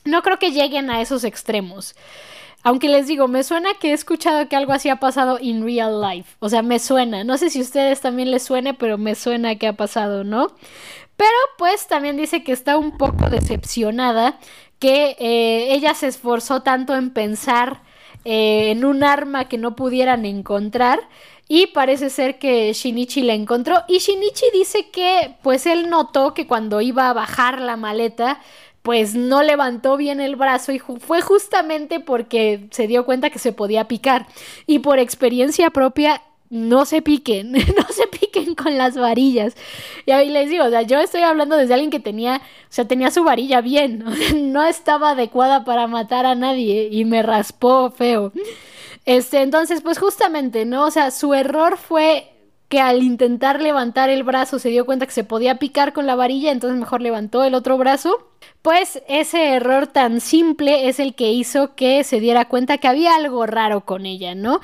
no 0.04 0.22
creo 0.22 0.38
que 0.38 0.52
lleguen 0.52 0.90
a 0.90 1.00
esos 1.00 1.24
extremos. 1.24 1.94
Aunque 2.62 2.88
les 2.88 3.06
digo, 3.06 3.26
me 3.26 3.42
suena 3.42 3.70
que 3.80 3.90
he 3.90 3.92
escuchado 3.92 4.48
que 4.48 4.56
algo 4.56 4.72
así 4.72 4.90
ha 4.90 4.96
pasado 4.96 5.38
in 5.40 5.64
real 5.64 6.00
life. 6.02 6.36
O 6.40 6.48
sea, 6.50 6.62
me 6.62 6.78
suena. 6.78 7.24
No 7.24 7.38
sé 7.38 7.48
si 7.48 7.58
a 7.58 7.62
ustedes 7.62 8.00
también 8.00 8.30
les 8.30 8.42
suene, 8.42 8.74
pero 8.74 8.98
me 8.98 9.14
suena 9.14 9.56
que 9.56 9.66
ha 9.66 9.72
pasado, 9.74 10.24
¿no? 10.24 10.48
Pero 11.16 11.30
pues 11.56 11.86
también 11.86 12.16
dice 12.16 12.44
que 12.44 12.52
está 12.52 12.76
un 12.76 12.98
poco 12.98 13.30
decepcionada, 13.30 14.38
que 14.78 15.16
eh, 15.18 15.74
ella 15.74 15.94
se 15.94 16.06
esforzó 16.06 16.62
tanto 16.62 16.94
en 16.94 17.10
pensar 17.10 17.82
eh, 18.24 18.70
en 18.70 18.84
un 18.84 19.04
arma 19.04 19.46
que 19.48 19.58
no 19.58 19.74
pudieran 19.74 20.26
encontrar. 20.26 21.00
Y 21.52 21.66
parece 21.66 22.10
ser 22.10 22.38
que 22.38 22.72
Shinichi 22.72 23.22
la 23.22 23.34
encontró. 23.34 23.82
Y 23.88 23.98
Shinichi 23.98 24.46
dice 24.52 24.88
que 24.90 25.34
pues 25.42 25.66
él 25.66 25.90
notó 25.90 26.32
que 26.32 26.46
cuando 26.46 26.80
iba 26.80 27.10
a 27.10 27.12
bajar 27.12 27.60
la 27.60 27.76
maleta 27.76 28.40
pues 28.82 29.16
no 29.16 29.42
levantó 29.42 29.96
bien 29.96 30.20
el 30.20 30.36
brazo 30.36 30.70
y 30.70 30.78
fue 30.78 31.20
justamente 31.20 31.98
porque 31.98 32.68
se 32.70 32.86
dio 32.86 33.04
cuenta 33.04 33.30
que 33.30 33.40
se 33.40 33.52
podía 33.52 33.88
picar. 33.88 34.28
Y 34.68 34.78
por 34.78 35.00
experiencia 35.00 35.70
propia, 35.70 36.22
no 36.50 36.84
se 36.84 37.02
piquen, 37.02 37.50
no 37.52 37.86
se 37.90 38.06
piquen 38.06 38.54
con 38.54 38.78
las 38.78 38.94
varillas. 38.94 39.56
Y 40.06 40.12
ahí 40.12 40.28
les 40.28 40.50
digo, 40.50 40.64
o 40.66 40.70
sea, 40.70 40.82
yo 40.82 41.00
estoy 41.00 41.22
hablando 41.22 41.56
desde 41.56 41.74
alguien 41.74 41.90
que 41.90 41.98
tenía, 41.98 42.36
o 42.36 42.72
sea, 42.72 42.86
tenía 42.86 43.10
su 43.10 43.24
varilla 43.24 43.60
bien, 43.60 44.04
no 44.52 44.64
estaba 44.64 45.10
adecuada 45.10 45.64
para 45.64 45.88
matar 45.88 46.26
a 46.26 46.36
nadie 46.36 46.90
y 46.92 47.04
me 47.04 47.22
raspó 47.24 47.90
feo. 47.90 48.32
Este, 49.04 49.42
entonces, 49.42 49.80
pues 49.82 49.98
justamente, 49.98 50.64
¿no? 50.64 50.84
O 50.84 50.90
sea, 50.90 51.10
su 51.10 51.34
error 51.34 51.76
fue 51.78 52.30
que 52.70 52.80
al 52.80 53.02
intentar 53.02 53.60
levantar 53.60 54.10
el 54.10 54.22
brazo 54.22 54.60
se 54.60 54.68
dio 54.68 54.86
cuenta 54.86 55.04
que 55.04 55.12
se 55.12 55.24
podía 55.24 55.56
picar 55.56 55.92
con 55.92 56.06
la 56.06 56.14
varilla, 56.14 56.52
entonces 56.52 56.78
mejor 56.78 57.00
levantó 57.02 57.42
el 57.42 57.54
otro 57.54 57.76
brazo. 57.78 58.28
Pues 58.62 59.02
ese 59.08 59.54
error 59.54 59.88
tan 59.88 60.20
simple 60.20 60.88
es 60.88 61.00
el 61.00 61.14
que 61.16 61.32
hizo 61.32 61.74
que 61.74 62.04
se 62.04 62.20
diera 62.20 62.44
cuenta 62.46 62.78
que 62.78 62.86
había 62.86 63.16
algo 63.16 63.44
raro 63.46 63.80
con 63.82 64.06
ella, 64.06 64.36
¿no? 64.36 64.60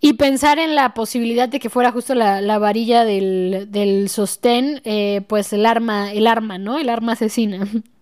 Y 0.00 0.14
pensar 0.14 0.58
en 0.58 0.74
la 0.74 0.92
posibilidad 0.92 1.48
de 1.48 1.60
que 1.60 1.70
fuera 1.70 1.92
justo 1.92 2.14
la, 2.14 2.58
varilla 2.58 3.04
del, 3.04 3.68
del 3.70 4.08
sostén, 4.08 4.80
eh, 4.84 5.22
pues 5.28 5.52
el 5.52 5.66
arma, 5.66 6.12
el 6.12 6.26
arma, 6.26 6.58
¿no? 6.58 6.78
El 6.78 6.88
arma 6.88 7.12
asesina. 7.12 7.66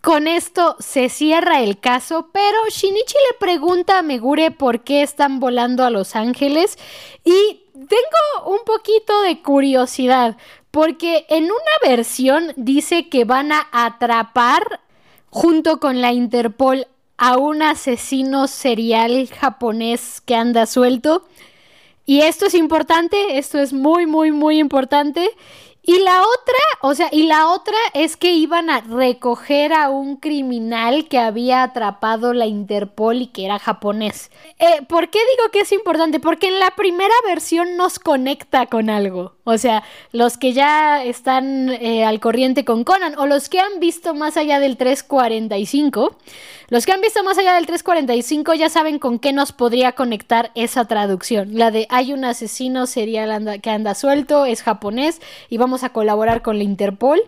Con 0.00 0.28
esto 0.28 0.76
se 0.78 1.10
cierra 1.10 1.60
el 1.60 1.78
caso, 1.78 2.30
pero 2.32 2.56
Shinichi 2.70 3.14
le 3.30 3.38
pregunta 3.38 3.98
a 3.98 4.02
Megure 4.02 4.50
por 4.50 4.82
qué 4.82 5.02
están 5.02 5.40
volando 5.40 5.84
a 5.84 5.90
Los 5.90 6.16
Ángeles 6.16 6.78
y 7.22 7.64
tengo 7.74 8.46
un 8.46 8.60
poquito 8.64 9.20
de 9.22 9.42
curiosidad, 9.42 10.38
porque 10.70 11.26
en 11.28 11.44
una 11.44 11.54
versión 11.82 12.52
dice 12.56 13.10
que 13.10 13.26
van 13.26 13.52
a 13.52 13.68
atrapar 13.72 14.80
junto 15.28 15.80
con 15.80 16.00
la 16.00 16.12
Interpol 16.12 16.86
a 17.18 17.36
un 17.36 17.60
asesino 17.62 18.48
serial 18.48 19.28
japonés 19.28 20.22
que 20.22 20.34
anda 20.34 20.64
suelto. 20.64 21.26
Y 22.06 22.22
esto 22.22 22.46
es 22.46 22.54
importante, 22.54 23.36
esto 23.38 23.58
es 23.58 23.74
muy, 23.74 24.06
muy, 24.06 24.32
muy 24.32 24.58
importante. 24.58 25.30
Y 25.82 25.98
la 26.00 26.20
otra, 26.20 26.58
o 26.82 26.94
sea, 26.94 27.08
y 27.10 27.22
la 27.22 27.48
otra 27.48 27.76
es 27.94 28.18
que 28.18 28.32
iban 28.32 28.68
a 28.68 28.82
recoger 28.82 29.72
a 29.72 29.88
un 29.88 30.16
criminal 30.16 31.08
que 31.08 31.18
había 31.18 31.62
atrapado 31.62 32.34
la 32.34 32.46
Interpol 32.46 33.22
y 33.22 33.26
que 33.28 33.46
era 33.46 33.58
japonés. 33.58 34.30
Eh, 34.58 34.82
¿Por 34.86 35.08
qué 35.08 35.18
digo 35.18 35.50
que 35.50 35.60
es 35.60 35.72
importante? 35.72 36.20
Porque 36.20 36.48
en 36.48 36.60
la 36.60 36.72
primera 36.76 37.14
versión 37.26 37.78
nos 37.78 37.98
conecta 37.98 38.66
con 38.66 38.90
algo. 38.90 39.36
O 39.44 39.56
sea, 39.56 39.82
los 40.12 40.36
que 40.36 40.52
ya 40.52 41.02
están 41.02 41.70
eh, 41.70 42.04
al 42.04 42.20
corriente 42.20 42.64
con 42.64 42.84
Conan 42.84 43.18
o 43.18 43.26
los 43.26 43.48
que 43.48 43.58
han 43.58 43.80
visto 43.80 44.14
más 44.14 44.36
allá 44.36 44.60
del 44.60 44.76
345, 44.76 46.16
los 46.68 46.86
que 46.86 46.92
han 46.92 47.00
visto 47.00 47.24
más 47.24 47.36
allá 47.38 47.54
del 47.54 47.66
345 47.66 48.54
ya 48.54 48.68
saben 48.68 48.98
con 48.98 49.18
qué 49.18 49.32
nos 49.32 49.52
podría 49.52 49.92
conectar 49.92 50.52
esa 50.54 50.84
traducción. 50.84 51.58
La 51.58 51.70
de 51.70 51.86
hay 51.90 52.12
un 52.12 52.24
asesino 52.24 52.86
serial 52.86 53.60
que 53.60 53.70
anda 53.70 53.94
suelto, 53.94 54.44
es 54.44 54.62
japonés 54.62 55.20
y 55.48 55.56
vamos 55.56 55.69
a 55.84 55.90
colaborar 55.90 56.42
con 56.42 56.58
la 56.58 56.64
Interpol. 56.64 57.20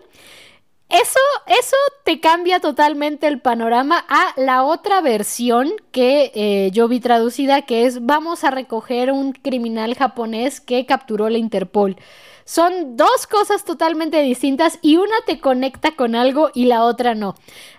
Eso, 0.89 1.19
eso 1.47 1.75
te 2.03 2.19
cambia 2.19 2.59
totalmente 2.59 3.25
el 3.25 3.41
panorama 3.41 4.05
a 4.07 4.33
la 4.37 4.63
otra 4.63 5.01
versión 5.01 5.71
que 5.91 6.31
eh, 6.35 6.69
yo 6.71 6.87
vi 6.87 6.99
traducida, 6.99 7.63
que 7.63 7.85
es 7.85 8.05
vamos 8.05 8.43
a 8.43 8.51
recoger 8.51 9.11
un 9.11 9.31
criminal 9.31 9.95
japonés 9.95 10.61
que 10.61 10.85
capturó 10.85 11.29
la 11.29 11.39
Interpol. 11.39 11.97
Son 12.45 12.97
dos 12.97 13.25
cosas 13.25 13.63
totalmente 13.63 14.21
distintas 14.21 14.77
y 14.81 14.97
una 14.97 15.15
te 15.25 15.39
conecta 15.39 15.95
con 15.95 16.13
algo 16.13 16.51
y 16.53 16.65
la 16.65 16.83
otra 16.83 17.15
no. 17.15 17.35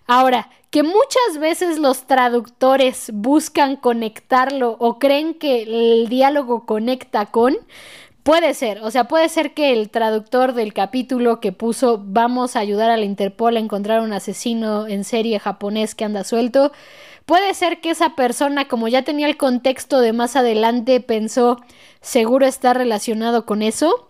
Ahora, 0.07 0.51
que 0.71 0.83
muchas 0.83 1.39
veces 1.39 1.79
los 1.79 2.09
traductores 2.09 3.11
buscan 3.13 3.77
conectarlo 3.77 4.77
o 4.81 4.99
creen 4.99 5.35
que 5.35 5.63
el 5.63 6.09
diálogo 6.09 6.67
conecta 6.67 7.27
con, 7.27 7.57
Puede 8.25 8.55
ser, 8.55 8.81
o 8.83 8.91
sea, 8.91 9.05
puede 9.05 9.29
ser 9.29 9.53
que 9.53 9.71
el 9.75 9.91
traductor 9.91 10.55
del 10.55 10.73
capítulo 10.73 11.41
que 11.41 11.53
puso 11.53 12.03
vamos 12.03 12.57
a 12.57 12.61
ayudar 12.61 12.91
a 12.91 12.97
la 12.97 13.05
Interpol 13.05 13.59
a 13.59 13.61
encontrar 13.61 14.01
un 14.01 14.15
asesino 14.15 14.87
en 14.89 15.05
serie 15.05 15.39
japonés 15.39 15.95
que 15.95 16.07
anda 16.07 16.25
suelto, 16.25 16.73
puede 17.27 17.53
ser 17.53 17.83
que 17.83 17.91
esa 17.91 18.17
persona, 18.17 18.67
como 18.67 18.89
ya 18.89 19.03
tenía 19.03 19.27
el 19.27 19.37
contexto 19.37 20.01
de 20.01 20.15
más 20.15 20.37
adelante, 20.37 21.01
pensó 21.01 21.61
seguro 22.01 22.47
está 22.47 22.73
relacionado 22.73 23.45
con 23.45 23.61
eso, 23.61 24.09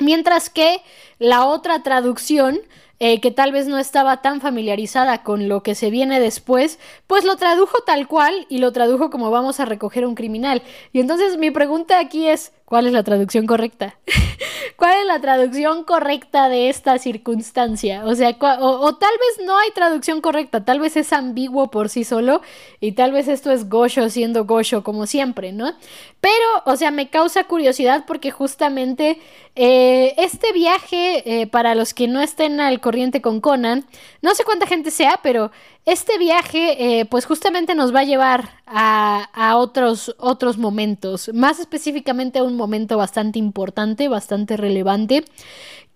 mientras 0.00 0.50
que 0.50 0.82
la 1.18 1.46
otra 1.46 1.82
traducción 1.82 2.58
eh, 2.98 3.20
que 3.20 3.30
tal 3.30 3.52
vez 3.52 3.66
no 3.66 3.78
estaba 3.78 4.22
tan 4.22 4.40
familiarizada 4.40 5.22
con 5.22 5.48
lo 5.48 5.62
que 5.62 5.74
se 5.74 5.90
viene 5.90 6.18
después, 6.20 6.78
pues 7.06 7.24
lo 7.24 7.36
tradujo 7.36 7.78
tal 7.86 8.08
cual 8.08 8.46
y 8.48 8.58
lo 8.58 8.72
tradujo 8.72 9.10
como 9.10 9.30
vamos 9.30 9.60
a 9.60 9.64
recoger 9.66 10.06
un 10.06 10.14
criminal. 10.14 10.62
Y 10.92 11.00
entonces 11.00 11.36
mi 11.36 11.50
pregunta 11.50 11.98
aquí 11.98 12.26
es, 12.26 12.52
¿cuál 12.64 12.86
es 12.86 12.92
la 12.92 13.02
traducción 13.02 13.46
correcta? 13.46 13.96
¿Cuál 14.76 15.00
es 15.00 15.06
la 15.06 15.20
traducción 15.20 15.84
correcta 15.84 16.50
de 16.50 16.68
esta 16.68 16.98
circunstancia? 16.98 18.04
O 18.04 18.14
sea, 18.14 18.36
o, 18.38 18.94
tal 18.96 19.10
vez 19.10 19.46
no 19.46 19.58
hay 19.58 19.70
traducción 19.70 20.20
correcta, 20.20 20.64
tal 20.64 20.80
vez 20.80 20.96
es 20.96 21.12
ambiguo 21.14 21.70
por 21.70 21.88
sí 21.88 22.04
solo 22.04 22.42
y 22.80 22.92
tal 22.92 23.12
vez 23.12 23.28
esto 23.28 23.50
es 23.50 23.70
Gosho 23.70 24.10
siendo 24.10 24.44
Gosho 24.44 24.84
como 24.84 25.06
siempre, 25.06 25.52
¿no? 25.52 25.72
Pero, 26.20 26.46
o 26.66 26.76
sea, 26.76 26.90
me 26.90 27.08
causa 27.08 27.44
curiosidad 27.44 28.04
porque 28.06 28.30
justamente 28.30 29.18
eh, 29.54 30.14
este 30.18 30.52
viaje, 30.52 31.40
eh, 31.40 31.46
para 31.46 31.74
los 31.74 31.94
que 31.94 32.08
no 32.08 32.20
estén 32.20 32.60
al 32.60 32.80
corriente 32.86 33.20
con 33.20 33.40
Conan, 33.40 33.84
no 34.22 34.32
sé 34.36 34.44
cuánta 34.44 34.64
gente 34.64 34.92
sea, 34.92 35.18
pero 35.24 35.50
este 35.86 36.18
viaje, 36.18 37.00
eh, 37.00 37.04
pues 37.04 37.26
justamente 37.26 37.74
nos 37.74 37.92
va 37.92 38.00
a 38.00 38.04
llevar 38.04 38.48
a, 38.64 39.56
otros, 39.56 40.14
otros 40.18 40.56
momentos, 40.56 41.32
más 41.34 41.58
específicamente 41.58 42.38
a 42.38 42.44
un 42.44 42.54
momento 42.54 42.96
bastante 42.96 43.40
importante, 43.40 44.06
bastante 44.06 44.56
relevante, 44.56 45.24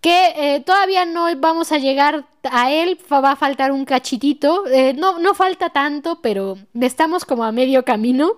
que 0.01 0.32
eh, 0.36 0.61
todavía 0.66 1.05
no 1.05 1.26
vamos 1.36 1.70
a 1.70 1.78
llegar 1.78 2.26
a 2.51 2.72
él, 2.72 2.99
va 3.09 3.30
a 3.30 3.36
faltar 3.36 3.70
un 3.70 3.84
cachitito, 3.84 4.66
eh, 4.66 4.93
no, 4.93 5.20
no 5.20 5.34
falta 5.34 5.70
tanto, 5.70 6.20
pero 6.20 6.59
estamos 6.80 7.24
como 7.24 7.45
a 7.45 7.53
medio 7.53 7.84
camino. 7.84 8.32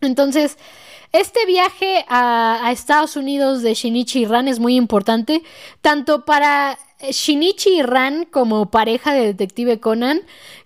Entonces, 0.00 0.58
este 1.12 1.44
viaje 1.46 2.04
a, 2.08 2.70
Estados 2.72 3.16
Unidos 3.16 3.62
de 3.62 3.74
Shinichi 3.74 4.20
y 4.20 4.24
Ran 4.26 4.48
es 4.48 4.58
muy 4.58 4.76
importante, 4.76 5.42
tanto 5.80 6.24
para 6.24 6.78
Shinichi 7.00 7.78
y 7.78 7.82
Ran 7.82 8.24
como 8.26 8.70
pareja 8.70 9.12
de 9.12 9.26
Detective 9.26 9.80
Conan, 9.80 10.22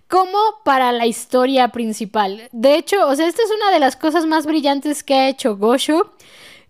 como 0.07 0.37
para 0.63 0.91
la 0.91 1.07
historia 1.07 1.69
principal. 1.69 2.47
De 2.51 2.75
hecho, 2.75 3.07
o 3.07 3.15
sea, 3.15 3.27
esta 3.27 3.41
es 3.41 3.49
una 3.51 3.71
de 3.71 3.79
las 3.79 3.95
cosas 3.95 4.25
más 4.25 4.45
brillantes 4.45 5.03
que 5.03 5.15
ha 5.15 5.29
hecho 5.29 5.57
Gosho. 5.57 6.11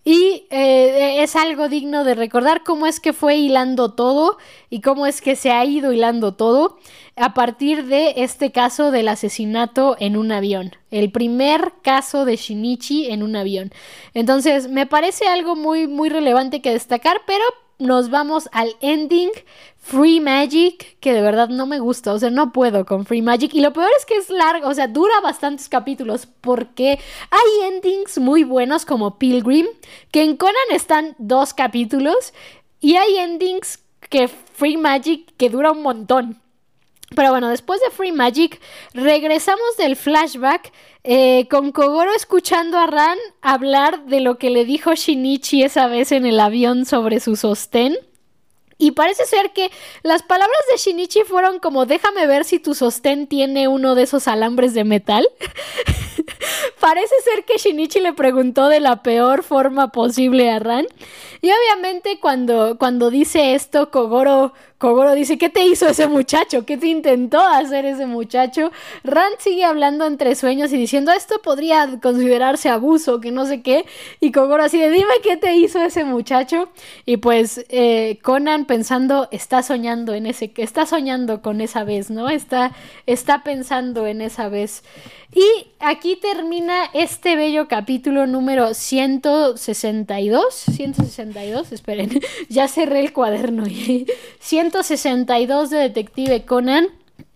Y 0.07 0.45
eh, 0.51 1.23
es 1.23 1.35
algo 1.35 1.67
digno 1.67 2.03
de 2.03 2.13
recordar 2.13 2.63
cómo 2.63 2.85
es 2.85 2.99
que 2.99 3.11
fue 3.11 3.37
hilando 3.37 3.93
todo 3.93 4.37
y 4.69 4.81
cómo 4.81 5.07
es 5.07 5.19
que 5.19 5.35
se 5.35 5.49
ha 5.51 5.65
ido 5.65 5.91
hilando 5.91 6.35
todo 6.35 6.77
a 7.15 7.33
partir 7.33 7.85
de 7.87 8.13
este 8.17 8.51
caso 8.51 8.91
del 8.91 9.07
asesinato 9.07 9.95
en 9.99 10.15
un 10.15 10.31
avión. 10.31 10.73
El 10.91 11.11
primer 11.11 11.73
caso 11.81 12.23
de 12.23 12.35
Shinichi 12.35 13.07
en 13.07 13.23
un 13.23 13.35
avión. 13.35 13.73
Entonces, 14.13 14.69
me 14.69 14.85
parece 14.85 15.27
algo 15.27 15.55
muy, 15.55 15.87
muy 15.87 16.09
relevante 16.09 16.61
que 16.61 16.71
destacar, 16.71 17.21
pero 17.25 17.43
nos 17.79 18.09
vamos 18.09 18.49
al 18.51 18.75
ending 18.81 19.31
Free 19.77 20.19
Magic, 20.19 20.97
que 20.99 21.13
de 21.13 21.21
verdad 21.21 21.49
no 21.49 21.67
me 21.67 21.79
gusta, 21.79 22.13
o 22.13 22.19
sea, 22.19 22.31
no 22.31 22.51
puedo 22.51 22.85
con 22.85 23.05
Free 23.05 23.21
Magic. 23.21 23.53
Y 23.53 23.61
lo 23.61 23.71
peor 23.71 23.89
es 23.97 24.05
que 24.05 24.15
es 24.15 24.29
largo, 24.29 24.67
o 24.67 24.73
sea, 24.73 24.87
dura 24.87 25.19
bastantes 25.21 25.69
capítulos, 25.69 26.27
porque 26.41 26.99
hay 27.29 27.67
endings 27.67 28.17
muy 28.17 28.43
buenos 28.43 28.85
como 28.85 29.19
Pilgrim, 29.19 29.67
que 30.11 30.23
en 30.23 30.37
Conan 30.37 30.55
están 30.71 31.15
dos 31.19 31.53
capítulos, 31.53 32.33
y 32.79 32.95
hay 32.95 33.17
endings 33.17 33.79
que 34.09 34.27
Free 34.27 34.77
Magic 34.77 35.33
que 35.37 35.49
dura 35.49 35.71
un 35.71 35.81
montón. 35.81 36.44
Pero 37.13 37.29
bueno, 37.29 37.49
después 37.49 37.79
de 37.81 37.91
Free 37.91 38.11
Magic, 38.11 38.59
regresamos 38.93 39.77
del 39.77 39.95
flashback 39.95 40.71
eh, 41.03 41.47
con 41.49 41.71
Kogoro 41.71 42.11
escuchando 42.15 42.79
a 42.79 42.87
Ran 42.87 43.17
hablar 43.41 44.05
de 44.05 44.21
lo 44.21 44.37
que 44.39 44.49
le 44.49 44.65
dijo 44.65 44.95
Shinichi 44.95 45.63
esa 45.63 45.87
vez 45.87 46.11
en 46.11 46.25
el 46.25 46.39
avión 46.39 46.85
sobre 46.85 47.19
su 47.19 47.35
sostén. 47.35 47.95
Y 48.77 48.91
parece 48.91 49.25
ser 49.25 49.53
que 49.53 49.71
las 50.03 50.23
palabras 50.23 50.57
de 50.69 50.77
Shinichi 50.77 51.21
fueron 51.21 51.59
como 51.59 51.85
déjame 51.85 52.27
ver 52.27 52.43
si 52.43 52.59
tu 52.59 52.75
sostén 52.75 53.27
tiene 53.27 53.67
uno 53.67 53.95
de 53.95 54.03
esos 54.03 54.27
alambres 54.27 54.73
de 54.73 54.83
metal. 54.83 55.27
parece 56.79 57.15
ser 57.23 57.45
que 57.45 57.57
Shinichi 57.57 57.99
le 57.99 58.13
preguntó 58.13 58.67
de 58.67 58.79
la 58.79 59.01
peor 59.01 59.43
forma 59.43 59.91
posible 59.91 60.49
a 60.51 60.59
Ran. 60.59 60.87
Y 61.41 61.51
obviamente 61.51 62.19
cuando, 62.19 62.77
cuando 62.77 63.09
dice 63.09 63.53
esto, 63.53 63.91
Kogoro 63.91 64.53
Kogoro 64.77 65.15
dice, 65.15 65.37
¿qué 65.37 65.49
te 65.49 65.65
hizo 65.65 65.87
ese 65.87 66.07
muchacho? 66.07 66.65
¿Qué 66.65 66.77
te 66.77 66.87
intentó 66.87 67.39
hacer 67.39 67.85
ese 67.85 68.05
muchacho? 68.05 68.71
Rand 69.05 69.35
sigue 69.39 69.63
hablando 69.63 70.05
entre 70.05 70.35
sueños 70.35 70.73
y 70.73 70.77
diciendo, 70.77 71.13
esto 71.13 71.41
podría 71.41 71.99
considerarse 72.01 72.67
abuso, 72.67 73.21
que 73.21 73.31
no 73.31 73.45
sé 73.45 73.61
qué. 73.61 73.85
Y 74.19 74.33
Kogoro 74.33 74.63
así 74.63 74.77
de, 74.77 74.89
dime 74.89 75.13
qué 75.23 75.37
te 75.37 75.55
hizo 75.55 75.81
ese 75.81 76.03
muchacho. 76.03 76.69
Y 77.05 77.17
pues 77.17 77.65
eh, 77.69 78.19
Conan 78.21 78.65
pensando, 78.65 79.29
está 79.31 79.63
soñando 79.63 80.13
en 80.13 80.25
ese, 80.25 80.51
está 80.57 80.85
soñando 80.85 81.41
con 81.41 81.61
esa 81.61 81.85
vez, 81.85 82.09
¿no? 82.09 82.29
Está, 82.29 82.73
está 83.05 83.43
pensando 83.43 84.05
en 84.05 84.21
esa 84.21 84.49
vez. 84.49 84.83
Y 85.33 85.67
aquí 85.79 86.15
termina 86.15 86.85
este 86.93 87.35
bello 87.35 87.67
capítulo 87.67 88.25
número 88.25 88.73
162. 88.73 90.53
162, 90.53 91.71
esperen, 91.73 92.21
ya 92.49 92.69
cerré 92.69 93.01
el 93.01 93.11
cuaderno. 93.11 93.65
162 94.83 95.69
de 95.69 95.77
Detective 95.77 96.43
Conan. 96.43 96.87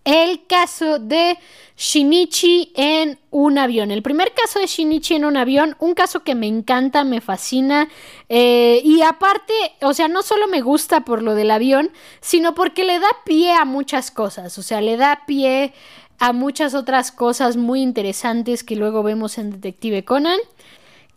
El 0.04 0.46
caso 0.46 0.98
de 0.98 1.38
Shinichi 1.74 2.72
en 2.74 3.18
un 3.30 3.56
avión. 3.56 3.90
El 3.90 4.02
primer 4.02 4.32
caso 4.34 4.58
de 4.58 4.66
Shinichi 4.66 5.14
en 5.14 5.24
un 5.24 5.38
avión, 5.38 5.74
un 5.78 5.94
caso 5.94 6.22
que 6.22 6.34
me 6.34 6.46
encanta, 6.46 7.02
me 7.02 7.22
fascina. 7.22 7.88
Eh, 8.28 8.82
y 8.84 9.00
aparte, 9.00 9.54
o 9.80 9.94
sea, 9.94 10.08
no 10.08 10.22
solo 10.22 10.48
me 10.48 10.60
gusta 10.60 11.00
por 11.06 11.22
lo 11.22 11.34
del 11.34 11.50
avión, 11.50 11.90
sino 12.20 12.54
porque 12.54 12.84
le 12.84 12.98
da 12.98 13.08
pie 13.24 13.52
a 13.52 13.64
muchas 13.64 14.10
cosas. 14.10 14.58
O 14.58 14.62
sea, 14.62 14.82
le 14.82 14.98
da 14.98 15.22
pie 15.26 15.72
a 16.18 16.34
muchas 16.34 16.74
otras 16.74 17.10
cosas 17.10 17.56
muy 17.56 17.80
interesantes 17.80 18.64
que 18.64 18.76
luego 18.76 19.02
vemos 19.02 19.38
en 19.38 19.50
Detective 19.50 20.04
Conan 20.04 20.38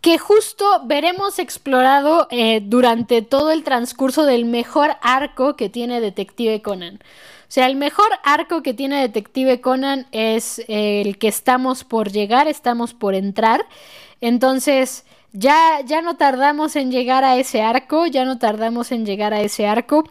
que 0.04 0.18
justo 0.18 0.82
veremos 0.84 1.40
explorado 1.40 2.28
eh, 2.30 2.60
durante 2.62 3.22
todo 3.22 3.52
el 3.52 3.64
transcurso 3.64 4.26
del 4.26 4.44
mejor 4.44 4.98
arco 5.02 5.56
que 5.56 5.70
tiene 5.70 6.02
Detective 6.02 6.62
Conan. 6.62 6.96
O 6.96 7.48
sea, 7.48 7.68
el 7.68 7.78
mejor 7.78 8.10
arco 8.26 8.62
que 8.64 8.74
tiene 8.74 9.00
Detective 9.00 9.62
Conan 9.62 10.06
es 10.12 10.62
el 10.68 11.18
que 11.18 11.30
estamos 11.30 11.86
por 11.86 12.12
llegar, 12.12 12.50
estamos 12.50 12.94
por 12.94 13.16
entrar. 13.16 13.66
Entonces, 14.20 15.06
ya, 15.32 15.80
ya 15.86 16.02
no 16.02 16.18
tardamos 16.18 16.76
en 16.76 16.92
llegar 16.92 17.24
a 17.24 17.38
ese 17.38 17.62
arco, 17.62 18.06
ya 18.06 18.26
no 18.26 18.40
tardamos 18.40 18.92
en 18.92 19.06
llegar 19.06 19.34
a 19.34 19.40
ese 19.40 19.68
arco. 19.68 20.04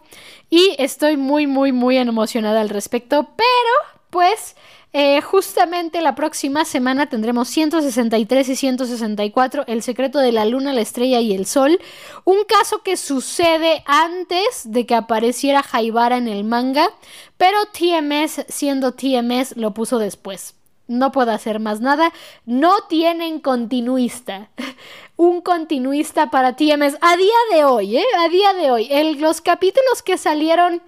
Y 0.49 0.75
estoy 0.79 1.17
muy, 1.17 1.45
muy, 1.45 1.71
muy 1.71 1.97
emocionada 1.97 2.61
al 2.61 2.69
respecto. 2.69 3.29
Pero, 3.37 4.01
pues, 4.09 4.55
eh, 4.93 5.21
justamente 5.21 6.01
la 6.01 6.13
próxima 6.13 6.65
semana 6.65 7.07
tendremos 7.07 7.47
163 7.49 8.49
y 8.49 8.55
164, 8.55 9.63
El 9.65 9.81
secreto 9.81 10.19
de 10.19 10.31
la 10.31 10.45
luna, 10.45 10.71
la 10.71 10.81
estrella 10.81 11.19
y 11.19 11.33
el 11.33 11.47
sol. 11.47 11.79
Un 12.25 12.43
caso 12.43 12.83
que 12.83 12.95
sucede 12.95 13.83
antes 13.87 14.71
de 14.71 14.85
que 14.85 14.93
apareciera 14.93 15.63
Jaibara 15.63 16.17
en 16.17 16.27
el 16.27 16.43
manga, 16.43 16.89
pero 17.37 17.57
TMS, 17.73 18.45
siendo 18.47 18.91
TMS, 18.91 19.57
lo 19.57 19.73
puso 19.73 19.97
después. 19.97 20.53
No 20.87 21.11
puedo 21.11 21.31
hacer 21.31 21.59
más 21.59 21.81
nada. 21.81 22.13
No 22.45 22.83
tienen 22.87 23.39
continuista. 23.39 24.49
Un 25.15 25.41
continuista 25.41 26.29
para 26.29 26.55
TMS 26.55 26.97
a 27.01 27.15
día 27.15 27.39
de 27.53 27.65
hoy, 27.65 27.97
¿eh? 27.97 28.05
A 28.19 28.29
día 28.29 28.53
de 28.53 28.69
hoy. 28.69 29.15
los 29.15 29.41
capítulos 29.41 30.03
que 30.03 30.17
salieron 30.17 30.81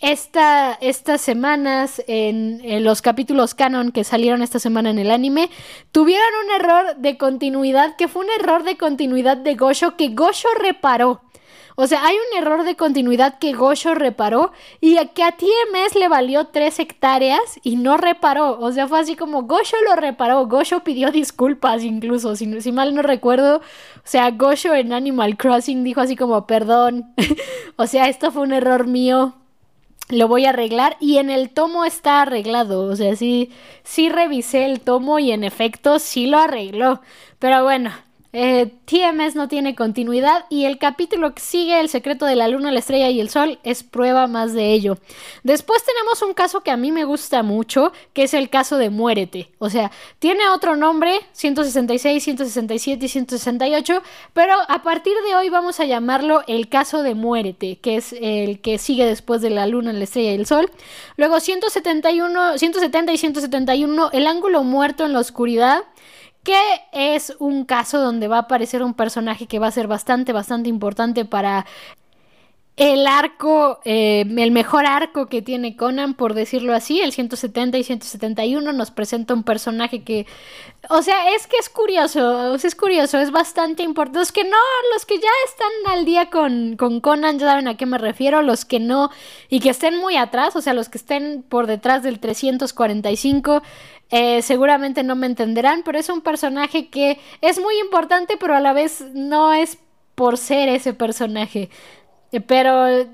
esta, 0.00 0.74
estas 0.74 1.20
semanas, 1.20 2.02
en, 2.06 2.84
los 2.84 3.00
capítulos 3.00 3.54
canon 3.54 3.92
que 3.92 4.04
salieron 4.04 4.42
esta 4.42 4.58
semana 4.58 4.90
en 4.90 4.98
el 4.98 5.10
anime, 5.10 5.50
tuvieron 5.90 6.28
un 6.44 6.50
error 6.54 6.96
de 6.96 7.16
continuidad 7.16 7.96
que 7.96 8.08
fue 8.08 8.24
un 8.24 8.30
error 8.38 8.62
de 8.62 8.76
continuidad 8.76 9.36
de 9.38 9.54
Gosho 9.54 9.96
que 9.96 10.10
Gosho 10.10 10.48
reparó. 10.60 11.22
O 11.78 11.86
sea, 11.86 12.06
hay 12.06 12.16
un 12.16 12.42
error 12.42 12.64
de 12.64 12.74
continuidad 12.74 13.38
que 13.38 13.52
Gosho 13.52 13.94
reparó 13.94 14.52
y 14.80 14.96
que 15.08 15.22
a 15.22 15.32
TMS 15.32 15.94
le 15.94 16.08
valió 16.08 16.46
tres 16.46 16.78
hectáreas 16.78 17.40
y 17.62 17.76
no 17.76 17.98
reparó. 17.98 18.58
O 18.60 18.72
sea, 18.72 18.88
fue 18.88 18.98
así 18.98 19.14
como 19.14 19.42
Gosho 19.42 19.76
lo 19.86 19.94
reparó. 19.94 20.46
Gosho 20.46 20.82
pidió 20.84 21.10
disculpas 21.10 21.84
incluso, 21.84 22.34
si, 22.34 22.62
si 22.62 22.72
mal 22.72 22.94
no 22.94 23.02
recuerdo. 23.02 23.58
O 23.58 23.60
sea, 24.04 24.30
Gosho 24.30 24.74
en 24.74 24.94
Animal 24.94 25.36
Crossing 25.36 25.84
dijo 25.84 26.00
así 26.00 26.16
como, 26.16 26.46
perdón. 26.46 27.14
o 27.76 27.86
sea, 27.86 28.08
esto 28.08 28.32
fue 28.32 28.42
un 28.42 28.54
error 28.54 28.86
mío 28.86 29.34
lo 30.08 30.28
voy 30.28 30.46
a 30.46 30.50
arreglar 30.50 30.96
y 31.00 31.18
en 31.18 31.30
el 31.30 31.50
tomo 31.50 31.84
está 31.84 32.22
arreglado, 32.22 32.82
o 32.84 32.96
sea, 32.96 33.16
sí, 33.16 33.50
sí 33.82 34.08
revisé 34.08 34.64
el 34.64 34.80
tomo 34.80 35.18
y 35.18 35.32
en 35.32 35.44
efecto 35.44 35.98
sí 35.98 36.26
lo 36.26 36.38
arregló, 36.38 37.00
pero 37.38 37.62
bueno, 37.64 37.90
eh, 38.38 38.70
TMS 38.84 39.34
no 39.34 39.48
tiene 39.48 39.74
continuidad 39.74 40.44
y 40.50 40.66
el 40.66 40.76
capítulo 40.76 41.34
que 41.34 41.40
sigue, 41.40 41.80
El 41.80 41.88
secreto 41.88 42.26
de 42.26 42.36
la 42.36 42.48
luna, 42.48 42.70
la 42.70 42.80
estrella 42.80 43.08
y 43.08 43.18
el 43.18 43.30
sol, 43.30 43.58
es 43.64 43.82
prueba 43.82 44.26
más 44.26 44.52
de 44.52 44.74
ello. 44.74 44.98
Después 45.42 45.82
tenemos 45.82 46.20
un 46.20 46.34
caso 46.34 46.60
que 46.60 46.70
a 46.70 46.76
mí 46.76 46.92
me 46.92 47.04
gusta 47.04 47.42
mucho, 47.42 47.94
que 48.12 48.24
es 48.24 48.34
el 48.34 48.50
caso 48.50 48.76
de 48.76 48.90
Muérete. 48.90 49.48
O 49.58 49.70
sea, 49.70 49.90
tiene 50.18 50.50
otro 50.50 50.76
nombre, 50.76 51.18
166, 51.32 52.22
167 52.22 53.06
y 53.06 53.08
168, 53.08 54.02
pero 54.34 54.52
a 54.68 54.82
partir 54.82 55.14
de 55.26 55.34
hoy 55.34 55.48
vamos 55.48 55.80
a 55.80 55.86
llamarlo 55.86 56.42
el 56.46 56.68
caso 56.68 57.02
de 57.02 57.14
Muérete, 57.14 57.76
que 57.76 57.96
es 57.96 58.14
el 58.20 58.60
que 58.60 58.76
sigue 58.76 59.06
después 59.06 59.40
de 59.40 59.48
la 59.48 59.66
luna, 59.66 59.94
la 59.94 60.04
estrella 60.04 60.32
y 60.32 60.34
el 60.34 60.44
sol. 60.44 60.70
Luego 61.16 61.40
171, 61.40 62.58
170 62.58 63.12
y 63.14 63.16
171, 63.16 64.10
El 64.12 64.26
ángulo 64.26 64.62
muerto 64.62 65.06
en 65.06 65.14
la 65.14 65.20
oscuridad 65.20 65.84
que 66.46 66.80
es 66.92 67.34
un 67.40 67.64
caso 67.64 67.98
donde 67.98 68.28
va 68.28 68.36
a 68.36 68.40
aparecer 68.42 68.84
un 68.84 68.94
personaje 68.94 69.48
que 69.48 69.58
va 69.58 69.66
a 69.66 69.72
ser 69.72 69.88
bastante, 69.88 70.32
bastante 70.32 70.68
importante 70.68 71.24
para 71.24 71.66
el 72.76 73.06
arco, 73.06 73.80
eh, 73.86 74.26
el 74.36 74.50
mejor 74.50 74.84
arco 74.84 75.28
que 75.28 75.40
tiene 75.40 75.76
Conan, 75.76 76.12
por 76.12 76.34
decirlo 76.34 76.74
así, 76.74 77.00
el 77.00 77.12
170 77.12 77.78
y 77.78 77.84
171 77.84 78.70
nos 78.74 78.90
presenta 78.90 79.32
un 79.32 79.44
personaje 79.44 80.04
que, 80.04 80.26
o 80.90 81.00
sea, 81.00 81.34
es 81.34 81.46
que 81.46 81.56
es 81.56 81.70
curioso, 81.70 82.54
es 82.54 82.74
curioso, 82.74 83.18
es 83.18 83.30
bastante 83.30 83.82
importante. 83.82 84.18
Los 84.18 84.30
que 84.30 84.44
no, 84.44 84.58
los 84.92 85.06
que 85.06 85.16
ya 85.18 85.28
están 85.46 85.94
al 85.94 86.04
día 86.04 86.28
con, 86.28 86.76
con 86.76 87.00
Conan 87.00 87.38
ya 87.38 87.46
saben 87.46 87.66
a 87.66 87.78
qué 87.78 87.86
me 87.86 87.96
refiero, 87.96 88.42
los 88.42 88.66
que 88.66 88.78
no 88.78 89.10
y 89.48 89.60
que 89.60 89.70
estén 89.70 89.96
muy 89.96 90.16
atrás, 90.16 90.54
o 90.54 90.60
sea, 90.60 90.74
los 90.74 90.90
que 90.90 90.98
estén 90.98 91.44
por 91.48 91.66
detrás 91.66 92.02
del 92.02 92.20
345 92.20 93.62
eh, 94.10 94.42
seguramente 94.42 95.02
no 95.02 95.16
me 95.16 95.26
entenderán, 95.26 95.82
pero 95.82 95.98
es 95.98 96.10
un 96.10 96.20
personaje 96.20 96.90
que 96.90 97.18
es 97.40 97.58
muy 97.58 97.78
importante, 97.80 98.36
pero 98.38 98.54
a 98.54 98.60
la 98.60 98.74
vez 98.74 99.02
no 99.14 99.54
es 99.54 99.78
por 100.14 100.38
ser 100.38 100.68
ese 100.68 100.94
personaje. 100.94 101.68
Eh, 102.32 102.40
pero 102.40 102.86
eh, 102.88 103.08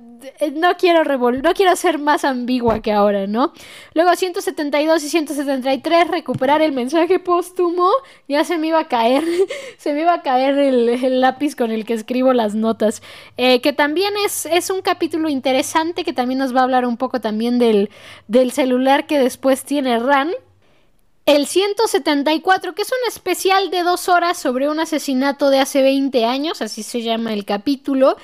no 0.54 0.76
quiero 0.76 1.02
no 1.04 1.54
quiero 1.54 1.76
ser 1.76 1.98
más 1.98 2.24
ambigua 2.24 2.80
que 2.80 2.92
ahora, 2.92 3.26
¿no? 3.26 3.52
Luego 3.94 4.14
172 4.14 5.04
y 5.04 5.08
173, 5.08 6.08
recuperar 6.08 6.62
el 6.62 6.72
mensaje 6.72 7.18
póstumo. 7.18 7.88
Ya 8.28 8.44
se 8.44 8.58
me 8.58 8.68
iba 8.68 8.80
a 8.80 8.88
caer, 8.88 9.24
se 9.78 9.92
me 9.92 10.02
iba 10.02 10.14
a 10.14 10.22
caer 10.22 10.58
el, 10.58 11.20
lápiz 11.20 11.56
con 11.56 11.70
el 11.70 11.84
que 11.84 11.94
escribo 11.94 12.32
las 12.32 12.54
notas. 12.54 13.02
que 13.36 13.72
también 13.76 14.12
es, 14.24 14.46
es 14.46 14.70
un 14.70 14.82
capítulo 14.82 15.28
interesante 15.28 16.04
que 16.04 16.12
también 16.12 16.38
nos 16.38 16.54
va 16.54 16.60
a 16.60 16.64
hablar 16.64 16.86
un 16.86 16.96
poco 16.96 17.20
también 17.20 17.58
del, 17.58 17.90
del 18.28 18.52
celular 18.52 19.06
que 19.06 19.18
después 19.18 19.64
tiene 19.64 19.98
Ran 19.98 20.30
el 21.36 21.46
174, 21.46 22.74
que 22.74 22.82
es 22.82 22.90
un 22.90 23.08
especial 23.08 23.70
de 23.70 23.82
dos 23.82 24.08
horas 24.08 24.36
sobre 24.36 24.68
un 24.68 24.80
asesinato 24.80 25.48
de 25.50 25.60
hace 25.60 25.82
20 25.82 26.24
años, 26.24 26.60
así 26.60 26.82
se 26.82 27.02
llama 27.02 27.32
el 27.32 27.44
capítulo. 27.44 28.16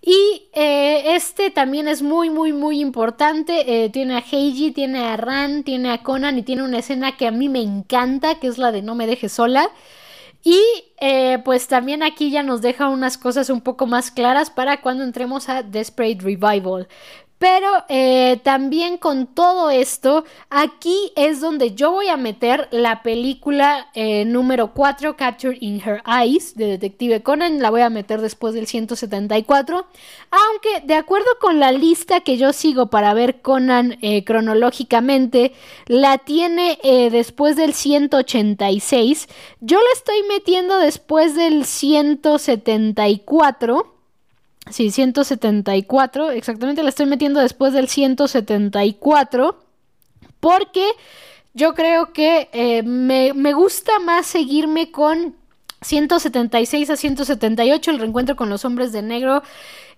Y 0.00 0.48
eh, 0.52 1.14
este 1.14 1.50
también 1.50 1.88
es 1.88 2.02
muy, 2.02 2.30
muy, 2.30 2.52
muy 2.52 2.80
importante. 2.80 3.84
Eh, 3.84 3.90
tiene 3.90 4.16
a 4.16 4.24
Heiji, 4.30 4.72
tiene 4.72 5.04
a 5.04 5.16
Ran, 5.16 5.64
tiene 5.64 5.90
a 5.90 6.02
Conan 6.02 6.38
y 6.38 6.42
tiene 6.42 6.62
una 6.62 6.78
escena 6.78 7.16
que 7.16 7.26
a 7.26 7.30
mí 7.30 7.48
me 7.48 7.60
encanta, 7.60 8.36
que 8.36 8.46
es 8.46 8.58
la 8.58 8.72
de 8.72 8.82
No 8.82 8.94
me 8.94 9.06
dejes 9.06 9.32
sola. 9.32 9.70
Y 10.42 10.60
eh, 11.00 11.38
pues 11.44 11.68
también 11.68 12.02
aquí 12.02 12.30
ya 12.30 12.42
nos 12.42 12.62
deja 12.62 12.88
unas 12.88 13.18
cosas 13.18 13.50
un 13.50 13.60
poco 13.60 13.86
más 13.86 14.10
claras 14.10 14.50
para 14.50 14.80
cuando 14.80 15.04
entremos 15.04 15.48
a 15.48 15.62
Desperate 15.62 16.22
Revival. 16.22 16.88
Pero 17.38 17.68
eh, 17.88 18.40
también 18.42 18.98
con 18.98 19.28
todo 19.28 19.70
esto, 19.70 20.24
aquí 20.50 21.12
es 21.14 21.40
donde 21.40 21.72
yo 21.72 21.92
voy 21.92 22.08
a 22.08 22.16
meter 22.16 22.66
la 22.72 23.04
película 23.04 23.86
eh, 23.94 24.24
número 24.24 24.74
4, 24.74 25.16
Captured 25.16 25.58
in 25.60 25.80
Her 25.80 26.02
Eyes, 26.04 26.56
de 26.56 26.66
Detective 26.66 27.22
Conan. 27.22 27.62
La 27.62 27.70
voy 27.70 27.82
a 27.82 27.90
meter 27.90 28.20
después 28.20 28.54
del 28.54 28.66
174. 28.66 29.86
Aunque 30.30 30.80
de 30.84 30.94
acuerdo 30.94 31.28
con 31.40 31.60
la 31.60 31.70
lista 31.70 32.18
que 32.20 32.38
yo 32.38 32.52
sigo 32.52 32.88
para 32.88 33.14
ver 33.14 33.40
Conan 33.40 33.98
eh, 34.02 34.24
cronológicamente, 34.24 35.52
la 35.86 36.18
tiene 36.18 36.76
después 37.10 37.54
del 37.54 37.72
186. 37.72 39.28
Yo 39.60 39.78
la 39.78 39.90
estoy 39.94 40.24
metiendo 40.28 40.78
después 40.78 41.36
del 41.36 41.64
174. 41.64 43.97
Sí, 44.70 44.90
174, 44.90 46.30
exactamente 46.30 46.82
la 46.82 46.90
estoy 46.90 47.06
metiendo 47.06 47.40
después 47.40 47.72
del 47.72 47.88
174, 47.88 49.58
porque 50.40 50.86
yo 51.54 51.74
creo 51.74 52.12
que 52.12 52.48
eh, 52.52 52.82
me, 52.82 53.52
gusta 53.52 53.98
más 53.98 54.26
seguirme 54.26 54.90
con 54.90 55.34
176 55.80 56.90
a 56.90 56.96
178, 56.96 57.90
el 57.90 57.98
reencuentro 57.98 58.36
con 58.36 58.50
los 58.50 58.64
hombres 58.64 58.92
de 58.92 59.02
negro. 59.02 59.42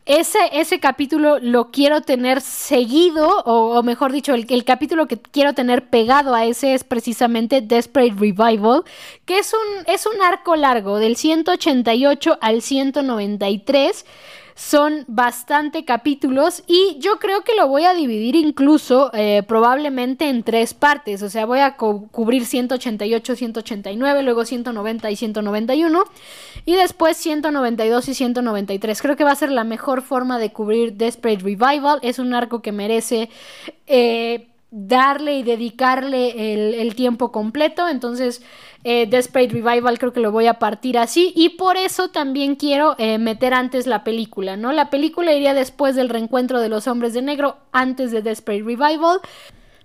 Ese, 0.06 0.38
ese 0.52 0.80
capítulo 0.80 1.38
lo 1.38 1.70
quiero 1.70 2.00
tener 2.00 2.40
seguido, 2.40 3.42
o, 3.44 3.82
mejor 3.82 4.12
dicho, 4.12 4.32
el, 4.32 4.46
el, 4.48 4.64
capítulo 4.64 5.06
que 5.06 5.18
quiero 5.18 5.52
tener 5.52 5.90
pegado 5.90 6.34
a 6.34 6.46
ese 6.46 6.72
es 6.72 6.84
precisamente 6.84 7.60
Desperate 7.60 8.14
Revival, 8.18 8.84
que 9.26 9.38
es 9.38 9.52
un, 9.52 9.84
es 9.86 10.06
un 10.06 10.22
arco 10.22 10.56
largo, 10.56 10.98
del 10.98 11.16
188 11.16 12.38
al 12.40 12.62
193 12.62 14.06
son 14.60 15.04
bastante 15.08 15.86
capítulos 15.86 16.62
y 16.66 16.98
yo 17.00 17.18
creo 17.18 17.44
que 17.44 17.56
lo 17.56 17.66
voy 17.66 17.84
a 17.84 17.94
dividir 17.94 18.36
incluso 18.36 19.10
eh, 19.14 19.42
probablemente 19.48 20.28
en 20.28 20.42
tres 20.42 20.74
partes. 20.74 21.22
O 21.22 21.30
sea, 21.30 21.46
voy 21.46 21.60
a 21.60 21.76
cubrir 21.78 22.44
188, 22.44 23.36
189, 23.36 24.22
luego 24.22 24.44
190 24.44 25.10
y 25.10 25.16
191 25.16 26.04
y 26.66 26.74
después 26.74 27.16
192 27.16 28.08
y 28.08 28.14
193. 28.14 29.00
Creo 29.00 29.16
que 29.16 29.24
va 29.24 29.30
a 29.30 29.36
ser 29.36 29.50
la 29.50 29.64
mejor 29.64 30.02
forma 30.02 30.38
de 30.38 30.52
cubrir 30.52 30.92
Desperate 30.92 31.42
Revival. 31.42 31.98
Es 32.02 32.18
un 32.18 32.34
arco 32.34 32.60
que 32.60 32.72
merece... 32.72 33.30
Eh, 33.86 34.46
darle 34.70 35.34
y 35.34 35.42
dedicarle 35.42 36.80
el, 36.80 36.94
tiempo 36.94 37.32
completo. 37.32 37.88
Entonces, 37.88 38.42
eh, 38.84 39.06
Desperate 39.06 39.52
Revival 39.52 39.98
creo 39.98 40.12
que 40.12 40.20
lo 40.20 40.32
voy 40.32 40.46
a 40.46 40.58
partir 40.58 40.98
así. 40.98 41.32
Y 41.36 41.50
por 41.50 41.76
eso 41.76 42.08
también 42.08 42.56
quiero 42.56 42.94
eh, 42.98 43.18
meter 43.18 43.54
antes 43.54 43.86
la 43.86 44.04
película, 44.04 44.56
¿no? 44.56 44.72
La 44.72 44.90
película 44.90 45.32
iría 45.32 45.54
después 45.54 45.94
del 45.96 46.08
reencuentro 46.08 46.60
de 46.60 46.68
los 46.68 46.86
hombres 46.86 47.14
de 47.14 47.22
negro, 47.22 47.58
antes 47.72 48.10
de 48.10 48.22
Desperate 48.22 48.64
Revival. 48.64 49.20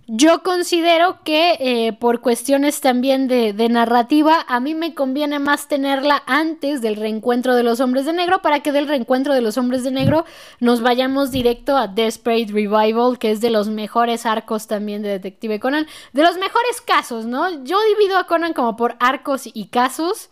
Yo 0.07 0.43
considero 0.43 1.17
que 1.23 1.57
eh, 1.59 1.93
por 1.93 2.21
cuestiones 2.21 2.79
también 2.79 3.27
de, 3.27 3.53
narrativa, 3.69 4.45
a 4.47 4.59
mí 4.59 4.75
me 4.75 4.93
conviene 4.93 5.39
más 5.39 5.67
tenerla 5.67 6.21
antes 6.27 6.83
del 6.83 6.95
reencuentro 6.95 7.55
de 7.55 7.63
los 7.63 7.79
hombres 7.79 8.05
de 8.05 8.13
negro 8.13 8.43
para 8.43 8.59
que 8.59 8.71
del 8.71 8.87
reencuentro 8.87 9.33
de 9.33 9.41
los 9.41 9.57
hombres 9.57 9.83
de 9.83 9.89
negro 9.89 10.23
nos 10.59 10.81
vayamos 10.81 11.31
directo 11.31 11.75
a 11.75 11.87
Desperate 11.87 12.53
Revival, 12.53 13.17
que 13.17 13.31
es 13.31 13.41
de 13.41 13.49
los 13.49 13.67
mejores 13.67 14.27
arcos 14.27 14.67
también 14.67 15.01
de 15.01 15.09
Detective 15.09 15.59
Conan, 15.59 15.87
de 16.13 16.21
los 16.21 16.37
mejores 16.37 16.81
casos, 16.81 17.25
¿no? 17.25 17.63
Yo 17.63 17.79
divido 17.97 18.19
a 18.19 18.27
Conan 18.27 18.53
como 18.53 18.75
por 18.75 18.97
arcos 18.99 19.49
y 19.51 19.67
casos. 19.69 20.29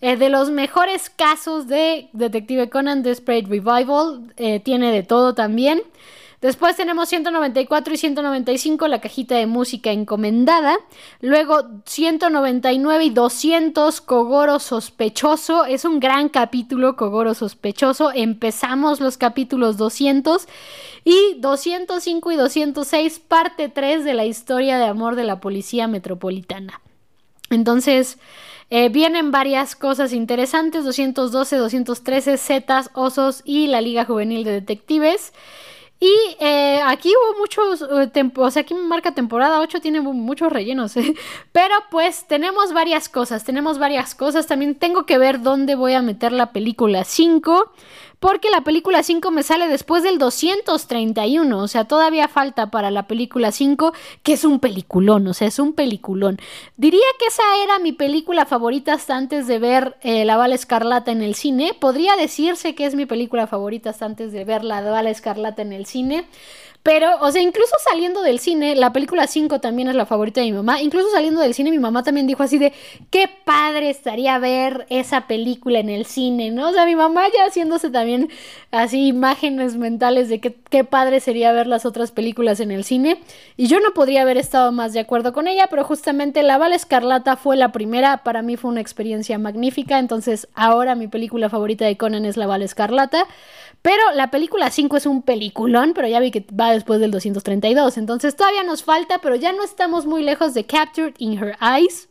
Eh, 0.00 0.16
de 0.16 0.30
los 0.30 0.50
mejores 0.50 1.10
casos 1.10 1.68
de 1.68 2.08
Detective 2.12 2.68
Conan, 2.68 3.04
Desperate 3.04 3.46
Revival, 3.48 4.32
eh, 4.36 4.58
tiene 4.58 4.90
de 4.90 5.04
todo 5.04 5.32
también. 5.32 5.80
Después 6.42 6.74
tenemos 6.74 7.08
194 7.08 7.94
y 7.94 7.96
195, 7.96 8.88
la 8.88 9.00
cajita 9.00 9.36
de 9.36 9.46
música 9.46 9.92
encomendada. 9.92 10.76
Luego 11.20 11.62
199 11.86 13.04
y 13.04 13.10
200, 13.10 14.00
Kogoro 14.00 14.58
sospechoso. 14.58 15.64
Es 15.64 15.84
un 15.84 16.00
gran 16.00 16.28
capítulo, 16.28 16.96
Kogoro 16.96 17.34
sospechoso. 17.34 18.10
Empezamos 18.12 19.00
los 19.00 19.18
capítulos 19.18 19.76
200 19.76 20.48
y 21.04 21.36
205 21.38 22.32
y 22.32 22.36
206, 22.36 23.20
parte 23.20 23.68
3 23.68 24.04
de 24.04 24.14
la 24.14 24.24
historia 24.24 24.78
de 24.78 24.86
amor 24.86 25.14
de 25.14 25.22
la 25.22 25.38
Policía 25.40 25.86
Metropolitana. 25.86 26.80
Entonces... 27.48 28.18
Eh, 28.74 28.88
vienen 28.88 29.32
varias 29.32 29.76
cosas 29.76 30.14
interesantes, 30.14 30.86
212, 30.86 31.56
213, 31.56 32.38
Zetas, 32.38 32.88
Osos 32.94 33.42
y 33.44 33.66
la 33.66 33.82
Liga 33.82 34.06
Juvenil 34.06 34.44
de 34.44 34.52
Detectives. 34.52 35.34
Y 36.04 36.36
eh, 36.40 36.80
aquí 36.84 37.10
hubo 37.10 37.38
muchos, 37.38 37.80
eh, 37.80 38.30
o 38.34 38.50
sea, 38.50 38.62
aquí 38.62 38.74
marca 38.74 39.14
temporada 39.14 39.60
8, 39.60 39.80
tiene 39.80 40.00
muchos 40.00 40.52
rellenos, 40.52 40.96
¿eh? 40.96 41.14
pero 41.52 41.76
pues 41.92 42.26
tenemos 42.26 42.72
varias 42.72 43.08
cosas, 43.08 43.44
tenemos 43.44 43.78
varias 43.78 44.16
cosas, 44.16 44.48
también 44.48 44.74
tengo 44.74 45.06
que 45.06 45.16
ver 45.16 45.42
dónde 45.42 45.76
voy 45.76 45.92
a 45.92 46.02
meter 46.02 46.32
la 46.32 46.50
película 46.50 47.04
5, 47.04 47.72
porque 48.22 48.50
la 48.50 48.60
película 48.60 49.02
5 49.02 49.32
me 49.32 49.42
sale 49.42 49.66
después 49.66 50.04
del 50.04 50.18
231, 50.18 51.58
o 51.58 51.66
sea, 51.66 51.86
todavía 51.86 52.28
falta 52.28 52.70
para 52.70 52.92
la 52.92 53.08
película 53.08 53.50
5, 53.50 53.92
que 54.22 54.34
es 54.34 54.44
un 54.44 54.60
peliculón, 54.60 55.26
o 55.26 55.34
sea, 55.34 55.48
es 55.48 55.58
un 55.58 55.72
peliculón. 55.72 56.38
Diría 56.76 57.02
que 57.18 57.26
esa 57.26 57.42
era 57.64 57.80
mi 57.80 57.90
película 57.90 58.46
favorita 58.46 58.92
hasta 58.92 59.16
antes 59.16 59.48
de 59.48 59.58
ver 59.58 59.96
eh, 60.02 60.24
La 60.24 60.36
Bala 60.36 60.54
Escarlata 60.54 61.10
en 61.10 61.20
el 61.20 61.34
cine. 61.34 61.74
Podría 61.74 62.14
decirse 62.14 62.76
que 62.76 62.86
es 62.86 62.94
mi 62.94 63.06
película 63.06 63.48
favorita 63.48 63.90
hasta 63.90 64.06
antes 64.06 64.30
de 64.30 64.44
ver 64.44 64.62
La 64.62 64.82
Bala 64.82 65.10
Escarlata 65.10 65.62
en 65.62 65.72
el 65.72 65.86
cine. 65.86 66.24
Pero, 66.82 67.16
o 67.20 67.30
sea, 67.30 67.42
incluso 67.42 67.74
saliendo 67.84 68.22
del 68.22 68.40
cine, 68.40 68.74
la 68.74 68.92
película 68.92 69.28
5 69.28 69.60
también 69.60 69.88
es 69.88 69.94
la 69.94 70.04
favorita 70.04 70.40
de 70.40 70.46
mi 70.46 70.52
mamá. 70.52 70.82
Incluso 70.82 71.08
saliendo 71.10 71.40
del 71.40 71.54
cine, 71.54 71.70
mi 71.70 71.78
mamá 71.78 72.02
también 72.02 72.26
dijo 72.26 72.42
así 72.42 72.58
de, 72.58 72.72
qué 73.10 73.28
padre 73.44 73.88
estaría 73.88 74.36
ver 74.38 74.86
esa 74.90 75.28
película 75.28 75.78
en 75.78 75.88
el 75.88 76.06
cine, 76.06 76.50
¿no? 76.50 76.70
O 76.70 76.72
sea, 76.72 76.84
mi 76.84 76.96
mamá 76.96 77.22
ya 77.32 77.46
haciéndose 77.46 77.90
también 77.90 78.30
así 78.72 79.06
imágenes 79.06 79.76
mentales 79.76 80.28
de 80.28 80.40
que, 80.40 80.56
qué 80.70 80.82
padre 80.82 81.20
sería 81.20 81.52
ver 81.52 81.68
las 81.68 81.86
otras 81.86 82.10
películas 82.10 82.58
en 82.58 82.72
el 82.72 82.82
cine. 82.82 83.20
Y 83.56 83.68
yo 83.68 83.78
no 83.78 83.94
podría 83.94 84.22
haber 84.22 84.36
estado 84.36 84.72
más 84.72 84.92
de 84.92 85.00
acuerdo 85.00 85.32
con 85.32 85.46
ella, 85.46 85.68
pero 85.70 85.84
justamente 85.84 86.42
La 86.42 86.58
Bala 86.58 86.74
Escarlata 86.74 87.36
fue 87.36 87.56
la 87.56 87.70
primera. 87.70 88.24
Para 88.24 88.42
mí 88.42 88.56
fue 88.56 88.72
una 88.72 88.80
experiencia 88.80 89.38
magnífica. 89.38 90.00
Entonces, 90.00 90.48
ahora 90.54 90.96
mi 90.96 91.06
película 91.06 91.48
favorita 91.48 91.84
de 91.84 91.96
Conan 91.96 92.24
es 92.24 92.36
La 92.36 92.48
Bala 92.48 92.64
Escarlata. 92.64 93.28
Pero 93.82 94.02
la 94.14 94.30
película 94.30 94.70
5 94.70 94.96
es 94.96 95.06
un 95.06 95.22
peliculón, 95.22 95.92
pero 95.92 96.06
ya 96.06 96.20
vi 96.20 96.30
que 96.30 96.46
va 96.58 96.70
después 96.70 97.00
del 97.00 97.10
232. 97.10 97.98
Entonces 97.98 98.36
todavía 98.36 98.62
nos 98.62 98.84
falta, 98.84 99.18
pero 99.18 99.34
ya 99.34 99.52
no 99.52 99.64
estamos 99.64 100.06
muy 100.06 100.22
lejos 100.22 100.54
de 100.54 100.64
Captured 100.64 101.14
in 101.18 101.36
Her 101.36 101.56
Eyes. 101.60 102.08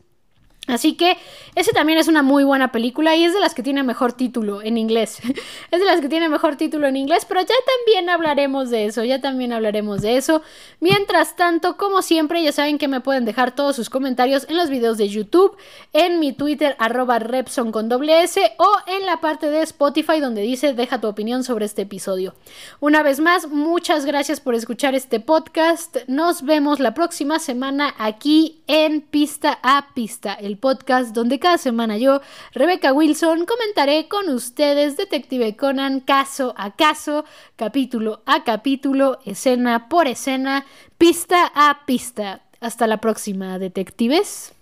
Así 0.67 0.93
que 0.93 1.17
ese 1.55 1.71
también 1.71 1.97
es 1.97 2.07
una 2.07 2.21
muy 2.21 2.43
buena 2.43 2.71
película 2.71 3.15
y 3.15 3.25
es 3.25 3.33
de 3.33 3.39
las 3.39 3.55
que 3.55 3.63
tiene 3.63 3.81
mejor 3.81 4.13
título 4.13 4.61
en 4.61 4.77
inglés. 4.77 5.17
es 5.71 5.79
de 5.79 5.85
las 5.85 6.01
que 6.01 6.07
tiene 6.07 6.29
mejor 6.29 6.55
título 6.55 6.87
en 6.87 6.95
inglés, 6.97 7.25
pero 7.27 7.41
ya 7.41 7.47
también 7.47 8.09
hablaremos 8.11 8.69
de 8.69 8.85
eso, 8.85 9.03
ya 9.03 9.19
también 9.19 9.53
hablaremos 9.53 10.03
de 10.03 10.17
eso. 10.17 10.43
Mientras 10.79 11.35
tanto, 11.35 11.77
como 11.77 12.03
siempre, 12.03 12.43
ya 12.43 12.51
saben 12.51 12.77
que 12.77 12.87
me 12.87 13.01
pueden 13.01 13.25
dejar 13.25 13.55
todos 13.55 13.75
sus 13.75 13.89
comentarios 13.89 14.45
en 14.49 14.55
los 14.55 14.69
videos 14.69 14.99
de 14.99 15.09
YouTube, 15.09 15.57
en 15.93 16.19
mi 16.19 16.31
Twitter 16.31 16.75
arroba 16.77 17.17
Repson 17.17 17.71
con 17.71 17.89
doble 17.89 18.21
S 18.21 18.39
o 18.57 18.71
en 18.85 19.07
la 19.07 19.19
parte 19.19 19.49
de 19.49 19.63
Spotify 19.63 20.19
donde 20.19 20.41
dice 20.41 20.73
deja 20.73 21.01
tu 21.01 21.07
opinión 21.07 21.43
sobre 21.43 21.65
este 21.65 21.81
episodio. 21.81 22.35
Una 22.79 23.01
vez 23.01 23.19
más, 23.19 23.47
muchas 23.49 24.05
gracias 24.05 24.39
por 24.39 24.53
escuchar 24.53 24.93
este 24.93 25.19
podcast. 25.19 25.97
Nos 26.07 26.43
vemos 26.43 26.79
la 26.79 26.93
próxima 26.93 27.39
semana 27.39 27.95
aquí 27.97 28.61
en 28.67 29.01
Pista 29.01 29.57
a 29.63 29.87
Pista 29.95 30.37
podcast 30.57 31.13
donde 31.13 31.39
cada 31.39 31.57
semana 31.57 31.97
yo, 31.97 32.21
Rebecca 32.53 32.93
Wilson, 32.93 33.45
comentaré 33.45 34.07
con 34.07 34.29
ustedes 34.29 34.97
Detective 34.97 35.55
Conan 35.55 35.99
caso 35.99 36.53
a 36.57 36.75
caso, 36.75 37.25
capítulo 37.55 38.21
a 38.25 38.43
capítulo, 38.43 39.19
escena 39.25 39.89
por 39.89 40.07
escena, 40.07 40.65
pista 40.97 41.51
a 41.53 41.85
pista. 41.85 42.41
Hasta 42.59 42.87
la 42.87 42.97
próxima, 42.97 43.57
detectives. 43.57 44.53